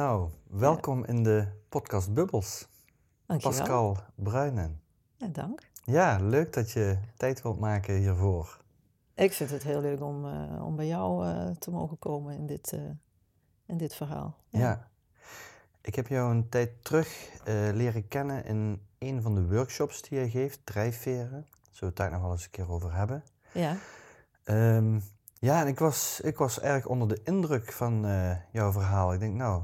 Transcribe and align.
Nou, 0.00 0.30
welkom 0.50 1.04
in 1.04 1.22
de 1.22 1.46
podcast 1.68 2.14
Bubbles. 2.14 2.68
dankjewel. 3.26 3.58
Pascal 3.58 3.96
Bruinen. 4.14 4.80
Ja, 5.16 5.26
dank. 5.26 5.68
Ja, 5.84 6.18
leuk 6.20 6.52
dat 6.52 6.70
je 6.70 6.98
tijd 7.16 7.42
wilt 7.42 7.58
maken 7.58 7.94
hiervoor. 7.94 8.60
Ik 9.14 9.32
vind 9.32 9.50
het 9.50 9.62
heel 9.62 9.80
leuk 9.80 10.02
om, 10.02 10.26
eh, 10.26 10.64
om 10.66 10.76
bij 10.76 10.86
jou 10.86 11.26
eh, 11.26 11.50
te 11.50 11.70
mogen 11.70 11.98
komen 11.98 12.34
in 12.34 12.46
dit, 12.46 12.72
eh, 12.72 12.80
in 13.66 13.76
dit 13.76 13.94
verhaal. 13.94 14.36
Ja. 14.48 14.88
Ik 15.80 15.94
heb 15.94 16.06
jou 16.06 16.30
een 16.30 16.48
tijd 16.48 16.84
terug 16.84 17.30
leren 17.74 18.08
kennen 18.08 18.44
in 18.44 18.80
een 18.98 19.22
van 19.22 19.34
de 19.34 19.48
workshops 19.48 20.02
die 20.02 20.18
je 20.18 20.30
geeft, 20.30 20.66
drijfveren. 20.66 21.46
Zullen 21.60 21.78
we 21.78 21.86
het 21.86 21.96
daar 21.96 22.10
nog 22.10 22.22
wel 22.22 22.32
eens 22.32 22.44
een 22.44 22.50
keer 22.50 22.70
over 22.70 22.94
hebben. 22.94 23.24
Ja, 23.52 23.76
Ehm, 24.44 25.00
ja, 25.38 25.60
en 25.60 25.66
ik 25.66 25.78
was, 25.78 26.20
ik 26.20 26.38
was 26.38 26.60
erg 26.60 26.86
onder 26.86 27.08
de 27.08 27.20
indruk 27.24 27.72
van 27.72 28.06
jouw 28.52 28.72
verhaal. 28.72 29.12
Ik 29.12 29.20
denk, 29.20 29.34
nou, 29.34 29.62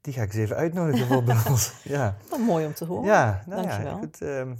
die 0.00 0.12
ga 0.12 0.22
ik 0.22 0.28
eens 0.28 0.36
even 0.42 0.56
uitnodigen 0.56 1.06
voor 1.06 1.22
Bubbles. 1.24 1.72
Ja. 1.84 2.16
wat 2.30 2.38
mooi 2.40 2.66
om 2.66 2.74
te 2.74 2.84
horen. 2.84 3.04
Ja, 3.04 3.42
nou 3.46 3.60
ja, 3.62 3.66
Dankjewel. 3.68 3.98
goed. 3.98 4.22
ehm, 4.22 4.54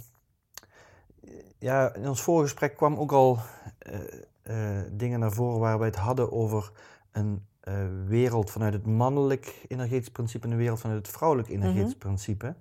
ja, 1.59 1.93
in 1.95 2.07
ons 2.07 2.21
vorige 2.21 2.43
gesprek 2.49 2.75
kwam 2.75 2.95
ook 2.95 3.11
al 3.11 3.39
eh, 3.79 3.99
eh, 4.41 4.85
dingen 4.91 5.19
naar 5.19 5.31
voren 5.31 5.59
waar 5.59 5.79
we 5.79 5.85
het 5.85 5.95
hadden 5.95 6.31
over 6.31 6.71
een 7.11 7.45
eh, 7.59 7.73
wereld 8.05 8.51
vanuit 8.51 8.73
het 8.73 8.85
mannelijk 8.85 9.65
energetisch 9.67 10.11
principe 10.11 10.45
en 10.45 10.51
een 10.51 10.57
wereld 10.57 10.79
vanuit 10.79 11.05
het 11.07 11.15
vrouwelijk 11.15 11.49
energetisch 11.49 11.89
Mhm. 11.95 11.97
principe. 11.97 12.55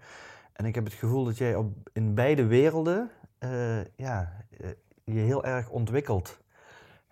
En 0.52 0.64
ik 0.64 0.74
heb 0.74 0.84
het 0.84 0.92
gevoel 0.94 1.24
dat 1.24 1.38
jij 1.38 1.54
op, 1.54 1.72
in 1.92 2.14
beide 2.14 2.46
werelden 2.46 3.10
ja, 3.96 4.32
je 5.04 5.18
heel 5.20 5.44
erg 5.44 5.68
ontwikkeld 5.68 6.38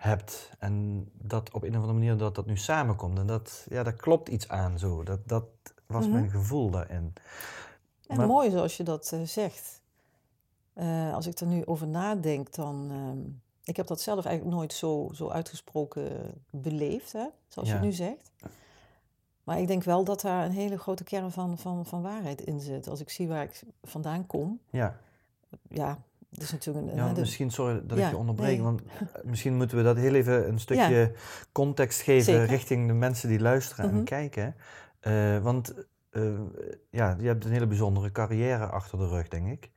hebt. 0.07 0.51
En 0.59 1.05
dat 1.13 1.53
op 1.53 1.63
een 1.63 1.69
of 1.69 1.75
andere 1.75 1.93
manier 1.93 2.17
dat 2.17 2.35
dat 2.35 2.47
nu 2.47 2.57
samenkomt. 2.57 3.19
En 3.19 3.27
dat, 3.27 3.67
ja, 3.69 3.83
daar 3.83 3.93
klopt 3.97 4.29
iets 4.29 4.49
aan 4.49 4.79
zo. 4.79 5.03
Dat, 5.03 5.29
dat 5.29 5.45
was 5.87 6.05
Mhm. 6.05 6.13
mijn 6.15 6.31
gevoel 6.31 6.71
daarin. 6.71 7.13
En 8.07 8.17
Maar- 8.17 8.27
mooi 8.27 8.51
zoals 8.51 8.77
je 8.77 8.83
dat 8.83 9.13
eh, 9.13 9.23
zegt. 9.23 9.81
Eh, 10.73 11.15
als 11.15 11.27
ik 11.27 11.39
er 11.41 11.47
nu 11.47 11.67
over 11.67 11.87
nadenk, 11.87 12.55
dan... 12.55 12.89
ehm, 12.91 13.19
ik 13.65 13.77
heb 13.77 13.87
dat 13.87 14.01
zelf 14.01 14.25
eigenlijk 14.25 14.57
nooit 14.57 14.73
zo, 14.73 15.11
zo 15.15 15.29
uitgesproken 15.29 16.35
beleefd, 16.51 17.13
hè, 17.13 17.27
zoals 17.49 17.69
je 17.69 17.75
Ja. 17.75 17.81
het 17.81 17.89
nu 17.89 17.95
zegt. 17.95 18.31
Maar 19.45 19.59
ik 19.61 19.67
denk 19.67 19.83
wel 19.83 20.05
dat 20.05 20.21
daar 20.21 20.45
een 20.45 20.51
hele 20.53 20.79
grote 20.79 21.05
kern 21.05 21.31
van, 21.31 21.59
van, 21.59 21.87
van 21.87 22.03
waarheid 22.03 22.41
in 22.41 22.61
zit. 22.61 22.89
Als 22.89 23.01
ik 23.01 23.11
zie 23.11 23.29
waar 23.29 23.43
ik 23.43 23.63
vandaan 23.83 24.27
kom, 24.27 24.61
Ja. 24.71 24.97
ja, 25.69 25.99
dat 26.37 26.45
is 26.45 26.53
natuurlijk 26.53 26.87
een... 26.87 26.97
Ja, 26.97 27.13
de- 27.13 27.21
misschien, 27.21 27.51
sorry 27.51 27.81
dat 27.85 27.99
ik 27.99 28.09
je 28.11 28.17
onderbreek, 28.17 28.55
nee. 28.57 28.63
want 28.63 28.83
eh, 28.85 28.91
misschien 29.25 29.57
moeten 29.57 29.77
we 29.77 29.83
dat 29.83 29.97
heel 29.97 30.15
even 30.15 30.49
een 30.49 30.59
stukje 30.59 31.13
context 31.53 32.01
geven 32.01 32.25
Zeker. 32.25 32.47
richting 32.47 32.87
de 32.87 32.93
mensen 32.95 33.29
die 33.29 33.41
luisteren 33.41 33.87
Mhm. 33.87 33.97
en 33.97 34.05
kijken. 34.05 34.55
Eh, 35.01 35.39
want 35.39 35.75
eh, 36.11 36.23
ja, 36.91 37.17
je 37.21 37.27
hebt 37.27 37.45
een 37.45 37.51
hele 37.53 37.67
bijzondere 37.67 38.13
carrière 38.13 38.67
achter 38.67 38.99
de 38.99 39.09
rug, 39.09 39.29
denk 39.29 39.49
ik. 39.49 39.71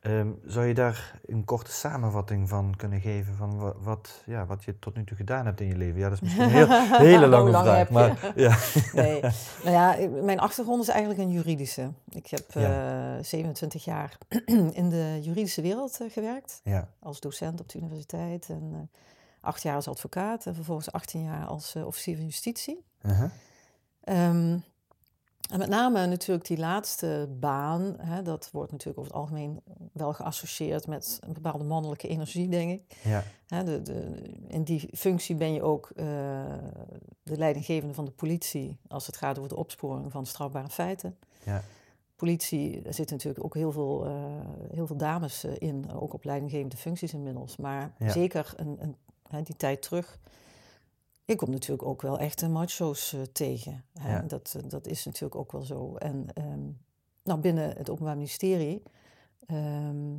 Ehm, 0.00 0.28
zou 0.44 0.66
je 0.66 0.74
daar 0.74 1.20
een 1.26 1.44
korte 1.44 1.70
samenvatting 1.72 2.48
van 2.48 2.74
kunnen 2.76 3.00
geven 3.00 3.34
van 3.34 3.74
wat, 3.82 4.22
ja, 4.26 4.46
wat 4.46 4.64
je 4.64 4.78
tot 4.78 4.96
nu 4.96 5.04
toe 5.04 5.16
gedaan 5.16 5.46
hebt 5.46 5.60
in 5.60 5.66
je 5.66 5.76
leven? 5.76 5.98
Ja, 6.00 6.08
dat 6.08 6.12
is 6.12 6.20
misschien 6.20 6.42
een 6.42 6.50
heel, 6.50 6.68
hele 7.08 7.26
lange 7.26 7.50
lang 7.50 7.64
vraag, 7.66 7.90
maar 7.90 8.32
ja. 8.36 8.56
Nee, 8.92 9.20
nou 9.64 9.70
ja, 9.70 10.08
mijn 10.22 10.40
achtergrond 10.40 10.82
is 10.82 10.88
eigenlijk 10.88 11.20
een 11.20 11.30
juridische. 11.30 11.90
Ik 12.08 12.26
heb 12.26 12.44
Ja. 12.52 13.16
eh, 13.16 13.24
27 13.24 13.84
jaar 13.84 14.18
in 14.80 14.88
de 14.88 15.18
juridische 15.22 15.62
wereld 15.62 16.00
eh, 16.00 16.10
gewerkt. 16.10 16.60
ja, 16.64 16.88
Als 17.00 17.20
docent 17.20 17.60
op 17.60 17.68
de 17.68 17.78
universiteit. 17.78 18.48
En 18.48 18.70
eh, 18.74 18.98
acht 19.40 19.62
jaar 19.62 19.74
als 19.74 19.88
advocaat. 19.88 20.46
En 20.46 20.54
vervolgens 20.54 20.92
18 20.92 21.22
jaar 21.22 21.46
als 21.46 21.74
eh, 21.74 21.86
officier 21.86 22.16
van 22.16 22.24
justitie. 22.24 22.84
uh-huh. 23.02 23.30
Ehm, 24.04 24.58
en 25.48 25.58
met 25.58 25.68
name 25.68 26.06
natuurlijk 26.06 26.46
die 26.46 26.58
laatste 26.58 27.28
baan. 27.40 27.94
Hè, 27.98 28.22
dat 28.22 28.48
wordt 28.52 28.72
natuurlijk 28.72 28.98
over 28.98 29.12
het 29.12 29.20
algemeen 29.20 29.60
wel 29.92 30.12
geassocieerd 30.12 30.86
met 30.86 31.18
een 31.26 31.32
bepaalde 31.32 31.64
mannelijke 31.64 32.08
energie, 32.08 32.48
denk 32.48 32.70
ik. 32.70 32.96
ja, 33.04 33.22
Hè, 33.48 33.64
de, 33.64 33.82
de, 33.82 34.22
in 34.48 34.62
die 34.62 34.88
functie 34.92 35.34
ben 35.36 35.52
je 35.52 35.62
ook 35.62 35.90
eh, 35.96 36.04
de 37.22 37.36
leidinggevende 37.38 37.94
van 37.94 38.04
de 38.04 38.10
politie 38.10 38.76
als 38.88 39.06
het 39.06 39.16
gaat 39.16 39.36
over 39.38 39.48
de 39.50 39.56
opsporing 39.56 40.12
van 40.12 40.26
strafbare 40.26 40.68
feiten. 40.68 41.16
ja, 41.44 41.62
Politie, 42.16 42.82
daar 42.82 42.94
zitten 42.94 43.16
natuurlijk 43.16 43.44
ook 43.44 43.54
heel 43.54 43.72
veel, 43.72 44.04
eh, 44.06 44.12
heel 44.72 44.86
veel 44.86 44.96
dames 44.96 45.44
eh, 45.44 45.52
in, 45.58 45.92
ook 45.92 46.12
op 46.14 46.24
leidinggevende 46.24 46.76
functies 46.76 47.12
inmiddels. 47.12 47.56
Maar 47.56 47.92
Ja. 47.98 48.10
zeker 48.10 48.52
een, 48.56 48.76
een, 48.80 48.96
hè, 49.28 49.42
die 49.42 49.56
tijd 49.56 49.82
terug. 49.82 50.18
Ik 51.28 51.36
kom 51.36 51.50
natuurlijk 51.50 51.88
ook 51.88 52.02
wel 52.02 52.18
echte 52.18 52.48
macho's 52.48 53.12
eh, 53.12 53.20
tegen. 53.20 53.84
Hè. 53.98 54.12
Ja. 54.12 54.22
Dat, 54.22 54.54
eh, 54.56 54.62
dat 54.68 54.86
is 54.86 55.04
natuurlijk 55.04 55.34
ook 55.34 55.52
wel 55.52 55.62
zo. 55.62 55.96
En 55.96 56.26
ehm, 56.34 56.60
nou, 57.22 57.40
binnen 57.40 57.76
het 57.76 57.90
Openbaar 57.90 58.16
Ministerie 58.16 58.82
ehm, 59.46 60.14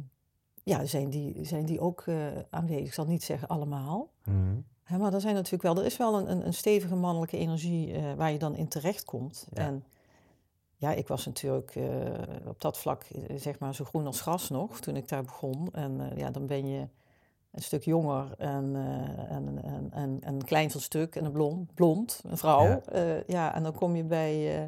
ja, 0.64 0.86
zijn, 0.86 1.10
die, 1.10 1.46
zijn 1.46 1.66
die 1.66 1.80
ook 1.80 2.02
eh, 2.02 2.28
aanwezig. 2.50 2.86
Ik 2.86 2.94
zal 2.94 3.06
niet 3.06 3.24
zeggen 3.24 3.48
allemaal. 3.48 4.10
mhm, 4.24 4.56
Hè, 4.84 4.98
maar 4.98 5.14
er, 5.14 5.22
zijn 5.22 5.34
natuurlijk 5.34 5.64
wel, 5.64 5.78
er 5.78 5.86
is 5.86 5.98
wel 5.98 6.18
een, 6.18 6.32
een, 6.32 6.46
een 6.46 6.54
stevige 6.54 6.96
mannelijke 6.96 7.38
energie 7.38 8.16
waar 8.16 8.32
je 8.32 8.40
dan 8.40 8.56
in 8.56 8.68
terechtkomt. 8.68 9.48
Ja. 9.54 9.66
En 9.66 9.84
ja, 10.76 10.92
ik 10.92 11.08
was 11.08 11.26
natuurlijk 11.26 11.76
op 12.46 12.62
dat 12.62 12.78
vlak 12.78 13.06
zeg 13.36 13.60
maar 13.60 13.76
zo 13.76 13.86
groen 13.86 14.06
als 14.06 14.22
gras 14.22 14.50
nog 14.50 14.80
toen 14.80 14.96
ik 14.96 15.08
daar 15.08 15.24
begon. 15.24 15.68
En 15.72 16.12
ja, 16.16 16.32
dan 16.32 16.48
ben 16.48 16.68
je 16.68 16.88
een 17.52 17.62
stuk 17.62 17.84
jonger 17.84 18.34
en, 18.38 18.72
eh, 18.76 19.36
en, 19.36 19.64
en, 19.64 19.88
en, 19.92 20.18
en 20.22 20.34
een 20.34 20.46
klein 20.46 20.72
van 20.72 20.82
stuk 20.82 21.16
en 21.16 21.26
een 21.26 21.32
blond, 21.32 21.74
blond 21.74 22.22
een 22.26 22.38
vrouw. 22.38 22.64
Ja. 22.64 22.82
Ja. 22.94 23.24
ja, 23.28 23.56
en 23.56 23.64
dan 23.64 23.74
kom 23.74 23.96
je 23.96 24.04
bij, 24.04 24.62
eh, 24.62 24.64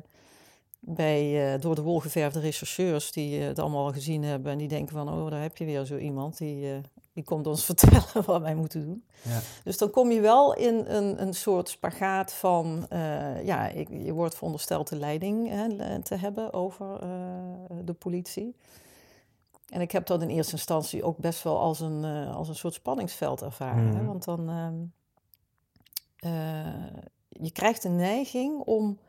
bij 0.79 1.53
eh, 1.53 1.61
door 1.61 1.75
de 1.75 1.81
wol 1.81 1.99
geverfde 1.99 2.39
rechercheurs 2.39 3.11
die 3.11 3.39
eh, 3.39 3.47
het 3.47 3.59
allemaal 3.59 3.85
al 3.85 3.91
gezien 3.91 4.23
hebben. 4.23 4.51
En 4.51 4.57
die 4.57 4.67
denken 4.67 4.95
van, 4.95 5.09
oh, 5.09 5.29
daar 5.31 5.41
heb 5.41 5.57
je 5.57 5.65
weer 5.65 5.85
zo 5.85 5.97
iemand 5.97 6.37
die, 6.37 6.71
eh, 6.71 6.77
die 7.13 7.23
komt 7.23 7.47
ons 7.47 7.65
vertellen 7.71 8.25
wat 8.25 8.41
wij 8.41 8.55
moeten 8.55 8.85
doen. 8.85 9.03
ja, 9.21 9.39
Dus 9.63 9.77
dan 9.77 9.89
kom 9.89 10.11
je 10.11 10.19
wel 10.19 10.55
in 10.55 10.83
een, 10.87 11.21
een 11.21 11.33
soort 11.33 11.69
spagaat 11.69 12.33
van, 12.33 12.85
eh, 12.89 13.45
ja, 13.45 13.67
ik, 13.67 13.89
je 13.89 14.13
wordt 14.13 14.35
verondersteld 14.35 14.89
de 14.89 14.95
leiding 14.95 15.49
hè, 15.49 16.01
te 16.01 16.15
hebben 16.15 16.53
over 16.53 16.99
eh, 17.01 17.09
de 17.85 17.93
politie. 17.93 18.55
En 19.71 19.81
ik 19.81 19.91
heb 19.91 20.05
dat 20.05 20.21
in 20.21 20.29
eerste 20.29 20.51
instantie 20.51 21.03
ook 21.03 21.17
best 21.17 21.43
wel 21.43 21.59
als 21.59 21.79
een, 21.79 22.05
eh, 22.05 22.35
als 22.35 22.49
een 22.49 22.55
soort 22.55 22.73
spanningsveld 22.73 23.41
ervaren. 23.41 23.87
Hè? 23.87 23.95
Mhm. 23.95 24.05
Want 24.05 24.23
dan, 24.23 24.49
eh, 26.15 26.29
je 27.29 27.51
krijgt 27.51 27.81
de 27.81 27.89
neiging 27.89 28.59
om, 28.59 28.99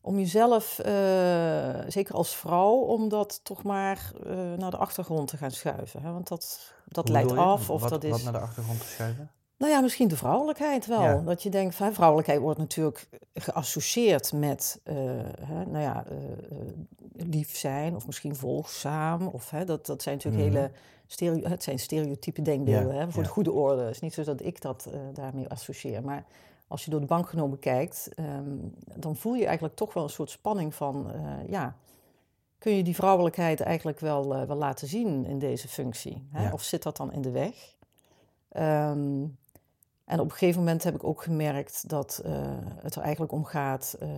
om 0.00 0.18
jezelf, 0.18 0.78
eh, 0.78 1.80
zeker 1.88 2.14
als 2.14 2.36
vrouw, 2.36 2.74
om 2.74 3.08
dat 3.08 3.40
toch 3.44 3.62
maar 3.62 4.12
naar 4.56 4.70
de 4.70 4.76
achtergrond 4.76 5.28
te 5.28 5.36
gaan 5.36 5.50
schuiven. 5.50 6.02
Hè? 6.02 6.12
Want 6.12 6.28
dat, 6.28 6.74
dat 6.86 7.04
Hoe 7.04 7.12
leidt 7.12 7.36
af. 7.36 7.70
Of 7.70 7.80
wat, 7.80 7.90
dat 7.90 8.04
is... 8.04 8.10
wat 8.10 8.22
naar 8.22 8.32
de 8.32 8.38
achtergrond 8.38 8.80
te 8.80 8.86
schuiven? 8.86 9.30
Nou 9.62 9.74
ja, 9.74 9.80
misschien 9.80 10.08
de 10.08 10.16
vrouwelijkheid 10.16 10.86
wel. 10.86 11.02
Ja. 11.02 11.16
Dat 11.16 11.42
je 11.42 11.50
denkt, 11.50 11.74
van, 11.74 11.92
vrouwelijkheid 11.94 12.40
wordt 12.40 12.58
natuurlijk 12.58 13.08
geassocieerd 13.34 14.32
met 14.32 14.80
eh, 14.84 14.96
hè, 15.40 15.66
nou 15.66 15.82
ja, 15.82 16.04
eh, 16.06 16.16
eh, 16.16 16.66
lief 17.12 17.56
zijn 17.56 17.96
of 17.96 18.06
misschien 18.06 18.36
volgzaam. 18.36 19.26
Of, 19.26 19.50
hè, 19.50 19.64
dat, 19.64 19.86
dat 19.86 20.02
zijn 20.02 20.16
natuurlijk 20.16 20.44
Mhm. 20.44 20.54
hele 20.54 20.70
stereo, 21.06 21.48
het 21.48 21.62
zijn 21.62 21.78
stereotype 21.78 22.42
denkbeelden. 22.42 22.94
Ja, 22.94 23.00
Hè, 23.00 23.10
voor 23.10 23.22
ja. 23.22 23.28
de 23.28 23.34
goede 23.34 23.52
orde. 23.52 23.82
Het 23.82 23.94
is 23.94 24.00
niet 24.00 24.14
zo 24.14 24.22
dat 24.22 24.42
ik 24.42 24.60
dat 24.60 24.88
daarmee 25.12 25.48
associeer. 25.48 26.02
Maar 26.04 26.24
als 26.68 26.84
je 26.84 26.90
door 26.90 27.00
de 27.00 27.06
bank 27.06 27.28
genomen 27.28 27.58
kijkt, 27.58 28.08
ehm, 28.14 28.56
dan 28.94 29.16
voel 29.16 29.34
je 29.34 29.46
eigenlijk 29.46 29.76
toch 29.76 29.94
wel 29.94 30.02
een 30.02 30.10
soort 30.10 30.30
spanning 30.30 30.74
van, 30.74 31.12
ja, 31.48 31.76
kun 32.58 32.72
je 32.76 32.82
die 32.82 32.94
vrouwelijkheid 32.94 33.60
eigenlijk 33.60 34.00
wel, 34.00 34.46
wel 34.46 34.56
laten 34.56 34.88
zien 34.88 35.24
in 35.26 35.38
deze 35.38 35.68
functie? 35.68 36.26
Hè? 36.30 36.44
Ja. 36.44 36.52
Of 36.52 36.62
zit 36.62 36.82
dat 36.82 36.96
dan 36.96 37.12
in 37.12 37.22
de 37.22 37.30
weg? 37.30 37.74
Ehm, 38.48 39.24
en 40.04 40.20
op 40.20 40.24
een 40.24 40.36
gegeven 40.36 40.60
moment 40.60 40.82
heb 40.82 40.94
ik 40.94 41.04
ook 41.04 41.22
gemerkt 41.22 41.88
dat 41.88 42.20
eh, 42.24 42.32
het 42.82 42.94
er 42.94 43.02
eigenlijk 43.02 43.32
om 43.32 43.44
gaat 43.44 43.96
eh, 44.00 44.08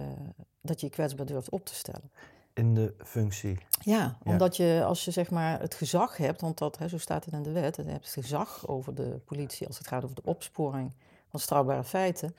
dat 0.61 0.81
je 0.81 0.87
je 0.87 0.93
kwetsbaar 0.93 1.27
durft 1.27 1.51
op 1.51 1.65
te 1.65 1.75
stellen. 1.75 2.11
In 2.53 2.75
de 2.75 2.95
functie. 3.05 3.59
Ja, 3.81 3.97
Ja. 3.99 4.17
omdat 4.25 4.57
je 4.57 4.83
als 4.85 5.05
je 5.05 5.11
zeg 5.11 5.31
maar 5.31 5.61
het 5.61 5.75
gezag 5.75 6.17
hebt, 6.17 6.41
want 6.41 6.59
dat, 6.59 6.79
hè, 6.79 6.89
zo 6.89 6.99
staat 6.99 7.25
het 7.25 7.35
in 7.35 7.43
de 7.43 7.53
wet, 7.53 7.77
je 7.77 7.83
hebt 7.83 8.05
het 8.05 8.25
gezag 8.25 8.69
over 8.69 8.95
de 8.95 9.21
politie 9.25 9.67
als 9.67 9.79
het 9.79 9.87
gaat 9.87 10.05
over 10.05 10.17
de 10.17 10.25
opsporing 10.25 10.93
van 11.29 11.41
strafbare 11.41 11.85
feiten. 11.85 12.35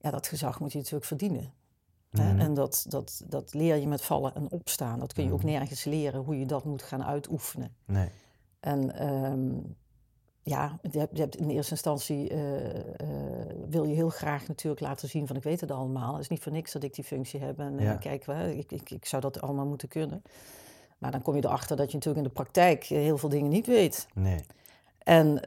Ja, 0.00 0.10
dat 0.10 0.26
gezag 0.26 0.60
moet 0.60 0.72
je 0.72 0.78
natuurlijk 0.78 1.04
verdienen. 1.04 1.52
Hè? 2.10 2.32
Mhm. 2.32 2.40
En 2.40 2.54
dat, 2.54 2.84
dat, 2.88 3.22
dat 3.26 3.54
leer 3.54 3.76
je 3.76 3.86
met 3.86 4.02
vallen 4.02 4.34
en 4.34 4.50
opstaan. 4.50 4.98
Dat 4.98 5.12
kun 5.12 5.24
je 5.24 5.32
ook 5.32 5.42
Mhm. 5.42 5.46
nergens 5.50 5.84
leren 5.84 6.20
hoe 6.24 6.38
je 6.38 6.46
dat 6.46 6.64
moet 6.64 6.82
gaan 6.82 7.04
uitoefenen. 7.04 7.74
Nee. 7.84 8.08
En 8.60 8.94
ehm, 8.94 9.58
ja, 10.48 10.78
je 10.90 11.08
hebt, 11.14 11.36
in 11.36 11.50
eerste 11.50 11.72
instantie 11.72 12.28
eh, 12.28 12.76
eh, 12.76 12.82
wil 13.68 13.84
je 13.84 13.94
heel 13.94 14.08
graag 14.08 14.48
natuurlijk 14.48 14.80
laten 14.80 15.08
zien 15.08 15.26
van 15.26 15.36
ik 15.36 15.42
weet 15.42 15.60
het 15.60 15.70
allemaal. 15.70 16.12
Het 16.12 16.22
is 16.22 16.28
niet 16.28 16.42
voor 16.42 16.52
niks 16.52 16.72
dat 16.72 16.82
ik 16.82 16.94
die 16.94 17.04
functie 17.04 17.40
heb. 17.40 17.58
En 17.58 17.78
eh, 17.78 17.98
kijk, 17.98 18.26
ik, 18.26 18.72
ik, 18.72 18.90
ik 18.90 19.06
zou 19.06 19.22
dat 19.22 19.40
allemaal 19.40 19.66
moeten 19.66 19.88
kunnen. 19.88 20.22
Maar 20.98 21.10
dan 21.10 21.22
kom 21.22 21.36
je 21.36 21.44
erachter 21.44 21.76
dat 21.76 21.90
je 21.90 21.96
natuurlijk 21.96 22.26
in 22.26 22.32
de 22.32 22.42
praktijk 22.42 22.84
heel 22.84 23.18
veel 23.18 23.28
dingen 23.28 23.50
niet 23.50 23.66
weet. 23.66 24.06
Nee. 24.14 24.40
En 24.98 25.40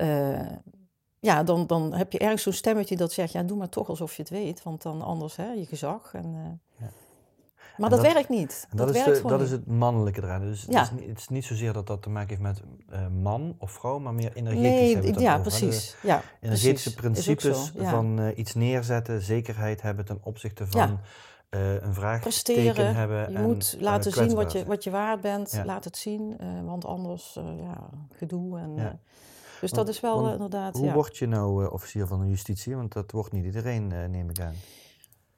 ja, 1.20 1.44
dan, 1.44 1.68
dan 1.68 1.94
heb 1.94 2.12
je 2.12 2.20
ergens 2.20 2.44
zo'n 2.44 2.54
stemmetje 2.54 2.96
dat 2.96 3.12
zegt, 3.12 3.32
ja, 3.34 3.44
doe 3.44 3.58
maar 3.58 3.70
toch 3.70 3.90
alsof 3.90 4.16
je 4.16 4.22
het 4.22 4.32
weet. 4.32 4.64
Want 4.64 4.82
dan 4.82 5.02
anders, 5.02 5.36
hè, 5.36 5.52
je 5.52 5.66
gezag. 5.66 6.14
En, 6.14 6.62
Ja. 6.78 6.90
Maar 7.82 7.90
dat, 7.90 8.02
dat- 8.04 8.14
werkt 8.14 8.30
niet. 8.30 8.68
Dat 8.76 8.90
is, 8.90 8.96
werkt 8.96 9.10
de, 9.10 9.16
gewoon 9.16 9.32
dat 9.32 9.42
is 9.42 9.52
het 9.52 9.68
mannelijke 9.68 10.24
eraan. 10.24 10.42
Dus 10.42 10.66
Ja. 10.70 10.80
het, 10.80 10.92
is 10.92 11.00
niet, 11.00 11.10
het 11.10 11.20
is 11.20 11.28
niet 11.28 11.46
zozeer 11.46 11.74
dat 11.74 11.88
dat 11.88 12.02
te 12.02 12.10
maken 12.10 12.30
heeft 12.30 12.42
met 12.42 12.62
eh, 12.90 13.00
man 13.22 13.56
of 13.58 13.72
vrouw, 13.72 14.00
maar 14.00 14.14
meer 14.14 14.32
energetisch. 14.34 14.64
Nee, 15.14 15.20
ja, 15.20 15.32
over. 15.34 15.44
De 15.44 15.58
precies. 15.58 15.96
Ja, 16.02 16.22
energetische 16.42 16.94
precies. 16.96 17.18
Is 17.18 17.24
principes 17.26 17.72
zo, 17.74 17.82
ja. 17.82 17.90
van 17.90 18.20
eh, 18.20 18.38
iets 18.38 18.54
neerzetten, 18.54 19.22
zekerheid 19.22 19.82
hebben 19.82 20.06
ten 20.06 20.20
opzichte 20.24 20.68
van 20.68 21.00
eh, 21.50 21.74
een 21.74 21.94
vraagteken 21.94 22.22
presteren. 22.22 22.96
hebben. 22.96 23.32
Je 23.32 23.38
en, 23.38 23.44
moet 23.44 23.78
laten 23.80 24.12
zien 24.12 24.34
wat 24.36 24.52
je, 24.52 24.66
wat 24.66 24.84
je 24.84 24.90
waard 24.90 25.22
bent. 25.22 25.62
Laat 25.66 25.84
het 25.84 25.98
zien, 25.98 26.38
want 26.66 26.86
anders 26.86 27.40
ja, 27.60 27.90
gedoe. 28.16 28.60
En, 28.60 28.76
dus 28.76 29.72
Want- 29.72 29.76
dat 29.86 29.96
is 29.96 30.00
wel 30.02 30.32
inderdaad. 30.32 30.74
Hoe 30.78 30.92
word 30.92 31.18
je 31.18 31.28
nou 31.28 31.70
officier 31.72 32.08
van 32.08 32.20
de 32.20 32.30
justitie? 32.30 32.76
Want 32.76 32.94
dat 32.94 33.12
wordt 33.12 33.32
niet 33.32 33.46
iedereen, 33.46 33.88
neem 33.88 34.30
ik 34.30 34.40
aan. 34.40 34.56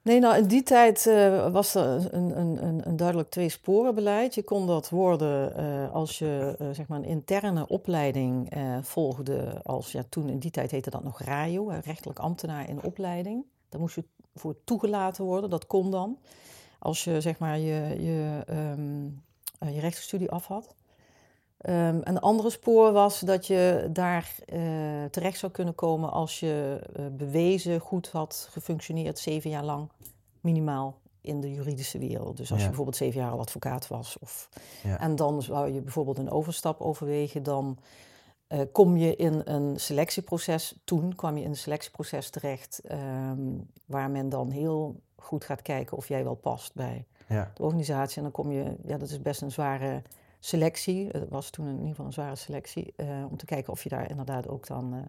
Nee, 0.04 0.20
nou 0.20 0.38
in 0.38 0.48
die 0.48 0.64
tijd 0.64 1.08
eh, 1.08 1.52
was 1.52 1.76
er 1.76 2.14
een, 2.14 2.40
een, 2.40 2.88
een, 2.88 2.96
duidelijk 2.96 3.30
tweesporenbeleid. 3.30 4.36
Je 4.36 4.44
kon 4.44 4.68
dat 4.68 4.90
worden 4.90 5.56
eh, 5.56 5.94
als 5.94 6.20
je 6.20 6.56
eh, 6.60 6.68
zeg 6.72 6.88
maar 6.88 6.98
een 6.98 7.06
interne 7.06 7.68
opleiding 7.68 8.54
volgde. 8.82 9.62
Als, 9.64 9.92
ja, 9.92 10.04
toen 10.10 10.30
in 10.30 10.40
die 10.40 10.52
tijd 10.52 10.72
heette 10.72 10.90
dat 10.90 11.04
nog 11.04 11.22
RAJO, 11.22 11.68
rechtelijk 11.84 12.20
ambtenaar 12.20 12.70
in 12.70 12.84
opleiding. 12.84 13.46
Daar 13.70 13.82
moest 13.82 13.96
je 13.96 14.04
voor 14.36 14.56
toegelaten 14.64 15.26
worden, 15.26 15.50
dat 15.50 15.68
kon 15.68 15.92
dan. 15.92 16.18
Als 16.80 17.04
je 17.04 17.22
zeg 17.22 17.40
maar 17.40 17.60
je, 17.60 17.96
je, 18.04 18.44
ehm, 18.46 19.08
eh, 19.60 19.76
je 19.76 19.80
rechtsstudie 19.80 20.32
af 20.32 20.48
had. 20.48 20.76
Ehm, 21.64 22.00
een 22.04 22.20
andere 22.20 22.50
spoor 22.50 22.92
was 22.92 23.20
dat 23.20 23.48
je 23.48 23.90
daar 23.92 24.36
eh, 24.46 24.60
terecht 25.12 25.38
zou 25.40 25.52
kunnen 25.52 25.76
komen 25.76 26.12
als 26.12 26.40
je 26.40 26.80
eh, 26.96 27.06
bewezen 27.12 27.80
goed 27.80 28.10
had 28.10 28.48
gefunctioneerd, 28.52 29.20
zeven 29.20 29.50
jaar 29.50 29.64
lang 29.64 29.90
minimaal 30.42 30.98
in 31.22 31.42
de 31.42 31.52
juridische 31.54 31.98
wereld. 32.00 32.38
Dus 32.38 32.48
als 32.50 32.56
Ja. 32.58 32.64
je 32.64 32.68
bijvoorbeeld 32.68 32.98
zeven 32.98 33.22
jaar 33.22 33.32
al 33.32 33.40
advocaat 33.40 33.88
was. 33.88 34.18
Of, 34.20 34.50
Ja. 34.84 35.00
En 35.00 35.16
dan 35.16 35.42
zou 35.42 35.72
je 35.74 35.82
bijvoorbeeld 35.82 36.18
een 36.18 36.30
overstap 36.32 36.82
overwegen, 36.82 37.44
dan 37.44 37.78
eh, 38.48 38.60
kom 38.72 38.98
je 38.98 39.16
in 39.16 39.42
een 39.46 39.80
selectieproces. 39.80 40.76
Toen 40.84 41.16
kwam 41.16 41.38
je 41.38 41.44
in 41.44 41.50
een 41.50 41.56
selectieproces 41.58 42.30
terecht, 42.30 42.80
ehm, 42.84 43.40
waar 43.86 44.10
men 44.10 44.30
dan 44.30 44.50
heel 44.50 45.00
goed 45.16 45.46
gaat 45.46 45.62
kijken 45.62 45.98
of 45.98 46.08
jij 46.08 46.24
wel 46.24 46.36
past 46.36 46.74
bij 46.74 47.06
Ja. 47.28 47.52
de 47.54 47.64
organisatie. 47.64 48.18
En 48.18 48.24
dan 48.24 48.32
kom 48.32 48.52
je, 48.52 48.76
ja, 48.86 48.98
dat 48.98 49.10
is 49.10 49.22
best 49.22 49.42
een 49.42 49.52
zware 49.52 50.02
selectie. 50.46 51.08
Het 51.12 51.30
was 51.30 51.50
toen 51.50 51.68
in 51.68 51.74
ieder 51.74 51.90
geval 51.90 52.06
een 52.06 52.14
zware 52.14 52.36
selectie. 52.36 52.94
eh, 52.96 53.26
om 53.30 53.38
te 53.38 53.46
kijken 53.46 53.74
of 53.74 53.84
je 53.84 53.90
daar 53.90 54.10
inderdaad 54.10 54.48
ook 54.48 54.68
dan, 54.68 54.94
eh, 54.94 55.00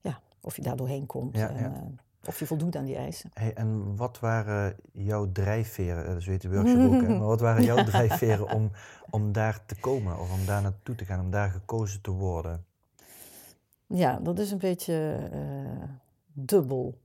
ja, 0.00 0.20
of 0.40 0.56
je 0.56 0.62
daar 0.62 0.76
doorheen 0.76 1.06
komt. 1.06 1.36
Ja, 1.36 1.48
en, 1.48 1.56
ja. 1.56 1.74
eh, 1.74 1.82
of 2.28 2.38
je 2.38 2.46
voldoet 2.46 2.76
aan 2.76 2.84
die 2.84 2.96
eisen. 2.96 3.30
Hey, 3.34 3.54
en 3.54 3.96
wat 3.96 4.18
waren 4.18 4.76
jouw 4.92 5.32
drijfveren, 5.32 6.14
dat 6.14 6.24
weet 6.24 6.42
de 6.42 6.50
workshop 6.50 6.92
ook, 6.92 7.00
hè, 7.00 7.08
maar 7.18 7.26
wat 7.26 7.40
waren 7.40 7.64
jouw 7.64 7.84
drijfveren 7.84 8.50
om, 8.50 8.70
om 9.10 9.32
daar 9.32 9.66
te 9.66 9.80
komen 9.80 10.18
of 10.18 10.32
om 10.32 10.46
daar 10.46 10.62
naartoe 10.62 10.94
te 10.94 11.04
gaan, 11.04 11.20
om 11.20 11.30
daar 11.30 11.50
gekozen 11.50 12.00
te 12.00 12.10
worden? 12.10 12.64
Ja, 13.86 14.18
dat 14.18 14.38
is 14.38 14.50
een 14.50 14.58
beetje 14.58 15.28
dubbel. 16.32 16.98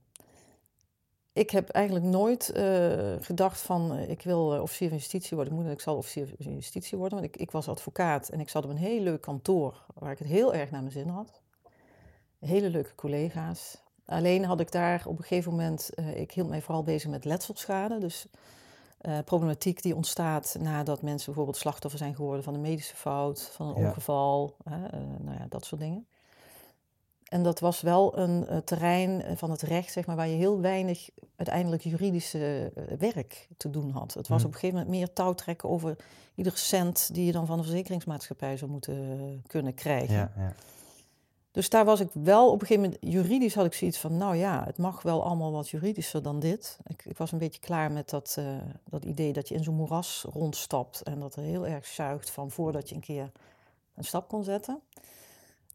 Ik 1.36 1.50
heb 1.50 1.68
eigenlijk 1.68 2.04
nooit 2.04 2.50
eh, 2.50 3.12
gedacht 3.20 3.60
van 3.60 3.92
eh, 3.92 4.08
ik 4.08 4.22
wil 4.22 4.54
eh, 4.54 4.62
officier 4.62 4.88
van 4.88 4.96
justitie 4.96 5.36
worden. 5.36 5.54
Ik 5.54 5.60
moet 5.60 5.70
ik 5.72 5.80
zal 5.80 5.96
officier 5.96 6.34
van 6.38 6.54
justitie 6.54 6.98
worden. 6.98 7.18
Want 7.20 7.34
ik, 7.34 7.40
ik 7.40 7.50
was 7.50 7.68
advocaat 7.68 8.28
en 8.28 8.40
ik 8.40 8.48
zat 8.48 8.64
op 8.64 8.70
een 8.70 8.76
heel 8.76 9.00
leuk 9.00 9.20
kantoor 9.20 9.84
waar 9.94 10.12
ik 10.12 10.18
het 10.18 10.28
heel 10.28 10.54
erg 10.54 10.70
naar 10.70 10.80
mijn 10.80 10.92
zin 10.92 11.08
had. 11.08 11.40
Hele 12.38 12.70
leuke 12.70 12.94
collega's. 12.94 13.82
Alleen 14.06 14.44
had 14.44 14.60
ik 14.60 14.72
daar 14.72 15.02
op 15.06 15.18
een 15.18 15.24
gegeven 15.24 15.50
moment, 15.50 15.90
ik 16.14 16.32
hield 16.32 16.48
mij 16.48 16.62
vooral 16.62 16.82
bezig 16.82 17.10
met 17.10 17.24
letselschade. 17.24 17.98
Dus 17.98 18.26
problematiek 19.24 19.82
die 19.82 19.96
ontstaat 19.96 20.56
nadat 20.60 21.02
mensen 21.02 21.26
bijvoorbeeld 21.26 21.56
slachtoffer 21.56 21.98
zijn 21.98 22.14
geworden 22.14 22.44
van 22.44 22.54
een 22.54 22.60
medische 22.60 22.96
fout, 22.96 23.50
van 23.52 23.68
een 23.68 23.82
Ja. 23.82 23.88
ongeval, 23.88 24.56
hè, 24.64 24.78
nou 25.18 25.38
ja, 25.38 25.46
dat 25.48 25.64
soort 25.64 25.80
dingen. 25.80 26.06
En 27.26 27.42
dat 27.42 27.60
was 27.60 27.80
wel 27.80 28.18
een 28.18 28.46
eh, 28.46 28.56
terrein 28.56 29.22
eh, 29.22 29.36
van 29.36 29.50
het 29.50 29.62
recht, 29.62 29.92
zeg 29.92 30.06
maar, 30.06 30.16
waar 30.16 30.28
je 30.28 30.36
heel 30.36 30.60
weinig 30.60 31.08
uiteindelijk 31.36 31.82
juridische 31.82 32.72
eh, 32.74 32.82
werk 32.98 33.48
te 33.56 33.70
doen 33.70 33.90
had. 33.90 34.14
Het 34.14 34.28
was 34.28 34.42
Hmm. 34.42 34.46
op 34.46 34.54
een 34.54 34.60
gegeven 34.60 34.78
moment 34.78 34.96
meer 34.96 35.12
touwtrekken 35.12 35.68
over 35.68 35.96
iedere 36.34 36.56
cent 36.56 37.14
die 37.14 37.24
je 37.24 37.32
dan 37.32 37.46
van 37.46 37.56
de 37.56 37.62
verzekeringsmaatschappij 37.62 38.56
zou 38.56 38.70
moeten 38.70 39.42
kunnen 39.46 39.74
krijgen. 39.74 40.14
Ja, 40.14 40.32
ja. 40.36 40.54
Dus 41.50 41.68
daar 41.68 41.84
was 41.84 42.00
ik 42.00 42.08
wel 42.12 42.46
op 42.50 42.60
een 42.60 42.66
gegeven 42.66 42.82
moment, 42.82 43.14
juridisch 43.14 43.54
had 43.54 43.66
ik 43.66 43.72
zoiets 43.72 43.98
van, 43.98 44.16
nou 44.16 44.36
ja, 44.36 44.64
het 44.64 44.78
mag 44.78 45.02
wel 45.02 45.24
allemaal 45.24 45.52
wat 45.52 45.68
juridischer 45.68 46.22
dan 46.22 46.40
dit. 46.40 46.78
Ik, 46.86 47.04
ik 47.04 47.18
was 47.18 47.32
een 47.32 47.38
beetje 47.38 47.60
klaar 47.60 47.92
met 47.92 48.10
dat, 48.10 48.38
dat 48.84 49.04
idee 49.04 49.32
dat 49.32 49.48
je 49.48 49.54
in 49.54 49.64
zo'n 49.64 49.74
moeras 49.74 50.24
rondstapt 50.32 51.02
en 51.02 51.20
dat 51.20 51.36
er 51.36 51.42
heel 51.42 51.66
erg 51.66 51.86
zuigt 51.86 52.30
van 52.30 52.50
voordat 52.50 52.88
je 52.88 52.94
een 52.94 53.00
keer 53.00 53.30
een 53.94 54.04
stap 54.04 54.28
kon 54.28 54.44
zetten. 54.44 54.80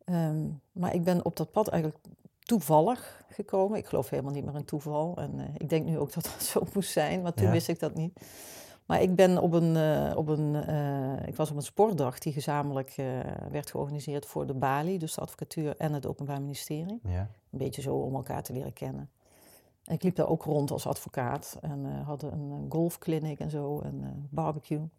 Ehm, 0.06 0.48
maar 0.72 0.94
ik 0.94 1.04
ben 1.04 1.26
op 1.26 1.36
dat 1.36 1.52
pad 1.52 1.68
eigenlijk 1.68 2.04
toevallig 2.40 3.24
gekomen. 3.30 3.78
Ik 3.78 3.86
geloof 3.86 4.10
helemaal 4.10 4.32
niet 4.34 4.46
meer 4.46 4.56
in 4.56 4.66
toeval. 4.66 5.18
En 5.18 5.40
eh, 5.40 5.46
ik 5.58 5.70
denk 5.70 5.86
nu 5.86 5.98
ook 6.00 6.14
dat 6.14 6.24
dat 6.24 6.44
zo 6.54 6.64
moest 6.74 6.92
zijn, 6.92 7.22
maar 7.22 7.34
toen 7.34 7.46
Ja. 7.46 7.52
wist 7.52 7.68
ik 7.68 7.80
dat 7.80 7.96
niet. 7.96 8.20
Maar 8.86 9.02
ik 9.02 9.16
ben 9.16 9.38
op 9.42 9.54
een, 9.54 9.76
eh, 9.76 10.18
op 10.18 10.28
een 10.28 10.56
eh, 10.56 11.28
ik 11.28 11.36
was 11.36 11.50
op 11.52 11.56
een 11.56 11.62
sportdag 11.62 12.20
die 12.20 12.34
gezamenlijk 12.34 12.96
werd 13.52 13.72
georganiseerd 13.72 14.26
voor 14.26 14.46
de 14.48 14.54
Bali, 14.54 14.98
dus 14.98 15.14
de 15.14 15.22
advocatuur 15.22 15.76
en 15.78 15.94
het 15.94 16.06
Openbaar 16.06 16.42
Ministerie. 16.42 17.00
ja. 17.04 17.30
Een 17.52 17.58
beetje 17.58 17.82
zo 17.82 17.96
om 17.96 18.16
elkaar 18.16 18.44
te 18.44 18.54
leren 18.54 18.74
kennen. 18.74 19.10
En 19.84 19.94
ik 19.94 20.04
liep 20.04 20.16
daar 20.16 20.28
ook 20.28 20.44
rond 20.44 20.72
als 20.72 20.88
advocaat 20.88 21.58
en 21.62 21.86
hadden 21.86 22.34
een, 22.34 22.66
golfclinic 22.70 23.40
en 23.40 23.50
zo, 23.50 23.80
en 23.80 24.28
barbecue. 24.30 24.90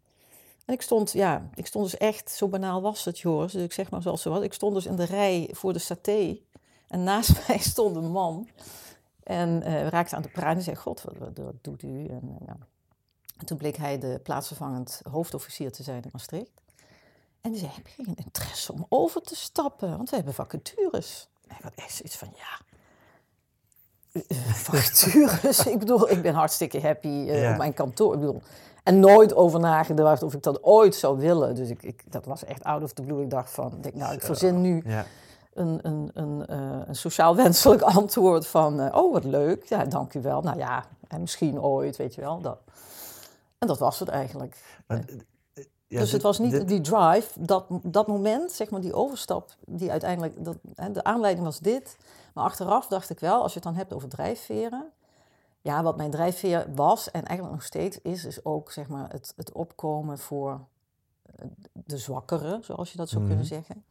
En 0.65 0.73
ik 0.73 0.81
stond, 0.81 1.11
ja, 1.11 1.49
ik 1.55 1.65
stond 1.67 1.91
dus 1.91 1.97
echt, 1.99 2.31
zo 2.31 2.47
banaal 2.47 2.81
was 2.81 3.05
het, 3.05 3.19
Joris, 3.19 3.51
dus 3.51 3.63
ik 3.63 3.73
zeg 3.73 3.89
maar 3.89 4.01
zoals 4.01 4.23
het 4.23 4.33
was. 4.33 4.43
Ik 4.43 4.53
stond 4.53 4.73
dus 4.73 4.85
in 4.85 4.95
de 4.95 5.03
rij 5.03 5.49
voor 5.51 5.73
de 5.73 5.79
saté 5.79 6.37
en 6.87 7.03
naast 7.03 7.31
mij 7.47 7.57
stond 7.57 7.95
een 7.95 8.11
man. 8.11 8.47
En 9.23 9.63
eh, 9.63 9.73
we 9.83 9.89
raakten 9.89 10.17
aan 10.17 10.23
de 10.23 10.29
praten 10.29 10.57
en 10.57 10.63
zei, 10.63 10.75
god, 10.75 11.01
wat, 11.01 11.17
wat, 11.17 11.37
wat 11.37 11.53
doet 11.61 11.83
u? 11.83 12.05
En, 12.07 12.37
eh, 12.39 12.47
nou. 12.47 12.59
en 13.37 13.45
toen 13.45 13.57
bleek 13.57 13.75
hij 13.77 13.97
de 13.99 14.19
plaatsvervangend 14.23 15.01
hoofdofficier 15.11 15.71
te 15.71 15.83
zijn 15.83 16.03
in 16.03 16.09
Maastricht. 16.11 16.51
En 17.41 17.51
die 17.51 17.59
zei, 17.59 17.71
heb 17.75 17.87
je 17.87 18.03
geen 18.03 18.15
interesse 18.15 18.73
om 18.73 18.85
over 18.89 19.21
te 19.21 19.35
stappen? 19.35 19.97
Want 19.97 20.09
we 20.09 20.15
hebben 20.15 20.33
vacatures. 20.33 21.27
En 21.47 21.55
ik 21.57 21.63
had 21.63 21.73
echt 21.75 21.93
zoiets 21.95 22.15
van, 22.15 22.33
ja, 22.35 22.59
eh, 24.27 24.37
vacatures? 24.67 25.65
ik 25.65 25.79
bedoel, 25.79 26.09
ik 26.09 26.21
ben 26.21 26.33
hartstikke 26.33 26.81
happy 26.81 27.07
eh, 27.07 27.41
Ja. 27.41 27.51
op 27.51 27.57
mijn 27.57 27.73
kantoor. 27.73 28.13
Ik 28.13 28.19
bedoel, 28.19 28.41
en 28.83 28.99
nooit 28.99 29.35
over 29.35 29.59
nagedacht 29.59 30.23
of 30.23 30.33
ik 30.33 30.43
dat 30.43 30.63
ooit 30.63 30.95
zou 30.95 31.17
willen. 31.19 31.55
Dus 31.55 31.69
ik, 31.69 31.83
ik, 31.83 32.11
dat 32.11 32.25
was 32.25 32.43
echt 32.45 32.63
out 32.63 32.83
of 32.83 32.93
the 32.93 33.01
blue. 33.01 33.21
Ik 33.21 33.29
dacht 33.29 33.51
van, 33.51 33.71
ik 33.73 33.83
denk, 33.83 33.95
nou, 33.95 34.13
ik 34.13 34.21
verzin 34.21 34.61
nu 34.61 34.81
ja. 34.85 35.05
een, 35.53 35.79
een, 35.81 36.09
een, 36.13 36.45
eh, 36.45 36.79
een 36.87 36.95
sociaal 36.95 37.35
wenselijk 37.45 37.81
antwoord 37.81 38.47
van... 38.47 38.79
eh, 38.79 38.95
oh, 39.03 39.13
wat 39.13 39.23
leuk, 39.23 39.63
ja, 39.65 39.85
dank 39.85 40.13
u 40.13 40.21
wel. 40.21 40.41
Nou 40.41 40.57
ja, 40.57 40.85
en 41.07 41.21
misschien 41.21 41.61
ooit, 41.61 41.95
weet 41.97 42.15
je 42.15 42.21
wel. 42.21 42.41
Dat. 42.41 42.57
En 43.57 43.67
dat 43.67 43.79
was 43.79 43.99
het 43.99 44.09
eigenlijk. 44.09 44.81
Maar, 44.87 44.97
eh, 44.97 45.63
ja, 45.87 45.99
dus 45.99 46.03
dit- 46.05 46.11
het 46.11 46.21
was 46.21 46.39
niet 46.39 46.51
dit- 46.51 46.67
die 46.67 46.81
drive, 46.81 47.29
dat, 47.45 47.65
dat 47.83 48.07
moment, 48.07 48.51
zeg 48.51 48.69
maar, 48.69 48.81
die 48.81 48.93
overstap... 48.93 49.55
die 49.65 49.91
uiteindelijk, 49.91 50.45
dat, 50.45 50.55
hè, 50.75 50.91
de 50.91 51.03
aanleiding 51.03 51.45
was 51.45 51.59
dit. 51.59 51.97
Maar 52.33 52.43
achteraf 52.43 52.87
dacht 52.87 53.09
ik 53.09 53.19
wel, 53.19 53.41
als 53.41 53.53
je 53.53 53.59
het 53.59 53.67
dan 53.67 53.77
hebt 53.77 53.93
over 53.93 54.09
drijfveren... 54.09 54.91
Ja, 55.63 55.83
wat 55.83 55.97
mijn 55.97 56.11
drijfveer 56.11 56.65
was 56.75 57.11
en 57.11 57.23
eigenlijk 57.25 57.57
nog 57.57 57.65
steeds 57.65 58.01
is... 58.01 58.25
is 58.25 58.45
ook, 58.45 58.71
zeg 58.71 58.87
maar, 58.87 59.09
het, 59.11 59.33
het 59.35 59.51
opkomen 59.51 60.17
voor 60.19 60.59
eh, 61.35 61.45
de 61.73 61.97
zwakkeren, 61.97 62.63
zoals 62.63 62.91
je 62.91 62.97
dat 62.97 63.09
zou 63.09 63.21
kunnen 63.21 63.45
Mhm. 63.45 63.53
zeggen. 63.53 63.83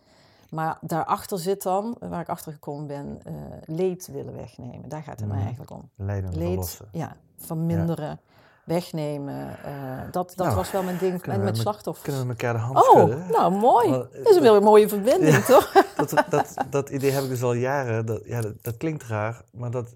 Maar 0.50 0.78
daarachter 0.80 1.38
zit 1.38 1.62
dan, 1.62 1.96
waar 2.00 2.20
ik 2.20 2.28
achter 2.28 2.52
gekomen 2.52 2.86
ben, 2.86 3.20
eh, 3.24 3.32
leed 3.64 4.06
willen 4.06 4.34
wegnemen. 4.34 4.88
Daar 4.88 5.02
gaat 5.02 5.16
het 5.18 5.26
mij 5.28 5.36
Mhm. 5.36 5.44
eigenlijk 5.46 5.70
om. 5.72 5.88
Lijden 5.96 6.30
Leed, 6.36 6.48
verlossen. 6.48 6.88
ja, 6.92 7.16
verminderen, 7.36 8.20
wegnemen. 8.64 9.64
eh, 9.64 10.00
dat 10.10 10.32
dat 10.36 10.46
Nou, 10.46 10.54
was 10.56 10.70
wel 10.70 10.82
mijn 10.82 10.98
ding 10.98 11.20
kunnen 11.20 11.44
met, 11.44 11.56
slachtoffers. 11.56 12.04
Kunnen 12.06 12.22
we 12.22 12.28
elkaar 12.28 12.52
de 12.52 12.58
hand 12.58 12.76
Oh, 12.78 12.82
schudden? 12.90 13.26
nou 13.30 13.52
mooi. 13.52 13.88
Maar, 13.90 13.98
Dat 13.98 14.28
is 14.30 14.36
een 14.36 14.42
wel 14.42 14.56
een 14.56 14.62
mooie 14.62 14.88
verbinding, 14.88 15.32
Ja. 15.36 15.40
toch? 15.40 15.72
dat, 15.96 16.24
dat, 16.30 16.54
dat 16.70 16.90
idee 16.90 17.10
heb 17.10 17.22
ik 17.22 17.28
dus 17.28 17.42
al 17.42 17.52
jaren. 17.52 18.06
Dat, 18.06 18.20
ja, 18.24 18.40
dat, 18.40 18.54
dat 18.62 18.76
klinkt 18.76 19.02
raar, 19.02 19.42
maar 19.52 19.70
dat 19.70 19.94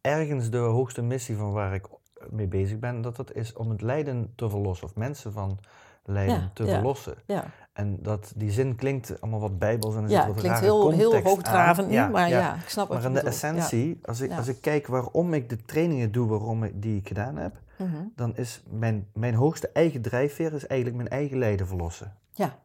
ergens 0.00 0.50
de 0.50 0.58
hoogste 0.58 1.02
missie 1.02 1.36
van 1.36 1.52
waar 1.52 1.74
ik 1.74 1.86
mee 2.30 2.46
bezig 2.46 2.78
ben, 2.78 3.00
dat 3.00 3.16
dat 3.16 3.32
is 3.34 3.52
om 3.52 3.70
het 3.70 3.82
lijden 3.82 4.32
te 4.36 4.50
verlossen 4.50 4.86
of 4.86 4.94
mensen 4.94 5.32
van 5.32 5.58
lijden 6.04 6.34
Ja, 6.34 6.50
te 6.54 6.64
ja. 6.64 6.70
verlossen. 6.74 7.14
Ja, 7.26 7.44
En 7.72 7.98
dat 8.02 8.32
die 8.36 8.50
zin 8.50 8.76
klinkt 8.76 9.20
allemaal 9.20 9.40
wat 9.40 9.58
bijbels 9.58 9.94
en 9.96 10.02
er 10.04 10.10
ja 10.10 10.18
zit 10.24 10.26
wat 10.32 10.40
klinkt 10.40 10.60
heel, 10.60 10.90
heel 10.90 11.20
hoogdravend 11.22 11.88
nu, 11.88 12.08
maar 12.08 12.28
ja, 12.28 12.54
ik 12.54 12.68
snap 12.68 12.88
Maar 12.88 13.00
je 13.00 13.06
in 13.06 13.12
de 13.14 13.20
essentie, 13.20 13.98
als, 14.02 14.20
ik, 14.20 14.32
als 14.32 14.48
ik 14.48 14.60
kijk 14.60 14.86
waarom 14.86 15.34
ik 15.34 15.48
de 15.48 15.64
trainingen 15.64 16.12
doe 16.12 16.28
waarom 16.28 16.64
ik, 16.64 16.82
die 16.82 16.96
ik 16.98 17.08
gedaan 17.08 17.36
heb, 17.36 17.52
Mhm. 17.76 17.96
dan 18.16 18.36
is 18.36 18.62
mijn, 18.70 19.06
mijn 19.14 19.34
hoogste 19.34 19.70
eigen 19.72 20.02
drijfveer 20.02 20.52
is 20.52 20.66
eigenlijk 20.66 20.96
mijn 21.02 21.08
eigen 21.20 21.38
lijden 21.38 21.66
verlossen. 21.66 22.16
Ja. 22.32 22.58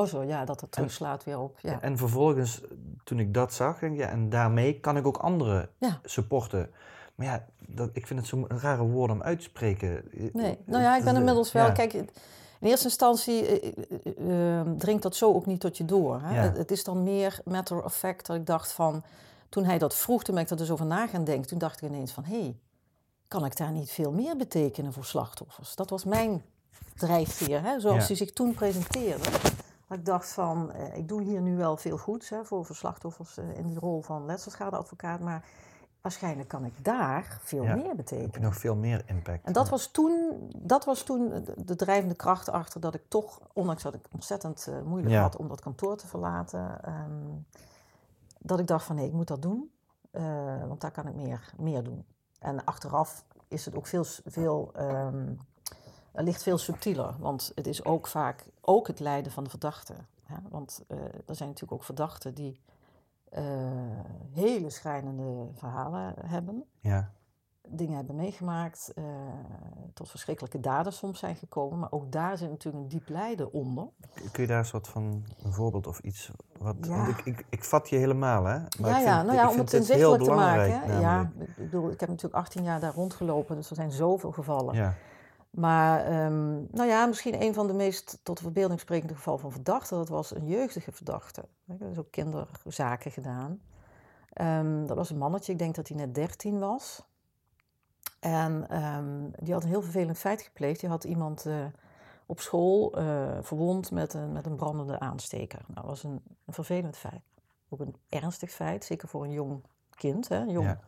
Oh 0.00 0.06
zo, 0.06 0.22
ja, 0.22 0.44
dat 0.44 0.60
het 0.60 0.72
terugslaat 0.72 1.24
weer 1.24 1.38
op. 1.38 1.58
Ja. 1.62 1.80
En 1.80 1.96
vervolgens, 1.96 2.60
toen 3.04 3.18
ik 3.18 3.34
dat 3.34 3.52
zag, 3.52 3.78
denk 3.78 3.92
ik, 3.92 3.98
ja, 3.98 4.08
en 4.08 4.28
daarmee 4.28 4.80
kan 4.80 4.96
ik 4.96 5.06
ook 5.06 5.16
anderen 5.16 5.68
Ja. 5.78 6.00
supporten. 6.04 6.70
Maar 7.14 7.26
ja, 7.26 7.44
dat, 7.66 7.90
ik 7.92 8.06
vind 8.06 8.20
het 8.20 8.28
zo'n 8.28 8.46
rare 8.48 8.82
woord 8.82 9.10
om 9.10 9.22
uit 9.22 9.38
te 9.38 9.44
spreken. 9.44 10.04
Nee, 10.32 10.58
nou 10.64 10.82
ja, 10.82 10.96
ik 10.96 11.04
ben 11.04 11.16
inmiddels 11.16 11.52
wel. 11.52 11.66
ja. 11.66 11.72
Kijk, 11.72 11.92
in 11.92 12.08
eerste 12.60 12.84
instantie 12.86 13.46
eh, 13.46 13.72
eh, 14.04 14.58
eh, 14.60 14.66
dringt 14.78 15.02
dat 15.02 15.16
zo 15.16 15.32
ook 15.34 15.46
niet 15.46 15.60
tot 15.60 15.76
je 15.76 15.84
door. 15.84 16.20
Hè? 16.20 16.34
Ja. 16.34 16.42
Het, 16.42 16.56
het 16.56 16.70
is 16.70 16.84
dan 16.84 17.02
meer 17.02 17.40
matter 17.44 17.84
of 17.84 17.94
fact 17.94 18.26
dat 18.26 18.36
ik 18.36 18.46
dacht 18.46 18.72
van. 18.72 19.02
Toen 19.48 19.64
hij 19.64 19.78
dat 19.78 19.94
vroeg, 19.94 20.24
toen 20.24 20.34
ben 20.34 20.44
ik 20.44 20.50
er 20.50 20.56
dus 20.56 20.70
over 20.70 20.86
na 20.86 21.06
gaan 21.06 21.24
denken. 21.24 21.48
Toen 21.48 21.58
dacht 21.58 21.82
ik 21.82 21.88
ineens 21.88 22.12
van: 22.12 22.24
hé, 22.24 22.40
hey, 22.40 22.56
kan 23.28 23.44
ik 23.44 23.56
daar 23.56 23.70
niet 23.70 23.90
veel 23.90 24.12
meer 24.12 24.36
betekenen 24.36 24.92
voor 24.92 25.04
slachtoffers? 25.04 25.74
Dat 25.74 25.90
was 25.90 26.04
mijn 26.04 26.42
drijfveer, 26.94 27.62
hè? 27.62 27.80
zoals 27.80 28.06
hij 28.06 28.16
zich 28.16 28.32
toen 28.32 28.54
presenteerde. 28.54 29.28
Dat 29.88 29.98
ik 29.98 30.04
dacht 30.04 30.32
van, 30.32 30.72
eh, 30.72 30.96
ik 30.96 31.08
doe 31.08 31.22
hier 31.22 31.40
nu 31.40 31.56
wel 31.56 31.76
veel 31.76 31.98
goeds 31.98 32.28
hè, 32.28 32.44
voor, 32.44 32.66
slachtoffers 32.66 33.36
eh, 33.38 33.58
in 33.58 33.66
die 33.66 33.78
rol 33.78 34.02
van 34.02 34.24
letselschadeadvocaat. 34.26 35.20
Maar 35.20 35.44
waarschijnlijk 36.00 36.48
kan 36.48 36.64
ik 36.64 36.84
daar 36.84 37.38
veel 37.42 37.62
Ja. 37.64 37.74
meer 37.74 37.86
heb 37.86 37.96
betekenen. 37.96 38.30
je 38.32 38.38
nog 38.40 38.56
veel 38.56 38.76
meer 38.76 39.02
impact. 39.06 39.44
En 39.44 39.52
dat 39.52 39.64
Ja. 39.64 39.70
was 39.70 39.86
toen, 39.86 40.50
dat 40.56 40.84
was 40.84 41.02
toen 41.02 41.28
de, 41.28 41.54
de 41.64 41.76
drijvende 41.76 42.14
kracht 42.14 42.48
achter 42.50 42.80
dat 42.80 42.94
ik 42.94 43.02
toch, 43.08 43.40
ondanks 43.52 43.82
dat 43.82 43.94
ik 43.94 44.06
ontzettend 44.12 44.66
eh, 44.66 44.82
moeilijk 44.82 45.14
Ja. 45.14 45.20
had 45.22 45.36
om 45.36 45.48
dat 45.48 45.60
kantoor 45.60 45.96
te 45.96 46.06
verlaten, 46.06 46.82
ehm, 46.84 47.24
dat 48.38 48.58
ik 48.58 48.66
dacht 48.66 48.84
van 48.84 48.96
nee, 48.96 49.06
ik 49.06 49.12
moet 49.12 49.28
dat 49.28 49.42
doen, 49.42 49.70
want 50.68 50.80
daar 50.80 50.90
kan 50.90 51.06
ik 51.08 51.14
meer, 51.14 51.52
meer 51.58 51.82
doen. 51.82 52.04
En 52.38 52.64
achteraf 52.64 53.24
is 53.48 53.64
het 53.64 53.76
ook 53.76 53.86
veel, 53.86 54.04
veel 54.24 54.70
ehm, 54.74 55.34
ligt 56.24 56.42
veel 56.42 56.58
subtieler, 56.58 57.14
want 57.18 57.52
het 57.54 57.66
is 57.66 57.84
ook 57.84 58.06
vaak 58.06 58.46
ook 58.60 58.86
het 58.86 59.00
lijden 59.00 59.32
van 59.32 59.44
de 59.44 59.50
verdachte. 59.50 59.94
Hè? 60.24 60.36
Want 60.50 60.84
eh, 60.88 60.98
er 61.26 61.34
zijn 61.34 61.48
natuurlijk 61.48 61.72
ook 61.72 61.84
verdachten 61.84 62.34
die 62.34 62.60
eh, 63.30 63.44
hele 64.32 64.70
schrijnende 64.70 65.48
verhalen 65.54 66.14
hebben 66.26 66.64
Ja. 66.80 67.10
dingen 67.68 67.96
hebben 67.96 68.16
meegemaakt, 68.16 68.92
eh, 68.94 69.04
tot 69.94 70.10
verschrikkelijke 70.10 70.60
daden 70.60 70.92
soms 70.92 71.18
zijn 71.18 71.36
gekomen. 71.36 71.78
Maar 71.78 71.92
ook 71.92 72.12
daar 72.12 72.38
zit 72.38 72.50
natuurlijk 72.50 72.82
een 72.84 72.88
diep 72.88 73.08
lijden 73.08 73.52
onder. 73.52 73.86
Kun 74.32 74.42
je 74.42 74.48
daar 74.48 74.58
een 74.58 74.64
soort 74.64 74.88
van 74.88 75.24
een 75.42 75.52
voorbeeld 75.52 75.86
of 75.86 75.98
iets? 75.98 76.30
Wat, 76.58 76.76
Ja. 76.80 76.88
Want 76.96 77.08
ik, 77.08 77.24
ik, 77.24 77.46
ik 77.48 77.64
vat 77.64 77.88
je 77.88 77.96
helemaal, 77.96 78.44
hè? 78.44 78.58
Maar 78.80 78.90
ja, 78.90 78.98
ik 78.98 79.04
ja, 79.04 79.22
nou 79.22 79.36
ja, 79.36 79.44
ik 79.44 79.50
om 79.50 79.58
het 79.58 79.72
inzichtelijk 79.72 80.22
te 80.22 80.30
maken. 80.30 80.80
Hè? 80.80 81.00
Ja, 81.00 81.32
ik 81.38 81.56
bedoel, 81.56 81.90
ik 81.90 82.00
heb 82.00 82.08
natuurlijk 82.08 82.34
18 82.34 82.62
jaar 82.62 82.80
daar 82.80 82.94
rondgelopen, 82.94 83.56
dus 83.56 83.70
er 83.70 83.76
zijn 83.76 83.92
zoveel 83.92 84.32
gevallen. 84.32 84.74
Ja. 84.74 84.94
Maar 85.56 86.04
ehm, 86.04 86.54
nou 86.54 86.88
ja, 86.88 87.06
misschien 87.06 87.42
een 87.42 87.54
van 87.54 87.66
de 87.66 87.72
meest 87.72 88.18
tot 88.22 88.36
de 88.36 88.42
verbeelding 88.42 88.80
sprekende 88.80 89.14
gevallen 89.14 89.40
van 89.40 89.52
verdachte, 89.52 89.94
dat 89.94 90.08
was 90.08 90.34
een 90.34 90.46
jeugdige 90.46 90.92
verdachte. 90.92 91.44
Er 91.66 91.90
is 91.90 91.98
ook 91.98 92.10
kinderzaken 92.10 93.10
gedaan. 93.10 93.60
Ehm, 94.32 94.86
dat 94.86 94.96
was 94.96 95.10
een 95.10 95.18
mannetje, 95.18 95.52
ik 95.52 95.58
denk 95.58 95.74
dat 95.74 95.88
hij 95.88 95.96
net 95.96 96.14
13 96.14 96.58
was. 96.58 97.02
En 98.20 98.68
ehm, 98.68 99.30
die 99.38 99.52
had 99.52 99.62
een 99.62 99.68
heel 99.68 99.82
vervelend 99.82 100.18
feit 100.18 100.42
gepleegd. 100.42 100.80
Die 100.80 100.88
had 100.88 101.04
iemand 101.04 101.46
eh, 101.46 101.54
op 102.26 102.40
school 102.40 102.92
eh, 102.92 103.38
verwond 103.40 103.90
met 103.90 104.14
een, 104.14 104.32
met 104.32 104.46
een 104.46 104.56
brandende 104.56 104.98
aansteker. 104.98 105.60
Nou, 105.66 105.74
dat 105.74 105.84
was 105.84 106.02
een, 106.02 106.22
een 106.44 106.54
vervelend 106.54 106.96
feit. 106.96 107.22
Ook 107.68 107.80
een 107.80 107.96
ernstig 108.08 108.50
feit, 108.50 108.84
zeker 108.84 109.08
voor 109.08 109.24
een 109.24 109.32
jong 109.32 109.62
kind, 109.90 110.28
hè, 110.28 110.42
jong, 110.42 110.66
Ja. 110.66 110.80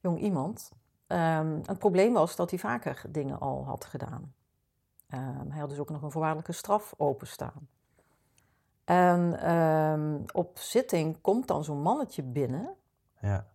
jong 0.00 0.18
iemand. 0.20 0.70
Ehm, 1.14 1.58
het 1.66 1.78
probleem 1.78 2.12
was 2.12 2.36
dat 2.36 2.50
hij 2.50 2.58
vaker 2.58 3.02
dingen 3.08 3.40
al 3.40 3.64
had 3.64 3.84
gedaan. 3.84 4.34
Ehm, 5.08 5.48
hij 5.50 5.60
had 5.60 5.68
dus 5.68 5.78
ook 5.78 5.90
nog 5.90 6.02
een 6.02 6.10
voorwaardelijke 6.10 6.52
straf 6.52 6.94
openstaan. 6.96 7.68
En 8.84 9.38
ehm, 9.40 10.18
op 10.32 10.58
zitting 10.58 11.20
komt 11.20 11.48
dan 11.48 11.64
zo'n 11.64 11.82
mannetje 11.82 12.22
binnen. 12.22 12.74
Ja. 13.20 13.46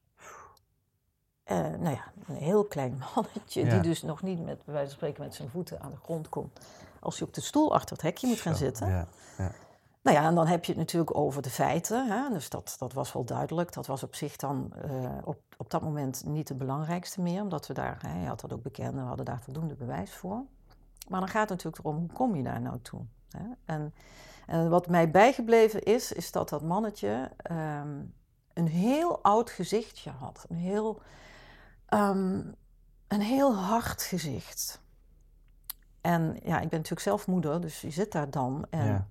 Eh, 1.43 1.57
nou 1.57 1.89
ja, 1.89 2.03
een 2.27 2.35
heel 2.35 2.63
klein 2.65 2.97
mannetje, 3.15 3.65
Ja. 3.65 3.69
die 3.69 3.79
dus 3.81 4.01
nog 4.01 4.21
niet 4.21 4.45
met, 4.45 4.63
bij 4.65 4.73
wijze 4.73 4.89
van 4.89 4.97
spreken 4.97 5.23
met 5.23 5.35
zijn 5.35 5.49
voeten 5.49 5.81
aan 5.81 5.91
de 5.91 5.97
grond 6.03 6.29
komt. 6.29 6.59
Als 6.99 7.19
hij 7.19 7.27
op 7.27 7.33
de 7.33 7.41
stoel 7.41 7.73
achter 7.73 7.91
het 7.95 8.01
hekje 8.01 8.27
moet 8.27 8.41
gaan 8.41 8.55
Zo, 8.55 8.63
zitten. 8.63 8.87
Ja. 8.89 9.07
Ja. 9.37 9.51
Nou 10.01 10.17
ja, 10.17 10.27
en 10.27 10.35
dan 10.35 10.47
heb 10.47 10.65
je 10.65 10.71
het 10.71 10.79
natuurlijk 10.79 11.17
over 11.17 11.41
de 11.41 11.49
feiten. 11.49 12.07
Hè? 12.07 12.29
Dus 12.29 12.49
dat, 12.49 12.75
dat 12.79 12.93
was 12.93 13.13
wel 13.13 13.23
duidelijk. 13.23 13.73
Dat 13.73 13.87
was 13.87 14.03
op 14.03 14.15
zich 14.15 14.35
dan 14.35 14.73
eh, 14.73 15.17
op, 15.23 15.41
op 15.57 15.69
dat 15.69 15.81
moment 15.81 16.25
niet 16.25 16.49
het 16.49 16.57
belangrijkste 16.57 17.21
meer. 17.21 17.41
Omdat 17.41 17.67
we 17.67 17.73
daar, 17.73 18.17
je 18.21 18.27
had 18.27 18.39
dat 18.39 18.53
ook 18.53 18.63
bekend, 18.63 18.93
en 18.93 19.01
we 19.01 19.07
hadden 19.07 19.25
daar 19.25 19.41
voldoende 19.41 19.75
bewijs 19.75 20.13
voor. 20.13 20.43
Maar 21.07 21.19
dan 21.19 21.29
gaat 21.29 21.49
het 21.49 21.49
natuurlijk 21.49 21.85
erom, 21.85 21.97
hoe 21.97 22.11
kom 22.11 22.35
je 22.35 22.43
daar 22.43 22.61
nou 22.61 22.79
toe? 22.81 23.01
Hè? 23.29 23.45
En, 23.65 23.93
en 24.45 24.69
wat 24.69 24.87
mij 24.87 25.11
bijgebleven 25.11 25.83
is, 25.83 26.11
is 26.11 26.31
dat 26.31 26.49
dat 26.49 26.61
mannetje 26.61 27.31
ehm, 27.37 28.01
een 28.53 28.67
heel 28.67 29.23
oud 29.23 29.49
gezichtje 29.49 30.09
had. 30.11 30.45
Een 30.49 30.57
heel, 30.57 31.01
ehm, 31.85 32.41
een 33.07 33.21
heel 33.21 33.55
hard 33.55 34.01
gezicht. 34.01 34.81
En 36.01 36.39
ja, 36.43 36.55
ik 36.55 36.69
ben 36.69 36.77
natuurlijk 36.77 37.01
zelf 37.01 37.27
moeder, 37.27 37.61
dus 37.61 37.81
je 37.81 37.91
zit 37.91 38.11
daar 38.11 38.29
dan. 38.29 38.65
En 38.69 38.85
Ja. 38.85 39.07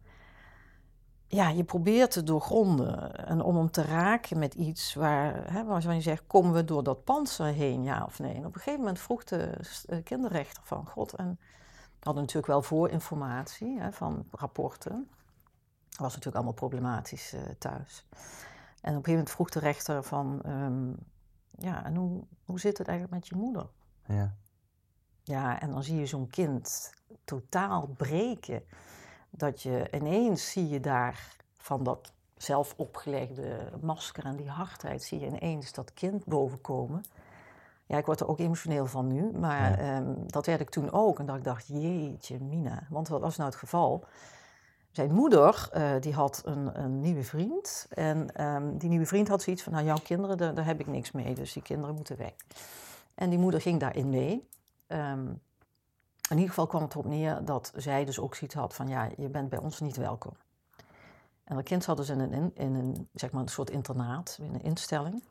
Ja, 1.29 1.49
je 1.49 1.65
probeert 1.65 2.11
te 2.11 2.23
doorgronden 2.23 3.27
en 3.27 3.41
om 3.41 3.57
hem 3.57 3.71
te 3.71 3.83
raken 3.83 4.39
met 4.39 4.55
iets 4.55 4.95
waar, 4.95 5.53
hè, 5.53 5.65
waarvan 5.65 5.95
je 5.95 6.01
zegt, 6.01 6.27
komen 6.27 6.53
we 6.53 6.65
door 6.65 6.83
dat 6.83 7.05
panzer 7.05 7.47
heen, 7.47 7.83
ja 7.83 8.05
of 8.05 8.19
nee? 8.19 8.35
En 8.35 8.47
op 8.47 8.55
een 8.55 8.61
gegeven 8.61 8.79
moment 8.81 8.99
vroeg 8.99 9.25
de 9.25 9.61
kinderrechter 10.05 10.63
van 10.65 10.87
God, 10.87 11.13
en 11.13 11.39
we 11.99 12.05
hadden 12.05 12.23
natuurlijk 12.23 12.53
wel 12.53 12.63
voorinformatie 12.63 13.81
hè, 13.81 13.93
van 13.93 14.27
rapporten. 14.31 15.09
Dat 15.89 15.99
was 15.99 16.09
natuurlijk 16.09 16.37
allemaal 16.37 16.69
problematisch 16.69 17.33
eh, 17.33 17.41
thuis. 17.59 18.07
En 18.11 18.17
op 18.79 18.83
een 18.83 18.93
gegeven 18.93 19.11
moment 19.11 19.31
vroeg 19.31 19.51
de 19.51 19.59
rechter 19.59 20.03
van, 20.03 20.41
ehm, 20.43 20.93
ja, 21.51 21.85
en 21.85 21.97
hoe, 21.97 22.25
hoe 22.45 22.61
zit 22.61 22.79
het 22.79 22.89
eigenlijk 22.89 23.19
met 23.19 23.29
je 23.29 23.37
moeder? 23.37 23.67
Ja. 24.07 24.37
Ja, 25.23 25.61
en 25.61 25.71
dan 25.71 25.83
zie 25.83 25.99
je 25.99 26.07
zo'n 26.07 26.29
kind 26.29 26.93
totaal 27.25 27.87
breken. 27.87 28.63
Dat 29.39 29.63
je 29.63 29.89
ineens 29.93 30.51
zie 30.51 30.69
je 30.69 30.81
daar 30.81 31.37
van 31.57 31.83
dat 31.85 32.13
zelf 32.37 32.75
opgelegde 32.77 33.71
masker 33.81 34.25
en 34.25 34.37
die 34.37 34.49
hardheid, 34.49 35.03
zie 35.03 35.21
je 35.21 35.27
ineens 35.27 35.73
dat 35.73 35.95
kind 35.95 36.25
bovenkomen. 36.25 37.03
Ja, 37.87 37.97
ik 37.99 38.07
word 38.07 38.21
er 38.21 38.29
ook 38.29 38.39
emotioneel 38.39 38.87
van 38.87 39.07
nu, 39.07 39.31
maar 39.33 39.71
Ja. 39.71 39.97
ehm, 39.97 40.15
dat 40.27 40.47
werd 40.47 40.61
ik 40.61 40.71
toen 40.71 40.93
ook. 40.93 41.19
En 41.19 41.27
dat 41.27 41.37
ik 41.37 41.45
dacht, 41.45 41.67
jeetje 41.67 42.41
mina, 42.41 42.87
want 42.91 43.09
wat 43.09 43.21
was 43.21 43.37
nou 43.37 43.49
het 43.51 43.59
geval? 43.59 44.05
Zijn 44.91 45.13
moeder, 45.15 45.69
eh, 45.73 45.91
die 46.01 46.13
had 46.15 46.43
een, 46.45 46.81
een 46.83 47.01
nieuwe 47.01 47.25
vriend. 47.25 47.87
En 47.91 48.35
ehm, 48.35 48.77
die 48.77 48.89
nieuwe 48.89 49.07
vriend 49.07 49.29
had 49.29 49.43
zoiets 49.43 49.63
van, 49.63 49.73
nou 49.73 49.85
jouw 49.85 49.99
kinderen, 50.03 50.37
daar, 50.37 50.55
daar 50.55 50.65
heb 50.65 50.81
ik 50.81 50.87
niks 50.87 51.11
mee, 51.13 51.35
dus 51.35 51.53
die 51.53 51.63
kinderen 51.63 51.95
moeten 51.95 52.17
weg. 52.17 52.35
En 53.15 53.31
die 53.31 53.39
moeder 53.39 53.61
ging 53.61 53.81
daarin 53.81 54.09
mee. 54.09 54.49
Ehm, 54.87 55.27
in 56.31 56.37
ieder 56.37 56.49
geval 56.49 56.67
kwam 56.67 56.83
het 56.83 56.93
erop 56.93 57.07
neer 57.07 57.45
dat 57.45 57.73
zij 57.77 58.05
dus 58.05 58.19
ook 58.19 58.35
zoiets 58.35 58.57
had 58.57 58.75
van, 58.75 58.89
ja, 58.89 59.09
je 59.17 59.29
bent 59.29 59.49
bij 59.49 59.59
ons 59.59 59.81
niet 59.81 59.97
welkom. 59.97 60.33
En 61.45 61.55
dat 61.55 61.65
kind 61.65 61.85
zat 61.85 61.97
dus 61.97 62.09
in 62.09 62.21
een, 62.21 62.33
in, 62.33 62.51
in 62.55 62.75
een, 62.75 63.09
zeg 63.15 63.31
maar 63.31 63.43
een 63.43 63.49
soort 63.49 63.71
internaat, 63.71 64.39
in 64.43 64.55
een 64.55 64.63
instelling. 64.63 65.23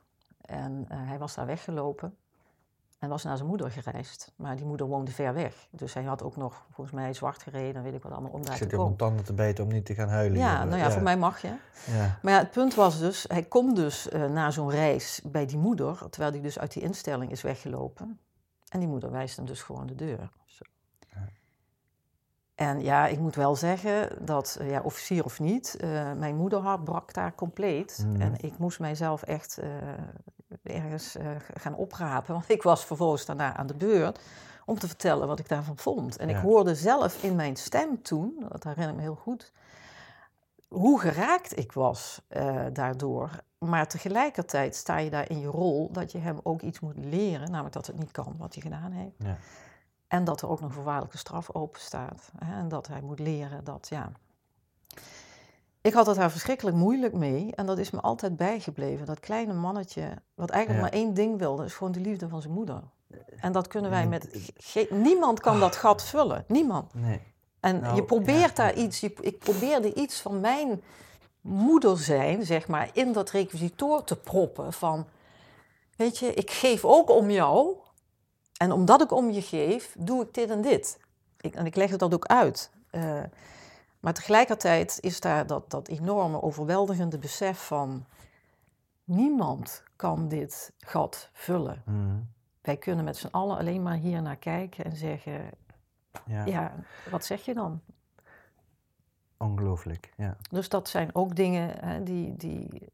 En 0.42 0.86
eh, 0.90 0.98
hij 1.02 1.20
was 1.20 1.36
daar 1.36 1.46
weggelopen 1.46 2.16
en 3.00 3.10
was 3.10 3.24
naar 3.24 3.38
zijn 3.38 3.50
moeder 3.50 3.72
gereisd. 3.72 4.32
Maar 4.36 4.56
die 4.56 4.66
moeder 4.66 4.88
woonde 4.88 5.12
ver 5.12 5.34
weg. 5.34 5.68
Dus 5.72 5.94
hij 5.94 6.04
had 6.04 6.24
ook 6.24 6.36
nog, 6.36 6.66
volgens 6.72 6.96
mij, 6.96 7.14
zwart 7.14 7.44
gereden, 7.44 7.84
weet 7.84 7.94
ik 7.94 8.04
wat 8.04 8.12
allemaal, 8.12 8.32
om 8.32 8.44
daar 8.44 8.52
te 8.52 8.58
zit 8.58 8.72
je 8.72 8.78
op 8.78 8.82
komen. 8.84 8.98
mijn 8.98 9.10
tanden 9.10 9.26
te 9.26 9.34
bijten 9.34 9.64
om 9.64 9.70
niet 9.70 9.86
te 9.86 9.94
gaan 9.94 10.10
huilen. 10.10 10.40
Ja, 10.40 10.58
hier. 10.58 10.68
nou 10.68 10.82
ja, 10.82 10.92
voor 10.92 11.02
mij 11.02 11.18
mag 11.18 11.42
je. 11.42 11.54
Ja. 11.86 12.20
Maar 12.22 12.34
ja, 12.34 12.40
het 12.40 12.52
punt 12.52 12.76
was 12.76 13.00
dus, 13.00 13.26
hij 13.28 13.44
komt 13.44 13.76
dus 13.76 14.10
eh, 14.10 14.26
na 14.26 14.52
zo'n 14.52 14.70
reis 14.70 15.22
bij 15.24 15.46
die 15.46 15.58
moeder, 15.58 16.10
terwijl 16.10 16.32
hij 16.32 16.42
dus 16.42 16.60
uit 16.60 16.74
die 16.74 16.84
instelling 16.84 17.32
is 17.32 17.42
weggelopen. 17.42 18.20
En 18.70 18.80
die 18.80 18.90
moeder 18.90 19.12
wijst 19.12 19.36
hem 19.36 19.46
dus 19.46 19.62
gewoon 19.62 19.88
de 19.88 19.96
deur. 19.96 20.30
Zo. 20.46 20.64
En 22.58 22.82
ja, 22.82 23.08
ik 23.08 23.20
moet 23.20 23.36
wel 23.36 23.56
zeggen 23.56 24.26
dat, 24.26 24.58
eh, 24.60 24.70
ja, 24.70 24.82
officier 24.82 25.26
of 25.26 25.40
niet, 25.40 25.78
eh, 25.80 25.90
mijn 26.14 26.36
moederhart 26.36 26.84
brak 26.84 27.14
daar 27.14 27.36
compleet. 27.36 28.06
Mhm. 28.08 28.22
En 28.22 28.34
ik 28.38 28.58
moest 28.58 28.80
mijzelf 28.80 29.24
echt 29.24 29.58
eh, 29.58 30.76
ergens 30.76 31.16
gaan 31.54 31.76
oprapen, 31.76 32.34
want 32.38 32.50
ik 32.50 32.64
was 32.64 32.86
vervolgens 32.86 33.26
daarna 33.26 33.56
aan 33.56 33.68
de 33.68 33.74
beurt 33.74 34.20
om 34.66 34.80
te 34.80 34.88
vertellen 34.88 35.28
wat 35.28 35.40
ik 35.40 35.50
daarvan 35.50 35.78
vond. 35.78 36.18
En 36.18 36.30
ik 36.30 36.36
hoorde 36.36 36.76
zelf 36.76 37.24
in 37.24 37.36
mijn 37.36 37.56
stem 37.56 38.02
toen, 38.02 38.46
dat 38.50 38.64
herinner 38.64 38.90
ik 38.90 38.96
me 38.96 39.02
heel 39.02 39.16
goed, 39.16 39.52
hoe 40.68 41.00
geraakt 41.00 41.58
ik 41.58 41.72
was 41.72 42.22
daardoor. 42.74 43.30
maar 43.58 43.88
tegelijkertijd 43.88 44.76
sta 44.76 44.98
je 44.98 45.10
daar 45.10 45.30
in 45.30 45.40
je 45.40 45.48
rol 45.48 45.92
dat 45.92 46.12
je 46.12 46.18
hem 46.18 46.40
ook 46.44 46.62
iets 46.62 46.80
moet 46.80 46.98
leren, 46.98 47.50
namelijk 47.52 47.74
dat 47.74 47.88
het 47.88 48.00
niet 48.00 48.12
kan 48.12 48.36
wat 48.38 48.54
hij 48.54 48.64
gedaan 48.64 48.92
heeft. 48.92 49.16
Ja. 49.18 49.38
En 50.08 50.24
dat 50.24 50.42
er 50.42 50.50
ook 50.50 50.62
nog 50.62 50.74
voorwaardelijke 50.74 51.18
straf 51.18 51.54
open 51.54 51.82
staat. 51.82 52.32
En 52.40 52.68
dat 52.68 52.88
hij 52.88 53.02
moet 53.02 53.20
leren 53.20 53.64
dat, 53.64 53.88
ja. 53.90 54.12
Ik 55.82 55.94
had 55.94 56.06
het 56.06 56.16
daar 56.16 56.32
verschrikkelijk 56.32 56.76
moeilijk 56.76 57.14
mee. 57.14 57.56
En 57.56 57.66
dat 57.66 57.78
is 57.78 57.92
me 57.92 58.02
altijd 58.02 58.38
bijgebleven. 58.38 59.06
Dat 59.06 59.20
kleine 59.20 59.54
mannetje, 59.54 60.10
wat 60.36 60.50
eigenlijk 60.50 60.84
Ja. 60.84 60.90
maar 60.90 61.00
één 61.00 61.14
ding 61.14 61.38
wilde, 61.38 61.66
is 61.66 61.74
gewoon 61.74 61.92
de 61.92 62.00
liefde 62.00 62.28
van 62.28 62.42
zijn 62.42 62.54
moeder. 62.54 62.82
En 63.40 63.52
dat 63.52 63.68
kunnen 63.68 63.92
wij 63.92 64.08
met. 64.08 64.52
niemand 64.90 65.40
kan 65.40 65.60
dat 65.60 65.76
gat 65.76 66.04
vullen. 66.04 66.44
Niemand. 66.48 66.94
Nee. 66.94 67.22
En 67.60 67.80
Nou, 67.80 67.96
je 67.96 68.04
probeert 68.04 68.58
ja. 68.58 68.64
daar 68.64 68.74
iets. 68.74 69.00
Je, 69.00 69.14
ik 69.22 69.40
probeerde 69.40 69.94
iets 69.94 70.22
van 70.22 70.40
mijn 70.40 70.82
moeder 71.42 71.98
zijn, 71.98 72.46
zeg 72.46 72.68
maar, 72.68 72.90
in 72.94 73.12
dat 73.14 73.30
requisitoor 73.30 74.04
te 74.04 74.16
proppen. 74.16 74.74
Van, 74.74 75.08
weet 75.98 76.18
je, 76.18 76.34
ik 76.34 76.52
geef 76.52 76.86
ook 76.86 77.10
om 77.10 77.30
jou. 77.30 77.76
En 78.58 78.72
omdat 78.72 79.02
ik 79.02 79.12
om 79.12 79.30
je 79.30 79.42
geef, 79.42 79.96
doe 80.00 80.24
ik 80.24 80.34
dit 80.34 80.50
en 80.50 80.62
dit. 80.62 81.00
Ik, 81.38 81.56
en 81.56 81.66
ik 81.66 81.76
leg 81.76 81.90
het 81.90 82.00
dat 82.00 82.14
ook 82.14 82.26
uit. 82.26 82.72
Eh, 82.90 83.24
maar 84.00 84.14
tegelijkertijd 84.14 84.98
is 85.02 85.20
daar 85.20 85.48
dat, 85.48 85.70
dat 85.70 85.88
enorme, 85.88 86.42
overweldigende 86.42 87.18
besef 87.18 87.66
van... 87.66 88.06
niemand 89.04 89.84
kan 89.96 90.28
dit 90.28 90.74
gat 90.78 91.30
vullen. 91.34 91.84
Mhm. 91.86 92.20
Wij 92.62 92.78
kunnen 92.78 93.06
met 93.06 93.18
z'n 93.18 93.28
allen 93.32 93.58
alleen 93.58 93.84
maar 93.84 93.96
hier 93.96 94.22
naar 94.22 94.38
kijken 94.38 94.86
en 94.86 94.96
zeggen... 94.96 95.50
Ja. 96.26 96.46
ja, 96.46 96.74
wat 97.12 97.26
zeg 97.26 97.46
je 97.46 97.54
dan? 97.54 97.82
Ongelooflijk. 99.38 100.14
Ja. 100.18 100.38
Dus 100.50 100.70
dat 100.70 100.90
zijn 100.90 101.16
ook 101.16 101.36
dingen 101.36 101.86
hè, 101.86 102.04
die. 102.04 102.36
die 102.36 102.90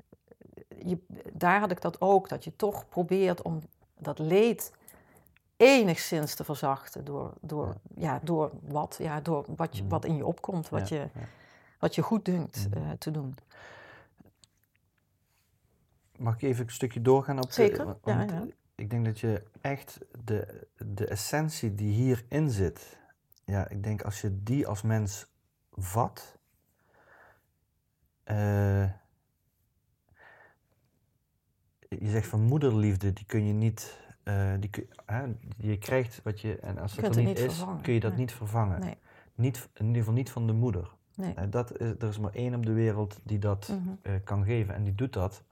je, 0.86 0.98
daar 1.34 1.60
had 1.60 1.72
ik 1.72 1.82
dat 1.82 2.02
ook, 2.02 2.30
dat 2.30 2.44
je 2.44 2.56
toch 2.56 2.90
probeert 2.90 3.42
om 3.42 3.62
dat 3.98 4.20
leed 4.20 4.72
enigszins 5.64 6.36
te 6.36 6.44
verzachten 6.44 7.06
door, 7.06 7.34
door, 7.42 7.76
ja. 7.96 8.20
door, 8.24 8.52
wat, 8.62 8.96
ja, 9.02 9.22
door 9.22 9.46
wat, 9.56 9.76
je, 9.78 9.82
Mhm. 9.82 9.92
wat 9.92 10.06
in 10.06 10.16
je 10.16 10.26
opkomt, 10.26 10.70
wat, 10.70 10.90
je, 10.90 11.08
wat 11.80 11.96
je 11.96 12.02
goed 12.02 12.26
dunkt 12.26 12.68
Mhm. 12.70 12.78
eh, 12.78 12.92
te 12.92 13.12
doen. 13.12 13.36
Mag 16.18 16.34
ik 16.36 16.42
even 16.42 16.66
een 16.66 16.72
stukje 16.72 17.02
doorgaan 17.02 17.38
op 17.38 17.48
de- 17.48 17.54
Zeker, 17.54 17.86
want 17.86 17.98
ja, 18.04 18.22
ja. 18.22 18.46
Ik 18.76 18.90
denk 18.90 19.06
dat 19.06 19.20
je 19.20 19.44
echt 19.62 19.98
de, 20.24 20.68
de 20.78 21.08
essentie 21.08 21.76
die 21.76 21.94
hierin 21.94 22.50
zit, 22.50 22.98
ja, 23.46 23.68
ik 23.70 23.84
denk 23.84 24.02
als 24.02 24.22
je 24.22 24.44
die 24.44 24.68
als 24.68 24.82
mens 24.82 25.28
vat, 25.72 26.38
eh, 28.24 28.84
je 31.90 32.10
zegt 32.10 32.28
van 32.28 32.42
moederliefde, 32.42 33.14
die 33.14 33.26
kun 33.26 33.46
je 33.48 33.54
niet, 33.54 34.00
eh, 34.24 34.52
die 34.60 34.70
je 35.58 35.78
krijgt 35.78 36.20
wat 36.24 36.42
je, 36.42 36.56
en 36.60 36.78
als 36.78 36.96
dat 36.96 37.04
kunt 37.04 37.16
er 37.16 37.22
het 37.22 37.30
niet 37.30 37.40
niet 37.40 37.50
is, 37.52 37.56
vervangen, 37.58 37.82
kun 37.82 37.94
je 37.94 38.00
dat 38.00 38.12
nee. 38.12 38.20
niet 38.20 38.32
vervangen. 38.34 38.80
Nee. 38.80 38.98
Niet, 39.36 39.70
in 39.74 39.86
ieder 39.86 40.00
geval 40.00 40.14
niet 40.18 40.32
van 40.32 40.48
de 40.48 40.54
moeder. 40.54 40.90
Nee. 41.16 41.50
Dat 41.50 41.80
is, 41.80 41.88
er 42.00 42.08
is 42.08 42.20
maar 42.20 42.34
één 42.34 42.56
op 42.56 42.66
de 42.66 42.74
wereld 42.74 43.20
die 43.24 43.40
dat 43.40 43.68
Mhm. 43.72 43.90
eh, 44.02 44.14
kan 44.24 44.44
geven 44.46 44.76
en 44.76 44.84
die 44.84 44.96
doet 44.96 45.14
dat. 45.14 45.44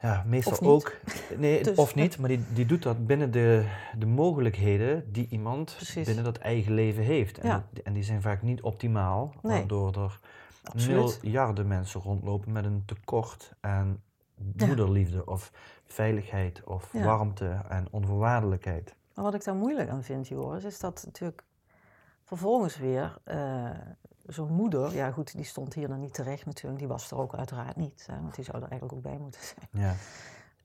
Ja, 0.00 0.24
meestal 0.26 0.52
Of 0.52 0.60
niet. 0.60 0.70
ook. 0.70 0.92
Nee, 1.38 1.62
Dus, 1.62 1.76
of 1.76 1.94
niet, 1.94 2.18
maar 2.18 2.28
die, 2.28 2.40
die 2.54 2.66
doet 2.66 2.82
dat 2.82 3.06
binnen 3.06 3.30
de, 3.30 3.64
de 3.98 4.06
mogelijkheden 4.06 5.12
die 5.12 5.26
iemand 5.30 5.72
Precies. 5.76 6.06
binnen 6.06 6.24
dat 6.24 6.36
eigen 6.38 6.72
leven 6.72 7.02
heeft. 7.04 7.38
En, 7.38 7.48
Ja. 7.48 7.64
dat- 7.72 7.82
en 7.84 7.92
die 7.92 8.02
zijn 8.02 8.22
vaak 8.22 8.42
niet 8.42 8.60
optimaal, 8.62 9.34
waardoor 9.42 9.94
er 9.96 10.20
miljarden 10.86 11.66
mensen 11.68 12.00
rondlopen 12.00 12.52
met 12.52 12.64
een 12.64 12.82
tekort 12.86 13.52
aan 13.60 13.86
Ja. 13.88 13.96
Moederliefde 14.56 15.26
of 15.26 15.52
veiligheid 15.86 16.64
of 16.64 16.92
Ja. 16.92 17.04
warmte 17.04 17.60
en 17.68 17.86
onvoorwaardelijkheid. 17.90 18.94
Maar 19.14 19.24
wat 19.24 19.34
ik 19.34 19.44
daar 19.44 19.54
moeilijk 19.54 19.90
aan 19.90 20.02
vind, 20.02 20.28
Joris, 20.28 20.64
is 20.64 20.78
dat 20.80 21.02
natuurlijk 21.04 21.42
vervolgens 22.24 22.76
weer 22.78 23.18
eh, 23.24 23.70
zo'n 24.26 24.52
moeder, 24.52 24.94
ja 24.94 25.10
goed, 25.10 25.36
die 25.36 25.44
stond 25.44 25.74
hier 25.74 25.88
dan 25.88 26.00
niet 26.00 26.14
terecht 26.14 26.46
natuurlijk, 26.46 26.78
die 26.78 26.88
was 26.88 27.10
er 27.10 27.18
ook 27.18 27.34
uiteraard 27.34 27.76
niet, 27.76 28.06
hè, 28.10 28.20
want 28.20 28.34
die 28.34 28.44
zou 28.44 28.56
er 28.62 28.68
eigenlijk 28.70 28.92
ook 28.92 29.02
bij 29.12 29.18
moeten 29.18 29.40
zijn. 29.42 29.84
Ja. 29.84 29.94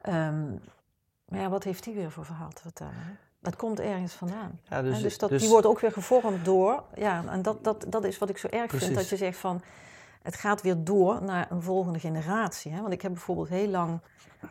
Ehm, 0.01 0.49
maar 1.25 1.39
ja, 1.39 1.49
wat 1.49 1.63
heeft 1.63 1.83
die 1.83 1.93
weer 1.95 2.11
voor 2.11 2.25
verhaal 2.25 2.49
te 2.49 2.61
vertellen? 2.61 2.93
hè? 2.95 3.11
Dat 3.39 3.55
komt 3.55 3.79
ergens 3.79 4.13
vandaan. 4.13 4.59
Ja, 4.69 4.81
Dus, 4.81 4.93
dus, 4.93 5.01
dus 5.01 5.17
dat, 5.17 5.29
dus- 5.29 5.41
die 5.41 5.49
wordt 5.51 5.65
ook 5.65 5.79
weer 5.79 5.91
gevormd 5.91 6.45
door, 6.45 6.83
ja, 6.95 7.23
en 7.27 7.41
dat, 7.41 7.63
dat, 7.63 7.85
dat 7.87 8.03
is 8.03 8.17
wat 8.17 8.29
ik 8.29 8.37
zo 8.37 8.47
erg 8.47 8.71
vind, 8.71 8.95
dat 8.95 9.09
je 9.09 9.17
zegt 9.17 9.37
van, 9.37 9.61
het 10.23 10.35
gaat 10.35 10.61
weer 10.61 10.83
door 10.83 11.23
naar 11.23 11.51
een 11.51 11.61
volgende 11.61 11.99
generatie. 11.99 12.71
Hè? 12.71 12.81
Want 12.81 12.93
ik 12.93 13.01
heb 13.01 13.11
bijvoorbeeld 13.11 13.49
heel 13.49 13.67
lang 13.67 13.99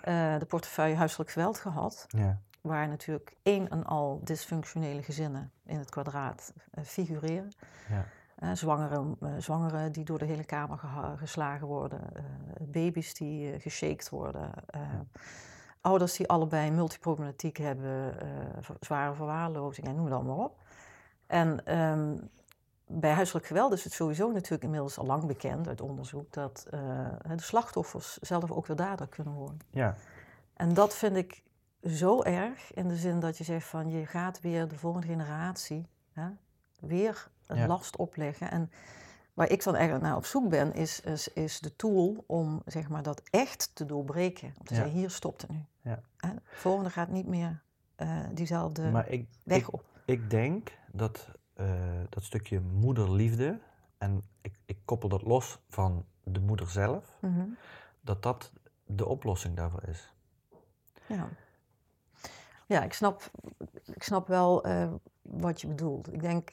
eh, 0.01 0.39
de 0.39 0.47
portefeuille 0.49 0.97
huiselijk 0.97 1.31
geweld 1.31 1.59
gehad 1.59 2.05
ja, 2.09 2.39
waar 2.61 2.89
natuurlijk 2.89 3.37
één 3.43 3.69
en 3.69 3.85
al 3.85 4.21
dysfunctionele 4.25 5.03
gezinnen 5.03 5.51
in 5.67 5.79
het 5.79 5.91
kwadraat 5.91 6.53
eh, 6.71 6.85
figureren. 6.85 7.53
ja, 7.89 8.05
Eh, 8.37 8.51
zwangeren, 8.53 9.17
zwangeren 9.39 9.93
die 9.93 10.05
door 10.05 10.19
de 10.19 10.25
hele 10.25 10.45
kamer 10.45 10.79
geslagen 11.17 11.67
worden, 11.67 12.01
baby's 12.61 13.15
die 13.15 13.61
geshaked 13.61 14.09
worden, 14.09 14.51
ouders 15.81 16.17
die 16.17 16.29
allebei 16.29 16.71
multiproblematiek 16.71 17.57
hebben, 17.57 18.15
zware 18.81 19.15
verwaarlozing 19.15 19.87
en 19.87 19.95
noem 19.95 20.05
het 20.05 20.15
allemaal 20.15 20.45
op. 20.45 20.63
En 21.27 21.67
ehm, 21.67 22.15
bij 22.93 23.11
huiselijk 23.13 23.47
geweld 23.47 23.73
is 23.73 23.85
het 23.85 23.93
sowieso 23.93 24.31
natuurlijk 24.33 24.63
inmiddels 24.63 24.99
al 24.99 25.07
lang 25.07 25.27
bekend 25.27 25.69
uit 25.69 25.81
onderzoek 25.81 26.33
dat 26.33 26.67
eh, 26.71 26.81
de 27.29 27.43
slachtoffers 27.43 28.17
zelf 28.19 28.51
ook 28.51 28.67
weer 28.67 28.77
dader 28.77 29.09
kunnen 29.09 29.35
worden. 29.35 29.61
ja, 29.71 29.95
En 30.55 30.75
dat 30.75 30.95
vind 30.95 31.17
ik 31.17 31.43
zo 31.85 32.23
erg 32.23 32.75
in 32.75 32.89
de 32.89 32.97
zin 32.97 33.21
dat 33.21 33.39
je 33.39 33.45
zegt 33.45 33.67
van 33.67 33.91
je 33.91 34.07
gaat 34.07 34.41
weer 34.41 34.69
de 34.69 34.79
volgende 34.79 35.07
generatie 35.07 35.87
hè, 36.13 36.27
weer 36.81 37.29
een 37.47 37.57
Ja. 37.57 37.67
last 37.67 37.97
opleggen. 37.97 38.51
En 38.51 38.71
waar 39.35 39.51
ik 39.51 39.63
dan 39.65 39.75
eigenlijk 39.75 40.05
naar 40.05 40.17
op 40.17 40.25
zoek 40.25 40.49
ben, 40.49 40.75
is, 40.75 41.01
is, 41.01 41.29
is 41.29 41.61
de 41.61 41.77
tool 41.77 42.25
om 42.27 42.63
zeg 42.67 42.89
maar, 42.89 43.03
dat 43.03 43.23
echt 43.31 43.71
te 43.75 43.87
doorbreken. 43.87 44.55
Om 44.59 44.65
te 44.67 44.75
Ja. 44.75 44.81
zeggen, 44.81 44.99
hier 44.99 45.11
stopt 45.11 45.41
het 45.43 45.51
nu. 45.51 45.65
Ja. 45.81 46.01
Hè, 46.17 46.35
de 46.35 46.41
volgende 46.45 46.91
gaat 46.91 47.09
niet 47.09 47.27
meer 47.27 47.63
eh, 47.97 48.19
diezelfde 48.33 48.91
maar 48.91 49.09
ik, 49.09 49.29
weg 49.45 49.71
op. 49.71 49.85
Ik 50.05 50.31
denk 50.31 50.73
dat 50.93 51.29
dat 52.09 52.23
stukje 52.25 52.61
moederliefde, 52.61 53.59
en 53.99 54.23
ik, 54.41 54.59
ik 54.65 54.79
koppel 54.85 55.09
dat 55.09 55.23
los 55.23 55.59
van 55.69 56.05
de 56.25 56.41
moeder 56.41 56.69
zelf, 56.71 57.17
Mhm. 57.21 57.47
dat 58.01 58.23
dat 58.23 58.53
de 58.87 59.07
oplossing 59.07 59.57
daarvoor 59.57 59.83
is. 59.89 60.13
Ja, 61.07 61.29
ja 62.67 62.83
ik, 62.83 62.93
snap, 62.93 63.31
ik 63.85 64.03
snap 64.03 64.27
wel 64.29 64.65
eh, 64.65 64.93
wat 65.23 65.61
je 65.61 65.67
bedoelt. 65.67 66.13
Ik 66.13 66.21
denk, 66.21 66.51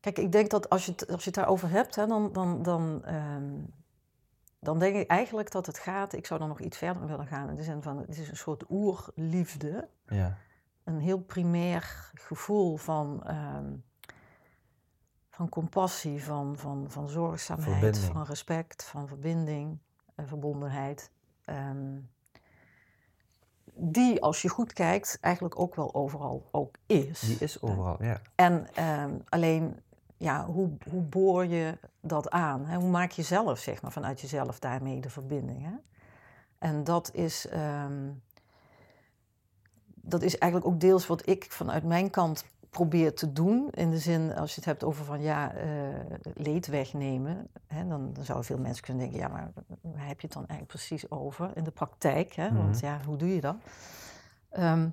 kijk, 0.00 0.18
ik 0.18 0.32
denk 0.32 0.50
dat 0.50 0.68
als 0.70 0.86
je 0.86 0.92
het, 0.92 1.08
als 1.10 1.20
je 1.20 1.30
het 1.30 1.34
daarover 1.38 1.68
hebt, 1.70 1.94
hè, 1.94 2.06
dan, 2.06 2.32
dan, 2.32 2.62
dan, 2.62 3.04
ehm, 3.04 3.54
dan 4.60 4.78
denk 4.78 4.96
ik 4.96 5.08
eigenlijk 5.10 5.50
dat 5.50 5.66
het 5.66 5.78
gaat, 5.78 6.12
ik 6.12 6.26
zou 6.26 6.40
dan 6.40 6.48
nog 6.48 6.60
iets 6.60 6.76
verder 6.78 7.06
willen 7.06 7.26
gaan, 7.26 7.48
in 7.48 7.54
de 7.56 7.62
zin 7.62 7.82
van, 7.82 7.98
het 7.98 8.18
is 8.18 8.28
een 8.28 8.36
soort 8.36 8.64
oerliefde, 8.70 9.88
Ja, 10.06 10.36
een 10.86 11.00
heel 11.00 11.18
primair 11.18 12.10
gevoel 12.14 12.76
van, 12.76 13.24
ehm, 13.24 13.72
van 15.30 15.48
compassie, 15.48 16.24
van, 16.24 16.58
van, 16.58 16.84
van 16.88 17.08
zorgzaamheid, 17.08 17.72
Verbinding. 17.72 18.12
van 18.12 18.22
respect, 18.24 18.84
van 18.84 19.08
verbinding, 19.08 19.78
en 20.14 20.28
verbondenheid. 20.28 21.10
Ehm, 21.44 21.98
die, 23.74 24.22
als 24.22 24.42
je 24.42 24.48
goed 24.48 24.72
kijkt, 24.72 25.18
eigenlijk 25.20 25.58
ook 25.58 25.74
wel 25.74 25.94
overal 25.94 26.48
ook 26.50 26.76
is. 26.86 27.20
die 27.20 27.38
is 27.38 27.62
overal, 27.62 28.02
ja. 28.02 28.20
En 28.34 28.74
ehm, 28.74 29.18
alleen, 29.28 29.80
ja, 30.16 30.46
hoe, 30.46 30.70
hoe 30.90 31.02
boor 31.02 31.46
je 31.46 31.78
dat 32.00 32.30
aan? 32.30 32.66
Hè? 32.66 32.76
Hoe 32.76 32.90
maak 32.90 33.10
je 33.10 33.22
zelf, 33.22 33.58
zeg 33.58 33.82
maar, 33.82 33.92
vanuit 33.92 34.20
jezelf 34.20 34.58
daarmee 34.58 35.00
de 35.00 35.10
verbinding? 35.10 35.62
Hè? 35.62 35.74
En 36.58 36.84
dat 36.84 37.14
is, 37.14 37.48
dat 40.08 40.22
is 40.22 40.38
eigenlijk 40.38 40.72
ook 40.72 40.80
deels 40.80 41.06
wat 41.06 41.28
ik 41.28 41.46
vanuit 41.48 41.84
mijn 41.84 42.10
kant 42.10 42.44
probeer 42.70 43.14
te 43.14 43.32
doen. 43.32 43.68
In 43.70 43.90
de 43.90 43.98
zin, 43.98 44.34
als 44.34 44.50
je 44.50 44.56
het 44.56 44.64
hebt 44.64 44.84
over 44.84 45.04
van 45.04 45.22
ja, 45.22 45.52
eh, 45.54 45.66
leed 46.34 46.66
wegnemen. 46.66 47.48
Hè, 47.66 47.88
dan, 47.88 48.12
dan 48.12 48.24
zouden 48.24 48.46
veel 48.46 48.58
mensen 48.58 48.84
kunnen 48.84 49.02
denken, 49.02 49.20
ja, 49.20 49.28
maar 49.28 49.52
waar 49.80 50.06
heb 50.06 50.20
je 50.20 50.26
het 50.26 50.36
dan 50.36 50.46
eigenlijk 50.46 50.68
precies 50.68 51.10
over 51.10 51.50
in 51.54 51.64
de 51.64 51.70
praktijk? 51.70 52.32
Hè? 52.32 52.52
Want 52.52 52.76
Mhm. 52.76 52.84
ja, 52.86 53.00
hoe 53.06 53.16
doe 53.16 53.34
je 53.34 53.40
dat? 53.40 53.56
Ehm, 54.50 54.88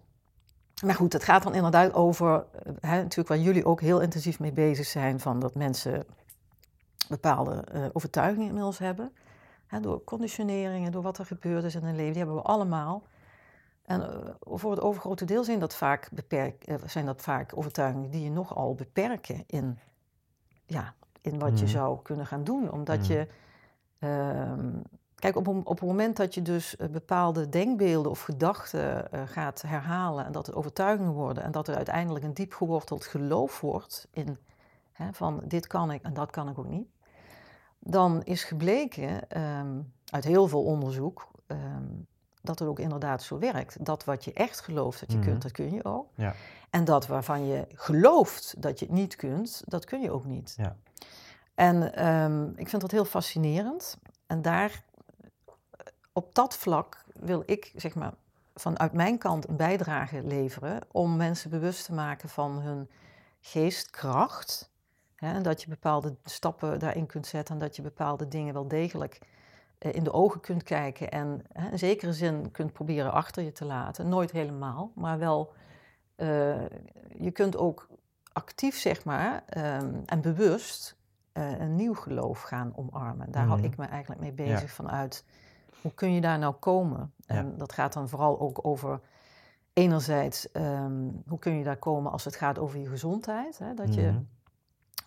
maar 0.85 0.95
goed, 0.95 1.13
het 1.13 1.23
gaat 1.23 1.43
dan 1.43 1.53
inderdaad 1.55 1.93
over, 1.93 2.45
eh, 2.63 2.73
hè, 2.79 2.95
natuurlijk 2.95 3.27
waar 3.27 3.37
jullie 3.37 3.65
ook 3.65 3.81
heel 3.81 4.01
intensief 4.01 4.39
mee 4.39 4.51
bezig 4.51 4.85
zijn, 4.85 5.19
van 5.19 5.39
dat 5.39 5.55
mensen 5.55 6.03
bepaalde 7.09 7.63
eh, 7.71 7.85
overtuigingen 7.93 8.47
inmiddels 8.47 8.77
hebben. 8.77 9.11
Hè, 9.67 9.79
door 9.79 10.03
conditioneringen, 10.03 10.91
door 10.91 11.03
wat 11.03 11.17
er 11.17 11.25
gebeurd 11.25 11.63
is 11.63 11.75
in 11.75 11.83
hun 11.83 11.95
leven, 11.95 12.13
die 12.13 12.21
hebben 12.23 12.35
we 12.41 12.47
allemaal. 12.47 13.03
En 13.83 14.01
eh, 14.01 14.29
voor 14.39 14.71
het 14.71 14.81
overgrote 14.81 15.25
deel 15.25 15.43
zijn 15.43 15.59
dat, 15.59 15.75
vaak 15.75 16.09
beperk, 16.11 16.63
eh, 16.63 16.75
zijn 16.85 17.05
dat 17.05 17.21
vaak 17.21 17.57
overtuigingen 17.57 18.09
die 18.09 18.23
je 18.23 18.29
nogal 18.31 18.75
beperken 18.75 19.43
in, 19.47 19.79
ja, 20.65 20.93
in 21.21 21.39
wat 21.39 21.59
je 21.59 21.65
Mhm. 21.65 21.73
zou 21.73 22.01
kunnen 22.01 22.25
gaan 22.25 22.43
doen. 22.43 22.71
Omdat 22.71 22.97
Mhm. 22.99 23.11
je, 23.11 23.27
ehm, 23.99 24.71
kijk, 25.15 25.35
op, 25.35 25.47
op 25.47 25.79
het 25.79 25.81
moment 25.87 26.17
dat 26.17 26.33
je 26.33 26.41
dus 26.41 26.75
eh, 26.75 26.87
bepaalde 26.87 27.49
denkbeelden 27.49 28.11
of 28.11 28.21
gedachten 28.21 29.07
uh, 29.13 29.21
gaat 29.25 29.61
herhalen 29.61 30.25
en 30.25 30.31
dat 30.31 30.45
het 30.45 30.55
overtuigingen 30.55 31.11
worden 31.13 31.43
en 31.43 31.51
dat 31.51 31.67
er 31.67 31.75
uiteindelijk 31.75 32.25
een 32.25 32.33
diep 32.33 32.53
geworteld 32.53 33.05
geloof 33.05 33.61
wordt 33.61 34.07
in 34.11 34.37
hè, 34.91 35.13
van 35.13 35.41
dit 35.45 35.67
kan 35.67 35.91
ik 35.91 36.01
en 36.01 36.13
dat 36.13 36.31
kan 36.31 36.49
ik 36.49 36.57
ook 36.59 36.67
niet, 36.67 36.87
dan 37.79 38.23
is 38.23 38.43
gebleken 38.43 39.41
um, 39.41 39.93
uit 40.09 40.23
heel 40.23 40.47
veel 40.47 40.63
onderzoek 40.63 41.27
um, 41.47 42.07
dat 42.43 42.59
het 42.59 42.67
ook 42.67 42.79
inderdaad 42.79 43.23
zo 43.23 43.39
werkt. 43.39 43.85
Dat 43.85 44.03
wat 44.03 44.23
je 44.23 44.33
echt 44.33 44.59
gelooft 44.59 44.99
dat 44.99 45.11
je 45.11 45.17
Mhm. 45.17 45.27
kunt, 45.27 45.41
dat 45.41 45.51
kun 45.51 45.73
je 45.73 45.83
ook. 45.85 46.07
Ja. 46.15 46.33
En 46.69 46.85
dat 46.85 47.07
waarvan 47.07 47.45
je 47.45 47.67
gelooft 47.73 48.61
dat 48.61 48.79
je 48.79 48.85
het 48.85 48.93
niet 48.93 49.15
kunt, 49.15 49.63
dat 49.65 49.85
kun 49.85 50.01
je 50.01 50.11
ook 50.11 50.25
niet. 50.25 50.53
Ja. 50.57 50.75
En 51.55 51.95
ehm, 51.95 52.47
ik 52.55 52.69
vind 52.69 52.81
dat 52.81 52.91
heel 52.91 53.05
fascinerend. 53.05 53.97
En 54.27 54.41
daar, 54.41 54.83
op 56.13 56.35
dat 56.35 56.55
vlak, 56.55 57.03
wil 57.13 57.43
ik 57.45 57.71
zeg 57.75 57.95
maar 57.95 58.13
vanuit 58.55 58.93
mijn 58.93 59.17
kant 59.17 59.47
een 59.49 59.55
bijdrage 59.55 60.23
leveren 60.23 60.81
om 60.91 61.15
mensen 61.15 61.49
bewust 61.49 61.85
te 61.85 61.93
maken 61.93 62.29
van 62.29 62.51
hun 62.59 62.89
geestkracht. 63.41 64.71
Hè, 65.15 65.33
en 65.33 65.43
dat 65.43 65.61
je 65.61 65.69
bepaalde 65.69 66.15
stappen 66.23 66.79
daarin 66.79 67.05
kunt 67.05 67.27
zetten 67.27 67.53
en 67.53 67.61
dat 67.61 67.75
je 67.75 67.81
bepaalde 67.81 68.27
dingen 68.27 68.53
wel 68.53 68.67
degelijk 68.67 69.19
eh, 69.21 69.27
in 69.91 70.03
de 70.03 70.13
ogen 70.13 70.39
kunt 70.41 70.63
kijken 70.63 71.11
en 71.11 71.41
hè, 71.53 71.69
in 71.71 71.79
zekere 71.79 72.13
zin 72.13 72.51
kunt 72.51 72.73
proberen 72.73 73.11
achter 73.11 73.43
je 73.43 73.51
te 73.51 73.65
laten. 73.65 74.09
Nooit 74.09 74.31
helemaal, 74.31 74.91
maar 74.95 75.19
wel. 75.19 75.53
eh, 76.15 76.27
je 77.17 77.31
kunt 77.31 77.57
ook 77.57 77.87
actief, 78.33 78.77
zeg 78.77 79.05
maar, 79.05 79.43
ehm, 79.47 79.93
en 80.05 80.21
bewust 80.21 80.95
eh, 81.31 81.59
een 81.59 81.75
nieuw 81.75 81.93
geloof 81.93 82.41
gaan 82.41 82.71
omarmen. 82.75 83.31
Daar 83.31 83.45
hou 83.45 83.57
Mhm. 83.57 83.65
ik 83.67 83.77
me 83.77 83.85
eigenlijk 83.85 84.21
mee 84.21 84.31
bezig 84.31 84.71
vanuit. 84.71 85.25
Hoe 85.81 85.93
kun 85.93 86.13
je 86.13 86.21
daar 86.21 86.39
nou 86.39 86.53
komen? 86.53 87.13
Ja. 87.17 87.35
En 87.35 87.57
dat 87.57 87.73
gaat 87.73 87.93
dan 87.93 88.09
vooral 88.09 88.39
ook 88.39 88.59
over. 88.65 88.99
Enerzijds, 89.73 90.51
ehm, 90.51 91.07
hoe 91.27 91.39
kun 91.39 91.57
je 91.57 91.63
daar 91.63 91.77
komen 91.77 92.11
als 92.11 92.25
het 92.25 92.35
gaat 92.35 92.59
over 92.59 92.79
je 92.79 92.87
gezondheid? 92.87 93.57
Hè? 93.57 93.73
Dat 93.73 93.93
je, 93.93 94.01
Mhm. 94.01 94.19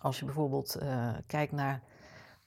als 0.01 0.19
je 0.19 0.25
bijvoorbeeld 0.25 0.75
eh, 0.75 1.09
kijkt 1.27 1.51
naar 1.51 1.81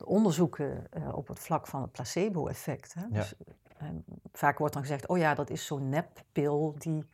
onderzoeken 0.04 0.86
eh, 0.90 1.14
op 1.16 1.28
het 1.28 1.38
vlak 1.38 1.66
van 1.66 1.82
het 1.82 1.92
placebo-effect. 1.92 2.94
Ja. 2.96 3.06
Dus, 3.10 3.34
eh, 3.78 3.86
vaak 4.32 4.58
wordt 4.58 4.74
dan 4.74 4.82
gezegd, 4.82 5.06
oh 5.06 5.18
ja, 5.18 5.34
dat 5.34 5.50
is 5.50 5.66
zo'n 5.66 5.88
neppil 5.88 6.74
die, 6.78 7.04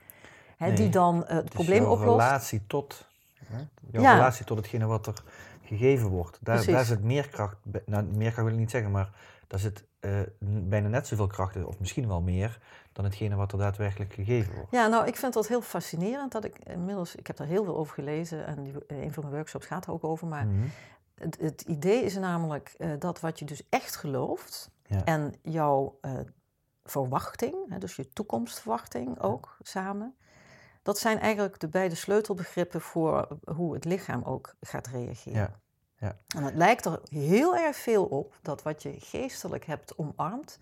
hè, 0.57 0.72
die 0.72 0.88
dan 0.88 1.27
eh, 1.27 1.37
het, 1.37 1.49
probleem 1.51 1.85
oplost. 1.85 2.03
relatie 2.03 2.66
tot, 2.66 3.07
hè? 3.44 3.59
jouw 3.90 4.03
Ja. 4.03 4.12
relatie 4.14 4.44
tot 4.44 4.57
hetgene 4.57 4.87
wat 4.87 5.07
er 5.07 5.22
gegeven 5.62 6.09
wordt. 6.09 6.38
Daar, 6.42 6.55
Precies. 6.55 6.72
daar 6.75 6.85
zit 6.85 7.03
meer 7.03 7.29
kracht, 7.29 7.57
nou 7.87 8.05
meerkracht 8.05 8.44
wil 8.46 8.53
ik 8.55 8.61
niet 8.61 8.70
zeggen, 8.70 8.90
maar 8.90 9.11
daar 9.46 9.59
zit 9.61 9.85
n- 10.44 10.68
bijna 10.68 10.88
net 10.88 11.07
zoveel 11.07 11.27
kracht 11.27 11.55
in, 11.57 11.66
of 11.66 11.79
misschien 11.79 12.09
wel 12.09 12.20
meer, 12.20 12.59
dan 12.92 13.05
hetgene 13.05 13.35
wat 13.37 13.53
er 13.53 13.59
daadwerkelijk 13.59 14.12
gegeven 14.12 14.55
wordt. 14.55 14.70
Ja, 14.70 14.87
nou, 14.87 15.07
ik 15.07 15.16
vind 15.16 15.33
dat 15.33 15.49
heel 15.49 15.61
fascinerend 15.61 16.33
dat 16.33 16.44
ik 16.44 16.59
inmiddels, 16.59 17.14
ik 17.14 17.27
heb 17.27 17.37
daar 17.37 17.46
heel 17.46 17.64
veel 17.64 17.77
over 17.77 17.94
gelezen 17.94 18.46
en 18.46 18.62
die, 18.62 18.72
een 18.87 19.12
van 19.12 19.22
mijn 19.22 19.35
workshops 19.35 19.66
gaat 19.66 19.87
er 19.87 19.92
ook 19.92 20.05
over, 20.05 20.27
maar 20.27 20.46
Mhm. 20.46 20.66
Het, 21.21 21.39
het 21.41 21.61
idee 21.63 22.03
is 22.03 22.17
namelijk 22.17 22.75
eh, 22.79 22.91
dat 22.99 23.21
wat 23.21 23.39
je 23.39 23.45
dus 23.45 23.69
echt 23.69 23.97
gelooft 23.97 24.71
Ja. 24.87 25.05
en 25.05 25.35
jouw 25.43 25.99
eh, 26.01 26.13
verwachting, 26.85 27.55
hè, 27.69 27.79
dus 27.79 27.97
je 27.97 28.09
toekomstverwachting 28.09 29.21
ook 29.21 29.57
samen, 29.63 30.17
dat 30.83 30.99
zijn 30.99 31.19
eigenlijk 31.21 31.61
de 31.61 31.69
beide 31.69 31.95
sleutelbegrippen 31.95 32.81
voor 32.81 33.39
hoe 33.55 33.75
het 33.75 33.85
lichaam 33.85 34.23
ook 34.23 34.55
gaat 34.61 34.87
reageren. 34.87 35.39
Ja, 35.39 35.61
ja. 35.99 36.17
En 36.37 36.43
het 36.43 36.55
lijkt 36.55 36.85
er 36.85 37.01
heel 37.09 37.57
erg 37.57 37.77
veel 37.77 38.05
op 38.05 38.39
dat 38.43 38.63
wat 38.63 38.83
je 38.83 38.95
geestelijk 39.01 39.65
hebt 39.65 39.99
omarmd, 39.99 40.59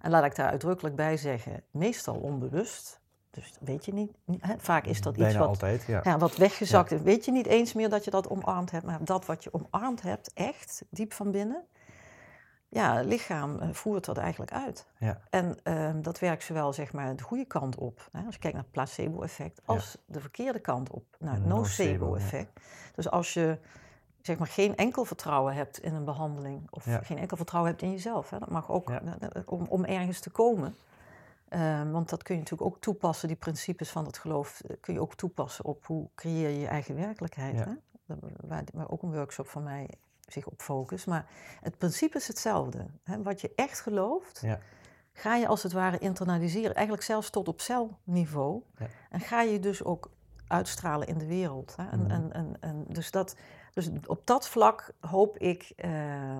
en 0.00 0.10
laat 0.10 0.24
ik 0.24 0.34
daar 0.34 0.50
uitdrukkelijk 0.50 0.96
bij 0.96 1.16
zeggen, 1.16 1.64
meestal 1.70 2.16
onbewust, 2.16 3.00
dus 3.36 3.52
weet 3.60 3.84
je 3.84 3.92
niet, 3.92 4.12
hè, 4.40 4.54
vaak 4.58 4.84
is 4.84 5.00
dat 5.00 5.12
Bijna 5.12 5.28
iets 5.28 5.38
wat 5.38 5.48
altijd, 5.48 5.82
ja. 5.82 6.00
ja, 6.02 6.18
wat 6.18 6.36
weggezakt 6.36 6.90
is. 6.90 7.00
Weet 7.00 7.24
je 7.24 7.32
niet 7.32 7.46
eens 7.46 7.72
meer 7.72 7.88
dat 7.88 8.04
je 8.04 8.10
dat 8.10 8.28
omarmd 8.28 8.70
hebt, 8.70 8.84
maar 8.84 9.04
dat 9.04 9.26
wat 9.26 9.44
je 9.44 9.52
omarmd 9.52 10.02
hebt, 10.02 10.32
echt, 10.34 10.84
diep 10.90 11.12
van 11.12 11.30
binnen, 11.30 11.64
ja, 12.68 12.96
het 12.96 13.06
lichaam 13.06 13.58
eh, 13.58 13.68
voert 13.72 14.04
dat 14.04 14.16
eigenlijk 14.18 14.52
uit. 14.52 14.86
Ja. 14.98 15.20
En 15.30 15.56
ehm, 15.62 16.02
dat 16.02 16.18
werkt 16.18 16.42
zowel 16.44 16.72
zeg 16.72 16.92
maar 16.92 17.16
de 17.16 17.22
goede 17.22 17.44
kant 17.44 17.76
op, 17.76 18.08
hè, 18.12 18.24
als 18.24 18.34
je 18.34 18.40
kijkt 18.40 18.56
naar 18.56 18.64
het 18.64 18.72
placebo-effect, 18.72 19.60
als 19.64 19.98
de 20.06 20.20
verkeerde 20.20 20.58
kant 20.60 20.90
op, 20.90 21.04
naar 21.18 21.34
het 21.34 21.44
nocebo-effect. 21.46 22.60
Dus 22.94 23.10
als 23.10 23.34
je 23.34 23.58
zeg 24.22 24.38
maar 24.38 24.46
geen 24.46 24.76
enkel 24.76 25.04
vertrouwen 25.04 25.54
hebt 25.54 25.78
in 25.82 25.94
een 25.94 26.04
behandeling, 26.04 26.66
of 26.70 26.84
Ja. 26.84 27.00
geen 27.02 27.18
enkel 27.18 27.36
vertrouwen 27.36 27.70
hebt 27.70 27.82
in 27.82 27.90
jezelf, 27.90 28.30
hè, 28.30 28.38
dat 28.38 28.50
mag 28.50 28.70
ook 28.70 28.88
Ja. 28.88 29.02
eh, 29.02 29.28
eh, 29.32 29.42
om, 29.44 29.66
om 29.68 29.84
ergens 29.84 30.20
te 30.20 30.30
komen. 30.30 30.74
Ehm, 31.48 31.90
want 31.90 32.08
dat 32.08 32.22
kun 32.22 32.34
je 32.34 32.40
natuurlijk 32.40 32.70
ook 32.70 32.80
toepassen, 32.80 33.28
die 33.28 33.36
principes 33.36 33.90
van 33.90 34.04
het 34.06 34.18
geloof 34.18 34.60
eh, 34.60 34.76
kun 34.80 34.94
je 34.94 35.00
ook 35.00 35.14
toepassen 35.14 35.64
op 35.64 35.86
hoe 35.86 36.08
creëer 36.14 36.48
je 36.50 36.58
je 36.60 36.66
eigen 36.66 36.94
werkelijkheid. 36.94 37.56
Ja. 37.56 37.64
Hè? 38.06 38.14
Waar, 38.40 38.64
waar 38.72 38.90
ook 38.90 39.02
een 39.02 39.12
workshop 39.12 39.48
van 39.48 39.62
mij 39.62 39.88
zich 40.26 40.46
op 40.46 40.62
focust. 40.62 41.06
Maar 41.06 41.26
het 41.60 41.78
principe 41.78 42.16
is 42.16 42.28
hetzelfde. 42.28 42.86
Hè? 43.02 43.22
Wat 43.22 43.40
je 43.40 43.52
echt 43.54 43.80
gelooft, 43.80 44.40
Ja. 44.40 44.58
ga 45.12 45.36
je 45.36 45.46
als 45.46 45.62
het 45.62 45.72
ware 45.72 45.98
internaliseren. 45.98 46.74
Eigenlijk 46.74 47.06
zelfs 47.06 47.30
tot 47.30 47.48
op 47.48 47.60
celniveau. 47.60 48.62
Ja. 48.78 48.86
En 49.10 49.20
ga 49.20 49.42
je 49.42 49.60
dus 49.60 49.84
ook 49.84 50.10
uitstralen 50.46 51.06
in 51.06 51.18
de 51.18 51.26
wereld. 51.26 51.76
Hè? 51.76 51.88
En, 51.90 52.00
Mhm. 52.00 52.10
en, 52.10 52.32
en, 52.32 52.56
en 52.60 52.84
dus, 52.88 53.10
dat, 53.10 53.36
dus 53.72 53.90
op 54.06 54.26
dat 54.26 54.48
vlak 54.48 54.90
hoop 55.00 55.38
ik 55.38 55.72
eh, 55.76 55.90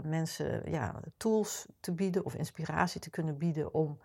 mensen 0.02 0.70
ja, 0.70 1.00
tools 1.16 1.66
te 1.80 1.92
bieden 1.92 2.24
of 2.24 2.34
inspiratie 2.34 3.00
te 3.00 3.10
kunnen 3.10 3.38
bieden 3.38 3.74
om, 3.74 3.98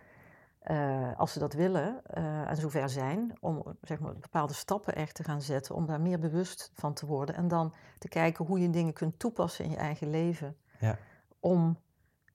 eh, 0.62 1.17
als 1.17 1.34
ze 1.34 1.39
dat 1.39 1.54
willen 1.54 2.02
eh, 2.06 2.50
en 2.50 2.58
zover 2.58 2.89
zijn, 2.89 3.34
om 3.39 3.63
zeg 3.82 4.00
maar, 4.00 4.13
bepaalde 4.15 4.54
stappen 4.54 4.95
echt 4.95 5.15
te 5.15 5.24
gaan 5.24 5.41
zetten, 5.41 5.76
om 5.76 5.86
daar 5.86 6.02
meer 6.02 6.19
bewust 6.19 6.71
van 6.74 6.93
te 6.93 7.06
worden 7.06 7.36
en 7.36 7.47
dan 7.47 7.74
te 8.00 8.08
kijken 8.08 8.45
hoe 8.45 8.60
je 8.60 8.69
dingen 8.69 8.93
kunt 8.93 9.19
toepassen 9.19 9.65
in 9.65 9.71
je 9.71 9.78
eigen 9.78 10.10
leven. 10.10 10.58
Ja. 10.80 10.97
Om, 11.39 11.78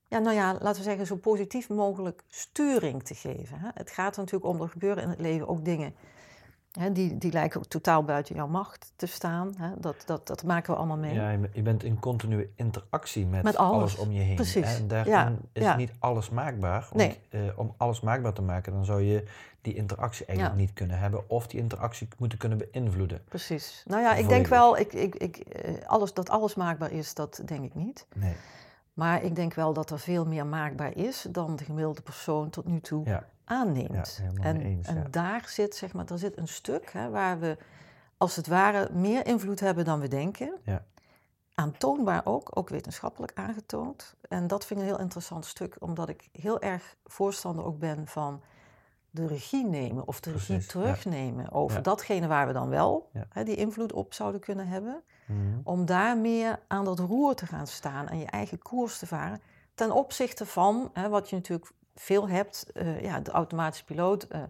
ja, 0.08 0.18
nou 0.18 0.34
ja, 0.34 0.52
laten 0.52 0.76
we 0.76 0.88
zeggen, 0.88 1.06
zo 1.06 1.16
positief 1.16 1.68
mogelijk 1.68 2.22
sturing 2.28 3.02
te 3.02 3.14
geven. 3.14 3.58
Hè? 3.58 3.68
Het 3.74 3.90
gaat 3.90 4.14
er 4.16 4.20
natuurlijk 4.20 4.50
om, 4.52 4.62
er 4.62 4.68
gebeuren 4.68 5.02
in 5.02 5.08
het 5.08 5.20
leven 5.20 5.48
ook 5.48 5.64
dingen 5.64 5.94
hè, 6.78 6.92
die, 6.92 7.18
die 7.18 7.32
lijken 7.32 7.60
ook 7.60 7.66
totaal 7.66 8.04
buiten 8.04 8.34
jouw 8.34 8.46
macht 8.46 8.92
te 8.96 9.06
staan. 9.06 9.54
Hè? 9.58 9.70
Dat, 9.78 10.02
dat, 10.06 10.26
dat 10.26 10.44
maken 10.44 10.70
we 10.72 10.78
allemaal 10.78 10.96
mee. 10.96 11.14
Ja, 11.14 11.30
je, 11.52 11.62
bent 11.62 11.82
in 11.84 11.98
continue 12.00 12.50
interactie 12.54 13.26
met, 13.26 13.42
Met 13.42 13.56
alles. 13.56 13.76
alles. 13.76 13.96
om 13.96 14.12
je 14.12 14.20
heen. 14.20 14.34
Precies. 14.34 14.78
En 14.78 14.88
daarin 14.88 15.12
Ja, 15.12 15.32
is 15.52 15.62
ja. 15.62 15.76
niet 15.76 15.92
alles 15.98 16.30
maakbaar. 16.30 16.80
Want, 16.92 16.94
Nee. 16.94 17.18
eh, 17.28 17.58
om 17.58 17.74
alles 17.76 18.00
maakbaar 18.00 18.32
te 18.32 18.42
maken, 18.42 18.72
dan 18.72 18.84
zou 18.84 19.02
je 19.02 19.24
die 19.60 19.74
interactie 19.74 20.26
eigenlijk 20.26 20.58
Ja. 20.58 20.64
niet 20.64 20.72
kunnen 20.74 20.98
hebben. 20.98 21.30
Of 21.30 21.46
die 21.46 21.60
interactie 21.60 22.08
moeten 22.18 22.38
kunnen 22.38 22.58
beïnvloeden. 22.58 23.22
Precies. 23.28 23.82
Nou 23.86 24.02
ja, 24.02 24.14
ik 24.14 24.28
denk 24.28 24.46
wel, 24.46 24.78
ik, 24.78 24.92
ik, 24.92 25.14
ik, 25.14 25.36
eh, 25.36 25.74
alles, 25.86 26.14
dat 26.14 26.30
alles 26.30 26.54
maakbaar 26.54 26.92
is, 26.92 27.14
dat 27.14 27.42
denk 27.44 27.64
ik 27.64 27.74
niet. 27.74 28.06
Nee. 28.14 28.34
Maar 28.92 29.22
ik 29.22 29.34
denk 29.36 29.54
wel 29.54 29.72
dat 29.72 29.90
er 29.90 29.98
veel 29.98 30.26
meer 30.26 30.46
maakbaar 30.46 30.96
is 30.96 31.26
dan 31.30 31.56
de 31.56 31.64
gemiddelde 31.64 32.02
persoon 32.02 32.50
tot 32.50 32.66
nu 32.66 32.80
toe 32.80 33.04
Ja. 33.04 33.24
Aanneemt. 33.46 34.20
Ja, 34.22 34.42
en 34.42 34.60
eens, 34.60 34.86
en 34.86 34.96
ja. 34.96 35.06
daar 35.10 35.48
zit, 35.48 35.74
zeg 35.74 35.92
maar, 35.92 36.06
daar 36.06 36.18
zit 36.18 36.36
een 36.38 36.48
stuk 36.48 36.92
hè, 36.92 37.10
waar 37.10 37.38
we 37.38 37.56
als 38.16 38.36
het 38.36 38.46
ware 38.46 38.88
meer 38.92 39.26
invloed 39.26 39.60
hebben 39.60 39.84
dan 39.84 40.00
we 40.00 40.08
denken. 40.08 40.54
Ja. 40.62 40.84
Aantoonbaar 41.54 42.20
ook, 42.24 42.50
ook 42.54 42.68
wetenschappelijk 42.68 43.32
aangetoond. 43.34 44.14
En 44.28 44.46
dat 44.46 44.66
vind 44.66 44.80
ik 44.80 44.86
een 44.86 44.92
heel 44.92 45.02
interessant 45.02 45.44
stuk, 45.44 45.76
omdat 45.78 46.08
ik 46.08 46.28
heel 46.32 46.60
erg 46.60 46.96
voorstander 47.04 47.64
ook 47.64 47.78
ben 47.78 48.06
van 48.06 48.42
de 49.10 49.26
regie 49.26 49.66
nemen 49.66 50.06
of 50.08 50.20
de 50.20 50.30
regie 50.30 50.54
Precies, 50.54 50.72
terugnemen 50.72 51.52
over 51.52 51.82
datgene 51.82 52.26
waar 52.26 52.46
we 52.46 52.52
dan 52.52 52.68
wel 52.68 53.10
hè, 53.28 53.44
die 53.44 53.56
invloed 53.56 53.92
op 53.92 54.14
zouden 54.14 54.40
kunnen 54.40 54.68
hebben. 54.68 55.02
Mhm. 55.26 55.38
Om 55.64 55.84
daar 55.84 56.18
meer 56.18 56.58
aan 56.66 56.84
dat 56.84 56.98
roer 56.98 57.34
te 57.34 57.46
gaan 57.46 57.66
staan 57.66 58.08
en 58.08 58.18
je 58.18 58.26
eigen 58.26 58.58
koers 58.58 58.98
te 58.98 59.06
varen. 59.06 59.40
Ten 59.74 59.92
opzichte 59.92 60.46
van, 60.46 60.90
hè, 60.92 61.08
wat 61.08 61.30
je 61.30 61.36
natuurlijk 61.36 61.70
veel 62.00 62.28
hebt, 62.28 62.66
eh, 62.74 63.02
ja, 63.02 63.20
de 63.20 63.30
automatische 63.30 63.84
piloot. 63.84 64.22
eh, 64.22 64.40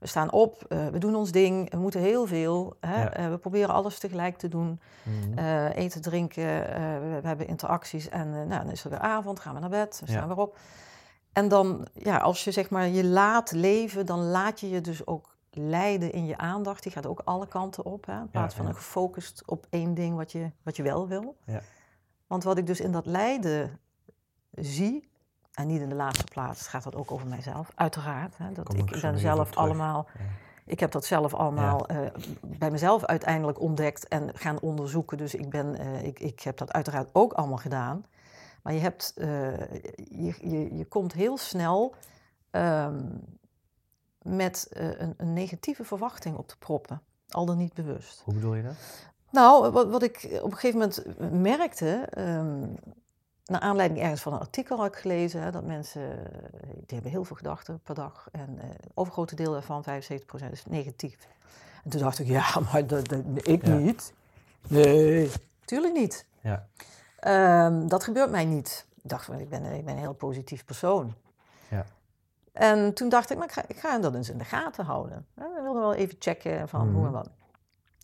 we 0.00 0.06
staan 0.10 0.32
op, 0.32 0.64
eh, 0.68 0.86
we 0.88 0.98
doen 0.98 1.14
ons 1.14 1.30
ding, 1.32 1.70
we 1.70 1.76
moeten 1.76 2.00
heel 2.00 2.26
veel. 2.26 2.76
Hè, 2.80 3.02
Ja. 3.02 3.30
we 3.30 3.38
proberen 3.38 3.74
alles 3.74 3.98
tegelijk 3.98 4.36
te 4.38 4.48
doen. 4.48 4.80
Mhm. 5.02 5.38
Eten, 5.68 6.02
drinken, 6.02 6.44
we, 6.44 7.18
we 7.22 7.26
hebben 7.28 7.46
interacties 7.46 8.08
en 8.08 8.30
nou, 8.30 8.48
dan 8.62 8.70
is 8.70 8.84
er 8.84 8.90
weer 8.90 8.98
avond, 8.98 9.40
gaan 9.40 9.54
we 9.54 9.60
naar 9.60 9.68
bed, 9.70 10.00
we 10.04 10.12
Ja. 10.12 10.16
staan 10.18 10.28
weer 10.28 10.36
op. 10.38 10.58
En 11.32 11.48
dan, 11.48 11.86
ja, 11.94 12.16
als 12.18 12.44
je 12.44 12.50
zeg 12.50 12.70
maar 12.70 12.88
je 12.88 13.04
laat 13.04 13.52
leven, 13.52 14.06
dan 14.06 14.20
laat 14.24 14.60
je 14.60 14.68
je 14.68 14.80
dus 14.80 15.06
ook 15.06 15.36
leiden 15.50 16.12
in 16.12 16.26
je 16.26 16.36
aandacht. 16.36 16.82
Die 16.82 16.92
gaat 16.92 17.06
ook 17.06 17.20
alle 17.24 17.46
kanten 17.48 17.84
op, 17.84 18.06
hè, 18.06 18.18
in 18.20 18.30
plaats 18.30 18.54
van 18.54 18.66
een 18.66 18.74
gefocust 18.74 19.42
op 19.46 19.66
één 19.70 19.94
ding 19.94 20.16
wat 20.16 20.32
je, 20.32 20.50
wat 20.62 20.76
je 20.76 20.82
wel 20.82 21.08
wil. 21.08 21.36
Ja. 21.46 21.60
Want 22.26 22.44
wat 22.44 22.58
ik 22.58 22.66
dus 22.66 22.80
in 22.80 22.92
dat 22.92 23.06
lijden 23.06 23.78
zie, 24.50 25.08
en 25.54 25.66
niet 25.66 25.80
in 25.80 25.88
de 25.88 25.94
laatste 25.94 26.24
plaats 26.24 26.66
gaat 26.66 26.82
dat 26.82 26.94
ook 26.94 27.10
over 27.10 27.26
mijzelf, 27.26 27.70
uiteraard. 27.74 28.38
Hè, 28.38 28.52
dat 28.52 28.64
Kom 28.64 28.76
ik 28.76 29.00
ben 29.00 29.18
zelf 29.18 29.56
allemaal 29.56 30.06
Ja. 30.18 30.24
ik 30.64 30.80
heb 30.80 30.90
dat 30.90 31.04
zelf 31.04 31.34
allemaal 31.34 31.86
eh, 31.86 31.98
bij 32.40 32.70
mezelf 32.70 33.04
uiteindelijk 33.04 33.60
ontdekt 33.60 34.08
en 34.08 34.30
gaan 34.34 34.60
onderzoeken. 34.60 35.18
Dus 35.18 35.34
ik, 35.34 35.50
ben, 35.50 35.74
eh, 35.74 36.04
ik, 36.04 36.20
ik 36.20 36.40
heb 36.40 36.56
dat 36.56 36.72
uiteraard 36.72 37.10
ook 37.12 37.32
allemaal 37.32 37.56
gedaan. 37.56 38.04
Maar 38.62 38.72
je, 38.72 38.80
hebt, 38.80 39.12
eh, 39.16 39.58
je, 39.96 40.34
je, 40.40 40.76
je 40.76 40.84
komt 40.84 41.12
heel 41.12 41.36
snel 41.36 41.94
ehm, 42.50 43.02
met 44.22 44.66
een, 44.70 45.14
een 45.16 45.32
negatieve 45.32 45.84
verwachting 45.84 46.36
op 46.36 46.48
te 46.48 46.58
proppen. 46.58 47.02
Al 47.28 47.46
dan 47.46 47.56
niet 47.56 47.74
bewust. 47.74 48.22
Hoe 48.24 48.34
bedoel 48.34 48.54
je 48.54 48.62
dat? 48.62 48.74
Nou, 49.30 49.70
wat, 49.70 49.88
wat 49.88 50.02
ik 50.02 50.28
op 50.42 50.50
een 50.50 50.58
gegeven 50.58 50.78
moment 50.78 51.04
merkte, 51.42 52.06
ehm, 52.10 52.66
naar 53.44 53.60
aanleiding 53.60 54.00
ergens 54.00 54.20
van 54.22 54.32
een 54.32 54.38
artikel 54.40 54.76
had 54.76 54.86
ik 54.86 54.96
gelezen, 54.96 55.42
hè, 55.42 55.50
dat 55.50 55.64
mensen, 55.64 56.02
eh, 56.02 56.60
die 56.70 56.84
hebben 56.94 57.10
heel 57.10 57.24
veel 57.24 57.36
gedachten 57.36 57.80
per 57.82 57.94
dag 57.94 58.28
en 58.32 58.58
eh 58.60 58.68
overgrote 58.94 59.34
deel 59.34 59.52
daarvan, 59.52 59.82
75% 59.84 60.52
is 60.52 60.64
negatief. 60.66 61.28
En 61.84 61.90
toen 61.90 62.00
dacht 62.00 62.18
ik, 62.18 62.26
ja, 62.26 62.44
maar 62.72 62.86
dat, 62.86 63.08
dat- 63.08 63.22
ik 63.42 63.66
Ja. 63.66 63.74
niet. 63.74 64.12
Nee, 64.68 65.30
tuurlijk 65.64 65.94
niet. 65.94 66.26
Ja. 66.40 66.66
Ehm, 67.18 67.86
dat 67.88 68.04
gebeurt 68.04 68.30
mij 68.30 68.44
niet. 68.44 68.86
Ik 69.02 69.08
dacht, 69.10 69.28
ik 69.32 69.48
ben, 69.48 69.64
ik 69.64 69.84
ben 69.84 69.94
een 69.94 70.00
heel 70.00 70.14
positief 70.14 70.64
persoon. 70.64 71.14
Ja. 71.68 71.86
En 72.52 72.94
toen 72.94 73.08
dacht 73.08 73.30
ik, 73.30 73.36
maar 73.36 73.46
ik 73.46 73.52
ga, 73.52 73.62
ik 73.68 73.76
ga 73.78 73.98
dat 73.98 74.14
eens 74.14 74.30
in 74.30 74.38
de 74.38 74.44
gaten 74.44 74.84
houden. 74.84 75.26
hè. 75.34 75.44
Ik 75.44 75.62
wilde 75.62 75.80
wel 75.80 75.94
even 75.94 76.16
checken 76.18 76.68
van 76.68 76.80
hoe 76.80 76.88
en 77.04 77.10
Mhm. 77.10 77.10
wat. 77.12 77.30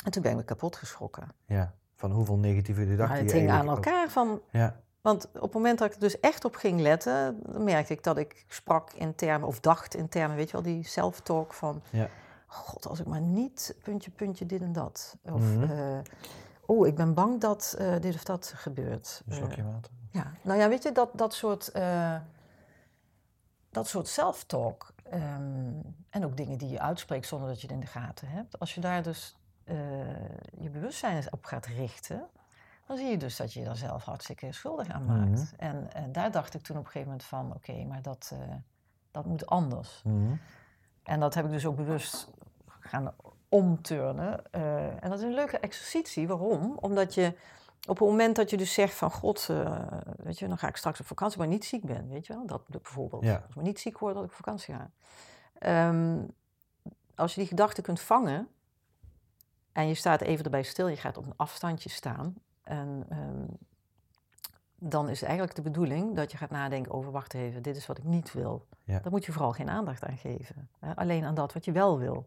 En 0.04 0.10
toen 0.10 0.22
ben 0.22 0.30
ik 0.30 0.36
me 0.36 0.44
kapot 0.44 0.76
geschrokken. 0.76 1.28
Ja. 1.46 1.74
Van 1.96 2.10
hoeveel 2.10 2.36
negatieve 2.36 2.80
gedachten 2.80 3.08
Maar 3.08 3.16
het 3.18 3.30
je 3.30 3.36
hing 3.36 3.50
aan 3.50 3.68
ook- 3.68 3.74
elkaar 3.74 4.08
van... 4.10 4.40
Ja. 4.50 4.80
Want 5.00 5.26
op 5.34 5.40
het 5.42 5.52
moment 5.52 5.78
dat 5.78 5.88
ik 5.88 5.94
er 5.94 6.00
dus 6.00 6.20
echt 6.20 6.44
op 6.44 6.54
ging 6.56 6.80
letten, 6.80 7.40
dan 7.42 7.64
merkte 7.64 7.92
ik 7.92 8.02
dat 8.02 8.16
ik 8.18 8.44
sprak 8.48 8.92
in 8.92 9.14
termen, 9.14 9.48
of 9.48 9.60
dacht 9.60 9.94
in 9.94 10.08
termen, 10.08 10.36
weet 10.36 10.46
je 10.46 10.52
wel, 10.52 10.62
die 10.62 10.84
self-talk 10.84 11.52
van, 11.54 11.82
Ja. 11.90 12.08
god, 12.46 12.86
als 12.86 13.00
ik 13.00 13.06
maar 13.06 13.20
niet 13.20 13.76
puntje, 13.82 14.10
puntje, 14.10 14.46
dit 14.46 14.60
en 14.62 14.72
dat. 14.72 15.16
Of, 15.22 15.40
Mhm. 15.56 15.62
eh, 15.70 15.98
oh, 16.66 16.86
ik 16.86 16.94
ben 16.94 17.14
bang 17.14 17.40
dat 17.40 17.74
eh, 17.78 17.94
dit 18.00 18.14
of 18.14 18.24
dat 18.24 18.52
gebeurt. 18.56 19.22
Een 19.26 19.32
Eh, 19.32 19.38
slokje 19.38 19.62
water. 19.64 19.92
ja, 20.10 20.32
nou 20.42 20.58
ja, 20.58 20.68
weet 20.68 20.82
je, 20.82 20.92
dat, 20.92 21.10
dat 21.14 21.34
soort, 21.34 21.68
eh, 21.68 22.16
dat 23.70 23.86
soort 23.88 24.08
self-talk 24.08 24.92
ehm, 25.10 25.72
en 26.10 26.24
ook 26.24 26.36
dingen 26.36 26.58
die 26.58 26.68
je 26.68 26.80
uitspreekt 26.80 27.26
zonder 27.26 27.48
dat 27.48 27.60
je 27.60 27.66
het 27.66 27.74
in 27.76 27.80
de 27.80 27.86
gaten 27.86 28.28
hebt. 28.28 28.58
Als 28.58 28.74
je 28.74 28.80
daar 28.80 29.02
dus 29.02 29.36
eh, 29.64 29.76
je 30.60 30.70
bewustzijn 30.70 31.24
op 31.32 31.44
gaat 31.44 31.66
richten, 31.66 32.26
dan 32.90 32.98
zie 32.98 33.08
je 33.08 33.16
dus 33.16 33.36
dat 33.36 33.52
je 33.52 33.60
je 33.60 33.66
daar 33.66 33.76
zelf 33.76 34.04
hartstikke 34.04 34.52
schuldig 34.52 34.88
aan 34.88 35.04
maakt. 35.04 35.30
Mhm. 35.30 35.54
En, 35.56 35.92
en 35.92 36.12
daar 36.12 36.30
dacht 36.30 36.54
ik 36.54 36.62
toen 36.62 36.76
op 36.76 36.84
een 36.84 36.90
gegeven 36.90 37.10
moment 37.10 37.28
van, 37.28 37.52
oké, 37.54 37.84
maar 37.84 38.02
dat, 38.02 38.30
eh, 38.32 38.54
dat 39.10 39.24
moet 39.24 39.46
anders. 39.46 40.02
Mhm. 40.04 40.34
En 41.02 41.20
dat 41.20 41.34
heb 41.34 41.44
ik 41.44 41.50
dus 41.50 41.66
ook 41.66 41.76
bewust 41.76 42.30
gaan 42.80 43.14
omturnen. 43.48 44.52
Eh, 44.52 45.02
en 45.04 45.10
dat 45.10 45.18
is 45.18 45.24
een 45.24 45.34
leuke 45.34 45.58
exercitie. 45.58 46.28
Waarom? 46.28 46.78
Omdat 46.80 47.14
je 47.14 47.36
op 47.88 47.98
het 47.98 48.08
moment 48.08 48.36
dat 48.36 48.50
je 48.50 48.56
dus 48.56 48.72
zegt 48.72 48.94
van... 48.94 49.10
God, 49.10 49.46
eh, 49.50 49.86
weet 50.16 50.38
je, 50.38 50.48
dan 50.48 50.58
ga 50.58 50.68
ik 50.68 50.76
straks 50.76 51.00
op 51.00 51.06
vakantie, 51.06 51.38
maar 51.38 51.48
niet 51.48 51.64
ziek 51.64 51.84
ben. 51.84 52.08
Weet 52.08 52.26
je 52.26 52.32
wel? 52.32 52.46
Dat 52.46 52.68
bijvoorbeeld. 52.68 53.24
Ja. 53.24 53.42
Als 53.46 53.56
ik 53.56 53.62
niet 53.62 53.80
ziek 53.80 53.98
word, 53.98 54.14
dat 54.14 54.24
ik 54.24 54.30
op 54.30 54.36
vakantie 54.36 54.74
ga. 54.74 54.90
Ehm, 55.58 56.22
als 57.14 57.34
je 57.34 57.40
die 57.40 57.48
gedachte 57.48 57.82
kunt 57.82 58.00
vangen... 58.00 58.48
en 59.72 59.88
je 59.88 59.94
staat 59.94 60.20
even 60.20 60.44
erbij 60.44 60.62
stil, 60.62 60.88
je 60.88 60.96
gaat 60.96 61.16
op 61.16 61.26
een 61.26 61.36
afstandje 61.36 61.88
staan... 61.88 62.34
En, 62.70 63.04
ehm, 63.08 63.44
dan 64.78 65.08
is 65.08 65.22
eigenlijk 65.22 65.54
de 65.54 65.62
bedoeling 65.62 66.16
dat 66.16 66.30
je 66.30 66.36
gaat 66.36 66.50
nadenken 66.50 66.92
over... 66.92 67.12
wacht 67.12 67.34
even, 67.34 67.62
dit 67.62 67.76
is 67.76 67.86
wat 67.86 67.98
ik 67.98 68.04
niet 68.04 68.32
wil. 68.32 68.66
Ja. 68.84 68.98
Daar 68.98 69.12
moet 69.12 69.24
je 69.24 69.32
vooral 69.32 69.52
geen 69.52 69.70
aandacht 69.70 70.04
aan 70.04 70.16
geven. 70.16 70.68
Hè? 70.78 70.96
Alleen 70.96 71.24
aan 71.24 71.34
dat 71.34 71.52
wat 71.52 71.64
je 71.64 71.72
wel 71.72 71.98
wil. 71.98 72.26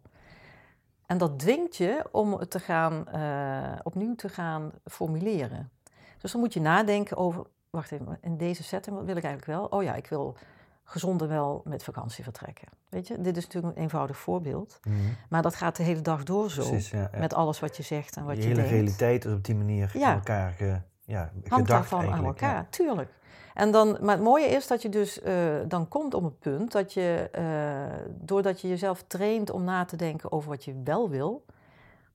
En 1.05 1.17
dat 1.17 1.39
dwingt 1.39 1.75
je 1.75 2.05
om 2.11 2.33
het 2.33 2.51
te 2.51 2.59
gaan, 2.59 3.07
eh, 3.07 3.79
opnieuw 3.83 4.15
te 4.15 4.29
gaan 4.29 4.71
formuleren. 4.85 5.69
Dus 6.17 6.31
dan 6.31 6.41
moet 6.41 6.53
je 6.53 6.61
nadenken 6.61 7.17
over, 7.17 7.45
wacht 7.69 7.91
even, 7.91 8.17
in 8.21 8.37
deze 8.37 8.63
setting, 8.63 8.95
wat 8.95 9.05
wil 9.05 9.15
ik 9.15 9.23
eigenlijk 9.23 9.59
wel? 9.59 9.65
Oh 9.65 9.83
ja, 9.83 9.95
ik 9.95 10.07
wil 10.07 10.35
gezond 10.83 11.21
en 11.21 11.27
wel 11.27 11.61
met 11.65 11.83
vakantie 11.83 12.23
vertrekken. 12.23 12.67
Weet 12.89 13.07
je, 13.07 13.21
dit 13.21 13.37
is 13.37 13.43
natuurlijk 13.45 13.75
een 13.77 13.83
eenvoudig 13.83 14.17
voorbeeld. 14.17 14.79
Mhm. 14.83 14.95
Maar 15.29 15.41
dat 15.41 15.55
gaat 15.55 15.75
de 15.75 15.83
hele 15.83 16.01
dag 16.01 16.23
door 16.23 16.51
zo. 16.51 16.67
Precies, 16.67 16.89
ja. 16.89 17.09
ja. 17.11 17.19
Met 17.19 17.33
alles 17.33 17.59
wat 17.59 17.77
je 17.77 17.83
zegt 17.83 18.15
en 18.17 18.23
wat 18.25 18.35
je 18.35 18.41
je, 18.41 18.47
hele 18.47 18.59
denkt. 18.59 18.71
realiteit 18.71 19.25
is 19.25 19.33
op 19.33 19.43
die 19.43 19.55
manier 19.55 19.91
Ja. 19.93 20.07
aan 20.09 20.13
elkaar 20.15 20.51
ge, 20.51 20.81
ja, 21.05 21.31
hangt 21.47 21.67
daarvan 21.67 22.11
aan 22.11 22.25
elkaar, 22.25 22.69
tuurlijk. 22.69 23.09
En 23.53 23.71
dan, 23.71 23.97
maar 24.01 24.15
het 24.15 24.23
mooie 24.23 24.45
is 24.45 24.67
dat 24.67 24.81
je 24.81 24.89
dus 24.89 25.21
eh, 25.21 25.35
dan 25.67 25.87
komt 25.87 26.13
op 26.13 26.23
het 26.23 26.39
punt 26.39 26.71
dat 26.71 26.93
je, 26.93 27.29
eh, 27.31 28.07
doordat 28.09 28.61
je 28.61 28.67
jezelf 28.67 29.03
traint 29.07 29.49
om 29.51 29.63
na 29.63 29.85
te 29.85 29.95
denken 29.95 30.31
over 30.31 30.49
wat 30.49 30.63
je 30.65 30.81
wel 30.83 31.09
wil, 31.09 31.45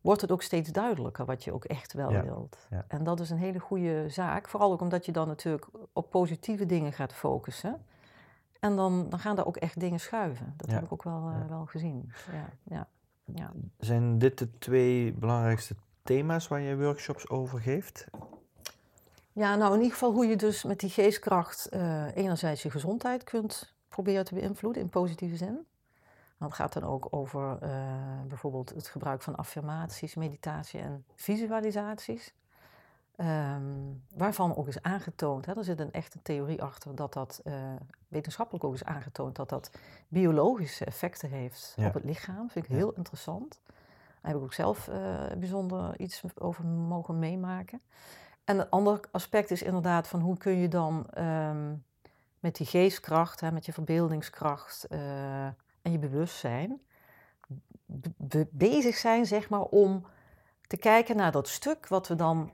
wordt 0.00 0.20
het 0.20 0.30
ook 0.32 0.42
steeds 0.42 0.70
duidelijker 0.70 1.24
wat 1.24 1.44
je 1.44 1.52
ook 1.52 1.64
echt 1.64 1.92
wel 1.92 2.10
Ja, 2.12 2.22
wilt. 2.22 2.66
ja. 2.70 2.84
En 2.88 3.04
dat 3.04 3.20
is 3.20 3.30
een 3.30 3.38
hele 3.38 3.58
goede 3.58 4.04
zaak, 4.08 4.48
vooral 4.48 4.72
ook 4.72 4.80
omdat 4.80 5.06
je 5.06 5.12
dan 5.12 5.26
natuurlijk 5.28 5.66
op 5.92 6.10
positieve 6.10 6.66
dingen 6.66 6.92
gaat 6.92 7.12
focussen. 7.12 7.84
En 8.60 8.76
dan, 8.76 9.06
dan 9.08 9.18
gaan 9.18 9.36
daar 9.36 9.46
ook 9.46 9.56
echt 9.56 9.80
dingen 9.80 10.00
schuiven. 10.00 10.54
Dat 10.56 10.68
Ja, 10.68 10.74
heb 10.74 10.84
ik 10.84 10.92
ook 10.92 11.02
wel, 11.02 11.28
eh, 11.28 11.48
wel 11.48 11.66
gezien. 11.66 12.12
Ja, 12.32 12.48
ja, 12.62 12.88
ja. 13.24 13.52
Zijn 13.78 14.18
dit 14.18 14.38
de 14.38 14.58
twee 14.58 15.12
belangrijkste 15.12 15.74
thema's 16.02 16.48
waar 16.48 16.60
je 16.60 16.76
workshops 16.76 17.28
over 17.28 17.60
geeft? 17.60 18.06
Ja, 19.32 19.56
nou 19.56 19.70
in 19.72 19.78
ieder 19.78 19.92
geval 19.92 20.12
hoe 20.12 20.26
je 20.26 20.36
dus 20.36 20.64
met 20.64 20.80
die 20.80 20.90
geestkracht 20.90 21.68
eh, 21.68 22.16
enerzijds 22.16 22.62
je 22.62 22.70
gezondheid 22.70 23.24
kunt 23.24 23.74
proberen 23.88 24.24
te 24.24 24.34
beïnvloeden 24.34 24.82
in 24.82 24.88
positieve 24.88 25.36
zin. 25.36 25.66
Dat 26.38 26.54
gaat 26.54 26.72
dan 26.72 26.84
ook 26.84 27.06
over 27.10 27.58
eh, 27.60 27.70
bijvoorbeeld 28.28 28.68
het 28.68 28.88
gebruik 28.88 29.22
van 29.22 29.36
affirmaties, 29.36 30.14
meditatie 30.14 30.80
en 30.80 31.04
visualisaties. 31.14 32.34
Ehm, 33.18 33.62
waarvan 34.14 34.56
ook 34.56 34.68
is 34.68 34.82
aangetoond, 34.82 35.46
hè, 35.46 35.56
er 35.56 35.64
zit 35.64 35.80
een 35.80 35.92
echte 35.92 36.22
theorie 36.22 36.62
achter, 36.62 36.94
dat 36.94 37.12
dat 37.12 37.40
eh, 37.44 37.52
wetenschappelijk 38.08 38.64
ook 38.64 38.74
is 38.74 38.84
aangetoond 38.84 39.36
dat 39.36 39.48
dat 39.48 39.70
biologische 40.08 40.84
effecten 40.84 41.30
heeft 41.30 41.72
Ja. 41.76 41.86
op 41.86 41.94
het 41.94 42.04
lichaam. 42.04 42.50
Vind 42.50 42.64
ik 42.64 42.70
Ja. 42.70 42.76
heel 42.76 42.92
interessant. 42.92 43.60
Daar 44.22 44.30
heb 44.30 44.36
ik 44.36 44.42
ook 44.42 44.52
zelf 44.52 44.88
eh, 44.88 45.26
bijzonder 45.38 46.00
iets 46.00 46.22
over 46.34 46.64
mogen 46.64 47.18
meemaken. 47.18 47.80
En 48.44 48.58
een 48.58 48.68
ander 48.70 49.00
aspect 49.10 49.50
is 49.50 49.62
inderdaad 49.62 50.08
van 50.08 50.20
hoe 50.20 50.36
kun 50.36 50.56
je 50.56 50.68
dan 50.68 51.10
ehm, 51.10 51.74
met 52.40 52.56
die 52.56 52.66
geestkracht, 52.66 53.40
hè, 53.40 53.52
met 53.52 53.66
je 53.66 53.72
verbeeldingskracht 53.72 54.84
eh, 54.84 55.44
en 55.82 55.92
je 55.92 55.98
bewustzijn 55.98 56.80
be- 57.86 58.12
be- 58.16 58.48
bezig 58.50 58.96
zijn, 58.96 59.26
zeg 59.26 59.48
maar, 59.48 59.62
om 59.62 60.06
te 60.66 60.76
kijken 60.76 61.16
naar 61.16 61.32
dat 61.32 61.48
stuk 61.48 61.88
wat 61.88 62.08
we 62.08 62.14
dan 62.14 62.52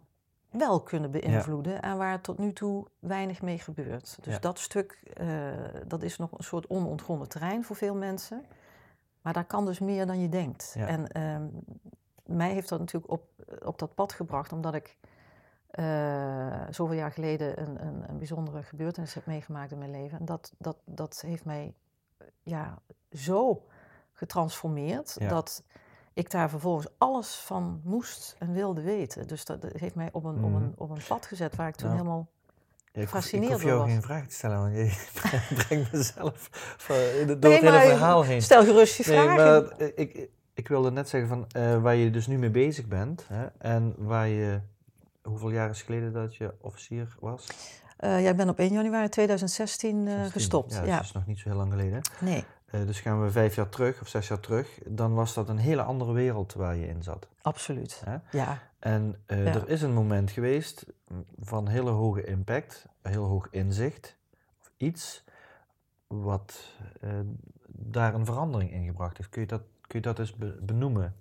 wel 0.58 0.80
kunnen 0.80 1.10
beïnvloeden 1.10 1.82
en 1.82 1.96
waar 1.96 2.20
tot 2.20 2.38
nu 2.38 2.52
toe 2.52 2.86
weinig 2.98 3.42
mee 3.42 3.58
gebeurt. 3.58 4.18
Dus 4.20 4.34
Ja. 4.34 4.38
dat 4.40 4.58
stuk, 4.58 5.00
eh, 5.14 5.26
dat 5.86 6.02
is 6.02 6.18
nog 6.18 6.32
een 6.32 6.44
soort 6.44 6.66
onontgonnen 6.66 7.28
terrein 7.28 7.64
voor 7.64 7.76
veel 7.76 7.94
mensen. 7.94 8.44
Maar 9.22 9.32
daar 9.32 9.44
kan 9.44 9.64
dus 9.66 9.78
meer 9.78 10.06
dan 10.06 10.20
je 10.20 10.28
denkt. 10.28 10.74
Ja. 10.76 10.86
En 10.86 11.08
ehm, 11.08 11.46
mij 12.24 12.52
heeft 12.52 12.68
dat 12.68 12.78
natuurlijk 12.78 13.12
op, 13.12 13.24
op 13.64 13.78
dat 13.78 13.94
pad 13.94 14.12
gebracht, 14.12 14.52
omdat 14.52 14.74
ik 14.74 14.96
eh, 15.70 16.62
zoveel 16.70 16.96
jaar 16.96 17.12
geleden 17.12 17.60
een, 17.60 17.86
een, 17.86 18.08
een 18.08 18.18
bijzondere 18.18 18.62
gebeurtenis 18.62 19.14
heb 19.14 19.26
meegemaakt 19.26 19.72
in 19.72 19.78
mijn 19.78 19.90
leven. 19.90 20.18
En 20.18 20.24
dat, 20.24 20.52
dat, 20.58 20.76
dat 20.84 21.20
heeft 21.26 21.44
mij 21.44 21.74
ja, 22.42 22.78
zo 23.12 23.66
getransformeerd 24.12 25.28
dat 25.28 25.62
ik 26.14 26.30
daar 26.30 26.50
vervolgens 26.50 26.86
alles 26.98 27.34
van 27.34 27.80
moest 27.84 28.36
en 28.38 28.52
wilde 28.52 28.82
weten. 28.82 29.26
Dus 29.26 29.44
dat, 29.44 29.58
heeft 29.76 29.94
mij 29.94 30.08
op 30.12 30.24
een, 30.24 30.34
op, 30.44 30.50
Mhm. 30.50 30.62
een, 30.62 30.72
op 30.76 30.90
een 30.90 31.02
pad 31.08 31.26
gezet 31.26 31.56
waar 31.56 31.68
ik 31.68 31.74
toen 31.74 31.86
Nou, 31.88 31.98
helemaal... 32.00 32.28
Ja, 32.28 32.30
ik, 32.90 32.92
hoef, 32.92 33.02
ik 33.02 33.08
Gefascineerd 33.08 33.52
hoef 33.52 33.62
jou 33.62 33.72
door 33.74 33.82
was. 33.84 33.92
geen 33.92 34.02
vraag 34.02 34.26
te 34.26 34.34
stellen, 34.34 34.60
want 34.60 34.74
je 34.74 35.08
brengt 35.66 35.92
mezelf 35.92 36.48
door 36.86 36.96
Nee, 36.96 37.34
het 37.34 37.44
hele 37.44 37.70
maar 37.70 37.80
verhaal 37.86 38.22
heen. 38.24 38.42
Stel 38.42 38.64
gerust 38.64 38.96
je 38.96 39.04
Nee, 39.10 39.18
vragen. 39.22 39.64
maar 39.78 39.88
ik, 39.94 40.28
ik 40.54 40.68
wilde 40.68 40.90
net 40.90 41.08
zeggen 41.08 41.28
van 41.28 41.46
eh, 41.50 41.82
waar 41.82 41.94
je 41.94 42.10
dus 42.10 42.26
nu 42.26 42.38
mee 42.38 42.50
bezig 42.50 42.86
bent 42.86 43.24
hè, 43.28 43.46
en 43.58 43.94
waar 43.98 44.28
je, 44.28 44.60
hoeveel 45.22 45.50
jaar 45.50 45.70
is 45.70 45.82
geleden 45.82 46.12
dat 46.12 46.36
je 46.36 46.54
officier 46.60 47.16
was? 47.20 47.46
Eh, 47.96 48.20
jij 48.22 48.34
bent 48.34 48.50
op 48.50 48.58
1 48.58 48.72
januari 48.72 49.08
2016 49.08 50.06
eh, 50.06 50.12
16. 50.14 50.30
gestopt. 50.32 50.72
Ja, 50.74 50.82
Ja, 50.84 50.96
dat 50.96 51.04
is 51.04 51.12
nog 51.12 51.26
niet 51.26 51.38
zo 51.38 51.48
heel 51.48 51.58
lang 51.58 51.72
geleden. 51.72 52.00
nee, 52.20 52.36
Eh, 52.38 52.44
dus 52.86 53.00
gaan 53.00 53.22
we 53.22 53.30
vijf 53.30 53.54
jaar 53.54 53.68
terug 53.68 54.00
of 54.00 54.08
zes 54.08 54.28
jaar 54.28 54.40
terug, 54.40 54.78
dan 54.86 55.14
was 55.14 55.34
dat 55.34 55.48
een 55.48 55.58
hele 55.58 55.82
andere 55.82 56.12
wereld 56.12 56.54
waar 56.54 56.76
je 56.76 56.86
in 56.88 57.02
zat. 57.02 57.28
absoluut. 57.42 58.02
Hè? 58.04 58.16
Ja, 58.38 58.58
En 58.78 59.16
eh, 59.26 59.44
Ja. 59.44 59.52
er 59.54 59.68
is 59.68 59.82
een 59.82 59.92
moment 59.94 60.30
geweest 60.30 60.86
van 61.38 61.68
hele 61.68 61.90
hoge 61.90 62.24
impact, 62.24 62.86
heel 63.02 63.24
hoog 63.24 63.48
inzicht, 63.50 64.16
of 64.60 64.70
iets 64.76 65.24
wat 66.06 66.54
eh, 67.00 67.10
daar 67.68 68.14
een 68.14 68.24
verandering 68.24 68.70
in 68.72 68.84
gebracht 68.86 69.16
heeft. 69.16 69.28
Kun 69.30 69.40
je 69.40 69.46
dat, 69.48 69.62
kun 69.86 69.98
je 69.98 70.06
dat 70.06 70.18
eens 70.18 70.34
be- 70.34 70.58
benoemen? 70.60 71.14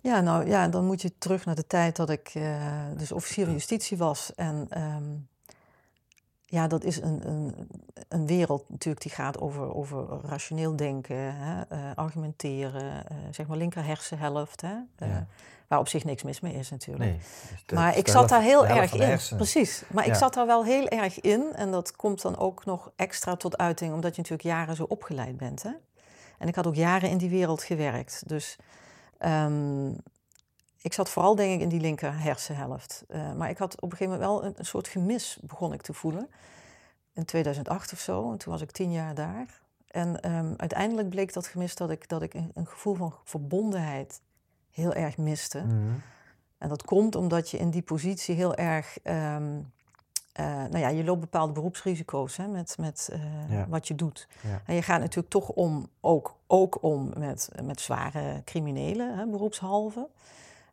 Ja, 0.00 0.20
nou 0.20 0.46
ja, 0.46 0.68
dan 0.68 0.84
moet 0.84 1.02
je 1.02 1.18
terug 1.18 1.44
naar 1.44 1.54
de 1.54 1.66
tijd 1.66 1.96
dat 1.96 2.10
ik 2.10 2.30
eh, 2.34 2.84
dus 2.96 3.12
officier 3.12 3.44
van 3.44 3.54
justitie 3.54 3.96
was. 3.98 4.34
En 4.34 4.66
ehm, 4.70 5.04
ja, 6.50 6.66
dat 6.66 6.84
is 6.84 7.00
een, 7.00 7.28
een, 7.28 7.54
een 8.08 8.26
wereld 8.26 8.64
natuurlijk 8.68 9.02
die 9.02 9.12
gaat 9.12 9.40
over, 9.40 9.74
over 9.74 10.06
rationeel 10.22 10.76
denken, 10.76 11.36
hè, 11.36 11.62
eh, 11.62 11.78
argumenteren, 11.94 13.08
eh, 13.08 13.16
zeg 13.30 13.46
maar 13.46 13.56
linker 13.56 13.84
hersenhelft. 13.84 14.60
Hè, 14.60 14.74
eh, 14.96 15.08
Ja. 15.08 15.26
Waar 15.66 15.78
op 15.78 15.88
zich 15.88 16.04
niks 16.04 16.22
mis 16.22 16.40
mee 16.40 16.54
is 16.54 16.70
natuurlijk. 16.70 17.10
Nee. 17.10 17.18
dus 17.66 17.76
Maar 17.76 17.96
ik 17.96 18.08
zat 18.08 18.28
daar 18.28 18.42
heel 18.42 18.66
erg 18.66 18.92
in. 18.92 19.36
Precies. 19.36 19.82
Maar 19.92 20.06
ik 20.06 20.14
zat 20.14 20.34
daar 20.34 20.46
wel 20.46 20.64
heel 20.64 20.88
erg 20.88 21.20
in. 21.20 21.52
En 21.54 21.70
dat 21.70 21.96
komt 21.96 22.22
dan 22.22 22.38
ook 22.38 22.64
nog 22.64 22.90
extra 22.96 23.36
tot 23.36 23.58
uiting, 23.58 23.92
omdat 23.92 24.14
je 24.14 24.22
natuurlijk 24.22 24.48
jaren 24.48 24.76
zo 24.76 24.82
opgeleid 24.82 25.36
bent. 25.36 25.62
Hè? 25.62 25.70
En 26.38 26.48
ik 26.48 26.54
had 26.54 26.66
ook 26.66 26.74
jaren 26.74 27.10
in 27.10 27.18
die 27.18 27.30
wereld 27.30 27.62
gewerkt. 27.62 28.22
Dus 28.26 28.56
ehm, 29.18 29.90
ik 30.82 30.92
zat 30.92 31.08
vooral 31.08 31.34
denk 31.34 31.54
ik 31.54 31.60
in 31.60 31.68
die 31.68 31.80
linker 31.80 32.20
hersenhelft. 32.20 33.04
Eh, 33.08 33.32
maar 33.32 33.50
ik 33.50 33.58
had 33.58 33.80
op 33.80 33.90
een 33.92 33.96
gegeven 33.96 34.18
moment 34.20 34.30
wel 34.40 34.44
een, 34.50 34.54
een 34.58 34.64
soort 34.66 34.88
gemis 34.88 35.38
begon 35.42 35.72
ik 35.72 35.82
te 35.82 35.92
voelen. 35.92 36.28
In 37.12 37.24
2008 37.24 37.92
of 37.92 37.98
zo. 37.98 38.30
En 38.32 38.38
toen 38.38 38.52
was 38.52 38.62
ik 38.62 38.70
tien 38.70 38.92
jaar 38.92 39.14
daar. 39.14 39.60
En 39.88 40.20
ehm, 40.20 40.52
uiteindelijk 40.56 41.08
bleek 41.08 41.32
dat 41.32 41.46
gemis 41.46 41.74
dat 41.74 41.90
ik, 41.90 42.08
dat 42.08 42.22
ik 42.22 42.34
een, 42.34 42.50
een 42.54 42.66
gevoel 42.66 42.94
van 42.94 43.14
verbondenheid 43.24 44.20
heel 44.70 44.94
erg 44.94 45.16
miste. 45.16 45.58
Mhm. 45.58 45.76
En 46.58 46.68
dat 46.68 46.82
komt 46.84 47.14
omdat 47.14 47.50
je 47.50 47.58
in 47.58 47.70
die 47.70 47.82
positie 47.82 48.34
heel 48.34 48.54
erg. 48.54 48.98
ehm, 49.02 49.58
eh, 50.32 50.44
nou 50.46 50.78
ja, 50.78 50.88
je 50.88 51.04
loopt 51.04 51.20
bepaalde 51.20 51.52
beroepsrisico's 51.52 52.36
hè, 52.36 52.46
met, 52.46 52.76
met 52.78 53.08
eh, 53.12 53.50
Ja. 53.50 53.66
wat 53.68 53.88
je 53.88 53.94
doet. 53.94 54.28
Ja. 54.40 54.62
En 54.66 54.74
je 54.74 54.82
gaat 54.82 55.00
natuurlijk 55.00 55.28
toch 55.28 55.48
om, 55.48 55.88
ook, 56.00 56.34
ook 56.46 56.82
om 56.82 57.12
met, 57.16 57.48
met 57.62 57.80
zware 57.80 58.42
criminelen, 58.44 59.18
hè, 59.18 59.26
beroepshalve. 59.26 60.08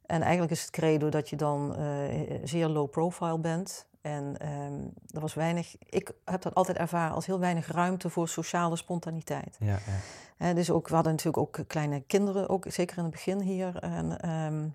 En 0.07 0.21
eigenlijk 0.21 0.51
is 0.51 0.61
het 0.61 0.69
credo 0.69 1.09
dat 1.09 1.29
je 1.29 1.35
dan 1.35 1.75
eh, 1.75 2.39
zeer 2.43 2.67
low 2.67 2.89
profile 2.89 3.39
bent. 3.39 3.87
En 4.01 4.37
ehm 4.37 4.73
er 5.13 5.21
was 5.21 5.33
weinig, 5.33 5.75
ik 5.89 6.11
heb 6.25 6.41
dat 6.41 6.55
altijd 6.55 6.77
ervaren 6.77 7.15
als 7.15 7.25
heel 7.25 7.39
weinig 7.39 7.67
ruimte 7.71 8.09
voor 8.09 8.27
sociale 8.27 8.75
spontaniteit. 8.75 9.57
Ja, 9.59 9.79
ja. 10.37 10.53
Dus 10.53 10.71
ook, 10.71 10.87
we 10.87 10.93
hadden 10.93 11.11
natuurlijk 11.11 11.37
ook 11.37 11.67
kleine 11.67 12.01
kinderen, 12.01 12.49
ook 12.49 12.65
zeker 12.67 12.97
in 12.97 13.03
het 13.03 13.11
begin 13.11 13.41
hier. 13.41 13.77
En, 13.79 14.19
ehm, 14.19 14.67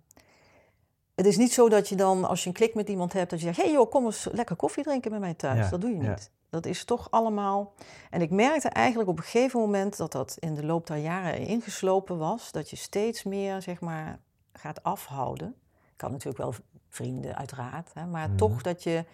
het 1.14 1.26
is 1.26 1.36
niet 1.36 1.52
zo 1.52 1.68
dat 1.68 1.88
je 1.88 1.96
dan, 1.96 2.24
als 2.24 2.42
je 2.42 2.48
een 2.48 2.54
klik 2.54 2.74
met 2.74 2.88
iemand 2.88 3.12
hebt, 3.12 3.30
dat 3.30 3.38
je 3.38 3.44
zegt: 3.44 3.56
hé 3.56 3.62
hey 3.62 3.72
joh, 3.72 3.90
kom 3.90 4.04
eens 4.04 4.28
lekker 4.32 4.56
koffie 4.56 4.84
drinken 4.84 5.10
bij 5.10 5.20
mij 5.20 5.34
thuis. 5.34 5.64
Ja, 5.64 5.70
Dat 5.70 5.80
doe 5.80 5.90
je 5.90 6.02
ja. 6.02 6.10
niet. 6.10 6.30
Dat 6.50 6.66
is 6.66 6.84
toch 6.84 7.10
allemaal. 7.10 7.72
En 8.10 8.20
ik 8.20 8.30
merkte 8.30 8.68
eigenlijk 8.68 9.10
op 9.10 9.16
een 9.16 9.24
gegeven 9.24 9.60
moment 9.60 9.96
dat 9.96 10.12
dat 10.12 10.36
in 10.38 10.54
de 10.54 10.64
loop 10.64 10.86
der 10.86 10.96
jaren 10.96 11.38
ingeslopen 11.38 12.18
was, 12.18 12.52
dat 12.52 12.70
je 12.70 12.76
steeds 12.76 13.22
meer, 13.22 13.62
zeg 13.62 13.80
maar, 13.80 14.18
gaat 14.52 14.82
afhouden. 14.82 15.54
Ik 15.94 16.00
had 16.00 16.10
natuurlijk 16.10 16.38
wel 16.38 16.54
vrienden, 16.88 17.36
uiteraard, 17.36 17.90
hè, 17.94 18.06
maar 18.06 18.28
Mhm. 18.28 18.36
toch 18.36 18.62
dat 18.62 18.82
je. 18.82 19.04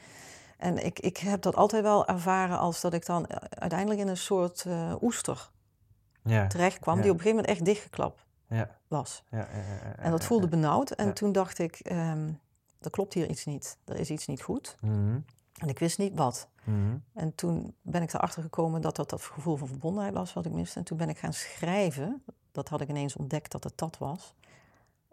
En 0.57 0.85
ik, 0.85 0.99
ik 1.01 1.17
heb 1.17 1.43
dat 1.43 1.57
altijd 1.57 1.83
wel 1.83 2.07
ervaren 2.07 2.59
als 2.59 2.81
dat 2.81 2.93
ik 2.93 3.07
dan 3.07 3.27
uiteindelijk 3.51 4.01
in 4.01 4.09
een 4.09 4.17
soort 4.17 4.65
eh, 4.65 4.95
oester 5.03 5.51
Ja. 6.23 6.47
terecht 6.47 6.79
kwam, 6.79 6.97
Ja. 6.97 7.03
die 7.03 7.11
op 7.11 7.17
een 7.17 7.23
gegeven 7.23 7.43
moment 7.45 7.59
echt 7.59 7.67
dichtgeklapt 7.75 8.25
Ja. 8.49 8.71
was. 8.89 9.25
En 9.97 10.11
dat 10.11 10.25
voelde 10.25 10.49
benauwd. 10.49 10.91
En 10.91 11.15
toen 11.15 11.33
dacht 11.33 11.59
ik, 11.59 11.81
er 12.81 12.91
klopt 12.91 13.15
hier 13.15 13.29
iets 13.31 13.45
niet. 13.45 13.79
Er 13.85 13.97
is 13.97 14.11
iets 14.11 14.27
niet 14.27 14.43
goed. 14.43 14.77
Mhm. 14.81 15.19
En 15.57 15.69
ik 15.69 15.79
wist 15.79 15.99
niet 15.99 16.15
wat. 16.15 16.49
Mhm. 16.65 16.97
En 17.15 17.35
toen 17.35 17.75
ben 17.83 18.03
ik 18.03 18.13
erachter 18.13 18.43
gekomen 18.43 18.81
dat 18.81 18.97
dat 18.97 19.11
dat 19.11 19.23
gevoel 19.23 19.57
van 19.57 19.69
verbondenheid 19.69 20.15
was 20.15 20.33
wat 20.33 20.47
ik 20.47 20.53
miste. 20.53 20.79
En 20.79 20.85
toen 20.85 20.97
ben 20.97 21.09
ik 21.09 21.19
gaan 21.19 21.33
schrijven. 21.33 22.25
Dat 22.53 22.69
had 22.69 22.81
ik 22.81 22.89
ineens 22.89 23.17
ontdekt 23.17 23.53
dat 23.53 23.65
het 23.65 23.79
dat 23.79 23.99
was. 23.99 24.35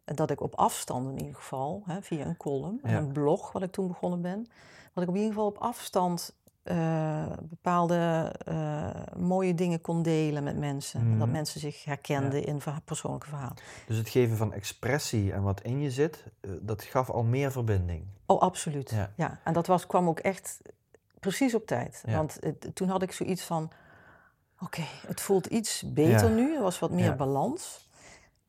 Dat 0.05 0.29
ik 0.31 0.41
op 0.41 0.55
afstand 0.55 1.09
in 1.09 1.17
ieder 1.19 1.35
geval, 1.35 1.83
hè, 1.85 2.01
via 2.01 2.25
een 2.25 2.37
column 2.37 2.79
en 2.83 2.91
Ja. 2.91 2.97
een 2.97 3.11
blog, 3.11 3.51
wat 3.51 3.61
ik 3.61 3.71
toen 3.71 3.87
begonnen 3.87 4.21
ben, 4.21 4.47
dat 4.93 5.03
ik 5.03 5.09
op 5.09 5.15
ieder 5.15 5.29
geval 5.31 5.45
op 5.47 5.57
afstand 5.57 6.35
eh, 6.63 7.25
bepaalde 7.41 8.31
eh, 8.45 8.89
mooie 9.17 9.55
dingen 9.55 9.81
kon 9.81 10.01
delen 10.01 10.43
met 10.43 10.57
mensen. 10.57 10.99
En 10.99 11.09
dat 11.17 11.27
Mhm. 11.27 11.31
mensen 11.31 11.59
zich 11.59 11.83
herkenden 11.85 12.43
in 12.43 12.61
verha- 12.61 12.81
persoonlijke 12.85 13.27
verhalen. 13.27 13.55
Dus 13.87 13.97
het 13.97 14.09
geven 14.09 14.37
van 14.37 14.53
expressie 14.53 15.33
en 15.33 15.41
wat 15.43 15.61
in 15.61 15.79
je 15.81 15.91
zit, 15.91 16.23
eh, 16.41 16.51
dat 16.61 16.83
gaf 16.83 17.09
al 17.09 17.23
meer 17.23 17.51
verbinding. 17.51 18.05
Oh, 18.25 18.39
absoluut. 18.41 18.89
Ja. 18.89 19.11
Ja. 19.15 19.39
En 19.43 19.53
dat 19.53 19.67
was, 19.67 19.87
kwam 19.87 20.07
ook 20.07 20.19
echt 20.19 20.59
precies 21.19 21.55
op 21.55 21.65
tijd. 21.65 22.03
Ja. 22.05 22.15
Want 22.15 22.39
toen 22.73 22.89
had 22.89 23.01
ik 23.01 23.11
zoiets 23.11 23.43
van... 23.43 23.71
Oké, 24.59 24.83
het 25.07 25.21
voelt 25.21 25.45
iets 25.45 25.83
beter 25.93 26.29
nu. 26.29 26.55
Er 26.55 26.61
was 26.61 26.79
wat 26.79 26.91
meer 26.91 27.15
balans. 27.15 27.89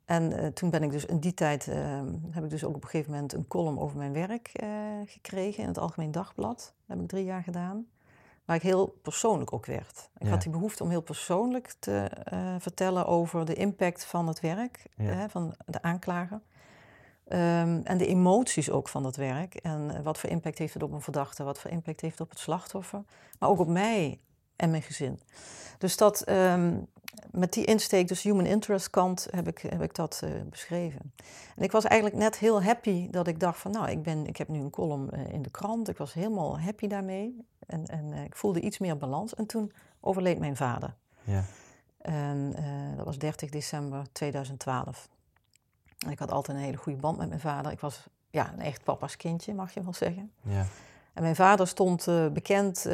En 0.05 0.33
eh, 0.33 0.47
toen 0.47 0.71
ben 0.71 0.83
ik 0.83 0.90
dus 0.90 1.05
in 1.07 1.19
die 1.19 1.35
tijd... 1.35 1.69
eh, 1.69 2.01
heb 2.31 2.45
ik 2.45 2.51
dus 2.51 2.64
ook 2.64 2.75
op 2.77 2.83
een 2.83 2.88
gegeven 2.88 3.12
moment 3.12 3.33
een 3.33 3.47
column 3.49 3.79
over 3.79 3.97
mijn 3.99 4.12
werk 4.12 4.49
eh, 4.53 4.69
gekregen... 5.07 5.62
in 5.62 5.69
het 5.69 5.79
Algemeen 5.79 6.12
Dagblad. 6.12 6.57
Dat 6.57 6.97
heb 6.97 7.01
ik 7.01 7.09
drie 7.09 7.25
jaar 7.25 7.43
gedaan. 7.43 7.87
Waar 8.45 8.57
ik 8.57 8.62
heel 8.62 8.87
persoonlijk 9.03 9.53
ook 9.53 9.67
werd. 9.67 10.11
Ik 10.19 10.23
Ja. 10.27 10.31
had 10.31 10.43
die 10.43 10.51
behoefte 10.51 10.83
om 10.83 10.90
heel 10.90 11.03
persoonlijk 11.03 11.75
te 11.79 11.97
eh, 12.25 12.55
vertellen... 12.59 13.07
over 13.07 13.45
de 13.45 13.55
impact 13.55 14.05
van 14.05 14.29
het 14.29 14.40
werk, 14.40 14.87
Ja. 14.97 15.29
van 15.29 15.55
de 15.67 15.83
aanklager. 15.83 16.40
Ehm, 17.25 17.81
en 17.85 17.99
de 17.99 18.07
emoties 18.07 18.71
ook 18.71 18.88
van 18.88 19.03
dat 19.03 19.17
werk. 19.17 19.55
En 19.55 20.03
wat 20.03 20.19
voor 20.19 20.31
impact 20.31 20.59
heeft 20.59 20.75
het 20.75 20.83
op 20.83 20.93
een 20.93 21.01
verdachte, 21.01 21.45
wat 21.45 21.59
voor 21.59 21.71
impact 21.71 22.01
heeft 22.01 22.12
het 22.19 22.27
op 22.27 22.31
het 22.31 22.38
slachtoffer, 22.38 23.03
maar 23.38 23.49
ook 23.49 23.59
op 23.59 23.69
mij 23.69 24.21
en 24.57 24.71
mijn 24.71 24.83
gezin. 24.83 25.21
Dus 25.79 25.97
dat, 25.97 26.21
ehm, 26.23 26.77
met 27.35 27.53
die 27.53 27.64
insteek, 27.64 28.09
dus 28.09 28.23
human 28.23 28.47
interest 28.47 28.90
kant, 28.90 29.27
heb 29.31 29.49
ik, 29.49 29.59
heb 29.59 29.83
ik 29.83 29.95
dat 29.95 30.21
eh, 30.25 30.31
beschreven. 30.51 31.12
En 31.57 31.62
ik 31.62 31.73
was 31.73 31.85
eigenlijk 31.85 32.23
net 32.23 32.38
heel 32.38 32.62
happy 32.62 33.11
dat 33.11 33.27
ik 33.27 33.40
dacht 33.40 33.59
van, 33.59 33.71
nou, 33.71 33.90
ik, 33.90 34.03
ben, 34.03 34.27
ik 34.27 34.37
heb 34.37 34.49
nu 34.49 34.61
een 34.61 34.71
column 34.71 35.11
eh, 35.11 35.33
in 35.33 35.43
de 35.43 35.51
krant. 35.51 35.88
Ik 35.88 35.97
was 35.97 36.12
helemaal 36.12 36.61
happy 36.61 36.87
daarmee. 36.87 37.47
En, 37.67 37.87
en 37.87 38.12
eh, 38.12 38.25
ik 38.25 38.37
voelde 38.37 38.61
iets 38.61 38.79
meer 38.79 38.97
balans. 38.97 39.35
En 39.35 39.47
toen 39.47 39.73
overleed 40.01 40.38
mijn 40.38 40.57
vader. 40.57 40.95
Ja. 41.25 41.45
En 41.99 42.55
dat 42.97 43.05
was 43.05 43.19
30 43.19 43.51
december 43.51 44.07
2012. 44.12 45.09
En 45.99 46.11
ik 46.11 46.19
had 46.19 46.33
altijd 46.33 46.57
een 46.57 46.64
hele 46.64 46.77
goede 46.77 46.99
band 46.99 47.19
met 47.19 47.29
mijn 47.29 47.40
vader. 47.40 47.73
Ik 47.73 47.81
was 47.81 48.07
ja, 48.31 48.53
een 48.53 48.61
echt 48.61 48.85
papa's 48.85 49.17
kindje, 49.17 49.55
mag 49.55 49.75
je 49.75 49.83
wel 49.83 49.93
zeggen. 49.93 50.33
Ja. 50.43 50.67
En 51.12 51.23
mijn 51.23 51.37
vader 51.37 51.67
stond 51.67 52.05
bekend 52.33 52.85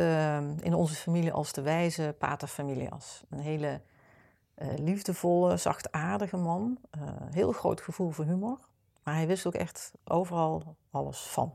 in 0.60 0.74
onze 0.74 0.94
familie 0.94 1.32
als 1.32 1.52
de 1.52 1.62
wijze 1.62 2.14
pater 2.18 2.48
familias. 2.48 3.24
Een 3.28 3.38
hele 3.38 3.80
liefdevolle, 4.78 5.56
zachtaardige 5.56 6.36
man. 6.36 6.78
Eh, 6.90 7.02
heel 7.30 7.52
groot 7.52 7.80
gevoel 7.80 8.10
voor 8.10 8.24
humor. 8.24 8.58
Maar 9.02 9.14
hij 9.14 9.26
wist 9.26 9.46
ook 9.46 9.54
echt 9.54 9.92
overal 10.04 10.76
alles 10.90 11.18
van. 11.18 11.54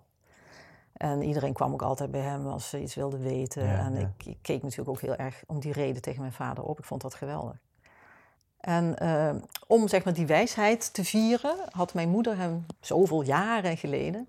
En 0.94 1.22
iedereen 1.22 1.54
kwam 1.54 1.74
ook 1.74 1.82
altijd 1.82 2.12
bij 2.12 2.22
hem 2.22 2.48
als 2.48 2.70
ze 2.70 2.82
iets 2.82 2.96
wilden 2.96 3.20
weten. 3.20 3.64
Ja, 3.64 3.78
en 3.78 3.94
ja. 3.94 4.00
Ik, 4.00 4.26
ik 4.26 4.38
keek 4.42 4.62
natuurlijk 4.62 4.90
ook 4.90 5.02
heel 5.02 5.16
erg 5.16 5.44
om 5.48 5.60
die 5.60 5.74
reden 5.74 6.02
tegen 6.02 6.22
mijn 6.22 6.34
vader 6.34 6.64
op. 6.64 6.80
Ik 6.80 6.86
vond 6.86 7.02
dat 7.02 7.14
geweldig. 7.14 7.58
En 8.60 8.98
eh, 8.98 9.36
om 9.68 9.88
zeg 9.88 10.04
maar 10.04 10.14
die 10.14 10.26
wijsheid 10.26 10.94
te 10.94 11.04
vieren, 11.04 11.56
had 11.70 11.94
mijn 11.94 12.10
moeder 12.10 12.38
hem 12.38 12.66
zoveel 12.80 13.22
jaren 13.22 13.78
geleden 13.78 14.28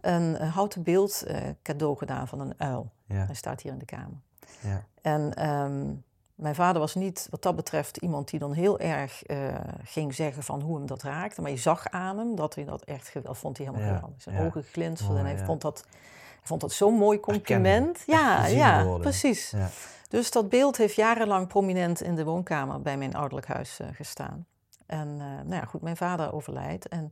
een, 0.00 0.36
eh, 0.36 0.54
houten 0.54 0.82
beeld 0.82 1.22
eh, 1.22 1.48
cadeau 1.62 1.96
gedaan 1.96 2.28
van 2.28 2.40
een 2.40 2.54
uil. 2.56 2.92
Ja. 3.06 3.24
Hij 3.26 3.34
staat 3.34 3.60
hier 3.60 3.72
in 3.72 3.78
de 3.78 3.84
kamer. 3.84 4.20
Ja. 4.60 4.84
En 5.02 5.34
ehm, 5.34 5.92
mijn 6.34 6.54
vader 6.54 6.80
was 6.80 6.94
niet 6.94 7.26
wat 7.30 7.42
dat 7.42 7.56
betreft 7.56 7.96
iemand 7.96 8.30
die 8.30 8.38
dan 8.40 8.52
heel 8.52 8.78
erg 8.78 9.22
eh, 9.22 9.54
ging 9.84 10.14
zeggen 10.14 10.42
van 10.42 10.60
hoe 10.60 10.76
hem 10.76 10.86
dat 10.86 11.02
raakte. 11.02 11.42
Maar 11.42 11.50
je 11.50 11.56
zag 11.56 11.88
aan 11.88 12.18
hem 12.18 12.34
dat 12.34 12.54
hij 12.54 12.64
dat 12.64 12.84
echt 12.84 13.08
geweldig 13.08 13.38
vond. 13.38 13.56
Hij 13.56 13.66
helemaal 13.66 13.88
Ja, 13.88 13.94
geweldig. 13.94 14.22
Zijn 14.22 14.36
ja. 14.36 14.46
ogen 14.46 14.62
glinsterden 14.62 15.18
en 15.18 15.24
hij 15.24 15.36
ja. 15.36 15.44
vond 15.44 15.60
dat, 15.60 15.84
hij 15.90 16.42
vond 16.42 16.60
dat 16.60 16.72
zo'n 16.72 16.94
mooi 16.94 17.20
compliment. 17.20 18.02
Ja, 18.06 18.46
ja, 18.46 18.96
precies. 18.98 19.50
Ja. 19.50 19.68
Dus 20.14 20.30
dat 20.30 20.48
beeld 20.48 20.76
heeft 20.76 20.94
jarenlang 20.94 21.48
prominent 21.48 22.02
in 22.02 22.14
de 22.14 22.24
woonkamer 22.24 22.82
bij 22.82 22.96
mijn 22.96 23.14
ouderlijk 23.14 23.46
huis 23.46 23.80
eh, 23.80 23.86
gestaan. 23.92 24.46
En 24.86 25.08
eh, 25.08 25.26
nou 25.26 25.54
ja, 25.54 25.64
goed, 25.64 25.82
mijn 25.82 25.96
vader 25.96 26.32
overlijdt. 26.32 26.88
En 26.88 27.10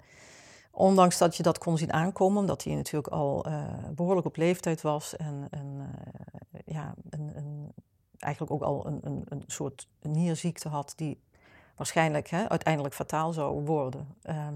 ondanks 0.70 1.18
dat 1.18 1.36
je 1.36 1.42
dat 1.42 1.58
kon 1.58 1.78
zien 1.78 1.92
aankomen, 1.92 2.40
omdat 2.40 2.64
hij 2.64 2.74
natuurlijk 2.74 3.12
al 3.12 3.44
eh, 3.44 3.64
behoorlijk 3.94 4.26
op 4.26 4.36
leeftijd 4.36 4.80
was 4.82 5.16
en, 5.16 5.46
en 5.50 5.94
ja, 6.64 6.94
een, 7.10 7.32
een, 7.34 7.72
eigenlijk 8.22 8.52
ook 8.52 8.62
al 8.62 8.86
een, 8.86 9.00
een, 9.02 9.22
een 9.28 9.44
soort 9.46 9.88
nierziekte 10.02 10.68
had 10.68 10.92
die 10.96 11.20
waarschijnlijk 11.76 12.28
hè, 12.28 12.48
uiteindelijk 12.48 12.94
fataal 12.94 13.32
zou 13.32 13.64
worden, 13.64 14.08
ehm, 14.22 14.54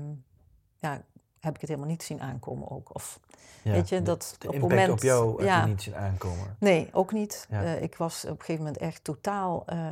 ja, 0.76 1.02
heb 1.40 1.54
ik 1.54 1.60
het 1.60 1.70
helemaal 1.70 1.90
niet 1.90 2.02
zien 2.02 2.20
aankomen 2.20 2.70
ook. 2.70 2.94
Of, 2.94 3.20
Ja. 3.62 3.72
Weet 3.72 3.88
je, 3.88 4.02
dat 4.02 4.36
de 4.38 4.48
op 4.48 4.54
impact 4.54 4.72
moment- 4.72 4.92
op 4.92 5.02
jou 5.02 5.44
ja. 5.44 5.66
niet 5.66 5.82
zien 5.82 5.96
aankomen. 5.96 6.56
Nee, 6.58 6.88
ook 6.92 7.12
niet. 7.12 7.46
Ja. 7.50 7.62
Eh, 7.62 7.82
ik 7.82 7.96
was 7.96 8.24
op 8.24 8.30
een 8.30 8.36
gegeven 8.38 8.64
moment 8.64 8.76
echt 8.82 9.04
totaal. 9.04 9.62
eh, 9.66 9.88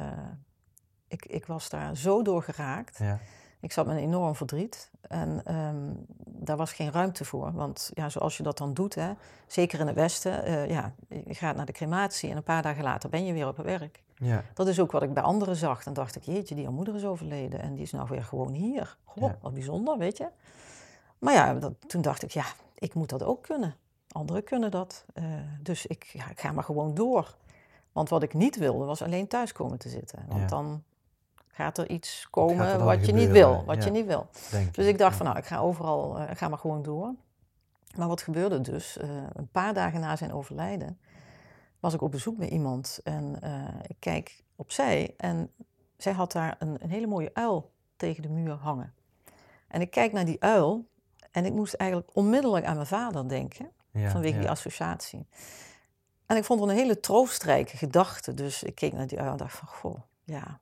ik, 1.09 1.27
ik 1.27 1.47
was 1.47 1.68
daar 1.68 1.97
zo 1.97 2.22
door 2.22 2.43
geraakt. 2.43 2.99
Ja. 2.99 3.18
Ik 3.65 3.73
zat 3.73 3.87
met 3.87 3.97
een 3.97 4.03
enorm 4.03 4.35
verdriet. 4.35 4.91
En 5.01 5.41
ehm, 5.45 5.93
daar 6.27 6.57
was 6.57 6.73
geen 6.73 6.93
ruimte 6.93 7.25
voor. 7.25 7.53
Want 7.53 7.91
ja, 7.95 8.09
zoals 8.09 8.37
je 8.37 8.43
dat 8.43 8.59
dan 8.59 8.75
doet, 8.75 8.95
hè, 8.95 9.12
zeker 9.47 9.81
in 9.81 9.87
het 9.87 9.97
Westen, 9.97 10.45
eh, 10.45 10.69
ja, 10.71 10.95
je 11.09 11.35
gaat 11.35 11.57
naar 11.57 11.67
de 11.67 11.73
crematie 11.73 12.31
en 12.31 12.37
een 12.37 12.43
paar 12.43 12.62
dagen 12.62 12.83
later 12.85 13.11
ben 13.11 13.25
je 13.25 13.33
weer 13.33 13.49
op 13.49 13.57
het 13.57 13.67
werk. 13.67 14.03
Ja. 14.17 14.43
Dat 14.55 14.69
is 14.69 14.81
ook 14.81 14.93
wat 14.93 15.03
ik 15.03 15.15
bij 15.15 15.23
anderen 15.23 15.57
zag. 15.57 15.83
Dan 15.83 15.93
dacht 15.95 16.17
ik, 16.17 16.23
jeetje, 16.23 16.55
die 16.55 16.69
moeder 16.69 16.95
is 16.95 17.05
overleden 17.05 17.61
en 17.61 17.75
die 17.75 17.83
is 17.83 17.93
nou 17.93 18.09
weer 18.09 18.25
gewoon 18.25 18.53
hier. 18.53 18.97
Goh, 19.05 19.23
Ja. 19.31 19.39
wat 19.41 19.55
bijzonder, 19.55 19.99
weet 19.99 20.17
je. 20.17 20.29
Maar 21.19 21.33
ja, 21.35 21.55
dat, 21.55 21.73
toen 21.87 22.03
dacht 22.03 22.23
ik, 22.23 22.31
ja, 22.31 22.45
ik 22.75 22.95
moet 22.95 23.09
dat 23.09 23.23
ook 23.23 23.43
kunnen. 23.43 23.75
Anderen 24.12 24.45
kunnen 24.45 24.71
dat. 24.71 25.05
Eh, 25.15 25.25
dus 25.62 25.87
ik, 25.87 26.05
ja, 26.05 26.31
ik 26.31 26.41
ga 26.41 26.53
maar 26.53 26.65
gewoon 26.65 26.95
door. 26.95 27.35
Want 27.93 28.09
wat 28.09 28.23
ik 28.23 28.35
niet 28.35 28.57
wilde, 28.57 28.85
was 28.85 29.03
alleen 29.03 29.27
thuis 29.29 29.53
komen 29.53 29.79
te 29.79 29.89
zitten. 29.89 30.25
Want 30.29 30.41
Ja. 30.41 30.47
dan 30.47 30.83
gaat 31.55 31.78
er 31.78 31.90
iets 31.90 32.22
er 32.22 32.30
komen 32.30 32.84
wat 32.84 33.07
je 33.07 33.12
niet 33.12 33.30
wil. 33.30 33.64
Wat 33.64 33.76
Ja. 33.76 33.84
je 33.84 33.90
niet 33.90 34.07
wil. 34.07 34.26
Dus 34.72 34.86
ik 34.86 34.98
dacht 34.98 35.11
Ja. 35.11 35.16
van 35.16 35.26
nou, 35.26 35.38
ik 35.38 35.44
ga 35.44 35.59
overal, 35.59 36.20
ik 36.30 36.38
ga 36.38 36.48
maar 36.48 36.59
gewoon 36.59 36.82
door. 36.82 37.14
Maar 37.96 38.09
wat 38.09 38.22
gebeurde 38.22 38.61
dus? 38.61 38.96
Eh, 38.98 39.09
een 39.32 39.48
paar 39.48 39.74
dagen 39.74 40.00
na 40.00 40.16
zijn 40.16 40.32
overlijden 40.32 40.98
was 41.80 41.94
ik 41.94 42.02
op 42.02 42.11
bezoek 42.11 42.36
bij 42.36 42.48
iemand. 42.48 43.00
En 43.05 43.36
eh, 43.40 43.52
ik 43.86 43.96
kijk 43.98 44.42
opzij 44.57 45.14
en 45.16 45.50
zij 45.96 46.12
had 46.12 46.32
daar 46.32 46.57
een, 46.59 46.76
een 46.82 46.90
hele 46.90 47.07
mooie 47.07 47.30
uil 47.34 47.70
tegen 47.96 48.22
de 48.22 48.28
muur 48.28 48.52
hangen. 48.52 48.94
En 49.68 49.80
ik 49.80 49.90
kijk 49.90 50.12
naar 50.12 50.24
die 50.24 50.42
uil 50.42 50.84
en 51.30 51.44
ik 51.44 51.52
moest 51.52 51.74
eigenlijk 51.74 52.11
onmiddellijk 52.12 52.64
aan 52.66 52.74
mijn 52.74 52.86
vader 52.86 53.28
denken. 53.28 53.70
Ja, 53.90 54.11
vanwege 54.11 54.38
die 54.38 54.50
associatie. 54.50 55.26
En 56.26 56.36
ik 56.36 56.44
vond 56.44 56.61
het 56.61 56.68
een 56.68 56.76
hele 56.76 57.00
troostrijke 57.00 57.76
gedachte. 57.76 58.34
Dus 58.34 58.62
ik 58.62 58.74
keek 58.74 58.92
naar 58.92 59.07
die 59.07 59.20
uil 59.20 59.30
en 59.30 59.36
dacht 59.36 59.57
van, 59.57 59.68
goh, 59.68 59.98
ja. 60.24 60.59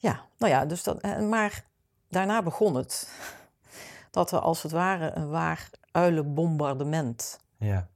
Ja, 0.00 0.20
nou 0.38 0.52
ja, 0.52 0.66
dus 0.66 0.82
dat... 0.82 1.00
en- 1.00 1.28
Maar 1.28 1.64
daarna 2.08 2.42
begon 2.42 2.74
het. 2.74 3.08
Dat 4.10 4.32
er 4.32 4.38
als 4.38 4.62
het 4.62 4.72
ware 4.72 5.10
een 5.14 5.28
waar 5.28 5.70
uilenbombardement 5.92 7.38
Ja, 7.58 7.88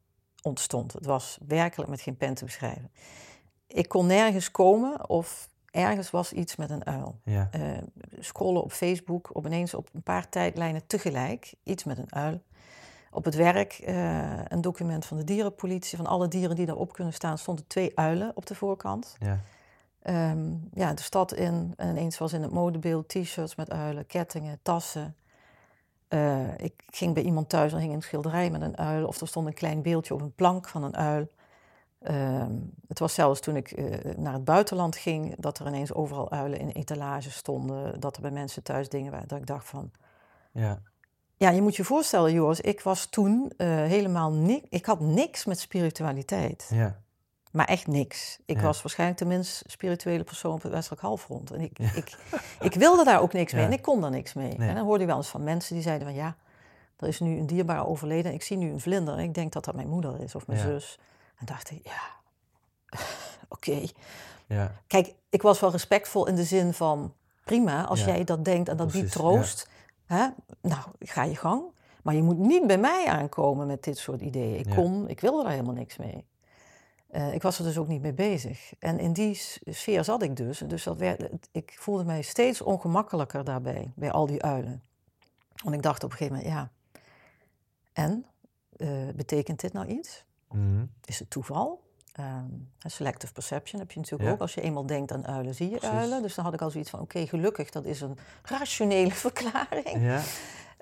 ontstond. 0.43 0.93
Het 0.93 1.07
was 1.07 1.39
werkelijk 1.47 1.91
met 1.91 2.01
geen 2.01 2.17
pen 2.17 2.35
te 2.35 2.45
beschrijven. 2.45 2.91
Ik 3.67 3.89
kon 3.89 4.07
nergens 4.07 4.51
komen 4.51 5.09
of 5.09 5.49
ergens 5.71 6.11
was 6.11 6.33
iets 6.33 6.57
met 6.57 6.71
een 6.71 6.87
uil. 6.87 7.19
ja, 7.25 7.49
Eh, 7.53 7.61
scrollen 8.19 8.63
op 8.63 8.73
Facebook, 8.73 9.35
op 9.37 9.47
ineens 9.47 9.75
op 9.75 9.89
een 9.93 10.03
paar 10.03 10.29
tijdlijnen 10.29 10.87
tegelijk, 10.87 11.55
iets 11.63 11.85
met 11.85 11.99
een 11.99 12.15
uil. 12.15 12.43
Op 13.11 13.25
het 13.25 13.35
werk, 13.35 13.73
eh, 13.73 14.45
een 14.49 14.61
document 14.61 15.07
van 15.07 15.17
de 15.17 15.25
dierenpolitie, 15.25 15.97
van 15.97 16.07
alle 16.07 16.29
dieren 16.29 16.57
die 16.57 16.67
daarop 16.67 16.93
kunnen 16.93 17.13
staan, 17.13 17.39
stonden 17.39 17.67
twee 17.67 17.99
uilen 17.99 18.33
op 18.35 18.47
de 18.47 18.55
voorkant. 18.55 19.17
ja. 19.19 19.39
Ehm, 20.03 20.55
ja, 20.75 20.95
de 20.95 21.03
stad 21.03 21.33
in, 21.35 21.73
en 21.77 21.89
ineens 21.89 22.19
was 22.19 22.33
in 22.33 22.43
het 22.43 22.53
modebeeld 22.53 23.09
t-shirts 23.09 23.55
met 23.55 23.71
uilen, 23.71 24.07
kettingen, 24.07 24.59
tassen. 24.63 25.17
Eh, 26.09 26.59
ik 26.59 26.83
ging 26.87 27.15
bij 27.15 27.23
iemand 27.23 27.49
thuis 27.49 27.73
en 27.73 27.79
hing 27.79 27.95
een 27.95 28.03
schilderij 28.03 28.51
met 28.51 28.61
een 28.61 28.77
uil, 28.77 29.07
of 29.07 29.21
er 29.21 29.29
stond 29.29 29.47
een 29.47 29.55
klein 29.55 29.83
beeldje 29.83 30.15
op 30.15 30.21
een 30.21 30.35
plank 30.35 30.69
van 30.69 30.85
een 30.85 30.97
uil. 30.97 31.29
Ehm, 31.99 32.53
het 32.89 32.99
was 32.99 33.15
zelfs 33.15 33.41
toen 33.41 33.57
ik 33.57 33.71
eh, 33.71 34.15
naar 34.17 34.33
het 34.33 34.45
buitenland 34.45 34.97
ging, 34.97 35.35
dat 35.39 35.59
er 35.59 35.67
ineens 35.67 35.93
overal 35.93 36.31
uilen 36.31 36.59
in 36.59 36.69
etalages 36.69 37.35
stonden, 37.35 38.01
dat 38.01 38.17
er 38.17 38.23
bij 38.23 38.31
mensen 38.31 38.63
thuis 38.63 38.89
dingen 38.89 39.13
waren, 39.13 39.29
dat 39.29 39.39
ik 39.39 39.47
dacht 39.47 39.69
van, 39.69 39.91
ja. 40.53 40.79
ja, 41.37 41.51
je 41.51 41.63
moet 41.63 41.77
je 41.77 41.85
voorstellen, 41.85 42.33
Joris, 42.33 42.61
ik 42.61 42.81
was 42.81 43.07
toen 43.07 43.53
eh, 43.57 43.69
helemaal 43.69 44.33
niks, 44.33 44.67
ik 44.69 44.87
had 44.87 45.01
niks 45.01 45.45
met 45.45 45.61
spiritualiteit. 45.61 46.71
ja. 46.71 47.02
Maar 47.53 47.67
echt 47.67 47.87
niks. 47.87 48.39
Ik 48.45 48.57
Ja. 48.57 48.63
was 48.63 48.83
waarschijnlijk 48.83 49.19
de 49.19 49.25
minst 49.25 49.63
spirituele 49.67 50.25
persoon 50.25 50.53
op 50.55 50.63
het 50.63 50.73
westelijk 50.73 51.03
halfrond. 51.03 51.51
En 51.51 51.61
ik, 51.61 51.79
Ja. 51.79 51.93
ik, 51.95 52.17
ik 52.61 52.75
wilde 52.75 53.05
daar 53.05 53.21
ook 53.21 53.33
niks 53.33 53.53
mee 53.53 53.65
en 53.65 53.73
ik 53.73 53.83
kon 53.83 54.01
daar 54.01 54.11
niks 54.11 54.33
mee. 54.33 54.57
Nee. 54.59 54.69
En 54.69 54.75
dan 54.75 54.85
hoorde 54.85 55.01
je 55.01 55.07
wel 55.07 55.17
eens 55.17 55.29
van 55.29 55.45
mensen 55.45 55.75
die 55.75 55.83
zeiden 55.83 56.07
van 56.07 56.17
ja, 56.17 56.37
er 56.97 57.09
is 57.09 57.21
nu 57.21 57.39
een 57.39 57.47
dierbare 57.47 57.87
overleden. 57.87 58.25
en 58.31 58.33
Ik 58.37 58.43
zie 58.43 58.57
nu 58.57 58.71
een 58.71 58.81
vlinder 58.81 59.15
en 59.15 59.21
ik 59.25 59.35
denk 59.35 59.53
dat 59.53 59.65
dat 59.65 59.75
mijn 59.75 59.89
moeder 59.89 60.21
is 60.21 60.35
of 60.35 60.47
mijn 60.47 60.59
zus. 60.61 60.99
En 61.39 61.47
dacht 61.47 61.71
ik, 61.71 61.81
ja, 61.85 62.01
oké. 63.49 63.83
ja. 64.47 64.73
Kijk, 64.87 65.15
ik 65.31 65.43
was 65.43 65.61
wel 65.61 65.71
respectvol 65.71 66.27
in 66.27 66.35
de 66.35 66.45
zin 66.45 66.73
van 66.73 67.15
prima, 67.45 67.85
als 67.85 68.01
Ja. 68.01 68.07
jij 68.07 68.25
dat 68.25 68.45
denkt 68.45 68.69
en 68.69 68.77
dat 68.77 68.87
Precies, 68.87 69.03
biedt 69.03 69.15
ja. 69.15 69.21
troost. 69.21 69.69
Hè? 70.07 70.27
Nou, 70.61 70.83
ga 71.01 71.23
je 71.25 71.37
gang. 71.37 71.63
Maar 72.03 72.15
je 72.15 72.23
moet 72.23 72.39
niet 72.39 72.67
bij 72.67 72.79
mij 72.79 73.07
aankomen 73.07 73.67
met 73.67 73.83
dit 73.85 73.99
soort 73.99 74.21
ideeën. 74.21 74.59
Ik 74.59 74.75
kon, 74.75 75.09
ik 75.09 75.21
wilde 75.21 75.43
daar 75.43 75.53
helemaal 75.53 75.75
niks 75.75 75.97
mee. 75.97 76.25
Eh, 77.13 77.35
ik 77.35 77.43
was 77.43 77.59
er 77.59 77.65
dus 77.65 77.79
ook 77.79 77.89
niet 77.89 78.03
mee 78.03 78.13
bezig. 78.13 78.73
En 78.79 78.99
in 78.99 79.13
die 79.13 79.41
sfeer 79.67 80.05
zat 80.05 80.23
ik 80.23 80.37
dus. 80.37 80.59
Dus 80.59 80.83
dat 80.83 80.97
werd, 80.99 81.23
ik 81.51 81.75
voelde 81.79 82.05
mij 82.05 82.23
steeds 82.23 82.61
ongemakkelijker 82.61 83.45
daarbij, 83.45 83.93
bij 83.95 84.11
al 84.11 84.27
die 84.27 84.43
uilen. 84.43 84.83
Want 85.63 85.75
ik 85.75 85.83
dacht 85.83 86.05
op 86.05 86.11
een 86.11 86.17
gegeven 86.17 86.37
moment, 86.37 86.55
ja, 86.55 86.71
en? 87.93 88.27
Eh, 88.77 88.89
betekent 89.15 89.61
dit 89.61 89.73
nou 89.73 89.87
iets? 89.87 90.25
Mhm. 90.51 90.85
Is 91.05 91.19
het 91.19 91.31
toeval? 91.31 91.83
Ehm, 92.13 92.45
selective 92.79 93.33
perception 93.33 93.81
heb 93.81 93.91
je 93.93 93.99
natuurlijk 94.01 94.29
Ja. 94.29 94.35
ook. 94.35 94.41
Als 94.41 94.55
je 94.55 94.61
eenmaal 94.61 94.87
denkt 94.87 95.13
aan 95.13 95.27
uilen, 95.27 95.55
zie 95.55 95.71
je 95.71 95.77
Precies. 95.77 95.97
uilen. 95.97 96.23
Dus 96.23 96.35
dan 96.35 96.45
had 96.45 96.55
ik 96.55 96.61
al 96.63 96.71
zoiets 96.71 96.91
van, 96.91 97.01
oké, 97.01 97.27
gelukkig, 97.27 97.71
dat 97.71 97.85
is 97.85 98.01
een 98.01 98.19
rationele 98.43 99.11
verklaring. 99.27 100.03
Ja, 100.03 100.21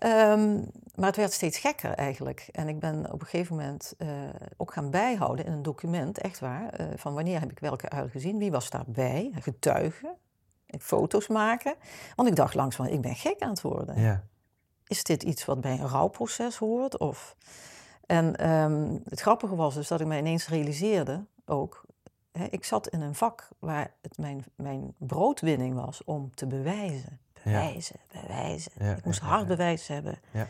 Ehm, 0.00 0.54
maar 0.94 1.06
het 1.06 1.16
werd 1.16 1.32
steeds 1.32 1.58
gekker 1.58 1.90
eigenlijk. 1.90 2.48
En 2.52 2.68
ik 2.68 2.78
ben 2.78 3.12
op 3.12 3.20
een 3.20 3.26
gegeven 3.26 3.56
moment 3.56 3.94
eh, 3.98 4.08
ook 4.56 4.72
gaan 4.72 4.90
bijhouden 4.90 5.44
in 5.44 5.52
een 5.52 5.62
document, 5.62 6.18
echt 6.18 6.38
waar, 6.38 6.68
eh, 6.68 6.86
van 6.96 7.14
wanneer 7.14 7.40
heb 7.40 7.50
ik 7.50 7.58
welke 7.58 7.88
uil 7.88 8.08
gezien, 8.08 8.38
wie 8.38 8.50
was 8.50 8.70
daarbij, 8.70 9.30
getuigen, 9.34 10.16
foto's 10.78 11.28
maken. 11.28 11.74
Want 12.14 12.28
ik 12.28 12.36
dacht 12.36 12.54
langs 12.54 12.76
van, 12.76 12.86
ik 12.86 13.00
ben 13.00 13.14
gek 13.14 13.40
aan 13.40 13.50
het 13.50 13.60
worden. 13.60 14.00
ja. 14.00 14.24
Is 14.86 15.04
dit 15.04 15.22
iets 15.22 15.44
wat 15.44 15.60
bij 15.60 15.72
een 15.72 15.88
rouwproces 15.88 16.56
hoort? 16.56 16.98
Of... 16.98 17.36
En 18.06 18.36
ehm, 18.36 18.98
het 19.08 19.20
grappige 19.20 19.56
was 19.56 19.74
dus 19.74 19.88
dat 19.88 20.00
ik 20.00 20.06
mij 20.06 20.18
ineens 20.18 20.48
realiseerde 20.48 21.24
ook, 21.44 21.84
hè, 22.32 22.44
ik 22.44 22.64
zat 22.64 22.88
in 22.88 23.00
een 23.00 23.14
vak 23.14 23.48
waar 23.58 23.94
het 24.00 24.18
mijn, 24.18 24.44
mijn 24.54 24.94
broodwinning 24.98 25.74
was 25.74 26.04
om 26.04 26.34
te 26.34 26.46
bewijzen. 26.46 27.20
Bewijzen, 27.42 27.96
bewijzen. 28.12 28.72
Ik 28.96 29.04
moest 29.04 29.20
hard 29.20 29.46
bewijs 29.46 29.86
hebben. 29.86 30.18
Ja. 30.30 30.46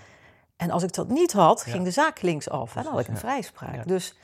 En 0.57 0.70
als 0.70 0.82
ik 0.82 0.93
dat 0.93 1.09
niet 1.09 1.32
had, 1.32 1.62
ging 1.62 1.84
de 1.84 1.91
zaak 1.91 2.22
linksaf. 2.22 2.76
En 2.76 2.82
dan 2.82 2.93
had 2.93 3.01
ik 3.01 3.09
een 3.09 3.16
vrijspraak. 3.16 3.88
Dus 3.88 4.14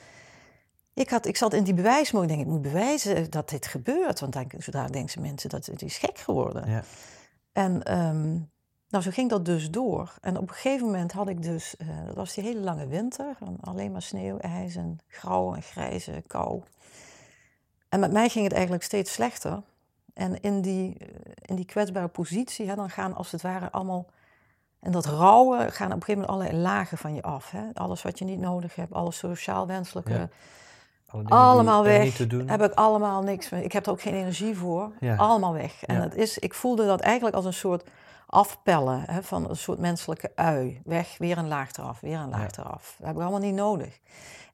ik, 0.93 1.09
had, 1.09 1.25
ik 1.25 1.37
zat 1.37 1.53
in 1.53 1.63
die 1.63 1.73
bewijsmode. 1.73 2.25
Ik 2.25 2.29
denk, 2.29 2.41
ik 2.41 2.47
moet 2.47 2.61
bewijzen 2.61 3.29
dat 3.29 3.49
dit 3.49 3.67
gebeurt. 3.67 4.19
Want 4.19 4.33
dan, 4.33 4.51
zodra 4.57 4.87
denken 4.87 5.21
mensen 5.21 5.49
dat 5.49 5.65
het 5.65 5.81
is 5.81 5.97
gek 5.97 6.17
geworden. 6.17 6.69
Ja. 6.69 6.83
En 7.51 7.83
ehm, 7.83 8.31
nou, 8.89 9.03
zo 9.03 9.11
ging 9.11 9.29
dat 9.29 9.45
dus 9.45 9.71
door. 9.71 10.13
En 10.21 10.37
op 10.37 10.49
een 10.49 10.55
gegeven 10.55 10.85
moment 10.85 11.11
had 11.11 11.29
ik 11.29 11.41
dus, 11.41 11.77
eh, 11.77 11.87
dat 12.05 12.15
was 12.15 12.33
die 12.33 12.43
hele 12.43 12.59
lange 12.59 12.87
winter, 12.87 13.35
en 13.39 13.57
alleen 13.61 13.91
maar 13.91 14.01
sneeuw, 14.01 14.37
ijs 14.37 14.75
en 14.75 14.99
grauw 15.07 15.55
en 15.55 15.61
grijze 15.61 16.23
kou. 16.27 16.61
En 17.89 17.99
met 17.99 18.11
mij 18.11 18.29
ging 18.29 18.43
het 18.43 18.53
eigenlijk 18.53 18.83
steeds 18.83 19.13
slechter. 19.13 19.61
En 20.17 20.41
in 20.41 20.61
die, 20.61 20.97
eh, 20.99 21.07
in 21.41 21.55
die 21.55 21.65
kwetsbare 21.65 22.07
positie, 22.07 22.67
hè, 22.67 22.75
dan 22.75 22.89
gaan 22.89 23.15
als 23.15 23.31
het 23.31 23.41
ware 23.41 23.71
allemaal, 23.71 24.05
en 24.79 24.91
dat 24.91 25.05
rouwen, 25.05 25.71
gaan 25.71 25.87
op 25.87 25.93
een 25.93 26.03
gegeven 26.03 26.21
moment 26.21 26.29
allerlei 26.29 26.57
lagen 26.61 26.97
van 26.97 27.15
je 27.15 27.21
af. 27.21 27.51
Hè? 27.51 27.61
Alles 27.73 28.01
wat 28.01 28.19
je 28.19 28.25
niet 28.25 28.39
nodig 28.39 28.75
hebt, 28.75 28.93
alles 28.93 29.17
sociaal 29.17 29.67
wenselijke, 29.67 30.13
Ja. 30.13 30.29
Alle 31.07 31.23
dingen 31.23 31.37
allemaal 31.37 31.83
die 31.83 31.91
weg. 31.91 32.17
Heb 32.45 32.61
ik 32.61 32.73
allemaal 32.73 33.21
niks 33.21 33.49
meer. 33.49 33.63
Ik 33.63 33.71
heb 33.71 33.85
er 33.85 33.91
ook 33.91 34.01
geen 34.01 34.13
energie 34.13 34.57
voor. 34.57 34.91
Ja. 34.99 35.15
Allemaal 35.15 35.53
weg. 35.53 35.83
En 35.83 35.95
Ja. 35.95 36.01
het 36.01 36.15
is, 36.15 36.37
ik 36.37 36.53
voelde 36.53 36.85
dat 36.85 36.99
eigenlijk 36.99 37.35
als 37.35 37.45
een 37.45 37.53
soort 37.53 37.89
afpellen 38.25 39.03
hè, 39.05 39.23
van 39.23 39.49
een 39.49 39.55
soort 39.55 39.79
menselijke 39.79 40.31
ui. 40.35 40.81
Weg, 40.85 41.17
weer 41.17 41.37
een 41.37 41.47
laag 41.47 41.71
eraf, 41.77 41.99
weer 41.99 42.17
een 42.17 42.29
laag 42.29 42.57
eraf. 42.57 42.95
Dat 42.97 43.07
heb 43.07 43.15
ik 43.15 43.21
allemaal 43.21 43.39
niet 43.39 43.53
nodig. 43.55 43.99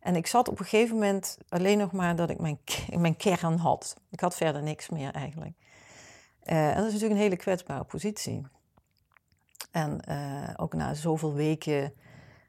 En 0.03 0.15
ik 0.15 0.27
zat 0.27 0.47
op 0.47 0.59
een 0.59 0.65
gegeven 0.65 0.95
moment 0.95 1.37
alleen 1.49 1.77
nog 1.77 1.91
maar 1.91 2.15
dat 2.15 2.29
ik 2.29 2.39
mijn, 2.39 2.59
mijn 3.05 3.17
kern 3.17 3.57
had. 3.57 3.95
Ik 4.09 4.19
had 4.19 4.35
verder 4.35 4.63
niks 4.63 4.89
meer 4.89 5.11
eigenlijk. 5.11 5.53
Eh, 6.43 6.69
en 6.69 6.75
dat 6.75 6.85
is 6.85 6.91
natuurlijk 6.91 7.19
een 7.19 7.25
hele 7.25 7.35
kwetsbare 7.35 7.83
positie. 7.83 8.41
En 9.71 10.01
eh, 10.01 10.53
ook 10.55 10.73
na 10.73 10.93
zoveel 10.93 11.33
weken 11.33 11.93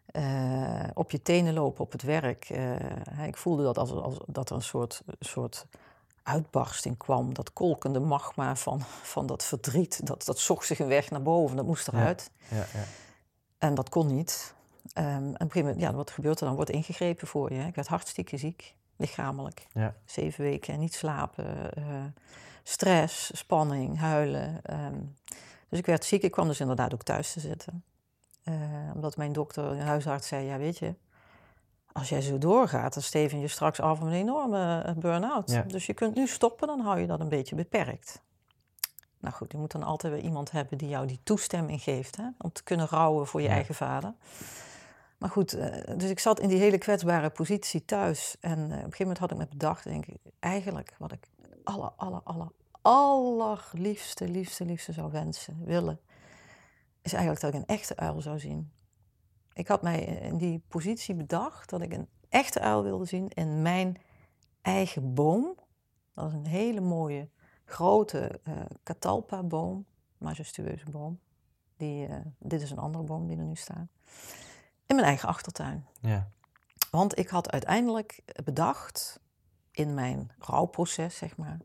eh, 0.07 0.84
op 0.94 1.11
je 1.11 1.22
tenen 1.22 1.55
lopen 1.55 1.84
op 1.84 1.92
het 1.92 2.02
werk. 2.02 2.48
ik 3.26 3.36
voelde 3.36 3.62
dat 3.62 3.78
als, 3.78 3.90
als 3.90 4.18
dat 4.26 4.50
er 4.50 4.57
een 4.57 4.62
soort, 4.62 5.02
soort 5.18 5.66
uitbarsting 6.22 6.96
kwam. 6.96 7.34
Dat 7.34 7.52
kolkende 7.52 8.00
magma 8.00 8.57
van, 8.57 8.80
van 9.14 9.26
dat 9.26 9.44
verdriet. 9.44 10.07
Dat, 10.07 10.24
dat 10.24 10.38
zocht 10.38 10.66
zich 10.66 10.78
een 10.78 10.86
weg 10.86 11.11
naar 11.11 11.22
boven. 11.22 11.57
Dat 11.57 11.66
moest 11.66 11.88
eruit. 11.88 12.30
Ja, 12.48 12.57
ja. 12.57 12.84
En 13.59 13.74
dat 13.74 13.88
kon 13.88 14.07
niet. 14.07 14.55
Ehm, 14.93 15.07
en 15.07 15.24
op 15.26 15.41
een 15.41 15.51
gegeven 15.51 15.61
moment, 15.61 15.80
ja, 15.80 15.93
wat 15.95 16.11
gebeurt 16.11 16.41
er 16.41 16.47
dan? 16.47 16.55
Wordt 16.55 16.70
ingegrepen 16.70 17.26
voor 17.26 17.53
je. 17.53 17.59
hè. 17.59 17.66
Ik 17.66 17.74
werd 17.74 17.89
hartstikke 17.89 18.37
ziek, 18.37 18.74
lichamelijk. 18.97 19.66
Ja. 19.72 19.95
Zeven 20.05 20.45
weken, 20.45 20.78
niet 20.78 20.95
slapen, 20.95 21.74
eh, 21.74 21.85
stress, 22.62 23.37
spanning, 23.39 23.99
huilen. 23.99 24.61
ehm. 24.64 25.01
dus 25.68 25.78
ik 25.78 25.87
werd 25.87 26.05
ziek. 26.05 26.22
Ik 26.22 26.30
kwam 26.30 26.47
dus 26.49 26.61
inderdaad 26.61 26.95
ook 26.95 27.03
thuis 27.03 27.32
te 27.32 27.41
zitten. 27.41 27.85
Eh, 28.43 28.55
omdat 28.95 29.16
mijn 29.16 29.32
dokter, 29.32 29.70
de 29.76 29.82
huisarts, 29.82 30.28
zei: 30.28 30.47
Ja, 30.47 30.59
weet 30.59 30.78
je, 30.78 30.95
als 31.93 32.09
jij 32.09 32.20
zo 32.20 32.39
doorgaat, 32.39 32.95
dan 32.95 33.03
steven 33.03 33.41
je 33.41 33.49
straks 33.49 33.80
af 33.80 34.01
op 34.01 34.07
een 34.07 34.12
enorme 34.12 34.82
eh, 34.82 34.95
burn-out. 34.95 35.51
Ja. 35.51 35.62
Dus 35.62 35.87
je 35.87 35.95
kunt 35.95 36.14
nu 36.14 36.26
stoppen, 36.26 36.66
dan 36.66 36.80
hou 36.80 37.01
je 37.01 37.07
dat 37.07 37.20
een 37.20 37.28
beetje 37.28 37.55
beperkt. 37.55 38.22
Nou 39.18 39.35
goed, 39.35 39.53
je 39.53 39.59
moet 39.59 39.72
dan 39.72 39.82
altijd 39.82 40.12
weer 40.12 40.22
iemand 40.22 40.51
hebben 40.51 40.78
die 40.78 40.89
jou 40.89 41.07
die 41.07 41.20
toestemming 41.22 41.82
geeft 41.82 42.16
hè, 42.16 42.24
om 42.39 42.53
te 42.53 42.62
kunnen 42.62 42.87
rouwen 42.89 43.26
voor 43.26 43.41
je 43.41 43.49
Ja. 43.49 43.53
eigen 43.55 43.74
vader. 43.74 44.12
Maar 45.25 45.33
goed, 45.33 45.53
eh, 45.53 45.97
dus 45.97 46.11
ik 46.11 46.18
zat 46.18 46.41
in 46.41 46.49
die 46.49 46.59
hele 46.59 46.79
kwetsbare 46.79 47.31
positie 47.31 47.85
thuis. 47.85 48.37
En 48.41 48.59
eh, 48.59 48.64
op 48.64 48.70
een 48.70 48.77
gegeven 48.79 48.99
moment 48.99 49.18
had 49.18 49.31
ik 49.31 49.37
me 49.37 49.47
bedacht, 49.47 49.85
denk 49.85 50.07
ik, 50.07 50.16
eigenlijk 50.39 50.95
wat 50.99 51.12
ik 51.12 51.29
aller, 51.62 51.91
aller, 51.97 52.20
aller, 52.25 52.49
allerliefste, 52.83 54.29
liefste, 54.29 54.64
liefste 54.64 54.93
zou 54.93 55.12
wensen, 55.12 55.64
willen, 55.64 56.01
is 57.03 57.12
eigenlijk 57.12 57.43
dat 57.43 57.55
ik 57.55 57.61
een 57.61 57.77
echte 57.77 57.97
uil 57.97 58.20
zou 58.20 58.39
zien. 58.39 58.72
ik 59.53 59.68
had 59.68 59.83
mij 59.83 60.05
in 60.05 60.37
die 60.37 60.62
positie 60.68 61.14
bedacht 61.14 61.70
dat 61.70 61.81
ik 61.81 61.93
een 61.93 62.09
echte 62.29 62.61
uil 62.61 62.83
wilde 62.83 63.05
zien 63.05 63.29
in 63.29 63.62
mijn 63.62 64.01
eigen 64.62 65.14
boom. 65.14 65.55
Dat 66.14 66.29
is 66.29 66.35
een 66.35 66.47
hele 66.47 66.81
mooie, 66.81 67.29
grote 67.64 68.41
uh, 68.49 68.55
catalpa-boom, 68.83 69.87
majestueuze 70.18 70.91
boom. 70.91 71.18
Die, 71.77 72.09
dit 72.39 72.62
is 72.62 72.70
een 72.70 72.79
andere 72.79 73.05
boom 73.05 73.27
die 73.27 73.39
er 73.39 73.45
nu 73.45 73.57
staat. 73.57 73.87
In 74.87 74.97
mijn 74.97 75.09
eigen 75.09 75.28
achtertuin. 75.28 75.87
Ja. 76.01 76.28
Want 76.91 77.18
ik 77.18 77.28
had 77.28 77.51
uiteindelijk 77.51 78.22
bedacht, 78.45 79.20
in 79.70 79.95
mijn 79.95 80.30
rouwproces, 80.39 81.16
zeg 81.16 81.37
maar, 81.37 81.59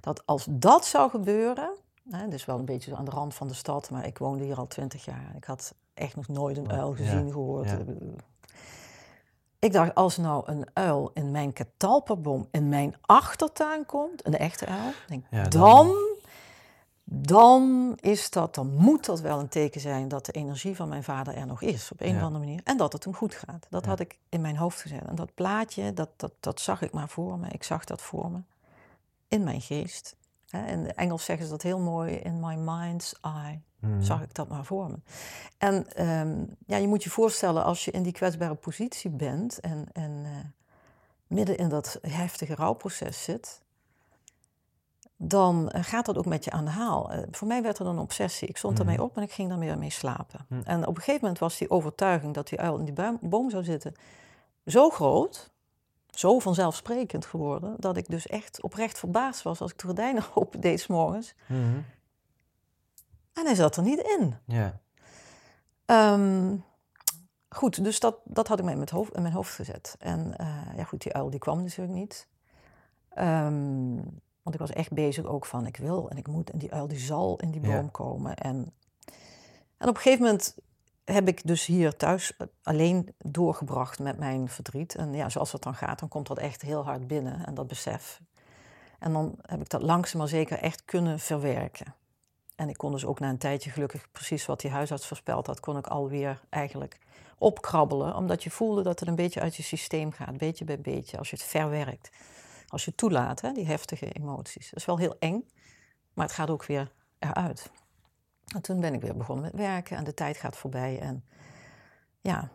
dat 0.00 0.26
als 0.26 0.46
dat 0.50 0.86
zou 0.86 1.10
gebeuren, 1.10 1.70
hè, 2.10 2.28
dus 2.28 2.44
wel 2.44 2.58
een 2.58 2.64
beetje 2.64 2.96
aan 2.96 3.04
de 3.04 3.10
rand 3.10 3.34
van 3.34 3.48
de 3.48 3.54
stad, 3.54 3.90
maar 3.90 4.06
ik 4.06 4.18
woonde 4.18 4.44
hier 4.44 4.56
al 4.56 4.66
twintig 4.66 5.04
jaar. 5.04 5.32
Ik 5.36 5.44
had 5.44 5.74
echt 5.94 6.16
nog 6.16 6.28
nooit 6.28 6.56
een 6.56 6.70
uil 6.70 6.94
gezien, 6.94 7.32
gehoord. 7.32 7.70
Ja. 7.70 7.78
Ik 9.58 9.72
dacht, 9.72 9.94
als 9.94 10.16
nou 10.16 10.42
een 10.46 10.66
uil 10.72 11.10
in 11.14 11.30
mijn 11.30 11.52
katalperboom 11.52 12.48
in 12.50 12.68
mijn 12.68 12.94
achtertuin 13.00 13.86
komt, 13.86 14.26
een 14.26 14.36
echte 14.36 14.66
uil, 14.66 14.92
denk, 15.08 15.24
ja, 15.30 15.42
dan, 15.48 15.86
dan, 15.86 15.96
dan 17.12 17.92
is 18.00 18.30
dat, 18.30 18.54
dan 18.54 18.74
moet 18.74 19.04
dat 19.04 19.20
wel 19.20 19.38
een 19.38 19.48
teken 19.48 19.80
zijn 19.80 20.08
dat 20.08 20.26
de 20.26 20.32
energie 20.32 20.76
van 20.76 20.88
mijn 20.88 21.04
vader 21.04 21.34
er 21.34 21.46
nog 21.46 21.62
is, 21.62 21.92
op 21.92 22.00
een 22.00 22.16
of 22.16 22.22
andere 22.22 22.44
manier. 22.44 22.60
En 22.64 22.76
dat 22.76 22.92
het 22.92 23.04
hem 23.04 23.14
goed 23.14 23.34
gaat. 23.34 23.66
Dat 23.70 23.86
had 23.86 24.00
ik 24.00 24.18
in 24.28 24.40
mijn 24.40 24.56
hoofd 24.56 24.80
gezet. 24.80 25.04
En 25.04 25.14
dat 25.14 25.34
plaatje, 25.34 25.92
dat, 25.92 26.08
dat, 26.16 26.32
dat 26.40 26.60
zag 26.60 26.82
ik 26.82 26.92
maar 26.92 27.08
voor 27.08 27.38
me. 27.38 27.48
Ik 27.48 27.62
zag 27.62 27.84
dat 27.84 28.02
voor 28.02 28.30
me. 28.30 28.38
In 29.28 29.44
mijn 29.44 29.60
geest. 29.60 30.16
In 30.50 30.82
de 30.82 30.92
Engels 30.92 31.24
zeggen 31.24 31.44
ze 31.44 31.50
dat 31.50 31.62
heel 31.62 31.78
mooi, 31.78 32.12
in 32.12 32.40
my 32.40 32.54
mind's 32.54 33.14
eye. 33.20 33.60
Hmm. 33.80 34.02
Zag 34.02 34.22
ik 34.22 34.34
dat 34.34 34.48
maar 34.48 34.64
voor 34.64 34.90
me. 34.90 34.98
En 35.58 35.92
ehm, 35.92 36.44
ja, 36.66 36.76
je 36.76 36.88
moet 36.88 37.02
je 37.02 37.10
voorstellen, 37.10 37.64
als 37.64 37.84
je 37.84 37.90
in 37.90 38.02
die 38.02 38.12
kwetsbare 38.12 38.54
positie 38.54 39.10
bent 39.10 39.60
en, 39.60 39.86
en 39.92 40.10
uh, 40.10 40.30
midden 41.26 41.56
in 41.56 41.68
dat 41.68 41.98
heftige 42.02 42.54
rouwproces 42.54 43.22
zit, 43.22 43.62
dan 45.22 45.70
eh, 45.70 45.84
gaat 45.84 46.06
dat 46.06 46.18
ook 46.18 46.26
met 46.26 46.44
je 46.44 46.50
aan 46.50 46.64
de 46.64 46.70
haal. 46.70 47.12
Uh, 47.12 47.22
voor 47.30 47.48
mij 47.48 47.62
werd 47.62 47.78
er 47.78 47.86
een 47.86 47.98
obsessie. 47.98 48.48
Ik 48.48 48.56
stond 48.56 48.78
ermee 48.78 48.96
hmm. 48.96 49.04
op 49.04 49.16
en 49.16 49.22
ik 49.22 49.32
ging 49.32 49.48
daarmee 49.48 49.76
mee 49.76 49.90
slapen. 49.90 50.46
Hmm. 50.48 50.62
En 50.64 50.80
op 50.86 50.96
een 50.96 51.02
gegeven 51.02 51.20
moment 51.20 51.38
was 51.38 51.58
die 51.58 51.70
overtuiging 51.70 52.34
dat 52.34 52.48
die 52.48 52.60
uil 52.60 52.78
in 52.78 52.84
die 52.84 53.18
boom 53.20 53.50
zou 53.50 53.64
zitten 53.64 53.94
zo 54.66 54.90
groot, 54.90 55.50
zo 56.10 56.38
vanzelfsprekend 56.38 57.26
geworden, 57.26 57.76
dat 57.78 57.96
ik 57.96 58.08
dus 58.08 58.26
echt 58.26 58.62
oprecht 58.62 58.98
verbaasd 58.98 59.42
was 59.42 59.60
als 59.60 59.70
ik 59.70 59.78
de 59.78 59.86
gordijnen 59.86 60.24
open 60.34 60.60
deed 60.60 60.80
s 60.80 60.86
morgens. 60.86 61.34
Mm. 61.46 61.84
En 63.32 63.44
hij 63.44 63.54
zat 63.54 63.76
er 63.76 63.82
niet 63.82 64.16
in. 64.18 64.36
Ja. 64.46 64.80
Um, 66.14 66.64
goed, 67.48 67.84
dus 67.84 68.00
dat, 68.00 68.16
dat 68.24 68.48
had 68.48 68.58
ik 68.58 68.64
mij 68.64 68.72
in 68.72 68.78
mijn 68.78 68.92
hoofd, 68.92 69.14
in 69.14 69.22
mijn 69.22 69.34
hoofd 69.34 69.54
gezet. 69.54 69.96
En 69.98 70.34
uh, 70.40 70.76
ja, 70.76 70.84
goed, 70.84 71.02
die 71.02 71.14
uil 71.14 71.30
die 71.30 71.40
kwam 71.40 71.62
natuurlijk 71.62 71.98
niet. 71.98 72.28
Um, 73.18 74.20
want 74.50 74.62
ik 74.62 74.68
was 74.68 74.84
echt 74.84 74.92
bezig 74.92 75.24
ook 75.24 75.46
van, 75.46 75.66
ik 75.66 75.76
wil 75.76 76.10
en 76.10 76.16
ik 76.16 76.26
moet 76.26 76.50
en 76.50 76.58
die 76.58 76.72
uil 76.72 76.88
die 76.88 76.98
zal 76.98 77.38
in 77.38 77.50
die 77.50 77.60
boom 77.60 77.72
ja. 77.72 77.88
komen. 77.92 78.36
En, 78.36 78.72
en 79.76 79.88
op 79.88 79.94
een 79.94 80.00
gegeven 80.00 80.24
moment 80.24 80.56
heb 81.04 81.28
ik 81.28 81.46
dus 81.46 81.66
hier 81.66 81.96
thuis 81.96 82.36
alleen 82.62 83.14
doorgebracht 83.18 83.98
met 83.98 84.18
mijn 84.18 84.48
verdriet. 84.48 84.94
En 84.94 85.12
ja, 85.12 85.28
zoals 85.28 85.50
dat 85.50 85.62
dan 85.62 85.74
gaat, 85.74 85.98
dan 85.98 86.08
komt 86.08 86.26
dat 86.26 86.38
echt 86.38 86.62
heel 86.62 86.84
hard 86.84 87.06
binnen 87.06 87.46
en 87.46 87.54
dat 87.54 87.66
besef. 87.66 88.20
En 88.98 89.12
dan 89.12 89.38
heb 89.42 89.60
ik 89.60 89.68
dat 89.68 89.82
langzaam 89.82 90.18
maar 90.18 90.28
zeker 90.28 90.58
echt 90.58 90.84
kunnen 90.84 91.18
verwerken. 91.18 91.94
En 92.56 92.68
ik 92.68 92.76
kon 92.76 92.92
dus 92.92 93.04
ook 93.04 93.20
na 93.20 93.28
een 93.28 93.38
tijdje 93.38 93.70
gelukkig 93.70 94.10
precies 94.12 94.46
wat 94.46 94.60
die 94.60 94.70
huisarts 94.70 95.06
voorspeld 95.06 95.46
had, 95.46 95.60
kon 95.60 95.76
ik 95.76 95.86
alweer 95.86 96.40
eigenlijk 96.48 96.98
opkrabbelen. 97.38 98.16
Omdat 98.16 98.42
je 98.42 98.50
voelde 98.50 98.82
dat 98.82 99.00
het 99.00 99.08
een 99.08 99.14
beetje 99.14 99.40
uit 99.40 99.56
je 99.56 99.62
systeem 99.62 100.12
gaat, 100.12 100.38
beetje 100.38 100.64
bij 100.64 100.80
beetje, 100.80 101.18
als 101.18 101.30
je 101.30 101.36
het 101.36 101.44
verwerkt. 101.44 102.10
Als 102.70 102.84
je 102.84 102.94
toelaat, 102.94 103.40
hè, 103.40 103.52
die 103.52 103.66
heftige 103.66 104.12
emoties. 104.12 104.70
Dat 104.70 104.78
is 104.78 104.84
wel 104.84 104.98
heel 104.98 105.16
eng, 105.18 105.50
maar 106.12 106.26
het 106.26 106.34
gaat 106.34 106.50
ook 106.50 106.64
weer 106.64 106.92
eruit. 107.18 107.70
En 108.54 108.62
toen 108.62 108.80
ben 108.80 108.94
ik 108.94 109.00
weer 109.00 109.16
begonnen 109.16 109.44
met 109.44 109.54
werken 109.54 109.96
en 109.96 110.04
de 110.04 110.14
tijd 110.14 110.36
gaat 110.36 110.56
voorbij. 110.56 111.00
En 111.00 111.24
ja, 112.20 112.50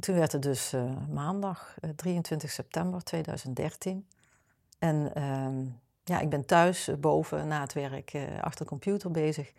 toen 0.00 0.14
werd 0.14 0.32
het 0.32 0.42
dus 0.42 0.74
uh, 0.74 0.92
maandag, 1.08 1.76
uh, 1.80 1.90
23 1.90 2.50
september 2.50 3.02
2013. 3.02 4.06
En 4.78 5.12
uh, 5.16 5.72
ja, 6.04 6.20
ik 6.20 6.28
ben 6.28 6.46
thuis 6.46 6.88
eh, 6.88 6.96
boven 6.96 7.48
na 7.48 7.60
het 7.60 7.72
werk 7.72 8.12
eh, 8.12 8.22
achter 8.40 8.64
de 8.64 8.70
computer 8.70 9.10
bezig. 9.10 9.52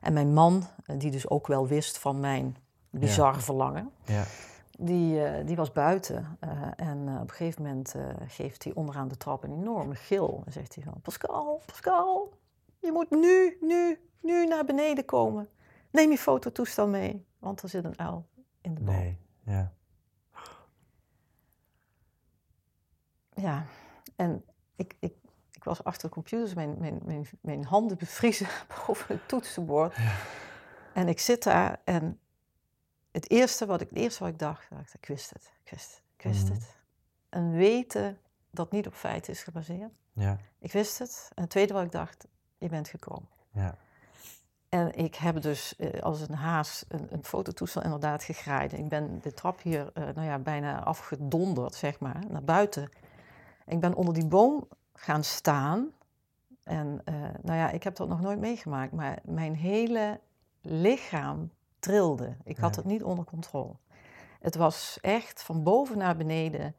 En 0.00 0.12
mijn 0.12 0.32
man, 0.32 0.66
eh, 0.84 0.98
die 0.98 1.10
dus 1.10 1.28
ook 1.28 1.46
wel 1.46 1.66
wist 1.66 1.98
van 1.98 2.20
mijn 2.20 2.56
bizarre 2.90 3.40
verlangen, 3.40 3.90
ja. 4.04 4.24
Die, 4.80 5.44
die 5.44 5.56
was 5.56 5.72
buiten. 5.72 6.38
en 6.76 7.18
op 7.20 7.28
een 7.28 7.30
gegeven 7.30 7.62
moment 7.62 7.94
geeft 8.26 8.64
hij 8.64 8.74
onderaan 8.74 9.08
de 9.08 9.16
trap 9.16 9.42
een 9.42 9.52
enorme 9.52 9.94
gil. 9.94 10.42
En 10.46 10.52
zegt 10.52 10.74
hij 10.74 10.84
van, 10.84 11.00
Pascal, 11.02 11.62
Pascal, 11.66 12.38
je 12.78 12.92
moet 12.92 13.10
nu, 13.10 13.56
nu, 13.60 14.00
nu 14.20 14.46
naar 14.46 14.64
beneden 14.64 15.04
komen. 15.04 15.48
Neem 15.90 16.10
je 16.10 16.18
fototoestel 16.18 16.88
mee, 16.88 17.26
want 17.38 17.62
er 17.62 17.68
zit 17.68 17.84
een 17.84 17.98
uil 17.98 18.26
in 18.60 18.74
de 18.74 18.80
boom. 18.80 18.94
Nee, 18.94 19.18
ja. 19.44 19.72
Ja, 23.34 23.66
en 24.16 24.44
ik, 24.76 24.96
ik, 25.00 25.14
ik 25.50 25.64
was 25.64 25.84
achter 25.84 26.08
de 26.08 26.14
computer, 26.14 26.44
dus 26.44 26.54
mijn, 26.54 26.76
mijn, 26.78 27.00
mijn, 27.04 27.26
mijn 27.40 27.64
handen 27.64 27.98
bevriezen 27.98 28.46
boven 28.86 29.14
het 29.14 29.28
toetsenbord. 29.28 29.96
Ja. 29.96 30.14
En 30.92 31.08
ik 31.08 31.20
zit 31.20 31.42
daar 31.42 31.80
en 31.84 32.20
het 33.12 33.30
eerste 33.30 33.66
wat 33.66 33.80
ik, 33.80 33.88
het 33.88 33.98
eerste 33.98 34.22
wat 34.24 34.32
ik 34.32 34.38
dacht, 34.38 34.66
dacht 34.70 34.94
ik 34.94 35.06
wist 35.06 35.30
het, 35.30 35.52
ik 35.64 35.70
wist 35.70 35.90
het, 35.90 36.02
ik 36.16 36.22
wist 36.22 36.44
Mhm. 36.44 36.52
het. 36.52 36.76
En 37.28 37.50
weten 37.52 38.18
dat 38.50 38.70
niet 38.72 38.86
op 38.86 38.94
feiten 38.94 39.32
is 39.32 39.42
gebaseerd. 39.42 39.92
Ja, 40.12 40.38
Ik 40.58 40.72
wist 40.72 40.98
het. 40.98 41.30
En 41.34 41.42
het 41.42 41.50
tweede 41.50 41.72
wat 41.72 41.84
ik 41.84 41.92
dacht, 41.92 42.26
je 42.58 42.68
bent 42.68 42.88
gekomen. 42.88 43.28
ja, 43.52 43.74
En 44.68 44.94
ik 44.94 45.14
heb 45.14 45.40
dus 45.42 45.76
eh, 45.76 46.00
als 46.02 46.20
een 46.20 46.34
haas 46.34 46.84
een, 46.88 47.06
een 47.10 47.24
fototoestel 47.24 47.82
inderdaad 47.82 48.22
gegraaid. 48.22 48.72
Ik 48.72 48.88
ben 48.88 49.18
de 49.22 49.32
trap 49.32 49.62
hier 49.62 49.90
eh, 49.94 50.02
nou 50.14 50.26
ja, 50.26 50.38
bijna 50.38 50.82
afgedonderd, 50.84 51.74
zeg 51.74 51.98
maar, 52.00 52.22
naar 52.28 52.44
buiten. 52.44 52.90
Ik 53.66 53.80
ben 53.80 53.94
onder 53.94 54.14
die 54.14 54.26
boom 54.26 54.68
gaan 54.94 55.24
staan. 55.24 55.90
En 56.62 57.00
eh, 57.04 57.14
nou 57.42 57.58
ja, 57.58 57.70
ik 57.70 57.82
heb 57.82 57.96
dat 57.96 58.08
nog 58.08 58.20
nooit 58.20 58.38
meegemaakt, 58.38 58.92
maar 58.92 59.18
mijn 59.24 59.54
hele 59.56 60.20
lichaam 60.60 61.50
trilde. 61.78 62.36
Ik 62.44 62.56
had 62.56 62.76
het 62.76 62.84
niet 62.84 63.02
onder 63.04 63.24
controle. 63.24 63.74
Het 64.40 64.54
was 64.54 64.98
echt 65.00 65.42
van 65.42 65.62
boven 65.62 65.98
naar 65.98 66.16
beneden 66.16 66.74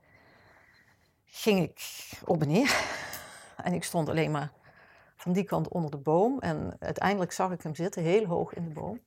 ging 1.26 1.60
ik 1.60 2.10
op 2.26 2.42
en 2.42 2.48
neer. 2.48 2.76
En 3.64 3.74
ik 3.74 3.84
stond 3.84 4.10
alleen 4.10 4.32
maar 4.32 4.52
van 5.16 5.34
die 5.34 5.44
kant 5.44 5.68
onder 5.68 5.92
de 5.92 5.98
boom. 5.98 6.40
En 6.40 6.76
uiteindelijk 6.80 7.32
zag 7.32 7.52
ik 7.52 7.62
hem 7.62 7.76
zitten, 7.76 8.04
heel 8.04 8.26
hoog 8.26 8.54
in 8.54 8.64
de 8.64 8.74
boom. 8.74 9.00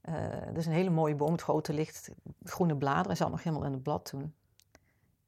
Eh 0.00 0.14
het 0.28 0.56
is 0.56 0.66
een 0.66 0.72
hele 0.72 0.90
mooie 0.90 1.14
boom, 1.14 1.32
het 1.32 1.42
grote 1.42 1.72
licht, 1.72 2.10
groene 2.44 2.76
bladeren. 2.76 3.06
Hij 3.06 3.16
zat 3.16 3.30
nog 3.30 3.42
helemaal 3.42 3.66
in 3.66 3.72
het 3.72 3.82
blad 3.82 4.04
toen. 4.04 4.34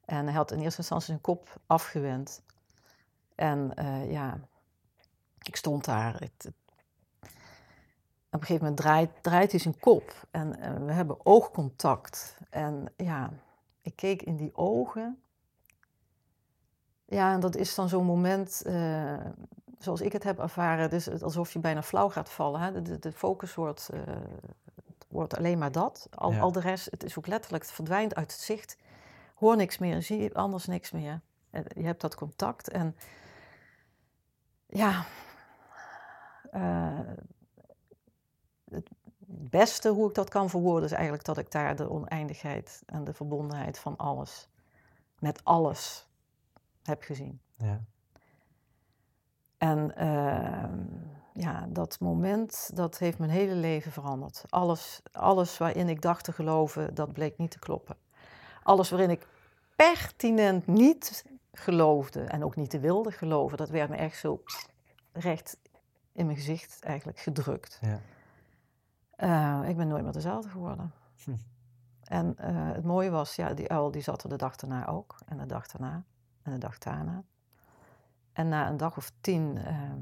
En 0.04 0.24
hij 0.24 0.34
had 0.34 0.50
in 0.50 0.60
eerste 0.60 0.78
instantie 0.78 1.06
zijn 1.06 1.20
kop 1.20 1.60
afgewend. 1.66 2.42
En 3.34 3.74
eh, 3.74 4.10
ja, 4.10 4.40
ik 5.42 5.56
stond 5.56 5.84
daar. 5.84 6.12
Het, 6.12 6.32
het- 6.38 6.54
op 8.34 8.40
een 8.40 8.46
gegeven 8.46 8.64
moment 8.64 8.82
draait, 8.82 9.10
draait 9.20 9.50
hij 9.50 9.60
zijn 9.60 9.78
kop. 9.80 10.26
En 10.30 10.60
eh, 10.60 10.74
we 10.86 10.92
hebben 10.92 11.26
oogcontact. 11.26 12.38
En 12.50 12.92
ja, 12.96 13.30
ik 13.82 13.96
keek 13.96 14.22
in 14.22 14.36
die 14.36 14.56
ogen. 14.56 15.22
Ja, 17.04 17.32
en 17.32 17.40
dat 17.40 17.56
is 17.56 17.74
dan 17.74 17.88
zo'n 17.88 18.04
moment, 18.04 18.62
eh, 18.62 19.16
zoals 19.78 20.00
ik 20.00 20.12
het 20.12 20.22
heb 20.22 20.38
ervaren, 20.38 20.90
het 20.90 21.22
alsof 21.22 21.52
je 21.52 21.58
bijna 21.58 21.82
flauw 21.82 22.08
gaat 22.08 22.30
vallen. 22.30 22.60
Hè? 22.60 22.82
De, 22.82 22.98
de, 22.98 23.12
focus 23.12 23.54
wordt, 23.54 23.88
eh, 23.88 24.00
wordt 25.08 25.36
alleen 25.36 25.58
maar 25.58 25.72
dat. 25.72 26.08
Al, 26.10 26.32
Ja. 26.32 26.40
al 26.40 26.52
de 26.52 26.60
rest, 26.60 26.90
het 26.90 27.04
is 27.04 27.18
ook 27.18 27.26
letterlijk, 27.26 27.64
het 27.64 27.72
verdwijnt 27.72 28.14
uit 28.14 28.32
het 28.32 28.40
zicht. 28.40 28.76
Hoor 29.34 29.56
niks 29.56 29.78
meer, 29.78 30.02
zie 30.02 30.22
je 30.22 30.34
anders 30.34 30.66
niks 30.66 30.90
meer. 30.90 31.20
Je 31.50 31.84
hebt 31.84 32.00
dat 32.00 32.14
contact 32.14 32.68
en 32.68 32.96
ja, 34.66 35.04
het 38.74 38.88
beste 39.26 39.88
hoe 39.88 40.08
ik 40.08 40.14
dat 40.14 40.28
kan 40.28 40.50
verwoorden 40.50 40.84
is 40.84 40.92
eigenlijk 40.92 41.24
dat 41.24 41.38
ik 41.38 41.50
daar 41.50 41.76
de 41.76 41.90
oneindigheid 41.90 42.82
en 42.86 43.04
de 43.04 43.12
verbondenheid 43.12 43.78
van 43.78 43.96
alles, 43.96 44.48
met 45.18 45.44
alles, 45.44 46.08
heb 46.82 47.02
gezien. 47.02 47.40
ja, 47.56 47.84
En 49.58 49.96
ehm, 49.96 50.78
ja, 51.32 51.66
dat 51.68 52.00
moment, 52.00 52.70
dat 52.74 52.98
heeft 52.98 53.18
mijn 53.18 53.30
hele 53.30 53.54
leven 53.54 53.92
veranderd. 53.92 54.44
Alles, 54.48 55.02
alles 55.12 55.58
waarin 55.58 55.88
ik 55.88 56.02
dacht 56.02 56.24
te 56.24 56.32
geloven, 56.32 56.94
dat 56.94 57.12
bleek 57.12 57.38
niet 57.38 57.50
te 57.50 57.58
kloppen. 57.58 57.96
Alles 58.62 58.90
waarin 58.90 59.10
ik 59.10 59.26
pertinent 59.76 60.66
niet 60.66 61.24
geloofde 61.52 62.20
en 62.20 62.44
ook 62.44 62.56
niet 62.56 62.70
te 62.70 62.78
wilde 62.78 63.10
geloven, 63.10 63.56
dat 63.56 63.68
werd 63.68 63.90
me 63.90 63.96
echt 63.96 64.18
zo 64.18 64.42
recht 65.12 65.58
in 66.12 66.26
mijn 66.26 66.38
gezicht 66.38 66.78
eigenlijk 66.82 67.18
gedrukt. 67.18 67.78
ja. 67.80 68.00
Eh, 69.16 69.60
ik 69.66 69.76
ben 69.76 69.88
nooit 69.88 70.02
meer 70.02 70.12
dezelfde 70.12 70.48
geworden. 70.48 70.92
Hm. 71.24 71.34
En 72.04 72.38
eh, 72.38 72.72
het 72.72 72.84
mooie 72.84 73.10
was, 73.10 73.36
ja, 73.36 73.54
die 73.54 73.68
uil 73.68 73.90
die 73.90 74.02
zat 74.02 74.22
er 74.22 74.28
de 74.28 74.36
dag 74.36 74.56
daarna 74.56 74.86
ook. 74.86 75.18
En 75.26 75.38
de 75.38 75.46
dag 75.46 75.66
daarna. 75.66 76.04
En 76.42 76.52
de 76.52 76.58
dag 76.58 76.78
daarna. 76.78 77.22
En 78.32 78.48
na 78.48 78.68
een 78.68 78.76
dag 78.76 78.96
of 78.96 79.12
tien 79.20 79.58
ehm, 79.58 80.00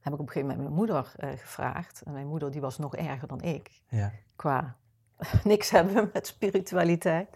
heb 0.00 0.12
ik 0.12 0.18
op 0.18 0.26
een 0.26 0.32
gegeven 0.32 0.48
moment 0.48 0.58
mijn 0.58 0.74
moeder 0.74 1.12
eh, 1.16 1.30
gevraagd. 1.38 2.02
En 2.02 2.12
mijn 2.12 2.26
moeder 2.26 2.50
die 2.50 2.60
was 2.60 2.78
nog 2.78 2.96
erger 2.96 3.28
dan 3.28 3.40
ik. 3.40 3.82
Ja. 3.88 4.12
Qua 4.36 4.76
niks 5.44 5.70
hebben 5.70 6.10
met 6.12 6.26
spiritualiteit. 6.26 7.28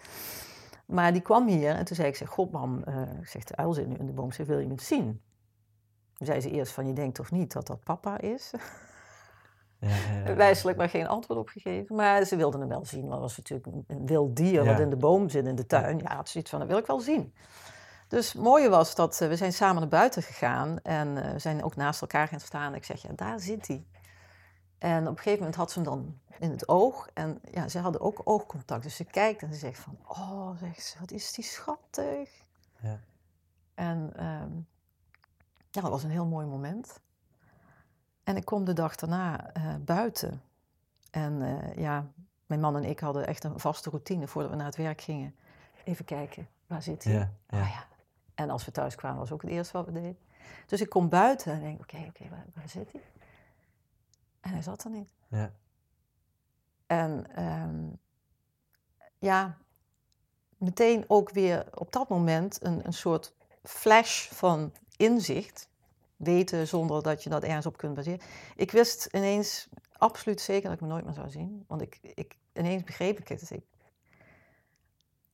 Maar 0.87 1.13
die 1.13 1.23
kwam 1.23 1.47
hier 1.47 1.75
en 1.75 1.85
toen 1.85 1.97
zei 1.97 2.09
ik, 2.09 2.17
zeg, 2.17 2.29
god 2.29 2.53
mam, 2.53 2.83
eh, 2.83 3.19
ik 3.21 3.29
zeg, 3.29 3.45
de 3.45 3.57
uil 3.57 3.73
zit 3.73 3.87
nu 3.87 3.95
in 3.95 4.07
de 4.07 4.13
boom, 4.13 4.33
zeg, 4.33 4.47
wil 4.47 4.59
je 4.59 4.67
me 4.67 4.81
zien? 4.81 5.21
Toen 6.13 6.27
zei 6.27 6.41
ze 6.41 6.51
eerst 6.51 6.73
van, 6.73 6.87
je 6.87 6.93
denkt 6.93 7.15
toch 7.15 7.31
niet 7.31 7.53
dat 7.53 7.67
dat 7.67 7.85
papa 7.85 8.19
is? 8.19 8.53
Ja. 9.81 10.35
Wijselijk 10.35 10.79
maar 10.79 10.89
geen 10.89 11.07
antwoord 11.07 11.41
op 11.41 11.49
gegeven. 11.49 11.97
Maar 11.97 12.25
ze 12.25 12.37
wilden 12.37 12.61
hem 12.61 12.69
wel 12.69 12.85
zien. 12.85 13.01
Want 13.01 13.13
dat 13.13 13.21
was 13.21 13.37
natuurlijk 13.37 13.67
een- 13.87 14.07
wild 14.07 14.37
dier 14.37 14.65
wat 14.65 14.81
in 14.81 14.91
de 14.91 14.97
boom 14.97 15.29
zit 15.29 15.47
in 15.47 15.55
de 15.55 15.67
tuin. 15.67 15.99
Ja, 15.99 16.15
had 16.17 16.29
zoiets 16.29 16.51
van, 16.51 16.59
dat 16.59 16.69
wil 16.69 16.79
ik 16.79 16.87
wel 16.87 17.01
zien. 17.01 17.35
Dus 18.09 18.33
het 18.33 18.43
mooie 18.43 18.69
was 18.69 18.95
dat 18.95 19.21
eh, 19.21 19.29
we 19.29 19.37
zijn 19.37 19.53
samen 19.53 19.81
naar 19.81 19.89
buiten 19.89 20.23
gegaan. 20.23 20.79
En 20.83 21.25
eh, 21.25 21.33
we 21.33 21.39
zijn 21.39 21.65
ook 21.65 21.77
naast 21.77 22.01
elkaar 22.01 22.29
gaan 22.29 22.41
staan. 22.41 22.75
Ik 22.75 22.85
zeg, 22.85 23.03
ja, 23.03 23.09
daar 23.17 23.41
zit 23.41 23.67
hij. 23.67 23.87
En 24.79 25.03
op 25.03 25.09
een 25.09 25.17
gegeven 25.17 25.39
moment 25.39 25.57
had 25.57 25.71
ze 25.71 25.79
hem 25.81 25.89
dan 25.89 26.19
in 26.39 26.51
het 26.51 26.69
oog. 26.69 27.09
En 27.15 27.41
ja, 27.51 27.69
ze 27.69 27.79
hadden 27.79 28.01
ook 28.01 28.21
oogcontact. 28.25 28.83
Dus 28.83 28.97
ze 28.97 29.05
kijkt 29.05 29.43
en 29.43 29.53
ze 29.53 29.59
zegt 29.59 29.79
van, 29.79 29.99
oh, 30.09 30.51
zegt 30.59 30.83
ze, 30.83 30.99
wat 31.01 31.11
is 31.11 31.33
die 31.33 31.45
schattig. 31.45 32.31
Ja. 32.81 33.01
En 33.75 34.13
ehm, 34.17 34.51
ja, 35.71 35.81
dat 35.81 35.91
was 35.91 36.03
een 36.05 36.11
heel 36.11 36.27
mooi 36.27 36.47
moment. 36.47 37.01
En 38.27 38.37
ik 38.37 38.45
kom 38.45 38.65
de 38.65 38.73
dag 38.73 38.97
daarna 38.97 39.53
eh, 39.53 39.75
buiten. 39.81 40.43
En 41.11 41.43
eh, 41.43 41.77
ja, 41.77 42.07
mijn 42.47 42.61
man 42.61 42.77
en 42.77 42.85
ik 42.85 43.01
hadden 43.01 43.27
echt 43.27 43.45
een 43.45 43.61
vaste 43.61 43.91
routine 43.91 44.27
voordat 44.27 44.51
we 44.51 44.57
naar 44.57 44.67
het 44.67 44.77
werk 44.77 45.01
gingen. 45.01 45.35
Even 45.85 46.05
kijken, 46.05 46.49
waar 46.67 46.83
zit 46.83 47.05
hij? 47.05 47.13
Ja, 47.13 47.31
ja. 47.49 47.61
Ah, 47.61 47.69
ja. 47.69 47.87
En 48.35 48.51
als 48.51 48.65
we 48.65 48.71
thuis 48.71 48.95
kwamen 48.95 49.19
was 49.19 49.33
ook 49.33 49.43
het 49.43 49.51
eerste 49.51 49.73
wat 49.73 49.87
we 49.87 49.93
deden. 49.93 50.19
Dus 50.67 50.81
ik 50.81 50.89
kom 50.89 51.09
buiten 51.09 51.53
en 51.53 51.61
denk, 51.61 51.81
oké, 51.81 52.05
oké, 52.09 52.29
waar, 52.29 52.47
waar 52.55 52.69
zit 52.69 52.93
hij? 52.93 53.03
En 54.41 54.51
hij 54.51 54.63
zat 54.63 54.85
er 54.85 54.91
niet. 54.91 55.09
Ja. 55.29 55.53
En 56.87 57.35
ehm, 57.35 57.87
ja, 59.19 59.57
meteen 60.57 61.05
ook 61.07 61.31
weer 61.31 61.67
op 61.75 61.93
dat 61.93 62.09
moment 62.09 62.65
een, 62.65 62.87
een 62.87 62.93
soort 62.93 63.35
flash 63.63 64.29
van 64.29 64.73
inzicht. 64.97 65.69
Weten 66.17 66.69
zonder 66.69 67.03
dat 67.03 67.23
je 67.23 67.31
dat 67.31 67.43
ergens 67.43 67.67
op 67.67 67.77
kunt 67.77 67.95
baseren. 67.95 68.21
Ik 68.57 68.71
wist 68.71 69.09
ineens 69.13 69.69
absoluut 69.93 70.41
zeker 70.41 70.63
dat 70.63 70.73
ik 70.73 70.81
hem 70.81 70.89
nooit 70.89 71.05
meer 71.05 71.15
zou 71.15 71.31
zien. 71.31 71.65
Want 71.67 71.83
ik, 71.83 71.99
ik, 72.03 72.37
ineens 72.53 72.85
begreep 72.85 73.19
ik 73.19 73.29
het. 73.29 73.41
Dus 73.41 73.51
ik, 73.51 73.65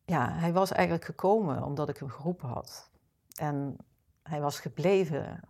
ja, 0.04 0.32
hij 0.32 0.52
was 0.52 0.72
eigenlijk 0.72 1.04
gekomen 1.04 1.62
omdat 1.62 1.88
ik 1.88 1.96
hem 1.96 2.08
geroepen 2.08 2.48
had. 2.48 2.90
En 3.34 3.76
hij 4.22 4.40
was 4.40 4.60
gebleven. 4.60 5.40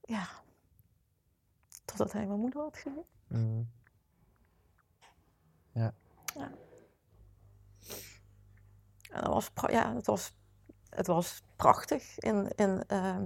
Ja. 0.00 0.28
Totdat 1.84 2.12
hij 2.12 2.26
mijn 2.26 2.40
moeder 2.40 2.62
had 2.62 2.76
gezien. 2.76 3.04
Mhm. 3.26 3.62
Ja. 5.72 5.94
En 9.12 9.20
dat 9.24 9.32
was, 9.32 9.50
ja, 9.70 9.94
het 9.94 10.06
was, 10.06 10.32
het 10.88 11.06
was 11.06 11.42
prachtig 11.56 12.18
in, 12.18 12.48
in, 12.54 12.84
ehm, 12.86 13.24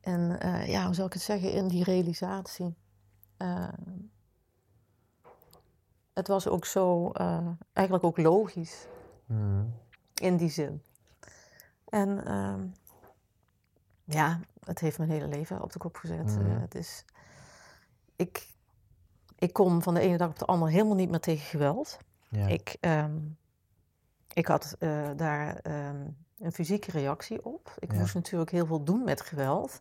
in 0.00 0.38
eh, 0.38 0.68
ja, 0.68 0.84
hoe 0.84 0.94
zal 0.94 1.06
ik 1.06 1.12
het 1.12 1.22
zeggen, 1.22 1.52
in 1.52 1.68
die 1.68 1.84
realisatie. 1.84 2.76
Ehm, 3.36 3.72
het 6.12 6.28
was 6.28 6.48
ook 6.48 6.64
zo, 6.64 7.10
eh, 7.10 7.46
eigenlijk 7.72 8.06
ook 8.06 8.18
logisch 8.18 8.86
Mhm. 9.26 9.64
in 10.14 10.36
die 10.36 10.48
zin. 10.50 10.82
En 11.88 12.24
ehm, 12.24 12.66
ja, 14.04 14.40
het 14.64 14.78
heeft 14.80 14.98
mijn 14.98 15.10
hele 15.10 15.28
leven 15.28 15.62
op 15.62 15.72
de 15.72 15.78
kop 15.78 15.96
gezet. 15.96 16.24
Mhm. 16.36 16.46
Eh, 16.50 16.60
het 16.60 16.74
is, 16.74 17.04
ik, 18.16 18.48
ik 19.38 19.52
kom 19.52 19.82
van 19.82 19.94
de 19.94 20.00
ene 20.00 20.16
dag 20.16 20.28
op 20.28 20.38
de 20.38 20.44
andere 20.44 20.70
helemaal 20.70 20.94
niet 20.94 21.10
meer 21.10 21.20
tegen 21.20 21.46
geweld. 21.46 21.98
Ja. 22.28 22.46
Ik, 22.46 22.76
ik 24.38 24.46
had 24.46 24.76
eh, 24.78 25.08
daar 25.16 25.56
ehm, 25.56 26.06
een 26.38 26.52
fysieke 26.52 26.90
reactie 26.90 27.44
op. 27.44 27.74
Ik 27.78 27.92
Ja. 27.92 27.98
moest 27.98 28.14
natuurlijk 28.14 28.50
heel 28.50 28.66
veel 28.66 28.84
doen 28.84 29.04
met 29.04 29.20
geweld. 29.20 29.80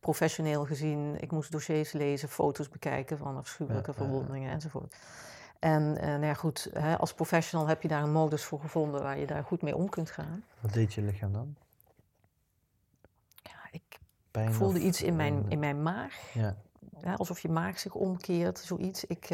Professioneel 0.00 0.64
gezien, 0.64 1.20
ik 1.20 1.30
moest 1.30 1.52
dossiers 1.52 1.92
lezen, 1.92 2.28
foto's 2.28 2.68
bekijken 2.68 3.18
van 3.18 3.36
afschuwelijke 3.36 3.90
Ja, 3.90 3.96
verwondingen 3.96 4.50
enzovoort. 4.50 4.96
En 5.58 5.96
eh, 5.96 6.06
nou 6.06 6.24
ja, 6.24 6.34
goed, 6.34 6.68
hè, 6.72 6.98
als 6.98 7.14
professional 7.14 7.66
heb 7.66 7.82
je 7.82 7.88
daar 7.88 8.02
een 8.02 8.12
modus 8.12 8.44
voor 8.44 8.60
gevonden 8.60 9.02
waar 9.02 9.18
je 9.18 9.26
daar 9.26 9.44
goed 9.44 9.62
mee 9.62 9.76
om 9.76 9.88
kunt 9.88 10.10
gaan. 10.10 10.44
Wat 10.60 10.72
deed 10.72 10.94
je 10.94 11.02
lichaam 11.02 11.32
dan? 11.32 11.56
Ja, 13.42 13.68
ik 13.70 13.98
Pijn 14.30 14.52
voelde 14.52 14.80
iets 14.80 15.02
in 15.02 15.16
mijn, 15.16 15.44
eh, 15.44 15.50
in 15.50 15.58
mijn 15.58 15.82
maag. 15.82 16.32
Ja. 16.32 16.56
Ja, 17.00 17.14
alsof 17.14 17.40
je 17.40 17.48
maag 17.48 17.78
zich 17.78 17.94
omkeert, 17.94 18.58
zoiets. 18.58 19.04
Ik, 19.04 19.30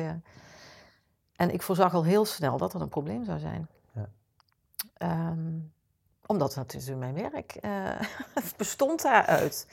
en 1.36 1.50
ik 1.50 1.62
voorzag 1.62 1.94
al 1.94 2.04
heel 2.04 2.24
snel 2.24 2.58
dat 2.58 2.72
dat 2.72 2.80
een 2.80 2.88
probleem 2.88 3.24
zou 3.24 3.38
zijn. 3.38 3.68
Ehm, 5.00 5.58
omdat 6.26 6.54
dat 6.54 6.74
is 6.74 6.88
in 6.88 6.98
mijn 6.98 7.14
werk. 7.14 7.52
eh, 7.54 8.00
het 8.34 8.54
bestond 8.62 9.02
daaruit. 9.02 9.66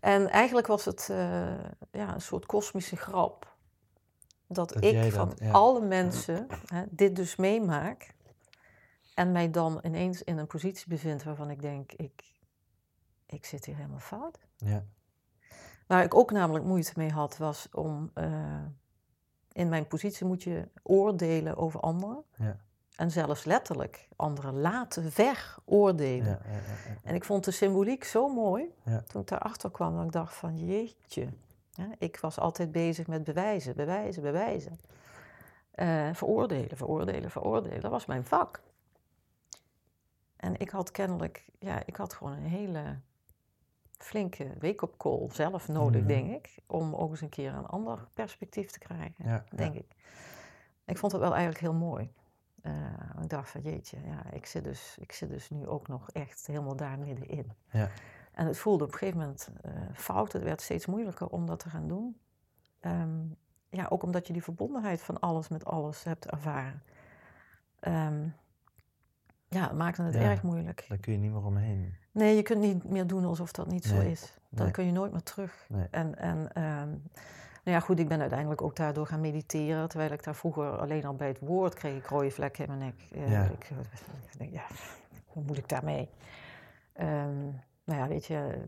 En 0.00 0.28
eigenlijk 0.30 0.66
was 0.66 0.84
het 0.84 1.08
eh, 1.10 1.58
ja, 1.90 2.14
een 2.14 2.20
soort 2.20 2.46
kosmische 2.46 2.96
grap. 2.96 3.56
Dat, 4.46 4.68
Dat 4.68 4.84
ik 4.84 5.00
dan, 5.00 5.10
van 5.10 5.32
ja. 5.36 5.50
alle 5.50 5.80
mensen 5.80 6.46
hè, 6.66 6.84
dit 6.90 7.16
dus 7.16 7.36
meemaak. 7.36 8.14
En 9.14 9.32
mij 9.32 9.50
dan 9.50 9.78
ineens 9.82 10.22
in 10.22 10.38
een 10.38 10.46
positie 10.46 10.88
bevind 10.88 11.22
waarvan 11.22 11.50
ik 11.50 11.60
denk, 11.60 11.92
ik, 11.92 12.24
ik 13.26 13.44
zit 13.44 13.64
hier 13.64 13.76
helemaal 13.76 13.98
fout. 13.98 14.38
Ja. 14.56 14.84
Waar 15.86 16.02
ik 16.04 16.14
ook 16.14 16.30
namelijk 16.30 16.64
moeite 16.64 16.92
mee 16.96 17.10
had, 17.10 17.36
was 17.36 17.68
om. 17.72 18.10
eh, 18.14 18.64
in 19.52 19.68
mijn 19.68 19.86
positie 19.86 20.26
moet 20.26 20.42
je 20.42 20.68
oordelen 20.82 21.56
over 21.56 21.80
anderen. 21.80 22.24
Ja. 22.36 22.60
En 23.02 23.10
zelfs 23.10 23.44
letterlijk 23.44 24.08
anderen 24.16 24.60
laten 24.60 25.12
veroordelen. 25.12 26.26
Ja, 26.26 26.38
ja, 26.44 26.52
ja, 26.52 26.58
ja. 26.88 26.96
En 27.02 27.14
ik 27.14 27.24
vond 27.24 27.44
de 27.44 27.50
symboliek 27.50 28.04
zo 28.04 28.28
mooi. 28.28 28.74
Toen 29.06 29.20
ik 29.20 29.28
daarachter 29.28 29.70
kwam, 29.70 29.96
dat 29.96 30.04
ik 30.04 30.12
dacht 30.12 30.34
van 30.34 30.58
jeetje. 30.66 31.28
Ik 31.98 32.18
was 32.20 32.38
altijd 32.38 32.72
bezig 32.72 33.06
met 33.06 33.24
bewijzen, 33.24 33.74
bewijzen, 33.76 34.22
bewijzen. 34.22 34.78
Eh, 35.70 36.08
veroordelen, 36.12 36.76
veroordelen, 36.76 37.30
veroordelen. 37.30 37.80
Dat 37.80 37.90
was 37.90 38.06
mijn 38.06 38.24
vak. 38.24 38.60
En 40.36 40.60
ik 40.60 40.70
had 40.70 40.90
kennelijk, 40.90 41.44
ja, 41.58 41.82
ik 41.86 41.96
had 41.96 42.12
gewoon 42.14 42.32
een 42.32 42.46
hele 42.46 42.98
flinke 43.98 44.46
wake-up 44.60 44.94
call 44.96 45.28
zelf 45.32 45.68
nodig, 45.68 46.00
Mhm. 46.00 46.08
denk 46.08 46.30
ik. 46.34 46.54
Om 46.66 46.94
ook 46.94 47.10
eens 47.10 47.20
een 47.20 47.28
keer 47.28 47.52
een 47.54 47.66
ander 47.66 48.08
perspectief 48.14 48.70
te 48.70 48.78
krijgen, 48.78 49.44
denk 49.54 49.74
ik. 49.74 49.86
Ik 50.84 50.98
vond 50.98 51.12
het 51.12 51.20
wel 51.20 51.30
eigenlijk 51.32 51.60
heel 51.60 51.74
mooi. 51.74 52.12
Eh, 52.62 52.72
ik 53.22 53.28
dacht 53.28 53.50
van 53.50 53.60
jeetje, 53.60 53.98
ja, 54.06 54.32
ik 54.32 54.46
zit, 54.46 54.64
dus, 54.64 54.96
ik 55.00 55.12
zit 55.12 55.28
dus 55.28 55.50
nu 55.50 55.66
ook 55.66 55.88
nog 55.88 56.10
echt 56.10 56.46
helemaal 56.46 56.76
daar 56.76 56.98
middenin. 56.98 57.52
Ja. 57.70 57.88
En 58.32 58.46
het 58.46 58.58
voelde 58.58 58.84
op 58.84 58.92
een 58.92 58.98
gegeven 58.98 59.20
moment 59.20 59.50
eh, 59.62 59.72
fout. 59.94 60.32
Het 60.32 60.42
werd 60.42 60.60
steeds 60.60 60.86
moeilijker 60.86 61.26
om 61.28 61.46
dat 61.46 61.58
te 61.58 61.68
gaan 61.70 61.88
doen. 61.88 62.16
Ehm, 62.80 63.20
ja, 63.70 63.86
ook 63.88 64.02
omdat 64.02 64.26
je 64.26 64.32
die 64.32 64.42
verbondenheid 64.42 65.02
van 65.02 65.20
alles 65.20 65.48
met 65.48 65.64
alles 65.64 66.04
hebt 66.04 66.26
ervaren. 66.30 66.82
Ehm, 67.80 68.28
ja, 69.48 69.62
het 69.68 69.76
maakte 69.76 70.02
het 70.02 70.14
Ja. 70.14 70.20
erg 70.20 70.42
moeilijk. 70.42 70.84
Daar 70.88 70.98
kun 70.98 71.12
je 71.12 71.18
niet 71.18 71.32
meer 71.32 71.44
omheen. 71.44 71.94
Nee, 72.10 72.36
je 72.36 72.42
kunt 72.42 72.60
niet 72.60 72.84
meer 72.84 73.06
doen 73.06 73.24
alsof 73.24 73.52
dat 73.52 73.66
niet 73.66 73.84
zo 73.84 74.00
is. 74.00 74.38
Dan 74.48 74.64
nee. 74.64 74.72
kun 74.72 74.84
je 74.84 74.92
nooit 74.92 75.12
meer 75.12 75.22
terug. 75.22 75.66
Nee. 75.68 75.86
En, 75.90 76.18
en 76.18 76.52
ehm, 76.52 76.94
nou 77.62 77.76
ja, 77.76 77.80
goed, 77.80 77.98
ik 77.98 78.08
ben 78.08 78.20
uiteindelijk 78.20 78.62
ook 78.62 78.76
daardoor 78.76 79.06
gaan 79.06 79.20
mediteren. 79.20 79.88
Terwijl 79.88 80.12
ik 80.12 80.24
daar 80.24 80.34
vroeger 80.34 80.78
alleen 80.78 81.04
al 81.04 81.14
bij 81.14 81.28
het 81.28 81.38
woord 81.40 81.74
kreeg 81.74 81.96
ik 81.96 82.06
rode 82.06 82.30
vlekken 82.30 82.64
in 82.66 82.76
mijn 82.78 82.80
nek. 82.94 83.08
Eh, 83.22 83.30
Ja. 83.30 83.42
ik, 83.44 83.70
ik 84.32 84.38
denk, 84.38 84.52
ja, 84.52 84.64
hoe 85.26 85.42
moet 85.46 85.58
ik 85.58 85.68
daarmee? 85.68 86.08
Ehm, 86.92 87.42
nou 87.84 88.00
ja, 88.00 88.08
weet 88.08 88.24
je, 88.26 88.62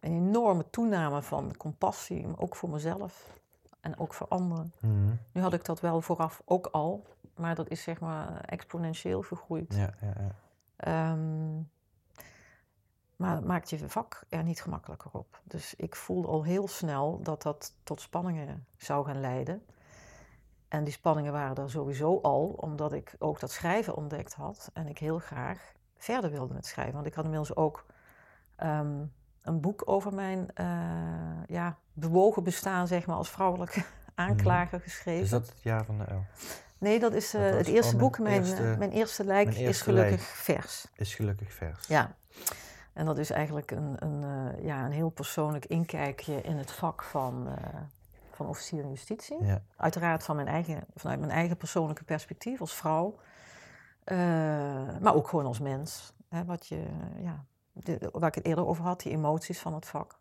een 0.00 0.12
enorme 0.12 0.70
toename 0.70 1.22
van 1.22 1.56
compassie, 1.56 2.26
maar 2.26 2.38
ook 2.38 2.56
voor 2.56 2.68
mezelf 2.70 3.36
en 3.80 3.98
ook 3.98 4.14
voor 4.14 4.28
anderen. 4.28 4.72
Mhm. 4.80 4.92
Nu 5.32 5.40
had 5.40 5.52
ik 5.52 5.64
dat 5.64 5.80
wel 5.80 6.00
vooraf 6.00 6.42
ook 6.44 6.66
al, 6.66 7.04
maar 7.36 7.54
dat 7.54 7.68
is 7.68 7.82
zeg 7.82 8.00
maar 8.00 8.40
exponentieel 8.40 9.22
gegroeid. 9.22 9.74
Ja, 9.74 9.94
ja, 10.00 10.12
ja. 10.18 10.30
Ehm, 10.76 11.60
maar 13.18 13.34
het 13.34 13.44
maakt 13.44 13.70
je 13.70 13.88
vak 13.88 14.22
er 14.28 14.42
niet 14.42 14.60
gemakkelijker 14.62 15.10
op. 15.12 15.40
Dus 15.44 15.74
ik 15.76 15.96
voelde 15.96 16.28
al 16.28 16.44
heel 16.44 16.68
snel 16.68 17.20
dat 17.22 17.42
dat 17.42 17.72
tot 17.82 18.00
spanningen 18.00 18.66
zou 18.76 19.06
gaan 19.06 19.20
leiden. 19.20 19.62
En 20.68 20.84
die 20.84 20.92
spanningen 20.92 21.32
waren 21.32 21.56
er 21.56 21.70
sowieso 21.70 22.18
al, 22.22 22.46
omdat 22.56 22.92
ik 22.92 23.14
ook 23.18 23.40
dat 23.40 23.50
schrijven 23.50 23.96
ontdekt 23.96 24.34
had. 24.34 24.70
En 24.72 24.86
ik 24.86 24.98
heel 24.98 25.18
graag 25.18 25.72
verder 25.96 26.30
wilde 26.30 26.54
met 26.54 26.66
schrijven. 26.66 26.94
Want 26.94 27.06
ik 27.06 27.14
had 27.14 27.24
inmiddels 27.24 27.56
ook 27.56 27.86
ehm, 28.56 29.04
een 29.42 29.60
boek 29.60 29.82
over 29.84 30.14
mijn 30.14 30.50
eh, 30.54 30.66
ja, 31.46 31.78
bewogen 31.92 32.42
bestaan, 32.42 32.86
zeg 32.86 33.06
maar, 33.06 33.16
als 33.16 33.30
vrouwelijke 33.30 33.82
aanklager 34.14 34.80
geschreven. 34.80 35.22
Is 35.22 35.30
dat 35.30 35.48
het 35.48 35.62
jaar 35.62 35.84
van 35.84 35.98
de 35.98 36.06
uil? 36.06 36.24
Nee, 36.78 36.98
dat 37.00 37.14
is 37.14 37.34
eh, 37.34 37.42
Dat 37.42 37.52
het 37.58 37.66
eerste 37.66 37.94
oh, 37.94 38.00
boek. 38.00 38.18
Mijn, 38.18 38.40
eerste- 38.40 38.70
eh, 38.70 38.78
mijn 38.78 38.90
eerste 38.90 39.24
lijk 39.24 39.48
mijn 39.48 39.58
is 39.58 39.82
gelukkig 39.82 40.10
lijk. 40.10 40.22
vers. 40.22 40.86
Is 40.94 41.14
gelukkig 41.14 41.52
vers. 41.52 41.86
Ja. 41.86 42.16
En 42.98 43.04
dat 43.04 43.18
is 43.18 43.30
eigenlijk 43.30 43.70
een, 43.70 43.96
een, 43.98 44.24
eh, 44.24 44.64
ja, 44.64 44.84
een 44.84 44.92
heel 44.92 45.08
persoonlijk 45.10 45.64
inkijkje 45.64 46.40
in 46.40 46.56
het 46.56 46.70
vak 46.70 47.02
van, 47.02 47.48
eh, 47.48 47.80
van 48.30 48.46
officier 48.46 48.80
van 48.80 48.90
justitie. 48.90 49.44
Ja. 49.44 49.62
Uiteraard 49.76 50.24
van 50.24 50.36
mijn 50.36 50.48
eigen, 50.48 50.84
vanuit 50.94 51.20
mijn 51.20 51.32
eigen 51.32 51.56
persoonlijke 51.56 52.04
perspectief 52.04 52.60
als 52.60 52.74
vrouw. 52.74 53.18
Eh, 54.04 54.16
maar 55.00 55.14
ook 55.14 55.28
gewoon 55.28 55.46
als 55.46 55.58
mens. 55.58 56.12
Hè, 56.28 56.44
wat 56.44 56.66
je, 56.66 56.86
ja, 57.20 57.44
de, 57.72 58.08
waar 58.12 58.28
ik 58.28 58.34
het 58.34 58.44
eerder 58.44 58.66
over 58.66 58.84
had, 58.84 59.00
die 59.00 59.12
emoties 59.12 59.58
van 59.58 59.74
het 59.74 59.86
vak. 59.86 60.18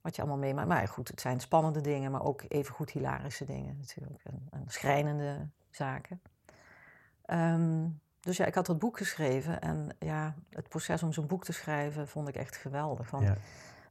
Wat 0.00 0.16
je 0.16 0.22
allemaal 0.22 0.40
meemaakt. 0.40 0.68
Maar 0.68 0.88
goed, 0.88 1.08
het 1.08 1.20
zijn 1.20 1.40
spannende 1.40 1.80
dingen, 1.80 2.10
maar 2.10 2.24
ook 2.24 2.42
even 2.48 2.74
goed 2.74 2.90
hilarische 2.90 3.44
dingen 3.44 3.76
natuurlijk. 3.78 4.20
En, 4.24 4.46
en 4.50 4.64
schrijnende 4.66 5.48
zaken. 5.70 6.20
Ehm, 7.24 7.86
dus 8.20 8.36
ja, 8.36 8.44
ik 8.46 8.54
had 8.54 8.66
dat 8.66 8.78
boek 8.78 8.96
geschreven. 8.96 9.60
En 9.60 9.88
ja, 9.98 10.34
het 10.50 10.68
proces 10.68 11.02
om 11.02 11.12
zo'n 11.12 11.26
boek 11.26 11.44
te 11.44 11.52
schrijven 11.52 12.08
vond 12.08 12.28
ik 12.28 12.34
echt 12.34 12.56
geweldig. 12.56 13.10
Want 13.10 13.24
Ja. 13.24 13.36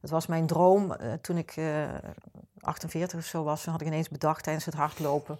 het 0.00 0.10
was 0.10 0.26
mijn 0.26 0.46
droom 0.46 0.92
eh, 0.92 1.12
toen 1.12 1.36
ik 1.36 1.50
eh 1.56 1.88
48 2.60 3.18
of 3.18 3.24
zo 3.24 3.42
was. 3.44 3.62
Toen 3.62 3.72
had 3.72 3.80
ik 3.80 3.86
ineens 3.86 4.08
bedacht 4.08 4.42
tijdens 4.42 4.64
het 4.64 4.74
hardlopen. 4.74 5.38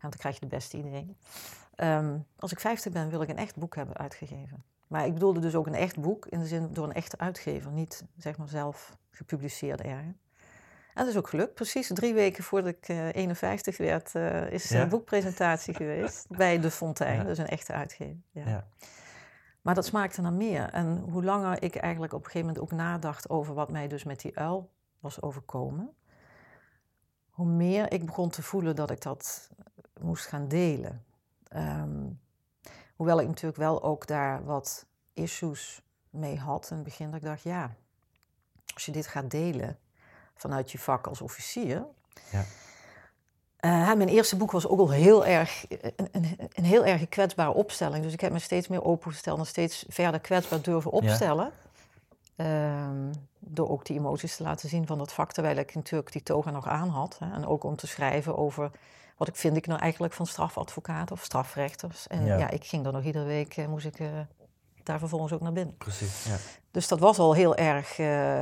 Want 0.00 0.12
dan 0.12 0.20
krijg 0.20 0.34
je 0.34 0.40
de 0.40 0.46
beste 0.56 0.76
ideeën. 0.76 1.16
Ehm, 1.74 2.18
als 2.38 2.52
ik 2.52 2.60
50 2.60 2.92
ben, 2.92 3.10
wil 3.10 3.22
ik 3.22 3.28
een 3.28 3.36
echt 3.38 3.56
boek 3.56 3.74
hebben 3.74 3.96
uitgegeven. 3.96 4.64
Maar 4.86 5.06
ik 5.06 5.12
bedoelde 5.12 5.40
dus 5.40 5.54
ook 5.54 5.66
een 5.66 5.74
echt 5.74 6.00
boek 6.00 6.26
in 6.26 6.38
de 6.40 6.46
zin 6.46 6.72
door 6.72 6.84
een 6.84 6.92
echte 6.92 7.18
uitgever. 7.18 7.70
Niet 7.70 8.04
zeg 8.16 8.36
maar 8.36 8.48
zelf 8.48 8.96
gepubliceerd 9.10 9.80
ergens. 9.80 10.16
En 10.96 11.02
dat 11.04 11.06
is 11.12 11.16
ook 11.16 11.28
gelukt. 11.28 11.54
Precies 11.54 11.90
drie 11.94 12.14
weken 12.14 12.44
voordat 12.44 12.70
ik 12.74 12.88
eh, 12.88 13.14
51 13.14 13.76
werd, 13.76 14.14
eh, 14.14 14.50
is 14.50 14.68
Ja. 14.68 14.82
een 14.82 14.88
boekpresentatie 14.88 15.74
geweest 15.82 16.26
bij 16.28 16.60
De 16.60 16.70
Fontein. 16.70 17.16
Ja. 17.16 17.24
Dus 17.24 17.38
een 17.38 17.46
echte 17.46 17.72
uitgever. 17.72 18.16
Ja. 18.30 18.48
Ja. 18.48 18.66
Maar 19.62 19.74
dat 19.74 19.84
smaakte 19.84 20.20
naar 20.20 20.32
meer. 20.32 20.68
En 20.70 20.98
hoe 20.98 21.24
langer 21.24 21.62
ik 21.62 21.76
eigenlijk 21.76 22.12
op 22.12 22.18
een 22.24 22.30
gegeven 22.30 22.46
moment 22.46 22.64
ook 22.64 22.78
nadacht 22.78 23.28
over 23.28 23.54
wat 23.54 23.70
mij 23.70 23.88
dus 23.88 24.04
met 24.04 24.20
die 24.20 24.38
uil 24.38 24.70
was 25.00 25.22
overkomen, 25.22 25.94
hoe 27.30 27.46
meer 27.46 27.92
ik 27.92 28.06
begon 28.06 28.30
te 28.30 28.42
voelen 28.42 28.76
dat 28.76 28.90
ik 28.90 29.02
dat 29.02 29.50
moest 30.00 30.26
gaan 30.26 30.48
delen. 30.48 31.04
Ehm, 31.48 32.06
hoewel 32.96 33.20
ik 33.20 33.26
natuurlijk 33.26 33.56
wel 33.58 33.82
ook 33.82 34.06
daar 34.06 34.44
wat 34.44 34.86
issues 35.12 35.82
mee 36.10 36.38
had 36.38 36.68
in 36.70 36.76
het 36.76 36.84
begin, 36.84 37.06
dat 37.10 37.20
ik 37.20 37.26
dacht, 37.26 37.42
ja, 37.42 37.74
als 38.74 38.86
je 38.86 38.92
dit 38.92 39.06
gaat 39.06 39.30
delen 39.30 39.78
vanuit 40.36 40.72
je 40.72 40.78
vak 40.78 41.06
als 41.06 41.20
officier. 41.20 41.84
Ja. 42.30 42.44
Eh, 43.56 43.92
mijn 43.94 44.08
eerste 44.08 44.36
boek 44.36 44.50
was 44.50 44.66
ook 44.66 44.78
al 44.78 44.90
heel 44.90 45.26
erg, 45.26 45.64
een, 45.68 46.08
een, 46.12 46.36
een 46.52 46.64
heel 46.64 46.84
erg 46.84 47.08
kwetsbare 47.08 47.52
opstelling. 47.52 48.02
Dus 48.02 48.12
ik 48.12 48.20
heb 48.20 48.32
me 48.32 48.38
steeds 48.38 48.68
meer 48.68 48.84
opengesteld 48.84 49.38
en 49.38 49.46
steeds 49.46 49.84
verder 49.88 50.20
kwetsbaar 50.20 50.62
durven 50.62 50.90
opstellen. 50.90 51.52
Ehm, 52.36 53.12
door 53.38 53.68
ook 53.68 53.84
die 53.84 53.96
emoties 53.98 54.36
te 54.36 54.42
laten 54.42 54.68
zien 54.68 54.86
van 54.86 54.98
dat 54.98 55.12
vak, 55.12 55.32
terwijl 55.32 55.56
ik 55.56 55.74
natuurlijk 55.74 56.12
die 56.12 56.22
toga 56.22 56.50
nog 56.50 56.66
aan 56.66 56.88
had. 56.88 57.16
Hè. 57.18 57.32
En 57.34 57.46
ook 57.46 57.64
om 57.64 57.76
te 57.76 57.86
schrijven 57.86 58.36
over 58.36 58.70
wat 59.16 59.28
ik 59.28 59.36
vind 59.36 59.56
ik 59.56 59.66
nou 59.66 59.80
eigenlijk 59.80 60.12
van 60.12 60.26
strafadvocaten 60.26 61.14
of 61.14 61.22
strafrechters. 61.22 62.06
En 62.06 62.24
Ja. 62.24 62.38
ja, 62.38 62.50
ik 62.50 62.64
ging 62.64 62.86
er 62.86 62.92
nog 62.92 63.04
iedere 63.04 63.24
week, 63.24 63.56
eh, 63.56 63.66
moest 63.66 63.86
ik 63.86 64.00
eh, 64.00 64.08
daar 64.82 64.98
vervolgens 64.98 65.32
ook 65.32 65.40
naar 65.40 65.52
binnen. 65.52 65.76
Precies. 65.76 66.24
Ja. 66.24 66.36
Dus 66.70 66.88
dat 66.88 67.00
was 67.00 67.18
al 67.18 67.34
heel 67.34 67.54
erg 67.54 67.98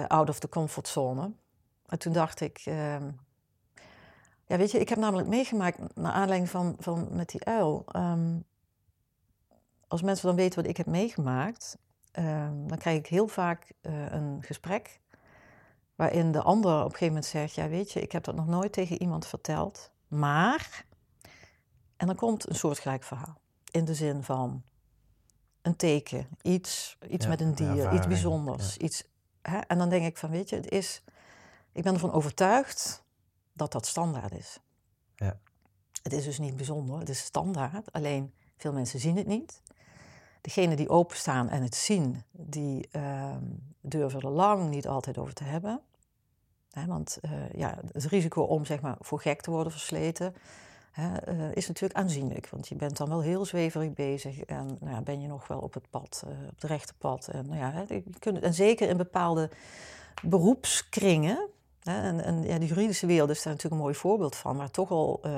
out 0.09 0.29
of 0.29 0.39
the 0.39 0.49
comfort 0.49 0.89
En 1.95 2.01
toen 2.01 2.13
dacht 2.13 2.41
ik, 2.41 2.63
ehm, 2.65 3.11
ja 4.47 4.57
weet 4.57 4.71
je, 4.71 4.79
ik 4.79 4.89
heb 4.89 4.99
namelijk 4.99 5.29
meegemaakt 5.29 5.97
naar 5.97 6.13
aanleiding 6.13 6.51
van, 6.51 6.77
van 6.79 7.09
met 7.11 7.29
die 7.29 7.45
uil. 7.45 7.85
ehm, 7.87 8.39
als 9.89 10.03
mensen 10.03 10.27
dan 10.27 10.37
weten 10.37 10.61
wat 10.61 10.71
ik 10.71 10.77
heb 10.77 10.87
meegemaakt, 10.87 11.79
ehm, 12.13 12.67
dan 12.67 12.79
krijg 12.79 12.99
ik 12.99 13.07
heel 13.07 13.29
vaak 13.29 13.73
eh, 13.81 14.13
een 14.13 14.43
gesprek 14.43 15.01
waarin 15.95 16.33
de 16.33 16.43
ander 16.43 16.73
op 16.73 16.85
een 16.85 16.91
gegeven 16.91 17.07
moment 17.07 17.25
zegt, 17.27 17.55
ja 17.55 17.69
weet 17.69 17.93
je, 17.93 18.01
ik 18.01 18.13
heb 18.13 18.25
dat 18.25 18.35
nog 18.35 18.47
nooit 18.47 18.73
tegen 18.73 19.01
iemand 19.01 19.27
verteld, 19.27 19.91
maar, 20.09 20.85
en 21.97 22.07
dan 22.07 22.17
komt 22.17 22.49
een 22.49 22.55
soortgelijk 22.55 23.03
verhaal. 23.03 23.41
In 23.71 23.85
de 23.85 23.95
zin 23.95 24.23
van 24.23 24.63
een 25.63 25.77
teken, 25.77 26.29
iets, 26.43 26.99
iets 27.09 27.25
Ja, 27.25 27.31
met 27.31 27.41
een 27.41 27.55
dier, 27.55 27.93
iets 27.95 28.07
bijzonders. 28.07 28.77
Iets, 28.77 29.05
hè? 29.43 29.59
En 29.59 29.79
dan 29.79 29.89
denk 29.89 30.05
ik 30.07 30.19
van, 30.19 30.31
weet 30.31 30.49
je, 30.49 30.57
het 30.57 30.71
is, 30.71 31.03
ik 31.75 31.83
ben 31.83 31.95
ervan 31.95 32.13
overtuigd 32.13 33.03
dat 33.53 33.73
dat 33.73 33.87
standaard 33.87 34.33
is. 34.33 34.61
Ja. 35.17 35.39
Het 36.03 36.13
is 36.13 36.25
dus 36.25 36.39
niet 36.39 36.57
bijzonder, 36.57 36.99
het 36.99 37.09
is 37.09 37.19
standaard. 37.19 37.93
Alleen 37.93 38.33
veel 38.57 38.73
mensen 38.73 39.01
zien 39.01 39.17
het 39.17 39.27
niet. 39.27 39.63
Degenen 40.41 40.77
die 40.77 40.89
openstaan 40.89 41.49
en 41.49 41.63
het 41.63 41.75
zien, 41.75 42.23
die 42.31 42.89
ehm, 42.91 43.45
durven 43.81 44.21
er 44.21 44.29
lang 44.29 44.71
niet 44.71 44.89
altijd 44.89 45.19
over 45.19 45.35
te 45.35 45.45
hebben. 45.45 45.81
Hè, 46.71 46.87
want 46.87 47.19
eh, 47.21 47.31
ja, 47.53 47.79
het 47.93 48.05
risico 48.05 48.43
om 48.43 48.65
zeg 48.65 48.81
maar, 48.81 48.97
voor 49.01 49.21
gek 49.21 49.41
te 49.41 49.51
worden 49.51 49.73
versleten 49.73 50.35
hè, 50.91 51.17
eh, 51.17 51.55
is 51.55 51.67
natuurlijk 51.67 52.01
aanzienlijk. 52.01 52.49
Want 52.51 52.69
je 52.69 52.75
bent 52.75 52.97
dan 52.97 53.09
wel 53.09 53.21
heel 53.23 53.45
zweverig 53.45 53.93
bezig 53.93 54.41
en 54.41 54.77
nou 54.81 54.93
ja, 54.93 55.03
ben 55.03 55.21
je 55.21 55.29
nog 55.29 55.47
wel 55.47 55.59
op 55.59 55.75
het 55.75 55.91
pad, 55.91 56.25
eh, 56.27 56.31
op 56.31 56.55
het 56.55 56.65
rechte 56.65 56.95
pad. 56.99 57.29
En, 57.29 57.47
nou 57.47 57.59
ja, 57.59 57.71
hè, 57.73 57.95
je 57.95 58.03
kunt, 58.19 58.39
en 58.39 58.55
zeker 58.55 58.89
in 58.89 58.97
bepaalde 58.97 59.51
beroepskringen, 60.23 61.49
en, 61.85 62.25
en 62.25 62.43
ja, 62.43 62.59
de 62.59 62.67
juridische 62.67 63.07
wereld 63.07 63.31
is 63.31 63.43
daar 63.43 63.53
natuurlijk 63.53 63.75
een 63.75 63.87
mooi 63.87 63.95
voorbeeld 63.95 64.37
van, 64.37 64.57
waar 64.57 64.71
toch 64.71 64.91
al, 64.91 65.21
eh, 65.23 65.33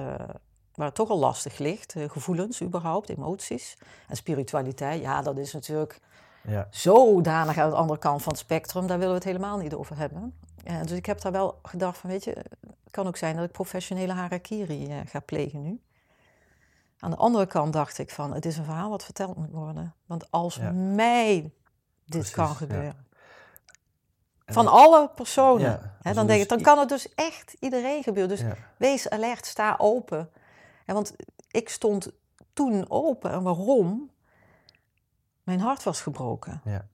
waar 0.75 0.87
het 0.87 0.95
toch 0.95 1.11
al 1.11 1.19
lastig 1.19 1.59
ligt. 1.59 1.95
eh, 1.95 2.11
gevoelens 2.11 2.63
überhaupt, 2.63 3.09
emoties 3.09 3.77
en 4.09 4.17
spiritualiteit. 4.17 5.01
Ja, 5.01 5.23
dat 5.23 5.39
is 5.39 5.53
natuurlijk 5.53 6.01
Ja. 6.49 6.67
zodanig 6.71 7.59
aan 7.59 7.71
de 7.71 7.77
andere 7.77 7.99
kant 7.99 8.23
van 8.23 8.33
het 8.33 8.41
spectrum, 8.43 8.87
daar 8.87 8.97
willen 8.99 9.13
we 9.13 9.19
het 9.19 9.29
helemaal 9.29 9.59
niet 9.59 9.75
over 9.75 9.97
hebben. 9.97 10.35
Dus 10.83 10.91
ik 10.91 11.07
heb 11.07 11.21
daar 11.21 11.33
wel 11.33 11.59
gedacht 11.63 11.99
van, 11.99 12.11
weet 12.11 12.25
je, 12.25 12.31
het 12.31 12.91
kan 12.91 13.07
ook 13.07 13.17
zijn 13.17 13.37
dat 13.37 13.45
ik 13.45 13.53
professionele 13.53 14.13
harakiri 14.13 14.87
eh, 14.89 14.97
ga 15.07 15.21
plegen 15.21 15.63
nu. 15.63 15.81
Aan 16.99 17.11
de 17.11 17.17
andere 17.17 17.47
kant 17.47 17.73
dacht 17.73 17.99
ik 17.99 18.11
van, 18.11 18.35
het 18.35 18.47
is 18.47 18.57
een 18.59 18.65
verhaal 18.65 18.91
wat 18.91 19.05
verteld 19.05 19.37
moet 19.37 19.51
worden. 19.51 19.95
Want 20.07 20.31
als 20.31 20.55
Ja. 20.55 20.71
mij 20.73 21.35
dit 21.43 21.53
Precies, 22.05 22.33
kan 22.33 22.55
gebeuren, 22.57 22.89
En 22.91 23.06
van 24.47 24.65
dat- 24.65 24.75
alle 24.75 25.09
personen, 25.15 25.61
Ja, 25.71 25.93
dus 26.03 26.15
dan 26.15 26.27
denk 26.27 26.43
ik, 26.43 26.49
dan 26.49 26.61
kan 26.61 26.79
het 26.79 26.89
dus 26.89 27.15
echt 27.15 27.57
iedereen 27.61 28.03
gebeuren. 28.03 28.37
Dus 28.37 28.41
Ja. 28.47 28.57
wees 28.77 29.11
alert, 29.11 29.47
sta 29.47 29.75
open. 29.79 30.31
En 30.85 30.95
want 30.95 31.15
ik 31.51 31.69
stond 31.69 32.11
toen 32.53 32.91
open. 32.91 33.31
En 33.31 33.43
waarom? 33.43 34.11
Mijn 35.43 35.61
hart 35.61 35.83
was 35.83 36.01
gebroken. 36.01 36.61
Ja. 36.65 36.87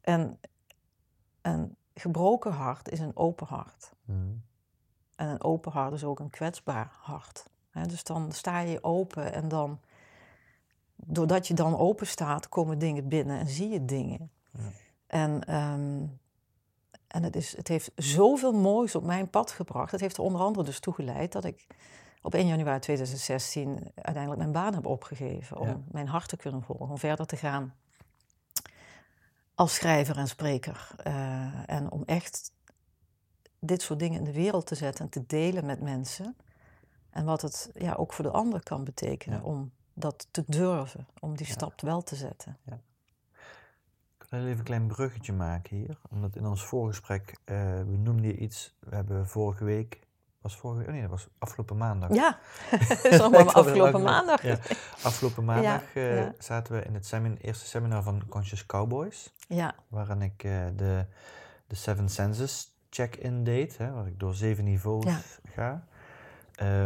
En 0.00 0.40
een 1.42 1.76
gebroken 1.94 2.52
hart 2.52 2.88
is 2.90 2.98
een 3.00 3.16
open 3.16 3.46
hart. 3.46 3.92
Mhm. 4.04 4.18
En 5.16 5.28
een 5.28 5.42
open 5.42 5.72
hart 5.72 5.92
is 5.92 6.04
ook 6.04 6.20
een 6.20 6.30
kwetsbaar 6.30 6.92
hart. 7.00 7.44
Dus 7.86 8.04
dan 8.04 8.32
sta 8.32 8.58
je 8.58 8.84
open 8.84 9.32
en 9.32 9.48
dan, 9.48 9.80
doordat 10.96 11.46
je 11.46 11.54
dan 11.54 11.78
open 11.78 12.06
staat, 12.06 12.48
komen 12.48 12.78
dingen 12.78 13.08
binnen 13.08 13.38
en 13.38 13.46
zie 13.48 13.68
je 13.68 13.84
dingen. 13.84 14.30
En, 15.06 15.44
ehm, 15.44 16.06
en 17.16 17.22
het, 17.22 17.36
is, 17.36 17.56
het 17.56 17.68
heeft 17.68 17.90
zoveel 17.96 18.52
moois 18.52 18.94
op 18.94 19.04
mijn 19.04 19.30
pad 19.30 19.50
gebracht. 19.50 19.90
Het 19.92 20.00
heeft 20.00 20.16
er 20.16 20.22
onder 20.22 20.40
andere 20.40 20.64
dus 20.64 20.80
toegeleid 20.80 21.32
dat 21.32 21.44
ik 21.44 21.66
op 22.22 22.34
1 22.34 22.46
januari 22.46 22.80
2016 22.80 23.90
uiteindelijk 23.94 24.38
mijn 24.38 24.52
baan 24.52 24.74
heb 24.74 24.86
opgegeven. 24.86 25.56
Om 25.58 25.66
Ja. 25.68 25.80
mijn 25.90 26.08
hart 26.08 26.28
te 26.28 26.36
kunnen 26.36 26.62
volgen, 26.62 26.88
om 26.88 26.98
verder 26.98 27.26
te 27.26 27.36
gaan 27.36 27.74
als 29.54 29.74
schrijver 29.74 30.16
en 30.18 30.28
spreker. 30.28 30.90
Eh, 30.96 31.68
en 31.70 31.90
om 31.90 32.02
echt 32.06 32.52
dit 33.58 33.82
soort 33.82 33.98
dingen 33.98 34.18
in 34.18 34.24
de 34.24 34.32
wereld 34.32 34.66
te 34.66 34.74
zetten 34.74 35.04
en 35.04 35.10
te 35.10 35.26
delen 35.26 35.66
met 35.66 35.80
mensen. 35.80 36.36
En 37.10 37.24
wat 37.24 37.42
het 37.42 37.70
ja, 37.74 37.92
ook 37.94 38.12
voor 38.12 38.24
de 38.24 38.30
ander 38.30 38.62
kan 38.62 38.84
betekenen 38.84 39.38
Ja. 39.38 39.44
om 39.44 39.72
dat 39.94 40.26
te 40.30 40.44
durven, 40.46 41.06
om 41.20 41.36
die 41.36 41.46
Ja. 41.46 41.52
stap 41.52 41.80
wel 41.80 42.02
te 42.02 42.16
zetten. 42.16 42.56
Even 44.30 44.48
een 44.58 44.62
klein 44.62 44.86
bruggetje 44.86 45.32
maken 45.32 45.76
hier. 45.76 45.98
Omdat 46.10 46.36
in 46.36 46.46
ons 46.46 46.64
voorgesprek 46.64 47.36
eh 47.44 47.56
we 47.86 47.96
noemden 47.98 48.26
je 48.26 48.36
iets. 48.36 48.76
We 48.78 48.94
hebben 48.94 49.26
vorige 49.28 49.64
week. 49.64 50.04
Was 50.40 50.56
vorige 50.56 50.78
week? 50.78 50.86
Oh 50.88 50.92
nee, 50.92 51.02
dat 51.02 51.10
was 51.10 51.28
afgelopen 51.38 51.76
maandag. 51.76 52.14
Ja, 52.14 52.38
dat 52.88 53.04
is 53.04 53.20
allemaal 53.20 53.52
afgelopen 53.52 54.02
maandag. 54.02 54.42
Ja, 54.42 54.58
afgelopen 55.02 55.44
maandag 55.44 55.94
eh, 55.94 56.16
ja. 56.16 56.32
zaten 56.38 56.74
we 56.74 56.82
in 56.84 56.94
het 56.94 57.06
semin- 57.06 57.38
eerste 57.40 57.66
seminar 57.66 58.02
van 58.02 58.22
Conscious 58.28 58.66
Cowboys. 58.66 59.32
Ja, 59.48 59.74
Waarin 59.88 60.22
ik 60.22 60.44
eh, 60.44 60.52
de, 60.76 61.04
de 61.66 61.74
Seven 61.74 62.08
Senses 62.08 62.74
check-in 62.90 63.44
deed. 63.44 63.78
Hè, 63.78 63.92
waar 63.92 64.06
ik 64.06 64.18
door 64.20 64.34
zeven 64.34 64.64
niveaus 64.64 65.38
ga. 65.54 65.84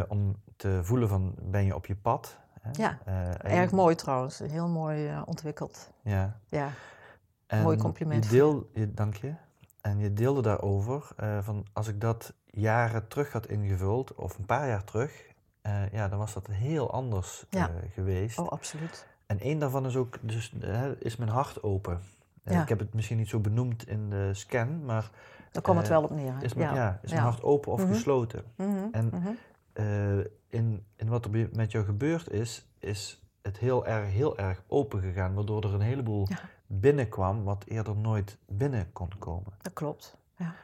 om 0.08 0.36
te 0.56 0.80
voelen 0.82 1.08
van 1.08 1.34
ben 1.42 1.64
je 1.64 1.74
op 1.74 1.86
je 1.86 1.96
pad. 1.96 2.38
Hè? 2.60 2.70
Ja, 2.82 2.98
erg 3.42 3.70
mooi 3.70 3.94
trouwens. 3.94 4.38
Heel 4.38 4.68
mooi 4.68 5.22
ontwikkeld. 5.24 5.90
Ja, 6.02 6.38
Ja, 6.48 6.70
En 7.50 7.62
Mooi 7.62 7.76
compliment 7.76 8.24
Je 8.24 8.30
deel, 8.30 8.70
je, 8.72 8.94
dank 8.94 9.14
je. 9.14 9.32
En 9.80 9.98
je 9.98 10.12
deelde 10.12 10.42
daarover 10.42 11.08
eh, 11.16 11.38
van 11.42 11.66
als 11.72 11.88
ik 11.88 12.00
dat 12.00 12.32
jaren 12.46 13.08
terug 13.08 13.32
had 13.32 13.46
ingevuld, 13.46 14.14
of 14.14 14.38
een 14.38 14.44
paar 14.46 14.68
jaar 14.68 14.84
terug, 14.84 15.26
eh, 15.62 15.92
ja, 15.92 16.08
dan 16.08 16.18
was 16.18 16.32
dat 16.34 16.46
heel 16.46 16.92
anders 16.92 17.44
Ja. 17.50 17.68
eh, 17.68 17.74
geweest. 17.92 18.38
Oh, 18.38 18.48
absoluut. 18.48 19.06
En 19.26 19.40
één 19.40 19.58
daarvan 19.58 19.86
is 19.86 19.96
ook, 19.96 20.18
dus, 20.20 20.52
is 20.98 21.16
mijn 21.16 21.30
hart 21.30 21.62
open. 21.62 22.00
Ja. 22.44 22.62
Ik 22.62 22.68
heb 22.68 22.78
het 22.78 22.94
misschien 22.94 23.16
niet 23.16 23.28
zo 23.28 23.38
benoemd 23.38 23.88
in 23.88 24.10
de 24.10 24.34
scan, 24.34 24.84
maar 24.84 25.10
Daar 25.52 25.62
kwam 25.62 25.76
het 25.76 25.88
wel 25.88 26.02
op 26.02 26.10
neer. 26.10 26.34
hè? 26.36 26.44
is 26.44 26.54
mijn, 26.54 26.74
ja. 26.74 26.98
is 27.02 27.10
mijn 27.10 27.22
hart 27.22 27.42
open 27.42 27.72
of 27.72 27.80
Mhm. 27.82 27.92
gesloten? 27.92 28.44
Mhm, 28.56 28.86
En 28.92 29.06
mhm. 29.12 29.28
in, 30.48 30.84
in 30.96 31.08
wat 31.08 31.24
er 31.24 31.48
met 31.52 31.70
jou 31.72 31.84
gebeurd 31.84 32.30
is, 32.30 32.66
is 32.78 33.22
het 33.42 33.58
heel 33.58 33.86
erg, 33.86 34.10
heel 34.10 34.38
erg 34.38 34.62
open 34.66 35.00
gegaan, 35.00 35.34
waardoor 35.34 35.64
er 35.64 35.74
een 35.74 35.80
heleboel 35.80 36.26
Ja. 36.28 36.38
Binnenkwam 36.72 37.44
wat 37.44 37.64
eerder 37.64 37.96
nooit 37.96 38.38
binnen 38.46 38.92
kon 38.92 39.18
komen. 39.18 39.52
Dat 39.62 39.72
klopt. 39.72 40.16
Ja. 40.36 40.54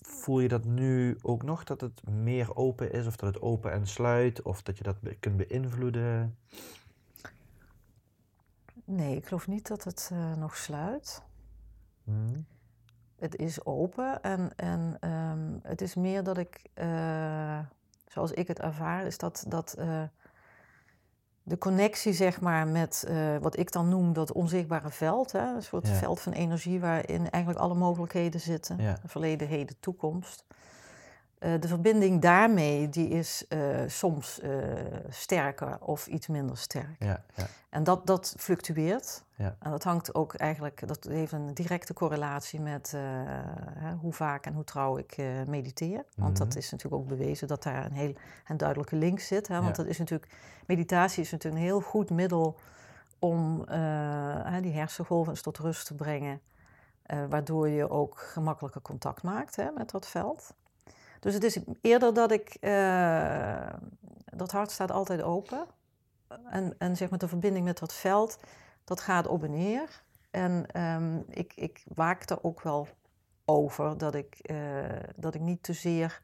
Voel 0.00 0.40
je 0.40 0.48
dat 0.48 0.64
nu 0.64 1.18
ook 1.22 1.42
nog, 1.42 1.64
dat 1.64 1.80
het 1.80 2.08
meer 2.08 2.56
open 2.56 2.92
is, 2.92 3.06
of 3.06 3.16
dat 3.16 3.34
het 3.34 3.42
open 3.42 3.72
en 3.72 3.86
sluit, 3.86 4.42
of 4.42 4.62
dat 4.62 4.76
je 4.78 4.84
dat 4.84 5.00
be- 5.00 5.14
kunt 5.14 5.36
beïnvloeden? 5.36 6.36
Nee, 8.84 9.16
ik 9.16 9.26
geloof 9.26 9.46
niet 9.46 9.68
dat 9.68 9.84
het 9.84 10.10
eh, 10.12 10.34
nog 10.34 10.56
sluit. 10.56 11.22
Hm? 12.04 12.40
Het 13.18 13.36
is 13.36 13.64
open 13.64 14.22
en, 14.22 14.56
en 14.56 14.96
ehm, 15.00 15.58
het 15.62 15.80
is 15.80 15.94
meer 15.94 16.22
dat 16.22 16.38
ik, 16.38 16.64
eh, 16.74 17.58
zoals 18.06 18.32
ik 18.32 18.48
het 18.48 18.60
ervaar, 18.60 19.06
is 19.06 19.18
dat, 19.18 19.44
dat 19.48 19.72
eh, 19.74 20.02
de 21.46 21.58
connectie 21.58 22.12
zeg 22.12 22.40
maar 22.40 22.66
met 22.68 23.04
eh, 23.08 23.16
wat 23.40 23.58
ik 23.58 23.72
dan 23.72 23.88
noem 23.88 24.12
dat 24.12 24.32
onzichtbare 24.32 24.90
veld, 24.90 25.32
hè, 25.32 25.54
een 25.54 25.62
soort 25.62 25.88
Ja. 25.88 25.94
veld 25.94 26.20
van 26.20 26.32
energie 26.32 26.80
waarin 26.80 27.30
eigenlijk 27.30 27.62
alle 27.64 27.74
mogelijkheden 27.74 28.40
zitten, 28.40 28.78
Ja. 28.80 28.98
verleden, 29.06 29.48
heden, 29.48 29.76
toekomst. 29.80 30.44
Eh, 31.38 31.60
de 31.60 31.68
verbinding 31.68 32.20
daarmee 32.20 32.88
die 32.88 33.08
is 33.08 33.44
eh, 33.48 33.58
soms 33.86 34.40
eh, 34.40 34.50
sterker 35.08 35.78
of 35.80 36.06
iets 36.06 36.26
minder 36.26 36.56
sterk. 36.58 36.96
Ja, 36.98 37.24
ja, 37.34 37.46
En 37.70 37.84
dat, 37.84 38.06
dat 38.06 38.34
fluctueert. 38.38 39.24
Ja. 39.36 39.56
En 39.58 39.70
dat 39.70 39.82
hangt 39.84 40.14
ook 40.14 40.34
eigenlijk, 40.34 40.88
dat 40.88 41.04
heeft 41.04 41.32
een 41.32 41.54
directe 41.54 41.92
correlatie 41.92 42.60
met 42.60 42.92
hè, 43.74 43.92
hoe 43.94 44.12
vaak 44.12 44.46
en 44.46 44.54
hoe 44.54 44.64
trouw 44.64 44.98
ik 44.98 45.16
mediteer. 45.46 46.04
Want 46.16 46.36
dat 46.36 46.48
Mhm. 46.48 46.58
is 46.58 46.70
natuurlijk 46.70 47.02
ook 47.02 47.08
bewezen 47.08 47.48
dat 47.48 47.62
daar 47.62 47.84
een 47.84 47.92
heel 47.92 48.14
een 48.46 48.56
duidelijke 48.56 48.96
link 48.96 49.20
zit. 49.20 49.48
Hè? 49.48 49.60
Want 49.62 49.76
dat 49.76 49.86
is 49.86 49.98
natuurlijk, 49.98 50.32
meditatie 50.66 51.22
is 51.22 51.30
natuurlijk 51.30 51.62
een 51.62 51.68
heel 51.68 51.80
goed 51.80 52.10
middel 52.10 52.58
om 53.18 53.62
hè, 53.68 54.60
die 54.60 54.72
hersengolven 54.72 55.42
tot 55.42 55.58
rust 55.58 55.86
te 55.86 55.94
brengen. 55.94 56.40
waardoor 57.28 57.68
je 57.68 57.90
ook 57.90 58.18
gemakkelijker 58.20 58.82
contact 58.82 59.22
maakt 59.22 59.56
hè, 59.56 59.70
met 59.70 59.90
dat 59.90 60.06
veld. 60.06 60.54
Dus 61.24 61.34
het 61.34 61.44
is 61.44 61.58
eerder 61.80 62.14
dat 62.14 62.30
ik, 62.30 62.56
eh, 62.60 63.68
dat 64.24 64.52
hart 64.52 64.70
staat 64.70 64.90
altijd 64.90 65.22
open. 65.22 65.66
En, 66.50 66.74
en 66.78 66.96
zeg 66.96 67.10
maar 67.10 67.18
de 67.18 67.28
verbinding 67.28 67.64
met 67.64 67.78
dat 67.78 67.94
veld, 67.94 68.38
dat 68.84 69.00
gaat 69.00 69.26
op 69.26 69.42
en 69.42 69.50
neer. 69.50 70.02
En 70.30 70.66
ehm, 70.66 71.18
ik, 71.28 71.52
ik 71.56 71.84
waak 71.94 72.30
er 72.30 72.42
ook 72.42 72.62
wel 72.62 72.88
over 73.44 73.98
dat 73.98 74.14
ik, 74.14 74.38
eh, 74.38 74.56
dat 75.16 75.34
ik 75.34 75.40
niet 75.40 75.62
te 75.62 75.72
zeer 75.72 76.22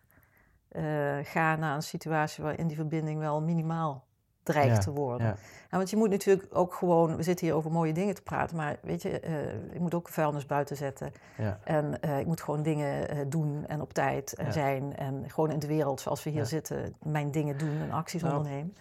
eh, 0.69 1.19
ga 1.23 1.57
naar 1.57 1.75
een 1.75 1.83
situatie 1.83 2.45
waarin 2.45 2.67
die 2.67 2.77
verbinding 2.77 3.19
wel 3.19 3.43
minimaal 3.43 4.07
dreigt 4.53 4.77
Ja, 4.77 4.83
te 4.83 4.91
worden. 4.91 5.27
ja. 5.27 5.37
Ja, 5.71 5.77
want 5.77 5.91
je 5.91 5.97
moet 5.97 6.11
natuurlijk 6.11 6.47
ook 6.53 6.75
gewoon, 6.75 7.17
we 7.17 7.23
zitten 7.23 7.47
hier 7.47 7.55
over 7.55 7.71
mooie 7.71 7.93
dingen 7.93 8.15
te 8.15 8.23
praten, 8.23 8.57
maar 8.57 8.77
weet 8.83 9.03
je, 9.03 9.21
eh, 9.21 9.55
ik 9.73 9.79
moet 9.81 9.95
ook 9.95 10.09
vuilnis 10.09 10.47
buiten 10.47 10.77
zetten. 10.77 11.13
ja, 11.37 11.59
En 11.65 12.01
eh, 12.03 12.19
ik 12.19 12.27
moet 12.27 12.41
gewoon 12.41 12.63
dingen 12.63 13.09
eh, 13.09 13.19
doen 13.27 13.65
en 13.67 13.81
op 13.81 13.93
tijd 13.93 14.35
zijn. 14.49 14.97
En 14.97 15.25
gewoon 15.31 15.51
in 15.51 15.59
de 15.59 15.67
wereld 15.67 16.01
zoals 16.01 16.23
we 16.25 16.31
hier 16.31 16.47
zitten, 16.47 16.95
mijn 17.03 17.31
dingen 17.31 17.59
doen 17.59 17.81
en 17.81 17.91
acties 17.91 18.23
Nou, 18.23 18.37
ondernemen. 18.37 18.77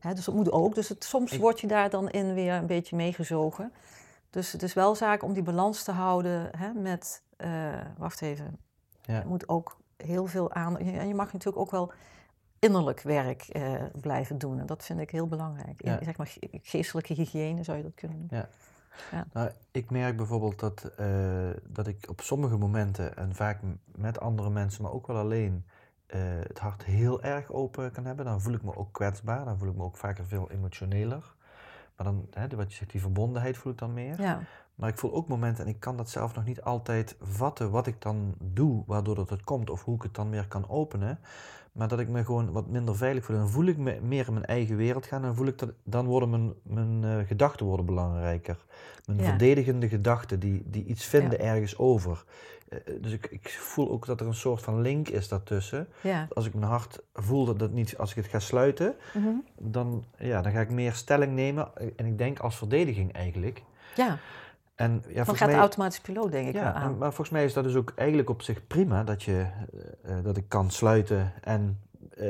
Hè, 0.00 0.14
dus 0.14 0.24
dat 0.24 0.34
moet 0.34 0.52
ook. 0.52 0.74
Dus 0.74 0.88
het, 0.88 1.04
soms 1.04 1.32
Ik- 1.32 1.40
word 1.40 1.60
je 1.60 1.66
daar 1.66 1.90
dan 1.90 2.08
in 2.10 2.34
weer 2.34 2.54
een 2.54 2.66
beetje 2.66 2.96
meegezogen. 2.96 3.72
Dus 4.30 4.52
het 4.52 4.62
is 4.62 4.74
wel 4.74 4.94
zaak 4.94 5.22
om 5.22 5.32
die 5.32 5.42
balans 5.42 5.82
te 5.82 5.92
houden 5.92 6.48
hè, 6.56 6.72
met, 6.72 7.22
wacht 7.98 8.22
even, 8.22 8.58
Ja. 9.02 9.18
je 9.18 9.26
moet 9.26 9.48
ook 9.48 9.76
heel 9.96 10.26
veel 10.26 10.52
aan. 10.52 10.78
En 10.78 11.08
je 11.08 11.14
mag 11.14 11.32
natuurlijk 11.32 11.58
ook 11.62 11.70
wel 11.70 11.92
innerlijk 12.58 13.00
werk 13.00 13.42
eh, 13.42 13.72
blijven 14.00 14.38
doen. 14.38 14.58
En 14.60 14.66
dat 14.66 14.84
vind 14.84 15.00
ik 15.00 15.10
heel 15.10 15.26
belangrijk. 15.28 15.84
Ja. 15.84 15.98
zeg 16.04 16.16
maar 16.16 16.26
ge- 16.26 16.48
geestelijke 16.62 17.12
hygiëne 17.14 17.62
zou 17.62 17.76
je 17.76 17.82
dat 17.82 17.94
kunnen 17.94 18.18
noemen. 18.18 18.38
Nou, 19.32 19.50
ik 19.70 19.90
merk 19.90 20.16
bijvoorbeeld 20.16 20.58
dat, 20.60 20.84
eh, 20.96 21.06
dat 21.68 21.86
ik 21.86 22.06
op 22.10 22.20
sommige 22.20 22.56
momenten, 22.56 23.16
en 23.16 23.34
vaak 23.34 23.60
met 23.96 24.20
andere 24.20 24.50
mensen, 24.50 24.82
maar 24.82 24.92
ook 24.92 25.06
wel 25.06 25.16
alleen, 25.16 25.64
eh, 26.06 26.20
het 26.42 26.58
hart 26.58 26.84
heel 26.84 27.22
erg 27.22 27.50
open 27.52 27.90
kan 27.92 28.04
hebben. 28.04 28.24
Dan 28.24 28.40
voel 28.40 28.54
ik 28.54 28.62
me 28.62 28.76
ook 28.76 28.92
kwetsbaar, 28.92 29.44
dan 29.44 29.58
voel 29.58 29.68
ik 29.68 29.76
me 29.76 29.82
ook 29.82 29.96
vaker 29.96 30.26
veel 30.26 30.50
emotioneler. 30.50 31.34
Maar 31.96 32.06
dan, 32.06 32.26
hè, 32.30 32.56
wat 32.56 32.70
je 32.70 32.76
zegt, 32.76 32.90
die 32.90 33.00
verbondenheid 33.00 33.56
voel 33.56 33.72
ik 33.72 33.78
dan 33.78 33.92
meer. 33.94 34.20
Ja, 34.20 34.40
Maar 34.74 34.88
ik 34.88 34.98
voel 34.98 35.12
ook 35.14 35.28
momenten, 35.28 35.64
en 35.64 35.70
ik 35.70 35.80
kan 35.80 35.96
dat 35.96 36.10
zelf 36.10 36.34
nog 36.34 36.44
niet 36.44 36.62
altijd 36.62 37.16
vatten, 37.20 37.70
wat 37.70 37.86
ik 37.86 38.02
dan 38.02 38.34
doe, 38.38 38.82
waardoor 38.86 39.14
dat 39.14 39.30
het 39.30 39.42
komt, 39.44 39.70
of 39.70 39.84
hoe 39.84 39.94
ik 39.96 40.02
het 40.02 40.14
dan 40.14 40.30
weer 40.30 40.46
kan 40.48 40.68
openen. 40.68 41.18
Maar 41.78 41.88
dat 41.88 41.98
ik 42.00 42.08
me 42.08 42.24
gewoon 42.24 42.52
wat 42.52 42.66
minder 42.68 42.96
veilig 42.96 43.24
voel. 43.24 43.36
Dan 43.36 43.48
voel 43.48 43.66
ik 43.66 43.76
me 43.76 43.98
meer 44.02 44.26
in 44.26 44.32
mijn 44.32 44.44
eigen 44.46 44.76
wereld 44.76 45.06
gaan. 45.06 45.24
En 45.24 45.34
voel 45.34 45.46
ik 45.46 45.58
dat, 45.58 45.70
dan 45.84 46.06
worden 46.06 46.30
mijn, 46.30 46.52
mijn 46.62 47.04
eh, 47.04 47.26
gedachten 47.26 47.66
worden 47.66 47.86
belangrijker. 47.86 48.56
Mijn 49.06 49.18
Ja. 49.18 49.24
verdedigende 49.24 49.88
gedachten, 49.88 50.40
die, 50.40 50.62
die 50.66 50.84
iets 50.84 51.04
vinden 51.04 51.40
ergens 51.40 51.78
over. 51.78 52.24
Eh, 52.68 52.78
dus 53.00 53.12
ik, 53.12 53.26
ik 53.26 53.48
voel 53.60 53.90
ook 53.90 54.06
dat 54.06 54.20
er 54.20 54.26
een 54.26 54.34
soort 54.34 54.62
van 54.62 54.80
link 54.80 55.08
is 55.08 55.28
daartussen. 55.28 55.88
ja. 56.00 56.26
Als 56.34 56.46
ik 56.46 56.54
mijn 56.54 56.70
hart 56.70 57.00
voel 57.14 57.44
dat 57.44 57.58
dat 57.58 57.72
niet, 57.72 57.98
als 57.98 58.10
ik 58.10 58.16
het 58.16 58.26
ga 58.26 58.38
sluiten, 58.38 58.94
Mhm. 59.14 59.28
dan, 59.58 60.04
ja, 60.18 60.42
dan 60.42 60.52
ga 60.52 60.60
ik 60.60 60.70
meer 60.70 60.92
stelling 60.92 61.32
nemen. 61.34 61.68
En 61.96 62.06
ik 62.06 62.18
denk 62.18 62.38
als 62.38 62.56
verdediging 62.56 63.12
eigenlijk. 63.12 63.62
ja. 63.96 64.18
En, 64.78 65.04
ja, 65.08 65.24
dan 65.24 65.36
gaat 65.36 65.48
mij- 65.48 65.58
automatisch 65.58 66.00
piloot 66.00 66.32
denk 66.32 66.48
ik 66.48 66.54
wel 66.54 66.62
aan. 66.62 66.82
en- 66.90 66.98
maar 66.98 67.08
volgens 67.08 67.30
mij 67.30 67.44
is 67.44 67.52
dat 67.52 67.64
dus 67.64 67.74
ook 67.74 67.92
eigenlijk 67.96 68.30
op 68.30 68.42
zich 68.42 68.66
prima 68.66 69.04
dat, 69.04 69.22
je, 69.22 69.46
eh, 70.02 70.18
eh, 70.18 70.24
dat 70.24 70.36
ik 70.36 70.44
kan 70.48 70.70
sluiten 70.70 71.32
en 71.40 71.80
eh, 72.16 72.26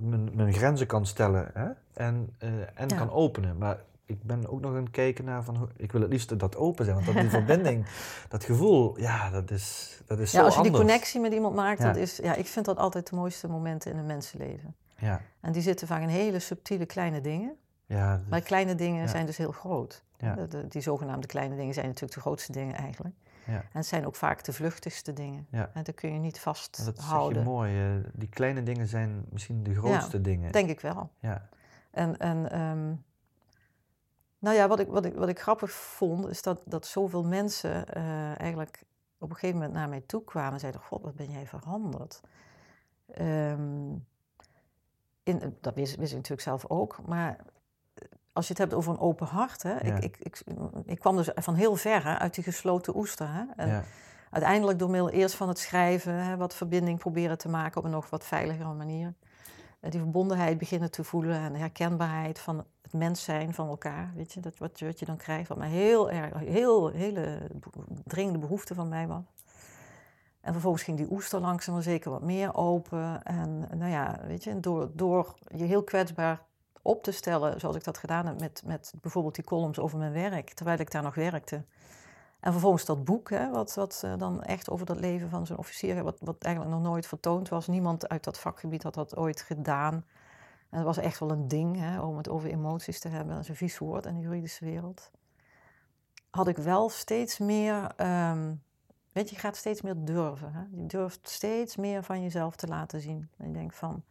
mijn, 0.00 0.30
mijn 0.34 0.52
grenzen 0.52 0.86
kan 0.86 1.06
stellen 1.06 1.50
hè? 1.54 1.68
en, 1.92 2.34
en 2.74 2.88
Ja. 2.88 2.96
kan 2.96 3.10
openen. 3.10 3.58
Maar 3.58 3.78
ik 4.06 4.22
ben 4.22 4.48
ook 4.50 4.60
nog 4.60 4.70
aan 4.70 4.82
het 4.82 4.90
kijken 4.90 5.24
naar 5.24 5.44
van, 5.44 5.70
ik 5.76 5.92
wil 5.92 6.00
het 6.00 6.10
liefst 6.10 6.38
dat 6.38 6.56
open 6.56 6.84
zijn, 6.84 6.96
want 6.96 7.06
dat 7.08 7.16
die 7.16 7.30
verbinding, 7.30 7.86
dat 8.28 8.44
gevoel, 8.44 8.98
ja, 8.98 9.30
dat 9.30 9.50
is, 9.50 9.98
dat 10.06 10.18
is 10.18 10.32
Ja, 10.32 10.38
zo 10.38 10.44
als 10.44 10.54
je 10.56 10.62
die 10.62 10.70
connectie 10.72 11.20
met 11.20 11.32
iemand 11.32 11.54
maakt, 11.54 11.78
Ja. 11.80 11.84
dat 11.86 11.96
is, 11.96 12.16
ja, 12.16 12.34
ik 12.34 12.46
vind 12.46 12.64
dat 12.64 12.76
altijd 12.76 13.10
de 13.10 13.16
mooiste 13.16 13.48
momenten 13.48 13.90
in 13.92 13.98
een 13.98 14.06
mensenleven. 14.06 14.74
Ja, 14.98 15.20
En 15.40 15.52
die 15.52 15.62
zitten 15.62 15.86
vaak 15.86 16.02
in 16.02 16.08
hele 16.08 16.38
subtiele 16.38 16.86
kleine 16.86 17.20
dingen. 17.20 17.52
Ja, 17.96 18.20
Maar 18.28 18.38
is- 18.38 18.44
kleine 18.44 18.74
dingen 18.74 19.00
ja. 19.02 19.06
zijn 19.08 19.26
dus 19.26 19.36
heel 19.36 19.52
groot. 19.52 20.02
Ja. 20.18 20.34
De- 20.34 20.46
de- 20.48 20.68
die 20.68 20.82
zogenaamde 20.82 21.26
kleine 21.26 21.56
dingen 21.56 21.74
zijn 21.74 21.86
natuurlijk 21.86 22.14
de 22.14 22.20
grootste 22.20 22.52
dingen 22.52 22.74
eigenlijk. 22.74 23.14
ja. 23.46 23.52
En 23.52 23.68
het 23.72 23.86
zijn 23.86 24.06
ook 24.06 24.16
vaak 24.16 24.44
de 24.44 24.52
vluchtigste 24.52 25.12
dingen. 25.12 25.46
Ja. 25.50 25.70
En 25.74 25.82
dat 25.82 25.94
kun 25.94 26.12
je 26.12 26.18
niet 26.18 26.44
Maar 26.44 26.54
dat 26.54 26.68
zeg 26.72 26.86
je 26.86 26.92
vasthouden. 26.92 27.44
mooi, 27.44 27.80
eh, 27.80 28.04
die 28.12 28.28
kleine 28.28 28.62
dingen 28.62 28.86
zijn 28.86 29.24
misschien 29.30 29.62
de 29.62 29.74
grootste 29.74 30.20
dingen. 30.20 30.52
Denk 30.52 30.68
ik 30.70 30.80
wel. 30.80 31.10
Ja, 31.18 31.48
En, 31.90 32.16
en 32.18 32.50
ehm, 32.50 32.94
nou 34.38 34.56
ja, 34.56 34.68
wat 34.68 34.80
ik, 34.80 34.88
wat, 34.88 35.04
ik, 35.04 35.14
wat 35.14 35.28
ik 35.28 35.40
grappig 35.40 35.70
vond, 35.70 36.28
is 36.28 36.42
dat, 36.42 36.62
dat 36.66 36.86
zoveel 36.86 37.24
mensen 37.24 37.86
eh, 37.94 38.40
eigenlijk 38.40 38.82
op 39.18 39.28
een 39.30 39.34
gegeven 39.36 39.56
moment 39.56 39.74
naar 39.74 39.88
mij 39.88 40.02
toe 40.06 40.24
kwamen 40.24 40.52
en 40.52 40.60
zeiden: 40.60 40.80
God, 40.80 41.02
wat 41.02 41.14
ben 41.14 41.30
jij 41.30 41.46
veranderd? 41.46 42.20
Ehm, 43.14 43.92
in, 45.22 45.56
dat 45.60 45.74
wist, 45.74 45.96
wist 45.96 46.10
ik 46.10 46.16
natuurlijk 46.16 46.42
zelf 46.48 46.66
ook, 46.68 47.06
maar 47.06 47.36
als 48.32 48.46
je 48.46 48.52
het 48.52 48.62
hebt 48.62 48.74
over 48.74 48.92
een 48.92 48.98
open 49.00 49.26
hart, 49.26 49.62
hè, 49.62 49.70
Ja. 49.72 49.94
ik, 49.94 50.02
ik, 50.04 50.16
ik, 50.18 50.42
ik 50.84 50.98
kwam 50.98 51.16
dus 51.16 51.30
van 51.34 51.54
heel 51.54 51.76
ver 51.76 52.04
hè, 52.04 52.18
uit 52.18 52.34
die 52.34 52.44
gesloten 52.44 52.96
oester. 52.96 53.28
Hè, 53.32 53.42
en 53.56 53.68
ja, 53.68 53.82
uiteindelijk 54.30 54.78
door 54.78 54.90
middel 54.90 55.10
eerst 55.10 55.34
van 55.34 55.48
het 55.48 55.58
schrijven, 55.58 56.14
hè, 56.14 56.36
wat 56.36 56.54
verbinding 56.54 56.98
proberen 56.98 57.38
te 57.38 57.48
maken 57.48 57.78
op 57.78 57.84
een 57.84 57.90
nog 57.90 58.10
wat 58.10 58.24
veiligere 58.24 58.72
manier. 58.74 59.14
Eh, 59.80 59.90
die 59.90 60.00
verbondenheid 60.00 60.58
beginnen 60.58 60.90
te 60.90 61.04
voelen 61.04 61.36
en 61.36 61.52
de 61.52 61.58
herkenbaarheid 61.58 62.38
van 62.38 62.64
het 62.82 62.92
mens 62.92 63.24
zijn 63.24 63.54
van 63.54 63.68
elkaar. 63.68 64.12
Weet 64.16 64.32
je, 64.32 64.40
dat 64.40 64.58
wat, 64.58 64.78
je- 64.78 64.86
wat 64.86 64.98
je 64.98 65.04
dan 65.06 65.16
krijgt, 65.16 65.48
wat 65.48 65.58
mij 65.58 65.68
heel 65.68 66.10
erg, 66.10 66.38
heel, 66.38 66.88
hele 66.88 67.50
dringende 68.04 68.38
behoefte 68.38 68.74
van 68.74 68.88
mij 68.88 69.06
was. 69.06 69.22
En 70.40 70.52
vervolgens 70.52 70.82
ging 70.82 70.96
die 70.96 71.10
oester 71.10 71.40
langzaam 71.40 71.74
maar 71.74 71.82
zeker 71.82 72.10
wat 72.10 72.22
meer 72.22 72.54
open. 72.54 73.22
En 73.22 73.68
nou 73.74 73.90
ja, 73.90 74.20
weet 74.26 74.44
je, 74.44 74.60
door, 74.60 74.90
door 74.94 75.34
je 75.54 75.64
heel 75.64 75.82
kwetsbaar 75.84 76.42
op 76.82 77.02
te 77.02 77.12
stellen, 77.12 77.60
zoals 77.60 77.76
ik 77.76 77.84
dat 77.84 77.98
gedaan 77.98 78.26
heb 78.26 78.40
met, 78.40 78.62
met 78.64 78.92
bijvoorbeeld 79.00 79.34
die 79.34 79.44
columns 79.44 79.78
over 79.78 79.98
mijn 79.98 80.12
werk, 80.12 80.50
terwijl 80.52 80.78
ik 80.78 80.90
daar 80.90 81.02
nog 81.02 81.14
werkte. 81.14 81.64
En 82.40 82.52
vervolgens 82.52 82.84
dat 82.84 83.04
boek, 83.04 83.30
hè, 83.30 83.50
wat, 83.50 83.74
wat 83.74 84.02
eh, 84.04 84.18
dan 84.18 84.42
echt 84.42 84.70
over 84.70 84.86
dat 84.86 85.00
leven 85.00 85.28
van 85.28 85.46
zo'n 85.46 85.58
officier, 85.58 86.02
wat, 86.02 86.18
wat 86.20 86.42
eigenlijk 86.42 86.74
nog 86.74 86.82
nooit 86.84 87.06
vertoond 87.06 87.48
was. 87.48 87.66
Niemand 87.66 88.08
uit 88.08 88.24
dat 88.24 88.38
vakgebied 88.38 88.82
had 88.82 88.94
dat 88.94 89.16
ooit 89.16 89.42
gedaan. 89.42 89.94
En 90.70 90.76
het 90.76 90.84
was 90.86 90.96
echt 90.96 91.18
wel 91.18 91.30
een 91.30 91.48
ding 91.48 91.76
hè, 91.76 92.00
om 92.00 92.16
het 92.16 92.28
over 92.28 92.50
emoties 92.50 93.00
te 93.00 93.08
hebben. 93.08 93.34
Dat 93.34 93.42
is 93.42 93.48
een 93.48 93.56
vies 93.56 93.78
woord 93.78 94.06
in 94.06 94.14
de 94.14 94.20
juridische 94.20 94.64
wereld. 94.64 95.10
had 96.30 96.48
ik 96.48 96.56
wel 96.56 96.88
steeds 96.88 97.38
meer, 97.38 97.92
ehm, 97.96 98.54
weet 99.12 99.28
je, 99.28 99.34
je 99.34 99.40
gaat 99.40 99.56
steeds 99.56 99.82
meer 99.82 100.04
durven. 100.04 100.52
Hè? 100.52 100.62
Je 100.70 100.86
durft 100.86 101.28
steeds 101.28 101.76
meer 101.76 102.02
van 102.02 102.22
jezelf 102.22 102.56
te 102.56 102.66
laten 102.66 103.00
zien. 103.00 103.30
En 103.36 103.46
je 103.46 103.52
denkt 103.52 103.76
van, 103.76 104.02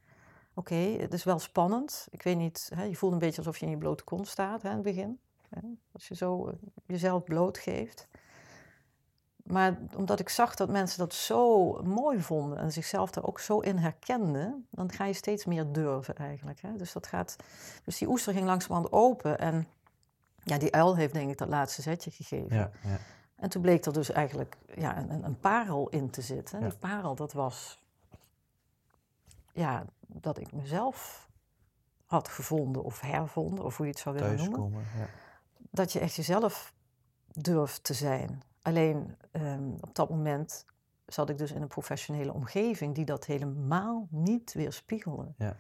oké, 0.59 0.75
het 0.75 1.13
is 1.13 1.23
wel 1.23 1.39
spannend. 1.39 2.07
Ik 2.09 2.23
weet 2.23 2.37
niet, 2.37 2.71
hè, 2.75 2.83
je 2.83 2.95
voelt 2.95 3.13
een 3.13 3.19
beetje 3.19 3.37
alsof 3.37 3.57
je 3.57 3.65
in 3.65 3.71
je 3.71 3.77
blote 3.77 4.03
kont 4.03 4.27
staat 4.27 4.61
hè, 4.61 4.69
in 4.69 4.75
het 4.75 4.83
begin. 4.83 5.19
Hè? 5.49 5.61
Als 5.91 6.07
je 6.07 6.15
zo 6.15 6.47
eh, 6.47 6.53
jezelf 6.85 7.23
blootgeeft. 7.23 8.07
Maar 9.43 9.79
omdat 9.95 10.19
ik 10.19 10.29
zag 10.29 10.55
dat 10.55 10.69
mensen 10.69 10.99
dat 10.99 11.13
zo 11.13 11.73
mooi 11.83 12.21
vonden 12.21 12.57
en 12.57 12.71
zichzelf 12.71 13.11
daar 13.11 13.23
ook 13.23 13.39
zo 13.39 13.59
in 13.59 13.77
herkenden, 13.77 14.67
dan 14.69 14.91
ga 14.91 15.05
je 15.05 15.13
steeds 15.13 15.45
meer 15.45 15.71
durven 15.71 16.15
eigenlijk. 16.15 16.61
Hè? 16.61 16.75
Dus, 16.75 16.93
dat 16.93 17.07
gaat, 17.07 17.35
dus 17.83 17.97
die 17.97 18.09
oester 18.09 18.33
ging 18.33 18.45
langzamerhand 18.45 18.93
open 18.93 19.39
en 19.39 19.67
ja, 20.43 20.57
die 20.57 20.73
uil 20.73 20.95
heeft 20.95 21.13
denk 21.13 21.31
ik 21.31 21.37
dat 21.37 21.49
laatste 21.49 21.81
zetje 21.81 22.11
gegeven. 22.11 22.55
Ja, 22.55 22.71
ja. 22.83 22.97
En 23.35 23.49
toen 23.49 23.61
bleek 23.61 23.85
er 23.85 23.93
dus 23.93 24.11
eigenlijk 24.11 24.57
ja, 24.75 24.97
een, 24.97 25.23
een 25.23 25.39
parel 25.39 25.89
in 25.89 26.09
te 26.09 26.21
zitten. 26.21 26.59
Ja. 26.59 26.69
Die 26.69 26.77
parel, 26.77 27.15
dat 27.15 27.33
was 27.33 27.78
ja, 29.53 29.85
dat 30.07 30.39
ik 30.39 30.51
mezelf 30.51 31.29
had 32.05 32.27
gevonden 32.27 32.83
of 32.83 33.01
hervonden, 33.01 33.65
of 33.65 33.77
hoe 33.77 33.85
je 33.85 33.91
het 33.91 34.01
zou 34.01 34.15
willen 34.15 34.51
noemen. 34.51 34.83
Ja. 34.97 35.07
Dat 35.71 35.91
je 35.91 35.99
echt 35.99 36.15
jezelf 36.15 36.73
durft 37.27 37.83
te 37.83 37.93
zijn. 37.93 38.41
Alleen 38.61 39.15
ehm, 39.31 39.71
op 39.81 39.95
dat 39.95 40.09
moment 40.09 40.65
zat 41.05 41.29
ik 41.29 41.37
dus 41.37 41.51
in 41.51 41.61
een 41.61 41.67
professionele 41.67 42.33
omgeving 42.33 42.95
die 42.95 43.05
dat 43.05 43.25
helemaal 43.25 44.07
niet 44.09 44.53
weerspiegelde. 44.53 45.33
Ja. 45.37 45.55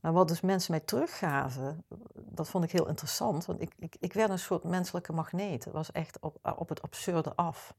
Maar 0.00 0.12
wat 0.12 0.28
dus 0.28 0.40
mensen 0.40 0.70
mij 0.70 0.80
teruggaven, 0.80 1.84
dat 2.14 2.48
vond 2.48 2.64
ik 2.64 2.72
heel 2.72 2.88
interessant. 2.88 3.46
Want 3.46 3.60
ik, 3.60 3.74
ik, 3.78 3.96
ik 4.00 4.12
werd 4.12 4.30
een 4.30 4.38
soort 4.38 4.64
menselijke 4.64 5.12
magneet. 5.12 5.64
Het 5.64 5.72
was 5.72 5.92
echt 5.92 6.20
op, 6.20 6.54
op 6.56 6.68
het 6.68 6.82
absurde 6.82 7.34
af. 7.34 7.74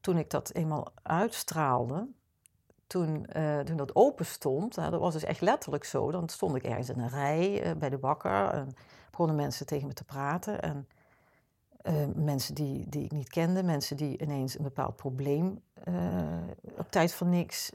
Toen 0.00 0.18
ik 0.18 0.30
dat 0.30 0.52
eenmaal 0.52 0.92
uitstraalde, 1.02 2.08
toen, 2.90 3.26
eh, 3.26 3.58
toen 3.58 3.76
dat 3.76 3.94
open 3.94 4.26
stond, 4.26 4.74
dat 4.74 5.00
was 5.00 5.12
dus 5.12 5.24
echt 5.24 5.40
letterlijk 5.40 5.84
zo. 5.84 6.10
Dan 6.10 6.28
stond 6.28 6.56
ik 6.56 6.62
ergens 6.62 6.88
in 6.88 6.98
een 6.98 7.08
rij 7.08 7.62
eh, 7.62 7.76
bij 7.76 7.88
de 7.88 7.98
bakker 7.98 8.48
en 8.48 8.74
begonnen 9.10 9.36
mensen 9.36 9.66
tegen 9.66 9.86
me 9.86 9.92
te 9.92 10.04
praten. 10.04 10.62
En 10.62 10.88
eh, 11.82 11.94
mensen 12.14 12.54
die, 12.54 12.88
die 12.88 13.04
ik 13.04 13.10
niet 13.10 13.28
kende, 13.28 13.62
mensen 13.62 13.96
die 13.96 14.22
ineens 14.22 14.58
een 14.58 14.64
bepaald 14.64 14.96
probleem 14.96 15.62
op 16.76 16.90
tijd 16.90 17.12
van 17.12 17.28
niks 17.28 17.72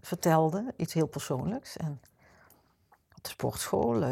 vertelden, 0.00 0.72
iets 0.76 0.94
heel 0.94 1.06
persoonlijks. 1.06 1.76
En 1.76 2.00
op 3.16 3.22
de 3.22 3.28
sportschool, 3.28 4.02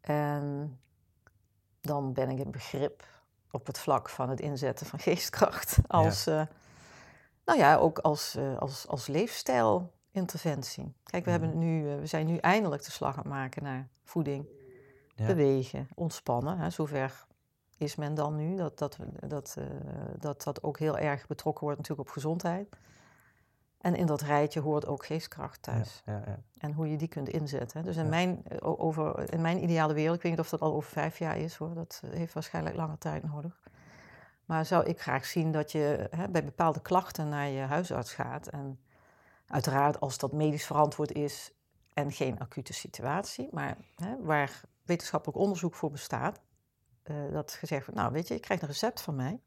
En 0.00 0.78
dan 1.80 2.12
ben 2.12 2.30
ik 2.30 2.38
een 2.38 2.50
begrip 2.50 3.04
op 3.50 3.66
het 3.66 3.78
vlak 3.78 4.08
van 4.08 4.28
het 4.30 4.40
inzetten 4.40 4.86
van 4.86 4.98
geestkracht. 4.98 5.78
Als, 5.86 6.26
eh, 6.26 6.42
nou 7.44 7.58
ja, 7.58 7.76
ook 7.76 7.98
als, 7.98 8.38
als, 8.58 8.88
als 8.88 9.06
leefstijlinterventie. 9.06 10.94
Kijk, 11.04 11.24
we, 11.24 11.30
hebben 11.30 11.48
Mhm. 11.48 11.58
nu, 11.58 11.96
we 12.00 12.06
zijn 12.06 12.26
nu 12.26 12.36
eindelijk 12.36 12.84
de 12.84 12.90
slag 12.90 13.12
aan 13.16 13.22
het 13.22 13.32
maken 13.32 13.62
naar 13.62 13.88
voeding, 14.04 14.46
Ja. 15.14 15.26
bewegen, 15.26 15.88
ontspannen. 15.94 16.58
Hè. 16.58 16.70
Zover 16.70 17.26
is 17.82 17.96
men 17.96 18.14
dan 18.14 18.36
nu 18.36 18.56
dat 18.56 18.78
dat, 18.78 18.98
dat, 19.26 19.54
eh, 19.58 19.64
dat 20.18 20.42
dat 20.42 20.62
ook 20.62 20.78
heel 20.78 20.98
erg 20.98 21.26
betrokken 21.26 21.64
wordt 21.64 21.78
natuurlijk 21.78 22.08
op 22.08 22.14
gezondheid. 22.14 22.68
En 23.78 23.94
in 23.94 24.06
dat 24.06 24.20
rijtje 24.20 24.60
hoort 24.60 24.86
ook 24.86 25.06
geestkracht 25.06 25.62
thuis. 25.62 26.02
Ja, 26.06 26.12
ja, 26.12 26.22
ja. 26.26 26.38
En 26.58 26.72
hoe 26.72 26.90
je 26.90 26.96
die 26.96 27.08
kunt 27.08 27.28
inzetten. 27.28 27.84
Dus 27.84 27.96
in, 27.96 28.08
mijn, 28.08 28.42
eh, 28.44 28.80
over, 28.80 29.32
in 29.32 29.40
mijn 29.40 29.62
ideale 29.62 29.94
wereld, 29.94 30.16
ik 30.16 30.22
weet 30.22 30.32
niet 30.32 30.40
of 30.40 30.48
dat 30.48 30.60
al 30.60 30.74
over 30.74 30.90
vijf 30.90 31.18
jaar 31.18 31.38
is 31.38 31.56
hoor, 31.56 31.74
dat 31.74 32.02
heeft 32.06 32.34
waarschijnlijk 32.34 32.76
langer 32.76 32.98
tijd 32.98 33.22
nodig. 33.32 33.60
Maar 34.44 34.66
zou 34.66 34.84
ik 34.84 35.00
graag 35.00 35.24
zien 35.24 35.52
dat 35.52 35.72
je 35.72 36.08
hè, 36.10 36.28
bij 36.28 36.44
bepaalde 36.44 36.80
klachten 36.80 37.28
naar 37.28 37.48
je 37.48 37.60
huisarts 37.60 38.14
gaat. 38.14 38.46
En 38.46 38.80
uiteraard 39.46 40.00
als 40.00 40.18
dat 40.18 40.32
medisch 40.32 40.66
verantwoord 40.66 41.12
is 41.12 41.52
en 41.92 42.12
geen 42.12 42.38
acute 42.38 42.72
situatie, 42.72 43.48
maar 43.50 43.76
hè, 43.96 44.16
waar 44.22 44.60
wetenschappelijk 44.84 45.38
onderzoek 45.38 45.74
voor 45.74 45.90
bestaat. 45.90 46.40
Eh, 47.02 47.16
dat 47.32 47.52
gezegd 47.52 47.86
wordt, 47.86 48.00
nou 48.00 48.12
weet 48.12 48.28
je, 48.28 48.34
je 48.34 48.40
krijgt 48.40 48.62
een 48.62 48.68
recept 48.68 49.00
van 49.00 49.16
mij. 49.16 49.40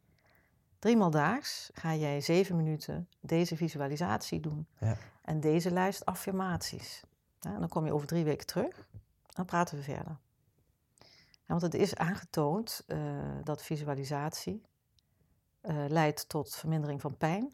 Driemaal 0.79 1.09
daags 1.09 1.69
ga 1.73 1.95
jij 1.95 2.21
zeven 2.21 2.55
minuten 2.55 3.09
deze 3.19 3.55
visualisatie 3.55 4.39
doen. 4.39 4.67
Ja. 4.79 4.97
En 5.21 5.39
deze 5.39 5.71
lijst 5.71 6.05
affirmaties. 6.05 7.03
Ja, 7.39 7.53
en 7.53 7.59
dan 7.59 7.69
kom 7.69 7.85
je 7.85 7.93
over 7.93 8.07
drie 8.07 8.23
weken 8.23 8.45
terug. 8.45 8.87
Dan 9.25 9.45
praten 9.45 9.77
we 9.77 9.83
verder. 9.83 10.17
Ja, 11.47 11.47
want 11.47 11.61
het 11.61 11.73
is 11.73 11.95
aangetoond 11.95 12.83
eh, 12.87 12.99
dat 13.43 13.63
visualisatie 13.63 14.61
eh, 15.61 15.85
leidt 15.87 16.29
tot 16.29 16.55
vermindering 16.55 17.01
van 17.01 17.17
pijn. 17.17 17.53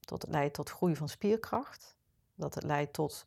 Dat 0.00 0.22
het 0.22 0.30
leidt 0.30 0.54
tot 0.54 0.70
groei 0.70 0.96
van 0.96 1.08
spierkracht. 1.08 1.96
Dat 2.34 2.54
het 2.54 2.64
leidt 2.64 2.92
tot 2.92 3.24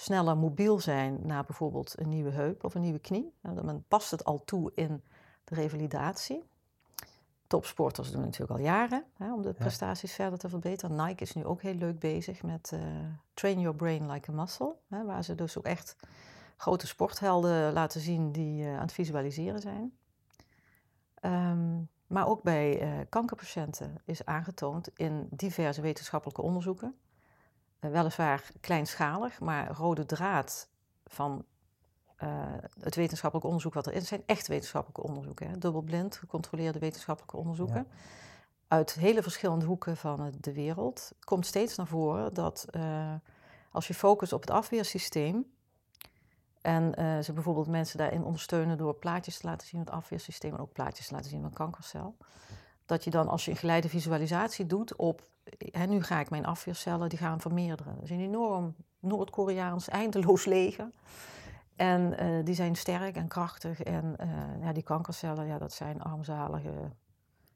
sneller 0.00 0.36
mobiel 0.36 0.80
zijn 0.80 1.18
na 1.22 1.42
bijvoorbeeld 1.42 2.00
een 2.00 2.08
nieuwe 2.08 2.30
heup 2.30 2.64
of 2.64 2.74
een 2.74 2.80
nieuwe 2.80 2.98
knie. 2.98 3.32
Ja, 3.42 3.52
dan 3.52 3.84
past 3.88 4.10
het 4.10 4.24
al 4.24 4.44
toe 4.44 4.72
in 4.74 5.02
de 5.44 5.54
revalidatie. 5.54 6.44
Topsporters 7.46 8.10
doen 8.10 8.20
natuurlijk 8.20 8.50
al 8.50 8.66
jaren 8.66 9.04
hè, 9.16 9.32
om 9.32 9.42
de 9.42 9.52
prestaties 9.52 10.12
verder 10.12 10.38
te 10.38 10.48
verbeteren. 10.48 11.06
Nike 11.06 11.22
is 11.22 11.34
nu 11.34 11.44
ook 11.44 11.62
heel 11.62 11.74
leuk 11.74 11.98
bezig 11.98 12.42
met 12.42 12.72
eh, 12.72 12.80
Train 13.34 13.60
Your 13.60 13.76
Brain 13.76 14.10
Like 14.10 14.30
a 14.30 14.34
Muscle. 14.34 14.74
Hè, 14.88 15.04
waar 15.04 15.24
ze 15.24 15.34
dus 15.34 15.58
ook 15.58 15.64
echt 15.64 15.96
grote 16.56 16.86
sporthelden 16.86 17.72
laten 17.72 18.00
zien 18.00 18.32
die 18.32 18.64
eh, 18.64 18.74
aan 18.74 18.80
het 18.80 18.92
visualiseren 18.92 19.60
zijn. 19.60 19.96
Ehm, 21.14 21.80
maar 22.06 22.26
ook 22.26 22.42
bij 22.42 22.80
eh, 22.80 22.90
kankerpatiënten 23.08 23.94
is 24.04 24.24
aangetoond 24.24 24.90
in 24.94 25.28
diverse 25.30 25.80
wetenschappelijke 25.80 26.42
onderzoeken. 26.42 26.94
Eh, 27.80 27.90
weliswaar 27.90 28.50
kleinschalig, 28.60 29.40
maar 29.40 29.70
rode 29.70 30.06
draad 30.06 30.68
van 31.04 31.44
eh, 32.16 32.28
het 32.80 32.94
wetenschappelijk 32.94 33.46
onderzoek 33.46 33.74
wat 33.74 33.86
er 33.86 33.92
is, 33.92 34.08
zijn 34.08 34.22
echt 34.26 34.46
wetenschappelijke 34.46 35.02
onderzoeken. 35.02 35.50
Hè? 35.50 35.58
Dubbelblind, 35.58 36.16
gecontroleerde 36.16 36.78
wetenschappelijke 36.78 37.36
onderzoeken. 37.36 37.86
Uit 38.68 38.92
hele 38.92 39.22
verschillende 39.22 39.64
hoeken 39.64 39.96
van 39.96 40.32
de 40.40 40.52
wereld 40.52 41.12
komt 41.24 41.46
steeds 41.46 41.76
naar 41.76 41.86
voren 41.86 42.34
dat 42.34 42.66
eh, 42.70 43.14
als 43.70 43.86
je 43.86 43.94
focust 43.94 44.32
op 44.32 44.40
het 44.40 44.50
afweersysteem 44.50 45.46
en 46.60 46.92
ze 47.24 47.32
bijvoorbeeld 47.32 47.66
mensen 47.66 47.98
daarin 47.98 48.24
ondersteunen 48.24 48.78
door 48.78 48.94
plaatjes 48.94 49.38
te 49.38 49.46
laten 49.46 49.66
zien 49.66 49.84
van 49.84 49.92
het 49.94 50.02
afweersysteem 50.02 50.54
en 50.54 50.60
ook 50.60 50.72
plaatjes 50.72 51.06
te 51.06 51.14
laten 51.14 51.30
zien 51.30 51.40
van 51.40 51.52
kankercel, 51.52 52.16
dat 52.86 53.04
je 53.04 53.10
dan 53.10 53.28
als 53.28 53.44
je 53.44 53.50
een 53.50 53.56
geleide 53.56 53.88
visualisatie 53.88 54.66
doet 54.66 54.96
op, 54.96 55.28
hè, 55.58 55.86
nu 55.86 56.02
ga 56.02 56.20
ik 56.20 56.30
mijn 56.30 56.46
afweercellen, 56.46 57.08
die 57.08 57.18
gaan 57.18 57.40
vermeerderen. 57.40 57.94
Dat 57.94 58.04
is 58.04 58.10
een 58.10 58.20
enorm 58.20 58.74
Noord-Koreaans 58.98 59.88
eindeloos 59.88 60.44
leger. 60.44 60.90
En 61.76 62.22
uh, 62.22 62.44
die 62.44 62.54
zijn 62.54 62.76
sterk 62.76 63.16
en 63.16 63.28
krachtig. 63.28 63.82
En 63.82 64.16
uh, 64.20 64.64
ja, 64.64 64.72
die 64.72 64.82
kankercellen, 64.82 65.46
ja, 65.46 65.58
dat 65.58 65.72
zijn 65.72 66.02
armzalige, 66.02 66.72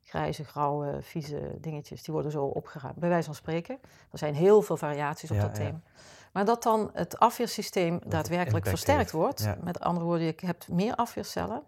grijze, 0.01 0.45
grauwe, 0.45 0.99
vieze 1.01 1.57
dingetjes. 1.61 2.03
Die 2.03 2.14
worden 2.14 2.32
zo 2.32 2.45
opgeruimd, 2.45 2.99
bij 2.99 3.09
wijze 3.09 3.24
van 3.24 3.34
spreken. 3.34 3.78
Er 4.11 4.18
zijn 4.18 4.34
heel 4.34 4.62
veel 4.62 4.76
variaties 4.76 5.30
op 5.30 5.36
ja, 5.36 5.43
dat 5.43 5.55
thema. 5.55 5.80
Maar 6.32 6.45
dat 6.45 6.62
dan 6.62 6.90
het 6.93 7.18
afweersysteem 7.18 7.99
dat 7.99 8.11
daadwerkelijk 8.11 8.66
versterkt 8.66 9.01
heeft. 9.01 9.12
wordt. 9.12 9.43
Ja. 9.43 9.57
Met 9.62 9.80
andere 9.80 10.07
woorden, 10.07 10.26
je 10.26 10.47
hebt 10.47 10.68
meer 10.68 10.95
afweercellen. 10.95 11.62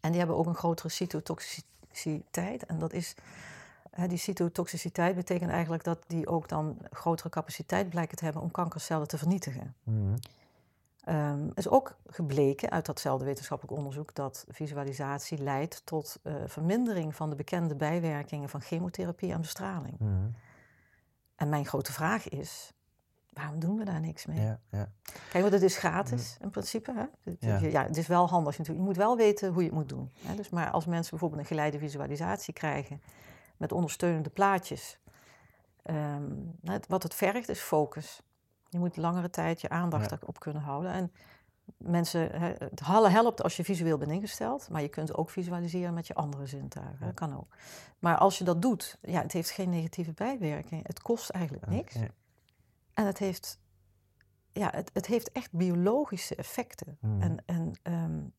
En 0.00 0.10
die 0.10 0.18
hebben 0.18 0.36
ook 0.36 0.46
een 0.46 0.54
grotere 0.54 0.88
cytotoxiciteit. 0.88 2.66
En 2.66 2.78
dat 2.78 2.92
is, 2.92 3.14
die 4.08 4.18
cytotoxiciteit 4.18 5.14
betekent 5.14 5.50
eigenlijk 5.50 5.84
dat 5.84 6.04
die 6.06 6.26
ook 6.26 6.48
dan 6.48 6.78
grotere 6.90 7.28
capaciteit 7.28 7.88
blijken 7.88 8.16
te 8.16 8.24
hebben 8.24 8.42
om 8.42 8.50
kankercellen 8.50 9.08
te 9.08 9.18
vernietigen. 9.18 9.74
Mm. 9.82 10.14
Um, 11.08 11.50
is 11.54 11.68
ook 11.68 11.96
gebleken 12.06 12.70
uit 12.70 12.86
datzelfde 12.86 13.24
wetenschappelijk 13.24 13.76
onderzoek 13.76 14.14
dat 14.14 14.44
visualisatie 14.48 15.38
leidt 15.38 15.82
tot 15.84 16.18
uh, 16.22 16.34
vermindering 16.46 17.14
van 17.14 17.30
de 17.30 17.36
bekende 17.36 17.74
bijwerkingen 17.74 18.48
van 18.48 18.60
chemotherapie 18.60 19.32
en 19.32 19.40
bestraling. 19.40 19.98
Mm. 19.98 20.34
En 21.36 21.48
mijn 21.48 21.66
grote 21.66 21.92
vraag 21.92 22.28
is: 22.28 22.72
waarom 23.32 23.58
doen 23.58 23.76
we 23.78 23.84
daar 23.84 24.00
niks 24.00 24.26
mee? 24.26 24.40
Ja, 24.40 24.60
ja. 24.70 24.88
Kijk, 25.30 25.42
want 25.42 25.52
het 25.52 25.62
is 25.62 25.76
gratis 25.76 26.36
mm. 26.38 26.44
in 26.44 26.50
principe. 26.50 26.92
Hè? 26.94 27.34
Ja. 27.48 27.58
ja. 27.58 27.82
het 27.82 27.96
is 27.96 28.06
wel 28.06 28.28
handig 28.28 28.58
natuurlijk. 28.58 28.78
Je 28.78 28.92
moet 28.92 29.04
wel 29.04 29.16
weten 29.16 29.52
hoe 29.52 29.62
je 29.62 29.68
het 29.68 29.78
moet 29.78 29.88
doen. 29.88 30.10
Hè? 30.20 30.34
Dus, 30.34 30.48
maar 30.48 30.70
als 30.70 30.86
mensen 30.86 31.10
bijvoorbeeld 31.10 31.40
een 31.40 31.46
geleide 31.46 31.78
visualisatie 31.78 32.54
krijgen 32.54 33.00
met 33.56 33.72
ondersteunende 33.72 34.30
plaatjes, 34.30 34.98
um, 35.84 36.58
wat 36.88 37.02
het 37.02 37.14
vergt 37.14 37.48
is 37.48 37.60
focus. 37.60 38.22
Je 38.68 38.78
moet 38.78 38.96
langere 38.96 39.30
tijd 39.30 39.60
je 39.60 39.68
aandacht 39.68 40.10
ja. 40.10 40.18
op 40.26 40.40
kunnen 40.40 40.62
houden. 40.62 40.90
En 40.90 41.12
mensen, 41.76 42.40
het 42.40 42.80
hallen 42.80 43.10
helpt 43.10 43.42
als 43.42 43.56
je 43.56 43.64
visueel 43.64 43.98
bent 43.98 44.10
ingesteld, 44.10 44.70
maar 44.70 44.82
je 44.82 44.88
kunt 44.88 45.14
ook 45.14 45.30
visualiseren 45.30 45.94
met 45.94 46.06
je 46.06 46.14
andere 46.14 46.46
zintuigen. 46.46 47.06
Dat 47.06 47.14
kan 47.14 47.36
ook. 47.36 47.56
Maar 47.98 48.16
als 48.16 48.38
je 48.38 48.44
dat 48.44 48.62
doet, 48.62 48.98
ja, 49.02 49.22
het 49.22 49.32
heeft 49.32 49.50
geen 49.50 49.70
negatieve 49.70 50.12
bijwerking. 50.12 50.86
Het 50.86 51.02
kost 51.02 51.30
eigenlijk 51.30 51.66
niks. 51.66 51.94
En 52.94 53.06
het 53.06 53.18
heeft, 53.18 53.60
ja, 54.52 54.70
het, 54.74 54.90
het 54.92 55.06
heeft 55.06 55.32
echt 55.32 55.52
biologische 55.52 56.34
effecten. 56.34 56.96
Hmm. 57.00 57.22
En, 57.22 57.42
en 57.46 57.72
um, 57.82 58.32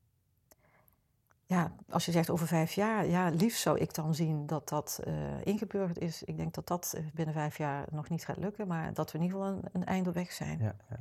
ja, 1.47 1.71
als 1.89 2.05
je 2.05 2.11
zegt 2.11 2.29
over 2.29 2.47
vijf 2.47 2.71
jaar, 2.71 3.05
ja, 3.05 3.29
liefst 3.29 3.61
zou 3.61 3.79
ik 3.79 3.93
dan 3.93 4.15
zien 4.15 4.45
dat 4.45 4.69
dat 4.69 5.01
uh, 5.07 5.13
ingeburgerd 5.43 5.97
is. 5.97 6.23
Ik 6.23 6.37
denk 6.37 6.53
dat 6.53 6.67
dat 6.67 6.99
binnen 7.13 7.33
vijf 7.33 7.57
jaar 7.57 7.85
nog 7.91 8.09
niet 8.09 8.25
gaat 8.25 8.37
lukken, 8.37 8.67
maar 8.67 8.93
dat 8.93 9.11
we 9.11 9.17
in 9.17 9.23
ieder 9.23 9.39
geval 9.39 9.53
een, 9.53 9.69
een 9.71 9.85
einde 9.85 10.11
weg 10.11 10.31
zijn. 10.31 10.59
Ja, 10.59 10.75
ja. 10.89 10.97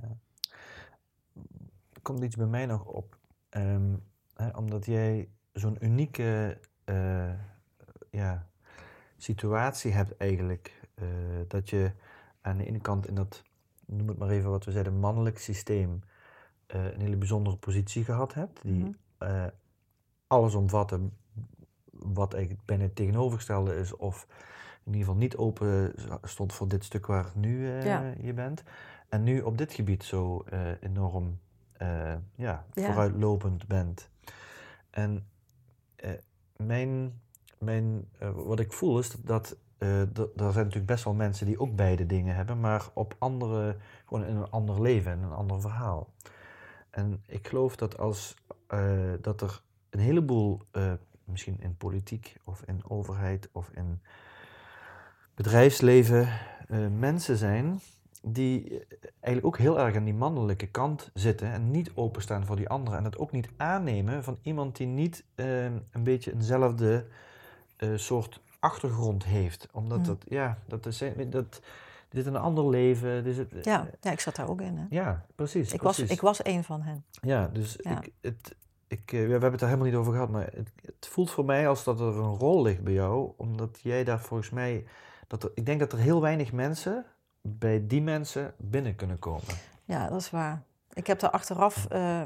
Er 1.92 2.02
komt 2.02 2.24
iets 2.24 2.36
bij 2.36 2.46
mij 2.46 2.66
nog 2.66 2.84
op. 2.84 3.18
Um, 3.50 4.02
hè, 4.34 4.48
omdat 4.48 4.84
jij 4.84 5.28
zo'n 5.52 5.76
unieke 5.80 6.60
uh, 6.84 7.32
ja, 8.10 8.46
situatie 9.16 9.92
hebt 9.92 10.16
eigenlijk. 10.16 10.88
Uh, 10.94 11.06
dat 11.48 11.70
je 11.70 11.92
aan 12.40 12.56
de 12.56 12.66
ene 12.66 12.80
kant 12.80 13.08
in 13.08 13.14
dat, 13.14 13.42
noem 13.86 14.08
het 14.08 14.18
maar 14.18 14.28
even 14.28 14.50
wat 14.50 14.64
we 14.64 14.72
zeiden, 14.72 14.98
mannelijk 14.98 15.38
systeem 15.38 16.00
een 16.66 17.00
hele 17.00 17.16
bijzondere 17.16 17.56
positie 17.56 18.04
gehad 18.04 18.34
hebt. 18.34 18.62
Die 18.62 18.84
mm 18.84 18.96
-hmm 19.18 19.50
alles 20.26 20.54
omvatten 20.54 21.16
wat 21.90 22.34
eigenlijk 22.34 22.64
bijna 22.64 22.82
het 22.82 22.96
tegenovergestelde 22.96 23.76
is, 23.76 23.96
of 23.96 24.26
in 24.84 24.92
ieder 24.92 25.00
geval 25.00 25.20
niet 25.20 25.36
open 25.36 25.94
stond 26.22 26.52
voor 26.52 26.68
dit 26.68 26.84
stuk 26.84 27.06
waar 27.06 27.32
nu 27.34 27.58
uh, 27.58 28.24
je 28.24 28.32
bent. 28.32 28.62
En 29.08 29.22
nu 29.22 29.40
op 29.40 29.58
dit 29.58 29.72
gebied 29.72 30.04
zo 30.04 30.44
uh, 30.52 30.60
enorm 30.80 31.38
uh, 31.82 32.14
ja, 32.34 32.64
ja, 32.74 32.86
vooruitlopend 32.86 33.66
bent. 33.66 34.10
En 34.90 35.26
mijn, 36.56 37.20
mijn, 37.58 38.08
wat 38.34 38.60
ik 38.60 38.72
voel 38.72 38.98
is 38.98 39.10
dat, 39.10 39.56
dat 40.12 40.18
er 40.18 40.52
zijn 40.52 40.64
natuurlijk 40.64 40.86
best 40.86 41.04
wel 41.04 41.14
mensen 41.14 41.46
die 41.46 41.60
ook 41.60 41.76
beide 41.76 42.06
dingen 42.06 42.34
hebben, 42.34 42.60
maar 42.60 42.88
op 42.94 43.16
andere, 43.18 43.76
gewoon 44.04 44.24
in 44.24 44.36
een 44.36 44.50
ander 44.50 44.82
leven, 44.82 45.12
in 45.12 45.22
een 45.22 45.32
ander 45.32 45.60
verhaal. 45.60 46.12
En 46.90 47.22
ik 47.26 47.48
geloof 47.48 47.76
dat 47.76 47.98
als 47.98 48.36
dat 49.20 49.40
er 49.40 49.62
een 49.90 50.00
heleboel, 50.00 50.60
uh, 50.72 50.92
misschien 51.24 51.60
in 51.60 51.76
politiek 51.76 52.36
of 52.44 52.62
in 52.66 52.80
overheid 52.88 53.48
of 53.52 53.70
in 53.74 54.00
bedrijfsleven, 55.34 56.28
uh, 56.68 56.86
mensen 56.98 57.36
zijn 57.36 57.80
die 58.22 58.86
eigenlijk 59.20 59.46
ook 59.46 59.58
heel 59.58 59.80
erg 59.80 59.96
aan 59.96 60.04
die 60.04 60.14
mannelijke 60.14 60.66
kant 60.66 61.10
zitten 61.14 61.52
en 61.52 61.70
niet 61.70 61.90
openstaan 61.94 62.46
voor 62.46 62.56
die 62.56 62.68
anderen. 62.68 62.98
En 62.98 63.04
dat 63.04 63.18
ook 63.18 63.32
niet 63.32 63.48
aannemen 63.56 64.24
van 64.24 64.38
iemand 64.42 64.76
die 64.76 64.86
niet 64.86 65.24
uh, 65.36 65.64
een 65.64 66.02
beetje 66.02 66.32
eenzelfde 66.32 67.06
soort 67.94 68.40
achtergrond 68.58 69.24
heeft. 69.24 69.68
Omdat 69.72 69.98
mm. 69.98 70.04
dat, 70.04 70.24
ja, 70.28 70.58
dat 70.66 70.86
is, 70.86 71.02
dat, 71.30 71.60
dit 72.08 72.26
een 72.26 72.36
ander 72.36 72.68
leven. 72.68 73.24
Dit 73.24 73.32
is 73.32 73.38
het, 73.38 73.64
ja, 73.64 73.88
ja, 74.00 74.10
ik 74.10 74.20
zat 74.20 74.36
daar 74.36 74.48
ook 74.48 74.60
in. 74.60 74.76
Hè? 74.76 74.84
Ja, 74.90 75.26
precies. 75.34 75.72
Ik, 75.72 75.80
precies. 75.80 76.02
Was, 76.02 76.10
ik 76.10 76.20
was 76.20 76.44
een 76.44 76.64
van 76.64 76.82
hen. 76.82 77.04
Ja, 77.10 77.48
dus 77.52 77.76
Ik, 77.76 78.12
het, 78.20 78.54
ik, 78.88 79.12
eh, 79.12 79.24
we 79.24 79.30
hebben 79.30 79.52
het 79.52 79.60
er 79.60 79.66
helemaal 79.66 79.88
niet 79.88 79.96
over 79.96 80.12
gehad, 80.12 80.30
maar 80.30 80.44
het, 80.54 80.70
het, 80.82 81.06
voelt 81.06 81.30
voor 81.30 81.44
mij 81.44 81.68
als 81.68 81.84
dat 81.84 82.00
er 82.00 82.06
een 82.06 82.34
rol 82.34 82.62
ligt 82.62 82.82
bij 82.82 82.92
jou, 82.92 83.32
omdat 83.36 83.78
jij 83.82 84.04
daar 84.04 84.20
volgens 84.20 84.50
mij, 84.50 84.84
dat 85.26 85.42
er, 85.42 85.50
ik 85.54 85.66
denk 85.66 85.80
dat 85.80 85.92
er 85.92 85.98
heel 85.98 86.20
weinig 86.20 86.52
mensen 86.52 87.04
bij 87.40 87.86
die 87.86 88.02
mensen 88.02 88.54
binnen 88.56 88.94
kunnen 88.94 89.18
komen. 89.18 89.54
Ja, 89.84 90.08
dat 90.08 90.20
is 90.20 90.30
waar. 90.30 90.62
Ik 90.92 91.06
heb 91.06 91.18
daar 91.18 91.30
achteraf 91.30 91.86
uh, 91.92 92.22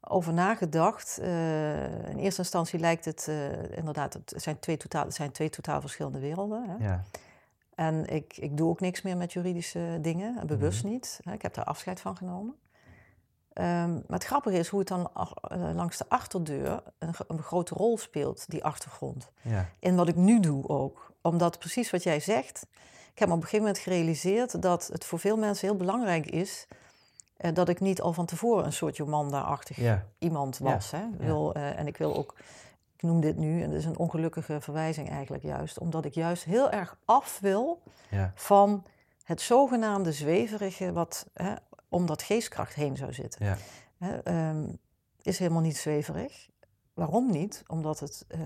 over 0.00 0.32
nagedacht. 0.32 1.18
Uh, 1.20 2.08
in 2.08 2.18
eerste 2.18 2.40
instantie 2.40 2.78
lijkt 2.78 3.04
het 3.04 3.26
uh, 3.28 3.76
inderdaad, 3.76 4.12
het 4.12 4.34
zijn 4.36 4.58
twee 4.58 4.76
totaal, 4.76 5.04
het 5.04 5.14
zijn 5.14 5.32
twee 5.32 5.50
totaal 5.50 5.80
verschillende 5.80 6.18
werelden. 6.18 6.68
Hè? 6.68 6.84
Ja. 6.84 7.04
En 7.74 8.06
ik, 8.06 8.36
ik 8.36 8.56
doe 8.56 8.68
ook 8.68 8.80
niks 8.80 9.02
meer 9.02 9.16
met 9.16 9.32
juridische 9.32 9.98
dingen, 10.00 10.46
bewust 10.46 10.84
mm 10.84 10.90
niet. 10.90 11.20
Ik 11.32 11.42
heb 11.42 11.54
daar 11.54 11.64
afscheid 11.64 12.00
van 12.00 12.16
genomen. 12.16 12.54
Um, 13.54 13.92
maar 13.92 14.18
het 14.18 14.24
grappige 14.24 14.58
is 14.58 14.68
hoe 14.68 14.78
het 14.78 14.88
dan 14.88 15.10
uh, 15.52 15.74
langs 15.74 15.96
de 15.96 16.04
achterdeur 16.08 16.82
een, 16.98 17.14
een, 17.28 17.42
grote 17.42 17.74
rol 17.74 17.98
speelt, 17.98 18.44
die 18.50 18.64
achtergrond. 18.64 19.30
Ja. 19.42 19.68
In 19.78 19.96
wat 19.96 20.08
ik 20.08 20.16
nu 20.16 20.40
doe 20.40 20.68
ook. 20.68 21.12
Omdat 21.22 21.58
precies 21.58 21.90
wat 21.90 22.02
jij 22.02 22.20
zegt, 22.20 22.66
ik 23.12 23.18
heb 23.18 23.28
op 23.28 23.34
een 23.34 23.42
gegeven 23.42 23.58
moment 23.58 23.78
gerealiseerd 23.78 24.62
dat 24.62 24.88
het 24.92 25.04
voor 25.04 25.18
veel 25.18 25.36
mensen 25.36 25.68
heel 25.68 25.76
belangrijk 25.76 26.26
is 26.26 26.66
uh, 27.38 27.54
dat 27.54 27.68
ik 27.68 27.80
niet 27.80 28.00
al 28.00 28.12
van 28.12 28.26
tevoren 28.26 28.64
een 28.64 28.72
soort 28.72 28.96
Jomanda-achtig 28.96 29.76
ja. 29.76 30.06
iemand 30.18 30.58
was. 30.58 30.90
Ja. 30.90 30.98
Hè? 30.98 31.26
Wil, 31.26 31.56
uh, 31.56 31.78
en 31.78 31.86
ik 31.86 31.96
wil 31.96 32.16
ook, 32.16 32.34
ik 32.96 33.02
noem 33.02 33.20
dit 33.20 33.36
nu, 33.36 33.62
en 33.62 33.70
dat 33.70 33.78
is 33.78 33.84
een 33.84 33.98
ongelukkige 33.98 34.60
verwijzing 34.60 35.10
eigenlijk 35.10 35.42
juist, 35.42 35.78
omdat 35.78 36.04
ik 36.04 36.14
juist 36.14 36.44
heel 36.44 36.70
erg 36.70 36.96
af 37.04 37.38
wil 37.40 37.82
van 38.34 38.84
het 39.24 39.40
zogenaamde 39.40 40.12
zweverige, 40.12 40.92
wat 40.92 41.26
hè, 41.32 41.54
om 41.92 42.06
dat 42.06 42.22
geestkracht 42.22 42.74
heen 42.74 42.96
zou 42.96 43.12
zitten. 43.12 43.58
Ja. 43.98 44.48
Um, 44.50 44.78
is 45.22 45.38
helemaal 45.38 45.62
niet 45.62 45.76
zweverig. 45.76 46.48
Waarom 46.94 47.30
niet? 47.30 47.62
Omdat 47.66 48.00
het, 48.00 48.26
uh, 48.34 48.40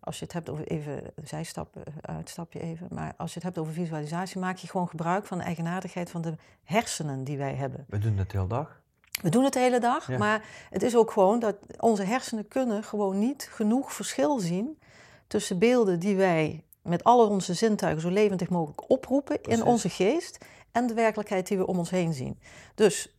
als 0.00 0.18
je 0.18 0.24
het 0.24 0.32
hebt 0.32 0.48
over 0.48 0.66
even, 0.66 1.02
zijstap, 1.24 1.76
uitstapje 2.00 2.60
even, 2.60 2.86
maar 2.90 3.14
als 3.16 3.28
je 3.28 3.34
het 3.34 3.42
hebt 3.42 3.58
over 3.58 3.72
visualisatie, 3.72 4.40
maak 4.40 4.56
je 4.56 4.68
gewoon 4.68 4.88
gebruik 4.88 5.26
van 5.26 5.38
de 5.38 5.44
eigenaardigheid 5.44 6.10
van 6.10 6.22
de 6.22 6.34
hersenen 6.64 7.24
die 7.24 7.38
wij 7.38 7.54
hebben. 7.54 7.84
We 7.88 7.98
doen 7.98 8.18
het 8.18 8.30
de 8.30 8.36
hele 8.36 8.48
dag. 8.48 8.82
We 9.22 9.28
doen 9.28 9.44
het 9.44 9.52
de 9.52 9.58
hele 9.58 9.80
dag, 9.80 10.08
maar 10.08 10.44
het 10.70 10.82
is 10.82 10.96
ook 10.96 11.10
gewoon 11.10 11.38
dat 11.38 11.56
onze 11.78 12.02
hersenen 12.02 12.48
kunnen 12.48 12.84
gewoon 12.84 13.18
niet 13.18 13.48
genoeg 13.50 13.92
verschil 13.92 14.38
zien 14.38 14.78
tussen 15.26 15.58
beelden 15.58 16.00
die 16.00 16.16
wij 16.16 16.64
met 16.82 17.04
alle 17.04 17.26
onze 17.26 17.54
zintuigen 17.54 18.02
zo 18.02 18.08
levendig 18.08 18.48
mogelijk 18.48 18.90
oproepen 18.90 19.42
in 19.42 19.62
onze 19.62 19.88
geest 19.88 20.44
en 20.74 20.86
de 20.86 20.94
werkelijkheid 20.94 21.46
die 21.46 21.58
we 21.58 21.66
om 21.66 21.78
ons 21.78 21.90
heen 21.90 22.12
zien. 22.12 22.40
Dus 22.74 23.18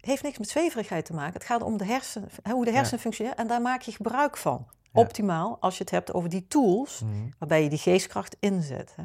heeft 0.00 0.22
niks 0.22 0.38
met 0.38 0.48
zweverigheid 0.48 1.04
te 1.04 1.14
maken. 1.14 1.32
Het 1.32 1.44
gaat 1.44 1.62
om 1.62 1.76
de 1.76 1.84
hersenen, 1.84 2.28
hoe 2.50 2.64
de 2.64 2.70
hersenen 2.70 3.00
functioneren 3.00 3.38
en 3.38 3.46
daar 3.46 3.60
maak 3.60 3.82
je 3.82 3.92
gebruik 3.92 4.36
van. 4.36 4.66
Optimaal 4.92 5.56
als 5.60 5.76
je 5.76 5.82
het 5.82 5.90
hebt 5.90 6.12
over 6.12 6.28
die 6.28 6.46
tools 6.48 7.00
mhm. 7.00 7.12
waarbij 7.38 7.62
je 7.62 7.68
die 7.68 7.78
geestkracht 7.78 8.36
inzet. 8.40 8.92
Hè. 8.96 9.04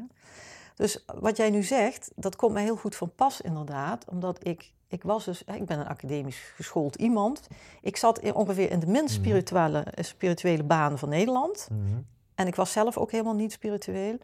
Dus 0.75 1.05
wat 1.05 1.37
jij 1.37 1.49
nu 1.49 1.63
zegt, 1.63 2.11
dat 2.15 2.35
komt 2.35 2.53
mij 2.53 2.63
heel 2.63 2.75
goed 2.75 2.95
van 2.95 3.15
pas 3.15 3.41
inderdaad, 3.41 4.09
omdat 4.09 4.47
ik, 4.47 4.71
ik 4.87 5.03
was 5.03 5.25
dus, 5.25 5.43
ik 5.43 5.65
ben 5.65 5.79
een 5.79 5.87
academisch 5.87 6.39
geschoold 6.55 6.95
iemand. 6.95 7.47
Ik 7.81 7.97
zat 7.97 8.19
in, 8.19 8.33
ongeveer 8.33 8.71
in 8.71 8.79
de 8.79 8.87
minst 8.87 9.17
mhm. 9.17 9.23
spirituele, 9.23 9.85
spirituele 9.95 10.63
baan 10.63 10.97
van 10.97 11.09
Nederland. 11.09 11.67
Mhm. 11.71 12.01
En 12.35 12.47
ik 12.47 12.55
was 12.55 12.71
zelf 12.71 12.97
ook 12.97 13.11
helemaal 13.11 13.35
niet 13.35 13.51
spiritueel. 13.51 14.17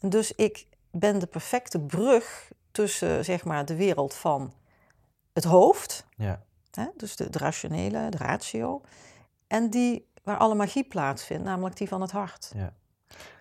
Dus 0.00 0.32
ik 0.32 0.66
ben 0.98 1.18
de 1.18 1.26
perfecte 1.26 1.80
brug 1.80 2.50
tussen 2.70 3.24
zeg 3.24 3.44
maar, 3.44 3.64
de 3.64 3.76
wereld 3.76 4.14
van 4.14 4.52
het 5.32 5.44
hoofd, 5.44 6.06
Ja. 6.16 6.42
hè, 6.70 6.86
dus 6.96 7.16
de, 7.16 7.30
de 7.30 7.38
rationele, 7.38 8.08
de 8.10 8.16
ratio, 8.16 8.80
en 9.46 9.70
die 9.70 10.06
waar 10.22 10.36
alle 10.38 10.54
magie 10.54 10.84
plaatsvindt, 10.84 11.44
namelijk 11.44 11.76
die 11.76 11.88
van 11.88 12.00
het 12.00 12.10
hart. 12.10 12.52
Ja. 12.54 12.72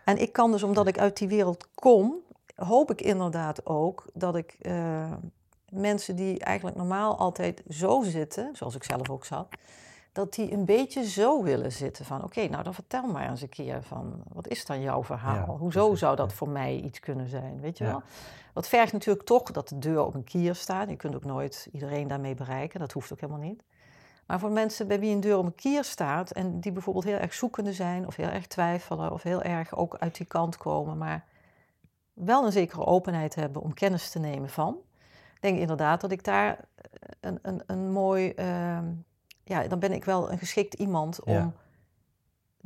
En 0.06 0.18
ik 0.18 0.34
kan 0.34 0.52
dus, 0.52 0.64
omdat 0.64 0.88
ik 0.88 0.98
uit 1.00 1.18
die 1.18 1.28
wereld 1.28 1.68
kom, 1.74 2.16
hoop 2.56 2.92
ik 2.92 3.02
inderdaad 3.02 3.66
ook 3.66 4.06
dat 4.14 4.36
ik 4.36 4.56
eh, 4.62 5.12
mensen 5.70 6.16
die 6.16 6.40
eigenlijk 6.40 6.78
normaal 6.78 7.18
altijd 7.18 7.64
zo 7.70 8.02
zitten, 8.04 8.56
zoals 8.56 8.76
ik 8.76 8.84
zelf 8.84 9.10
ook 9.10 9.26
zat, 9.26 9.48
dat 10.16 10.34
die 10.34 10.52
een 10.52 10.66
beetje 10.66 11.04
zo 11.04 11.44
willen 11.44 11.72
zitten 11.72 12.06
van, 12.06 12.24
oké, 12.24 12.48
nou 12.48 12.64
dan 12.64 12.74
vertel 12.74 13.08
maar 13.08 13.30
eens 13.30 13.42
een 13.42 13.50
keer 13.50 13.84
van, 13.84 14.24
wat 14.34 14.48
is 14.48 14.66
dan 14.66 14.82
jouw 14.82 15.04
verhaal? 15.04 15.36
Ja, 15.36 15.58
Hoezo 15.58 15.82
precies, 15.82 16.00
zou 16.00 16.16
dat 16.16 16.30
ja. 16.30 16.36
voor 16.36 16.50
mij 16.50 16.76
iets 16.76 17.00
kunnen 17.00 17.28
zijn, 17.28 17.60
weet 17.62 17.78
je 17.78 17.84
wel? 17.84 18.02
Dat 18.54 18.68
vergt 18.68 18.94
natuurlijk 18.94 19.26
toch 19.26 19.52
dat 19.52 19.70
de 19.70 19.80
deur 19.80 20.06
op 20.06 20.14
een 20.14 20.24
kier 20.24 20.56
staat. 20.56 20.90
Je 20.90 20.96
kunt 20.96 21.16
ook 21.16 21.24
nooit 21.24 21.68
iedereen 21.72 22.08
daarmee 22.08 22.36
bereiken, 22.36 22.80
dat 22.80 22.92
hoeft 22.92 23.14
ook 23.14 23.20
helemaal 23.20 23.42
niet. 23.42 23.64
Maar 24.26 24.40
voor 24.40 24.52
mensen 24.52 24.88
bij 24.88 25.00
wie 25.00 25.14
een 25.14 25.20
deur 25.20 25.38
op 25.38 25.46
een 25.46 25.56
kier 25.56 25.84
staat 25.84 26.32
en 26.32 26.60
die 26.60 26.72
bijvoorbeeld 26.72 27.06
heel 27.06 27.18
erg 27.18 27.34
zoekende 27.34 27.74
zijn 27.74 28.08
of 28.08 28.16
heel 28.16 28.30
erg 28.30 28.48
twijfelen 28.48 29.12
of 29.12 29.24
heel 29.24 29.42
erg 29.42 29.76
ook 29.76 29.98
uit 29.98 30.18
die 30.18 30.26
kant 30.26 30.58
komen, 30.58 30.98
maar 30.98 31.26
wel 32.14 32.46
een 32.46 32.52
zekere 32.52 32.86
openheid 32.86 33.36
hebben 33.36 33.62
om 33.62 33.74
kennis 33.74 34.10
te 34.10 34.20
nemen 34.20 34.50
van, 34.50 34.78
denk 35.40 35.56
ik 35.56 35.62
inderdaad 35.62 36.02
dat 36.02 36.12
ik 36.12 36.24
daar 36.24 36.60
een, 37.20 37.40
een, 37.42 37.64
een 37.66 37.92
mooi, 37.92 38.30
ehm, 38.30 38.86
ja, 39.46 39.68
dan 39.68 39.80
ben 39.80 39.92
ik 39.92 40.06
wel 40.06 40.32
een 40.32 40.38
geschikt 40.38 40.74
iemand 40.74 41.24
om 41.24 41.34
Ja. 41.34 41.52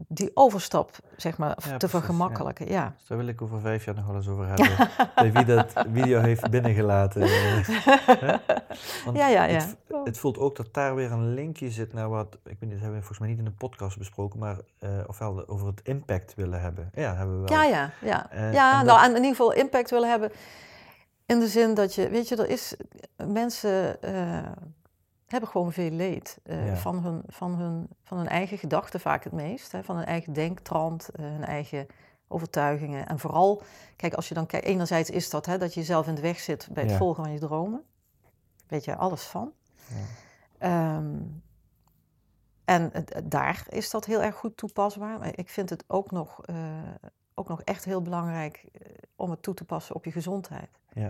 die 0.08 0.32
overstap, 0.34 0.92
zeg 1.18 1.38
maar, 1.38 1.50
Ja, 1.50 1.56
te 1.56 1.68
precies, 1.78 1.90
vergemakkelijken. 1.90 2.68
Ja. 2.72 2.94
Dus 2.98 3.08
daar 3.08 3.18
wil 3.18 3.28
ik 3.28 3.42
over 3.42 3.60
vijf 3.60 3.86
jaar 3.86 3.96
nog 3.96 4.06
wel 4.06 4.16
eens 4.16 4.28
over 4.28 4.48
hebben. 4.48 4.90
bij 5.16 5.32
wie 5.32 5.46
dat 5.46 5.74
video 5.94 6.20
heeft 6.22 6.50
binnengelaten. 6.50 7.22
eh, 7.32 7.64
hè? 8.06 8.38
Want 9.06 9.18
Ja, 9.18 9.28
ja, 9.28 9.44
ja. 9.44 9.54
Het, 9.60 9.78
het 10.04 10.18
voelt 10.18 10.38
ook 10.38 10.56
dat 10.56 10.74
daar 10.74 10.96
weer 10.96 11.12
een 11.12 11.34
linkje 11.34 11.72
zit 11.72 11.94
naar 11.94 12.10
wat, 12.10 12.34
ik 12.34 12.40
weet 12.44 12.60
niet, 12.62 12.70
dat 12.72 12.80
hebben 12.80 12.98
we 13.00 13.06
volgens 13.06 13.20
mij 13.20 13.28
niet 13.30 13.38
in 13.38 13.46
de 13.46 13.52
podcast 13.52 13.98
besproken, 13.98 14.40
maar 14.40 14.58
eh, 14.80 14.90
ofwel 15.08 15.48
over 15.48 15.68
het 15.68 15.82
impact 15.84 16.36
willen 16.36 16.62
hebben. 16.62 16.90
Ja, 16.94 17.16
hebben 17.16 17.42
we 17.42 17.48
wel. 17.48 17.58
Ja, 17.58 17.64
ja, 17.64 17.92
ja. 18.02 18.32
Eh, 18.32 18.54
ja, 18.54 18.80
en 18.80 18.86
nou, 18.86 19.00
dat- 19.00 19.10
in 19.10 19.16
ieder 19.16 19.30
geval 19.30 19.52
impact 19.54 19.90
willen 19.90 20.10
hebben. 20.10 20.32
In 21.26 21.40
de 21.40 21.48
zin 21.48 21.74
dat 21.74 21.96
je, 21.96 22.10
weet 22.10 22.28
je, 22.28 22.36
er 22.36 22.50
is, 22.50 22.76
mensen 23.28 24.02
eh, 24.02 24.38
hebben 25.32 25.50
gewoon 25.50 25.72
veel 25.72 25.90
leed 25.92 26.38
eh, 26.44 26.68
Ja. 26.68 26.76
van, 26.76 27.04
hun, 27.04 27.22
van, 27.28 27.56
hun, 27.56 27.88
van 28.04 28.18
hun 28.18 28.28
eigen 28.28 28.58
gedachten 28.58 29.00
vaak 29.00 29.24
het 29.24 29.34
meest. 29.34 29.72
Hè, 29.72 29.84
van 29.84 29.96
hun 29.96 30.06
eigen 30.06 30.34
denktrand, 30.34 31.10
eh, 31.10 31.26
hun 31.26 31.44
eigen 31.44 31.88
overtuigingen. 32.28 33.08
En 33.08 33.20
vooral, 33.20 33.62
kijk, 33.96 34.14
als 34.14 34.28
je 34.28 34.34
dan 34.34 34.46
kijkt, 34.46 34.66
enerzijds 34.66 35.10
is 35.10 35.30
dat 35.30 35.46
hè, 35.46 35.58
dat 35.58 35.74
je 35.74 35.80
jezelf 35.80 36.08
in 36.08 36.16
de 36.16 36.22
weg 36.22 36.40
zit 36.40 36.68
bij 36.72 36.84
het 36.84 36.92
Ja. 36.92 36.98
volgen 36.98 37.24
van 37.24 37.34
je 37.34 37.40
dromen. 37.40 37.84
Weet 38.68 38.86
je 38.86 38.96
alles 38.96 39.24
van. 39.24 39.52
Ja. 39.88 39.96
Ehm, 40.58 41.16
en 42.66 42.92
daar 43.24 43.66
is 43.70 43.90
dat 43.90 44.06
heel 44.06 44.22
erg 44.22 44.36
goed 44.36 44.58
toepasbaar. 44.58 45.20
Maar 45.20 45.38
ik 45.38 45.50
vind 45.50 45.70
het 45.70 45.84
ook 45.88 46.12
nog, 46.12 46.46
eh, 46.46 46.56
ook 47.34 47.48
nog 47.48 47.62
echt 47.62 47.86
heel 47.86 48.02
belangrijk 48.02 48.66
om 49.16 49.30
het 49.30 49.42
toe 49.42 49.54
te 49.54 49.64
passen 49.66 49.96
op 49.96 50.06
je 50.06 50.12
gezondheid. 50.12 50.70
Ja. 50.94 51.10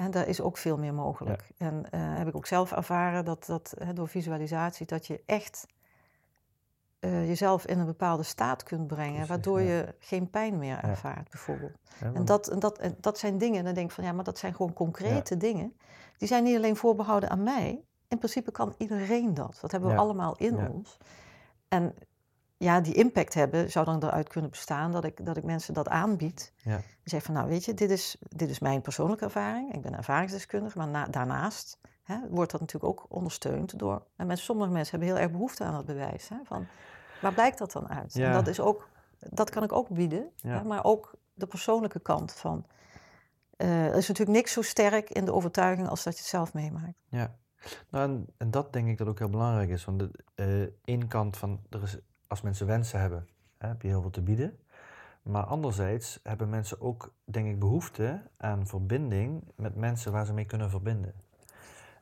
En 0.00 0.10
daar 0.10 0.28
is 0.28 0.40
ook 0.40 0.56
veel 0.56 0.78
meer 0.78 0.94
mogelijk. 0.94 1.50
En 1.58 1.90
eh, 1.90 2.00
heb 2.02 2.28
ik 2.28 2.36
ook 2.36 2.46
zelf 2.46 2.72
ervaren 2.72 3.24
dat, 3.24 3.46
dat 3.46 3.74
hè, 3.78 3.92
door 3.92 4.08
visualisatie 4.08 4.86
dat 4.86 5.06
je 5.06 5.22
echt 5.26 5.66
eh, 6.98 7.28
jezelf 7.28 7.66
in 7.66 7.78
een 7.78 7.86
bepaalde 7.86 8.22
staat 8.22 8.62
kunt 8.62 8.86
brengen, 8.86 9.10
Precies, 9.12 9.28
waardoor 9.28 9.60
ja. 9.60 9.66
je 9.66 9.94
geen 9.98 10.30
pijn 10.30 10.58
meer 10.58 10.78
ervaart, 10.78 11.30
bijvoorbeeld. 11.30 11.72
En 12.14 12.24
dat, 12.24 12.48
en, 12.48 12.58
dat, 12.58 12.78
en 12.78 12.96
dat 13.00 13.18
zijn 13.18 13.38
dingen, 13.38 13.64
dan 13.64 13.74
denk 13.74 13.88
ik 13.88 13.94
van 13.94 14.04
ja, 14.04 14.12
maar 14.12 14.24
dat 14.24 14.38
zijn 14.38 14.54
gewoon 14.54 14.72
concrete 14.72 15.36
dingen. 15.36 15.76
Die 16.16 16.28
zijn 16.28 16.44
niet 16.44 16.56
alleen 16.56 16.76
voorbehouden 16.76 17.30
aan 17.30 17.42
mij. 17.42 17.84
In 18.08 18.18
principe 18.18 18.50
kan 18.50 18.74
iedereen 18.78 19.34
dat. 19.34 19.58
Dat 19.60 19.70
hebben 19.70 19.90
we 19.90 19.96
allemaal 19.96 20.36
in 20.36 20.68
ons. 20.68 20.98
En 21.68 21.94
ja, 22.62 22.80
die 22.80 22.94
impact 22.94 23.34
hebben 23.34 23.70
zou 23.70 23.84
dan 23.84 24.02
eruit 24.04 24.28
kunnen 24.28 24.50
bestaan 24.50 24.92
dat 24.92 25.04
ik, 25.04 25.26
dat 25.26 25.36
ik 25.36 25.44
mensen 25.44 25.74
dat 25.74 25.88
aanbied. 25.88 26.52
Ja. 26.56 26.76
Die 26.76 26.86
zeg 27.04 27.22
van 27.22 27.34
nou 27.34 27.48
weet 27.48 27.64
je, 27.64 27.74
dit 27.74 27.90
is, 27.90 28.16
dit 28.28 28.50
is 28.50 28.58
mijn 28.58 28.80
persoonlijke 28.80 29.24
ervaring. 29.24 29.74
Ik 29.74 29.82
ben 29.82 29.96
ervaringsdeskundige, 29.96 30.78
maar 30.78 30.88
na- 30.88 31.06
daarnaast 31.06 31.78
hè, 32.02 32.16
wordt 32.30 32.50
dat 32.50 32.60
natuurlijk 32.60 32.92
ook 32.92 33.06
ondersteund 33.08 33.78
door... 33.78 34.02
En 34.16 34.26
mensen, 34.26 34.44
sommige 34.44 34.70
mensen 34.70 34.90
hebben 34.98 35.14
heel 35.16 35.24
erg 35.24 35.32
behoefte 35.32 35.64
aan 35.64 35.72
dat 35.72 35.84
bewijs. 35.84 36.28
Hè, 36.28 36.36
van, 36.44 36.66
waar 37.20 37.32
blijkt 37.34 37.58
dat 37.58 37.72
dan 37.72 37.88
uit? 37.88 38.16
En 38.16 38.32
dat, 38.32 38.46
is 38.46 38.60
ook, 38.60 38.88
dat 39.18 39.50
kan 39.50 39.62
ik 39.62 39.72
ook 39.72 39.88
bieden, 39.88 40.30
Ja. 40.36 40.50
hè, 40.50 40.64
maar 40.64 40.84
ook 40.84 41.14
de 41.34 41.46
persoonlijke 41.46 42.00
kant 42.00 42.32
van... 42.32 42.66
eh, 43.56 43.86
er 43.86 43.94
is 43.96 44.08
natuurlijk 44.08 44.36
niks 44.38 44.52
zo 44.52 44.62
sterk 44.62 45.10
in 45.10 45.24
de 45.24 45.32
overtuiging 45.32 45.88
als 45.88 46.02
dat 46.02 46.12
je 46.12 46.18
het 46.20 46.28
zelf 46.28 46.54
meemaakt. 46.54 46.98
Ja, 47.08 47.34
nou, 47.90 48.04
en, 48.10 48.26
en 48.36 48.50
dat 48.50 48.72
denk 48.72 48.88
ik 48.88 48.98
dat 48.98 49.06
ook 49.08 49.18
heel 49.18 49.30
belangrijk 49.30 49.68
is. 49.70 49.84
Want 49.84 49.98
de 49.98 50.10
eh 50.34 50.62
één 50.84 51.08
kant 51.08 51.36
van, 51.36 51.60
er 51.70 51.82
is, 51.82 51.98
als 52.30 52.40
mensen 52.40 52.66
wensen 52.66 53.00
hebben, 53.00 53.26
hè, 53.58 53.68
heb 53.68 53.82
je 53.82 53.88
heel 53.88 54.00
veel 54.00 54.10
te 54.10 54.22
bieden. 54.22 54.58
Maar 55.22 55.42
anderzijds 55.44 56.20
hebben 56.22 56.48
mensen 56.48 56.80
ook, 56.80 57.12
denk 57.24 57.46
ik, 57.48 57.58
behoefte 57.58 58.22
aan 58.36 58.66
verbinding 58.66 59.42
met 59.56 59.76
mensen 59.76 60.12
waar 60.12 60.26
ze 60.26 60.32
mee 60.32 60.44
kunnen 60.44 60.70
verbinden. 60.70 61.12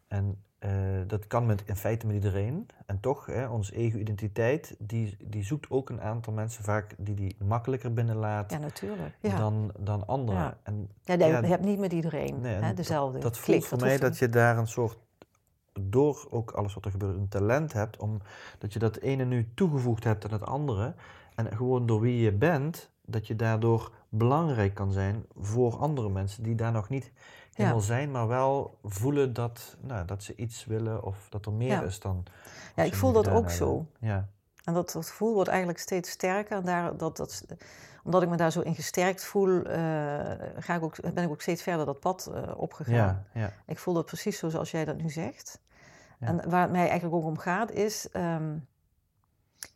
En 0.08 0.42
eh, 0.58 0.70
dat 1.06 1.26
kan 1.26 1.46
met, 1.46 1.62
in 1.66 1.76
feite 1.76 2.06
met 2.06 2.14
iedereen. 2.14 2.66
En 2.86 3.00
toch, 3.00 3.26
hè, 3.26 3.46
onze 3.48 3.74
ego-identiteit, 3.74 4.74
die, 4.78 5.16
die 5.24 5.44
zoekt 5.44 5.70
ook 5.70 5.90
een 5.90 6.00
aantal 6.00 6.32
mensen 6.32 6.64
vaak 6.64 6.94
die 6.98 7.14
die 7.14 7.36
makkelijker 7.44 7.92
binnenlaat 7.92 8.50
Ja, 8.50 8.58
natuurlijk. 8.58 9.16
Ja. 9.20 9.36
dan, 9.36 9.72
dan 9.78 10.06
anderen. 10.06 10.40
Ja. 10.40 10.56
En 10.62 10.90
Ja, 11.02 11.14
nee, 11.14 11.28
ja, 11.28 11.38
je 11.40 11.46
hebt 11.46 11.64
niet 11.64 11.78
met 11.78 11.92
iedereen 11.92 12.40
Nee, 12.40 12.54
hè, 12.54 12.60
dat- 12.60 12.76
dezelfde 12.76 13.18
dat 13.18 13.38
voelt 13.38 13.56
klik. 13.58 13.68
voor 13.68 13.78
mij 13.80 13.98
dat 13.98 14.18
je 14.18 14.28
daar 14.28 14.58
een 14.58 14.66
soort, 14.66 14.98
door 15.90 16.26
ook 16.30 16.50
alles 16.50 16.74
wat 16.74 16.84
er 16.84 16.90
gebeurt, 16.90 17.16
een 17.16 17.28
talent 17.28 17.72
hebt. 17.72 17.96
Om, 17.96 18.20
dat 18.58 18.72
je 18.72 18.78
dat 18.78 18.96
ene 18.96 19.24
nu 19.24 19.48
toegevoegd 19.54 20.04
hebt 20.04 20.24
aan 20.24 20.32
het 20.32 20.46
andere. 20.46 20.94
En 21.34 21.56
gewoon 21.56 21.86
door 21.86 22.00
wie 22.00 22.20
je 22.20 22.32
bent, 22.32 22.90
dat 23.06 23.26
je 23.26 23.36
daardoor 23.36 23.92
belangrijk 24.08 24.74
kan 24.74 24.92
zijn 24.92 25.24
voor 25.40 25.76
andere 25.76 26.08
mensen 26.08 26.42
die 26.42 26.54
daar 26.54 26.72
nog 26.72 26.88
niet 26.88 27.12
helemaal 27.52 27.80
zijn, 27.80 28.10
maar 28.10 28.28
wel 28.28 28.78
voelen 28.84 29.32
dat, 29.32 29.76
nou, 29.80 30.04
dat 30.06 30.22
ze 30.22 30.34
iets 30.36 30.64
willen 30.64 31.02
of 31.02 31.26
dat 31.30 31.46
er 31.46 31.52
meer 31.52 31.68
Ja. 31.68 31.82
is 31.82 32.00
dan. 32.00 32.24
Ja, 32.76 32.82
ik 32.82 32.94
voel 32.94 33.12
dat 33.12 33.28
ook 33.28 33.34
hebben. 33.34 33.52
zo. 33.52 33.86
Ja, 34.00 34.28
En 34.64 34.74
dat, 34.74 34.92
dat 34.92 35.08
gevoel 35.08 35.34
wordt 35.34 35.48
eigenlijk 35.48 35.78
steeds 35.78 36.10
sterker. 36.10 36.56
En 36.56 36.64
daar, 36.64 36.96
dat, 36.96 37.16
dat, 37.16 37.44
omdat 38.04 38.22
ik 38.22 38.28
me 38.28 38.36
daar 38.36 38.52
zo 38.52 38.60
in 38.60 38.74
gesterkt 38.74 39.24
voel, 39.24 39.62
eh, 39.62 39.78
ga 40.56 40.74
ik 40.74 40.82
ook, 40.82 41.00
ben 41.14 41.24
ik 41.24 41.30
ook 41.30 41.42
steeds 41.42 41.62
verder 41.62 41.86
dat 41.86 42.00
pad 42.00 42.30
eh, 42.34 42.42
opgegaan. 42.56 42.94
ja, 42.94 43.24
ja. 43.40 43.52
Ik 43.66 43.78
voel 43.78 43.94
dat 43.94 44.06
precies 44.06 44.38
zo 44.38 44.48
zoals 44.48 44.70
jij 44.70 44.84
dat 44.84 44.96
nu 44.96 45.10
zegt. 45.10 45.60
En 46.18 46.50
waar 46.50 46.62
het 46.62 46.70
mij 46.70 46.88
eigenlijk 46.88 47.14
ook 47.14 47.24
om 47.24 47.38
gaat 47.38 47.70
is... 47.70 48.08
ehm, 48.10 48.56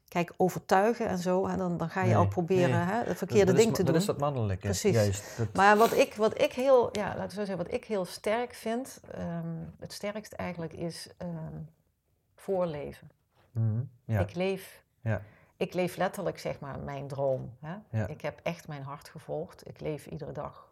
kijk, 0.08 0.32
overtuigen 0.36 1.06
en 1.08 1.18
zo, 1.18 1.48
hè, 1.48 1.56
dan, 1.56 1.76
dan 1.76 1.88
ga 1.88 2.00
je 2.00 2.06
Nee, 2.06 2.16
al 2.16 2.28
proberen 2.28 2.86
nee. 2.86 2.94
hè, 2.94 3.02
het 3.04 3.18
verkeerde 3.18 3.52
ding 3.52 3.74
te 3.74 3.82
doen. 3.82 3.92
Dat 3.92 4.00
is 4.00 4.06
dat 4.06 4.18
mannelijke. 4.18 4.62
Precies. 4.62 4.94
Juist. 4.94 5.36
Dat, 5.36 5.52
Maar 5.52 5.76
wat 5.76 5.92
ik, 5.92 6.14
wat 6.14 6.40
ik 6.40 6.52
heel, 6.52 6.88
ja, 6.92 7.06
laten 7.06 7.22
we 7.22 7.28
zo 7.34 7.44
zeggen, 7.44 7.56
wat 7.56 7.72
ik 7.72 7.84
heel 7.84 8.04
sterk 8.04 8.54
vind, 8.54 9.00
ehm, 9.10 9.56
het 9.78 9.92
sterkst 9.92 10.32
eigenlijk 10.32 10.72
is 10.72 11.08
ehm, 11.18 11.60
voorleven. 12.36 13.10
Mhm, 13.50 13.82
ja, 14.04 14.20
Ik 14.20 14.34
leef, 14.34 14.82
ja, 15.00 15.22
ik 15.56 15.74
leef 15.74 15.96
letterlijk 15.96 16.38
zeg 16.38 16.60
maar 16.60 16.78
mijn 16.80 17.08
droom. 17.08 17.56
Hè? 17.60 17.74
Ja. 17.90 18.06
Ik 18.06 18.20
heb 18.20 18.40
echt 18.42 18.68
mijn 18.68 18.82
hart 18.82 19.08
gevolgd. 19.08 19.68
Ik 19.68 19.80
leef 19.80 20.06
iedere 20.06 20.32
dag 20.32 20.68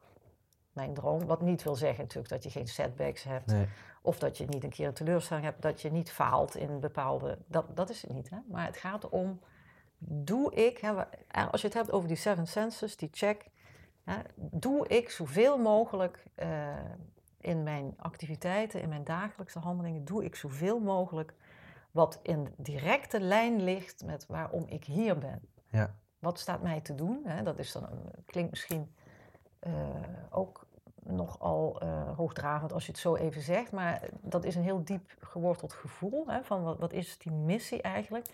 mijn 0.73 0.95
droom. 0.95 1.27
Wat 1.27 1.41
niet 1.41 1.63
wil 1.63 1.75
zeggen 1.75 2.01
natuurlijk 2.01 2.29
dat 2.29 2.43
je 2.43 2.51
geen 2.51 2.69
setbacks 2.69 3.23
hebt. 3.23 3.47
nee. 3.47 3.69
Of 4.03 4.19
dat 4.19 4.39
je 4.39 4.47
niet 4.47 4.65
een 4.65 4.71
keer 4.71 4.87
een 4.87 4.95
teleurstelling 4.95 5.47
hebt. 5.47 5.63
Dat 5.63 5.81
je 5.81 5.91
niet 5.91 6.11
faalt 6.11 6.57
in 6.57 6.81
bepaalde... 6.81 7.39
Dat, 7.47 7.77
dat 7.77 7.91
is 7.91 8.03
het 8.03 8.13
niet. 8.13 8.31
Hè? 8.31 8.37
Maar 8.49 8.67
het 8.67 8.77
gaat 8.77 9.09
om, 9.09 9.41
doe 9.99 10.55
ik... 10.55 10.79
Hè, 10.79 10.93
als 11.51 11.61
je 11.61 11.67
het 11.67 11.77
hebt 11.77 11.93
over 11.93 12.09
die 12.09 12.17
seven 12.17 12.47
senses, 12.47 12.97
die 12.97 13.09
check... 13.13 13.51
Hè, 14.05 14.17
doe 14.35 14.89
ik 14.89 15.11
zoveel 15.11 15.59
mogelijk 15.59 16.25
eh, 16.35 16.49
in 17.41 17.63
mijn 17.63 17.95
activiteiten, 17.97 18.83
in 18.83 18.89
mijn 18.89 19.05
dagelijkse 19.05 19.59
handelingen... 19.59 20.05
doe 20.05 20.25
ik 20.25 20.35
zoveel 20.35 20.79
mogelijk 20.79 21.35
wat 21.91 22.19
in 22.23 22.55
directe 22.57 23.21
lijn 23.21 23.63
ligt 23.63 24.05
met 24.05 24.27
waarom 24.27 24.67
ik 24.67 24.85
hier 24.85 25.19
ben. 25.19 25.41
Ja. 25.71 25.95
Wat 26.19 26.39
staat 26.39 26.63
mij 26.63 26.81
te 26.81 26.95
doen? 26.95 27.21
Hè? 27.25 27.43
Dat 27.43 27.59
is 27.59 27.73
dan, 27.73 27.89
klinkt 28.27 28.51
misschien 28.51 28.95
ook 30.31 30.67
nogal 31.03 31.81
eh 31.81 32.17
hoogdravend 32.17 32.73
als 32.73 32.87
je 32.87 32.93
het 32.93 33.01
zo 33.01 33.17
even 33.17 33.43
zegt, 33.43 33.73
maar 33.73 34.09
dat 34.21 34.45
is 34.45 34.57
een 34.57 34.63
heel 34.63 34.85
diep 34.85 35.15
geworteld 35.21 35.73
gevoel 35.73 36.25
hè, 36.27 36.43
van 36.43 36.63
wat, 36.63 36.79
wat 36.79 36.93
is 36.93 37.19
die 37.19 37.33
missie 37.33 37.83
eigenlijk. 37.83 38.27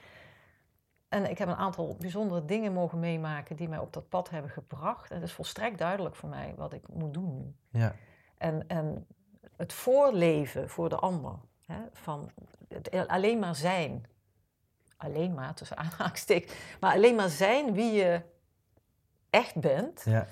En 1.09 1.31
ik 1.31 1.39
heb 1.39 1.49
een 1.49 1.55
aantal 1.55 1.97
bijzondere 2.01 2.45
dingen 2.45 2.73
mogen 2.73 2.99
meemaken 2.99 3.57
die 3.57 3.69
mij 3.69 3.79
op 3.79 3.93
dat 3.93 4.09
pad 4.09 4.31
hebben 4.31 4.51
gebracht. 4.51 5.11
En 5.11 5.17
het 5.17 5.25
is 5.25 5.33
volstrekt 5.33 5.79
duidelijk 5.79 6.15
voor 6.15 6.29
mij 6.29 6.55
wat 6.57 6.73
ik 6.73 6.89
moet 6.89 7.15
doen 7.15 7.35
nu. 7.35 7.55
Ja, 7.81 7.95
En, 8.39 8.69
en 8.69 9.07
het 9.57 9.73
voorleven 9.73 10.69
voor 10.69 10.89
de 10.89 10.97
ander. 10.97 11.33
Hè, 11.67 11.79
van 11.93 12.31
het 12.69 13.09
alleen 13.09 13.39
maar 13.39 13.55
zijn. 13.55 14.07
Alleen 14.97 15.35
maar, 15.35 15.55
tussen 15.55 15.77
aanhalingstekens. 15.87 16.53
Maar 16.81 16.95
alleen 16.95 17.15
maar 17.15 17.29
zijn 17.29 17.73
wie 17.73 17.93
je 17.93 18.21
echt 19.31 19.61
bent. 19.61 20.03
ja, 20.05 20.27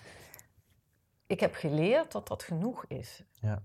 Ik 1.27 1.41
heb 1.41 1.55
geleerd 1.55 2.13
dat 2.13 2.29
dat 2.29 2.43
genoeg 2.43 2.85
is. 2.89 3.25
Ja. 3.41 3.63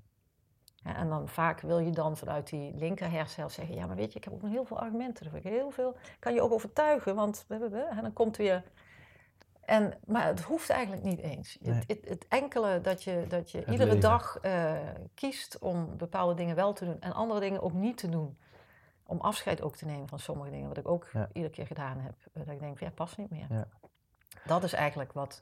En 0.83 1.09
dan 1.09 1.27
vaak 1.27 1.59
wil 1.61 1.79
je 1.79 1.91
dan 1.91 2.17
vanuit 2.17 2.49
die 2.49 2.73
linker 2.75 3.11
hersenhelft 3.11 3.55
zeggen... 3.55 3.75
ja, 3.75 3.85
maar 3.85 3.95
weet 3.95 4.11
je, 4.11 4.17
ik 4.17 4.23
heb 4.23 4.33
ook 4.33 4.41
nog 4.41 4.51
heel 4.51 4.65
veel 4.65 4.79
argumenten. 4.79 5.35
Ik 5.35 5.43
heel 5.43 5.71
veel, 5.71 5.95
kan 6.19 6.33
je 6.33 6.41
ook 6.41 6.51
overtuigen, 6.51 7.15
want... 7.15 7.45
En 7.47 8.01
dan 8.01 8.13
komt 8.13 8.37
weer... 8.37 8.63
En, 9.61 9.93
maar 10.05 10.25
het 10.25 10.41
hoeft 10.41 10.69
eigenlijk 10.69 11.03
niet 11.03 11.19
eens. 11.19 11.57
Het, 11.63 11.83
het, 11.87 12.07
het, 12.07 12.27
enkele 12.27 12.81
dat 12.81 13.03
je, 13.03 13.25
dat 13.27 13.51
je 13.51 13.65
iedere 13.65 13.97
dag 13.97 14.39
uh, 14.41 14.73
kiest 15.13 15.59
om 15.59 15.97
bepaalde 15.97 16.33
dingen 16.33 16.55
wel 16.55 16.73
te 16.73 16.85
doen... 16.85 17.01
en 17.01 17.13
andere 17.13 17.39
dingen 17.39 17.61
ook 17.61 17.73
niet 17.73 17.97
te 17.97 18.09
doen. 18.09 18.37
Om 19.03 19.19
afscheid 19.19 19.61
ook 19.61 19.75
te 19.75 19.85
nemen 19.85 20.07
van 20.07 20.19
sommige 20.19 20.49
dingen... 20.51 20.67
wat 20.67 20.77
ik 20.77 20.87
ook 20.87 21.07
iedere 21.33 21.53
keer 21.53 21.67
gedaan 21.67 21.99
heb. 21.99 22.15
Dat 22.33 22.47
ik 22.47 22.59
denk, 22.59 22.79
ja, 22.79 22.89
past 22.89 23.17
niet 23.17 23.29
meer. 23.29 23.47
Ja. 23.49 23.67
Dat 24.45 24.63
is 24.63 24.73
eigenlijk 24.73 25.13
wat 25.13 25.41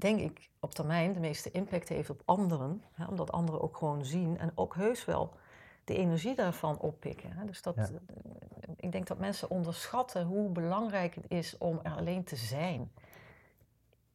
denk 0.00 0.20
ik, 0.20 0.50
op 0.60 0.74
termijn 0.74 1.12
de 1.12 1.20
meeste 1.20 1.50
impact 1.50 1.88
heeft 1.88 2.10
op 2.10 2.22
anderen. 2.24 2.82
Hè, 2.92 3.06
omdat 3.06 3.32
anderen 3.32 3.60
ook 3.60 3.76
gewoon 3.76 4.04
zien 4.04 4.38
en 4.38 4.52
ook 4.54 4.74
heus 4.74 5.04
wel 5.04 5.32
de 5.84 5.94
energie 5.94 6.34
daarvan 6.34 6.78
oppikken. 6.78 7.32
Hè. 7.32 7.44
Dus 7.44 7.62
dat, 7.62 7.76
eh, 7.76 7.86
ik 8.76 8.92
denk 8.92 9.06
dat 9.06 9.18
mensen 9.18 9.50
onderschatten 9.50 10.26
hoe 10.26 10.50
belangrijk 10.50 11.14
het 11.14 11.24
is 11.28 11.58
om 11.58 11.80
er 11.82 11.92
alleen 11.92 12.24
te 12.24 12.36
zijn. 12.36 12.92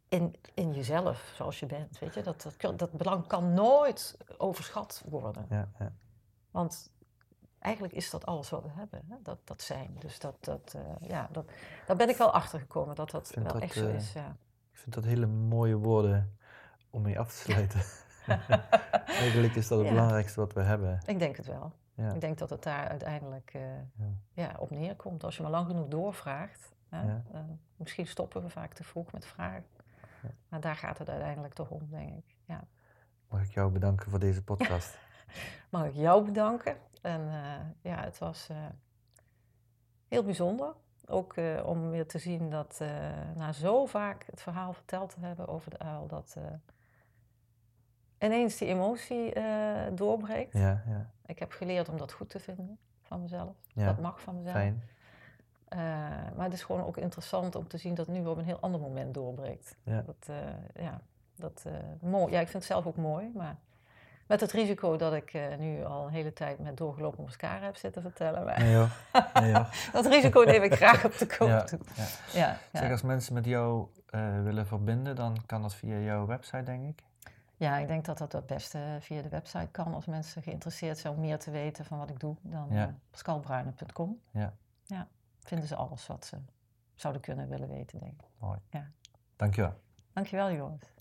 In, 0.09 0.35
in 0.53 0.73
jezelf, 0.73 1.31
zoals 1.35 1.59
je 1.59 1.65
bent. 1.65 1.99
Weet 1.99 2.13
je? 2.13 2.21
Dat, 2.21 2.47
dat, 2.57 2.79
dat 2.79 2.91
belang 2.91 3.27
kan 3.27 3.53
nooit 3.53 4.17
overschat 4.37 5.03
worden. 5.05 5.45
Ja, 5.49 5.69
ja. 5.79 5.91
Want 6.51 6.91
eigenlijk 7.59 7.93
is 7.93 8.09
dat 8.09 8.25
alles 8.25 8.49
wat 8.49 8.63
we 8.63 8.69
hebben, 8.69 9.01
hè? 9.09 9.15
Dat, 9.23 9.37
dat 9.43 9.61
zijn. 9.61 9.95
Dus 9.99 10.19
dat, 10.19 10.35
dat, 10.39 10.73
uh, 10.75 11.09
ja, 11.09 11.29
dat, 11.31 11.45
daar 11.85 11.95
ben 11.95 12.09
ik 12.09 12.17
wel 12.17 12.31
achter 12.31 12.59
gekomen 12.59 12.95
dat 12.95 13.11
dat 13.11 13.31
wel 13.43 13.59
echt 13.59 13.73
zo 13.73 13.87
is. 13.87 14.13
Ja. 14.13 14.35
Ik 14.75 14.81
vind 14.81 14.95
dat 14.95 15.03
hele 15.03 15.25
mooie 15.25 15.75
woorden 15.75 16.37
om 16.89 17.01
mee 17.01 17.19
af 17.19 17.29
te 17.29 17.35
sluiten. 17.35 17.81
Eigenlijk 19.21 19.55
is 19.55 19.67
dat 19.67 19.79
het 19.79 19.89
belangrijkste 19.89 20.39
wat 20.39 20.53
we 20.53 20.61
hebben. 20.61 20.99
Ik 21.05 21.19
denk 21.19 21.37
het 21.37 21.45
wel. 21.45 21.73
Ja. 21.93 22.13
Ik 22.13 22.21
denk 22.21 22.37
dat 22.37 22.49
het 22.49 22.63
daar 22.63 22.87
uiteindelijk 22.87 23.53
uh, 23.55 23.61
ja. 24.33 24.55
op 24.59 24.69
neerkomt. 24.69 25.23
Als 25.23 25.35
je 25.35 25.41
maar 25.41 25.51
lang 25.51 25.67
genoeg 25.67 25.87
doorvraagt. 25.87 26.75
Hè, 26.89 27.05
uh, 27.05 27.39
misschien 27.75 28.07
stoppen 28.07 28.41
we 28.41 28.49
vaak 28.49 28.73
te 28.73 28.83
vroeg 28.83 29.11
met 29.11 29.25
vragen. 29.25 29.65
Maar 30.49 30.61
daar 30.61 30.75
gaat 30.75 30.97
het 30.97 31.09
uiteindelijk 31.09 31.53
toch 31.53 31.69
om, 31.69 31.87
denk 31.89 32.09
ik. 32.09 32.35
Ja. 32.45 32.67
Mag 33.29 33.43
ik 33.43 33.51
jou 33.51 33.71
bedanken 33.71 34.09
voor 34.09 34.19
deze 34.19 34.43
podcast? 34.43 34.97
Mag 35.69 35.85
ik 35.85 35.93
jou 35.93 36.25
bedanken. 36.25 36.77
En 37.01 37.21
uh, 37.21 37.91
ja, 37.91 38.03
het 38.03 38.17
was 38.17 38.49
heel 40.07 40.23
bijzonder. 40.23 40.73
Ook 41.07 41.37
uh, 41.37 41.67
om 41.67 41.89
weer 41.89 42.07
te 42.07 42.17
zien 42.17 42.49
dat 42.49 42.79
uh, 42.81 42.89
na 43.35 43.51
zo 43.51 43.85
vaak 43.85 44.25
het 44.25 44.41
verhaal 44.41 44.73
verteld 44.73 45.09
te 45.09 45.19
hebben 45.19 45.47
over 45.47 45.71
de 45.71 45.79
uil, 45.79 46.07
dat 46.07 46.35
uh, 46.37 46.43
ineens 48.19 48.57
die 48.57 48.67
emotie 48.67 49.33
doorbreekt. 49.93 50.53
Ja, 50.53 50.83
ja. 50.87 51.09
Ik 51.25 51.39
heb 51.39 51.51
geleerd 51.51 51.89
om 51.89 51.97
dat 51.97 52.11
goed 52.11 52.29
te 52.29 52.39
vinden 52.39 52.77
van 53.01 53.21
mezelf. 53.21 53.55
Ja, 53.73 53.85
dat 53.85 53.99
mag 53.99 54.21
van 54.21 54.35
mezelf. 54.35 54.55
Fijn. 54.55 54.83
maar 56.35 56.43
het 56.43 56.53
is 56.53 56.63
gewoon 56.63 56.85
ook 56.85 56.97
interessant 56.97 57.55
om 57.55 57.67
te 57.67 57.77
zien 57.77 57.95
dat 57.95 58.07
het 58.07 58.15
nu 58.15 58.25
op 58.25 58.37
een 58.37 58.45
heel 58.45 58.59
ander 58.59 58.81
moment 58.81 59.13
doorbreekt. 59.13 59.75
Ja. 59.83 60.01
Dat, 60.01 60.29
ja, 60.75 61.01
dat, 61.35 61.65
mooi. 62.01 62.31
ja, 62.31 62.39
ik 62.39 62.47
vind 62.47 62.63
het 62.63 62.71
zelf 62.71 62.85
ook 62.85 62.97
mooi, 62.97 63.31
maar 63.33 63.55
met 64.25 64.41
het 64.41 64.51
risico 64.51 64.97
dat 64.97 65.13
ik 65.13 65.33
uh, 65.33 65.55
nu 65.57 65.83
al 65.83 66.05
een 66.05 66.13
hele 66.13 66.33
tijd 66.33 66.59
met 66.59 66.77
doorgelopen 66.77 67.23
mascara 67.23 67.65
heb 67.65 67.75
zitten 67.75 68.01
vertellen. 68.01 68.45
Maar 68.45 68.59
nee, 68.59 68.71
joh. 68.71 68.91
Nee, 69.33 69.51
joh. 69.51 69.71
dat 69.93 70.05
risico 70.05 70.41
neem 70.41 70.63
ik 70.63 70.73
graag 70.73 71.05
op 71.05 71.17
de 71.17 71.25
koop 71.25 71.47
ja, 71.47 71.63
toe. 71.63 71.79
Ja. 71.95 72.07
Ja, 72.71 72.79
zeg, 72.79 72.91
als 72.91 73.01
mensen 73.01 73.33
met 73.33 73.45
jou 73.45 73.87
uh, 74.11 74.43
willen 74.43 74.67
verbinden, 74.67 75.15
dan 75.15 75.37
kan 75.45 75.61
dat 75.61 75.75
via 75.75 75.97
jouw 75.97 76.25
website, 76.25 76.63
denk 76.63 76.87
ik? 76.87 77.03
Ja, 77.57 77.77
ik 77.77 77.87
denk 77.87 78.05
dat 78.05 78.17
dat 78.17 78.31
het 78.31 78.45
beste 78.45 78.97
via 78.99 79.21
de 79.21 79.29
website 79.29 79.67
kan. 79.71 79.93
Als 79.93 80.05
mensen 80.05 80.43
geïnteresseerd 80.43 80.97
zijn 80.97 81.13
om 81.13 81.19
meer 81.19 81.39
te 81.39 81.51
weten 81.51 81.85
van 81.85 81.97
wat 81.97 82.09
ik 82.09 82.19
doe, 82.19 82.35
dan. 82.41 82.73
Uh, 82.73 82.83
pascalbruine.com. 83.11 84.19
Ja. 84.31 84.53
ja, 84.83 85.07
vinden 85.39 85.67
ze 85.67 85.75
alles 85.75 86.07
wat 86.07 86.25
ze 86.25 86.37
zouden 86.93 87.21
kunnen 87.21 87.49
willen 87.49 87.67
weten, 87.67 87.99
denk 87.99 88.21
ik. 88.21 88.27
Mooi. 88.39 88.59
Ja. 88.69 88.91
Dankjewel. 89.35 89.73
Dankjewel, 90.13 90.51
Joris. 90.51 90.94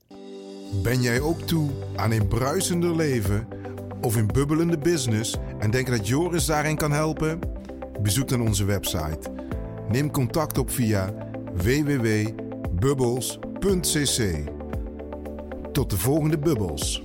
Ben 0.72 1.02
jij 1.02 1.20
ook 1.20 1.40
toe 1.40 1.70
aan 1.96 2.10
een 2.10 2.28
bruisender 2.28 2.96
leven 2.96 3.48
of 4.00 4.16
een 4.16 4.26
bubbelende 4.26 4.78
business 4.78 5.36
en 5.58 5.70
denk 5.70 5.86
dat 5.86 6.08
Joris 6.08 6.46
daarin 6.46 6.76
kan 6.76 6.92
helpen? 6.92 7.38
Bezoek 8.02 8.28
dan 8.28 8.40
onze 8.40 8.64
website. 8.64 9.30
Neem 9.88 10.10
contact 10.10 10.58
op 10.58 10.70
via 10.70 11.14
www.bubbles.cc. 11.54 14.48
Tot 15.72 15.90
de 15.90 15.98
volgende 15.98 16.38
bubbels. 16.38 17.04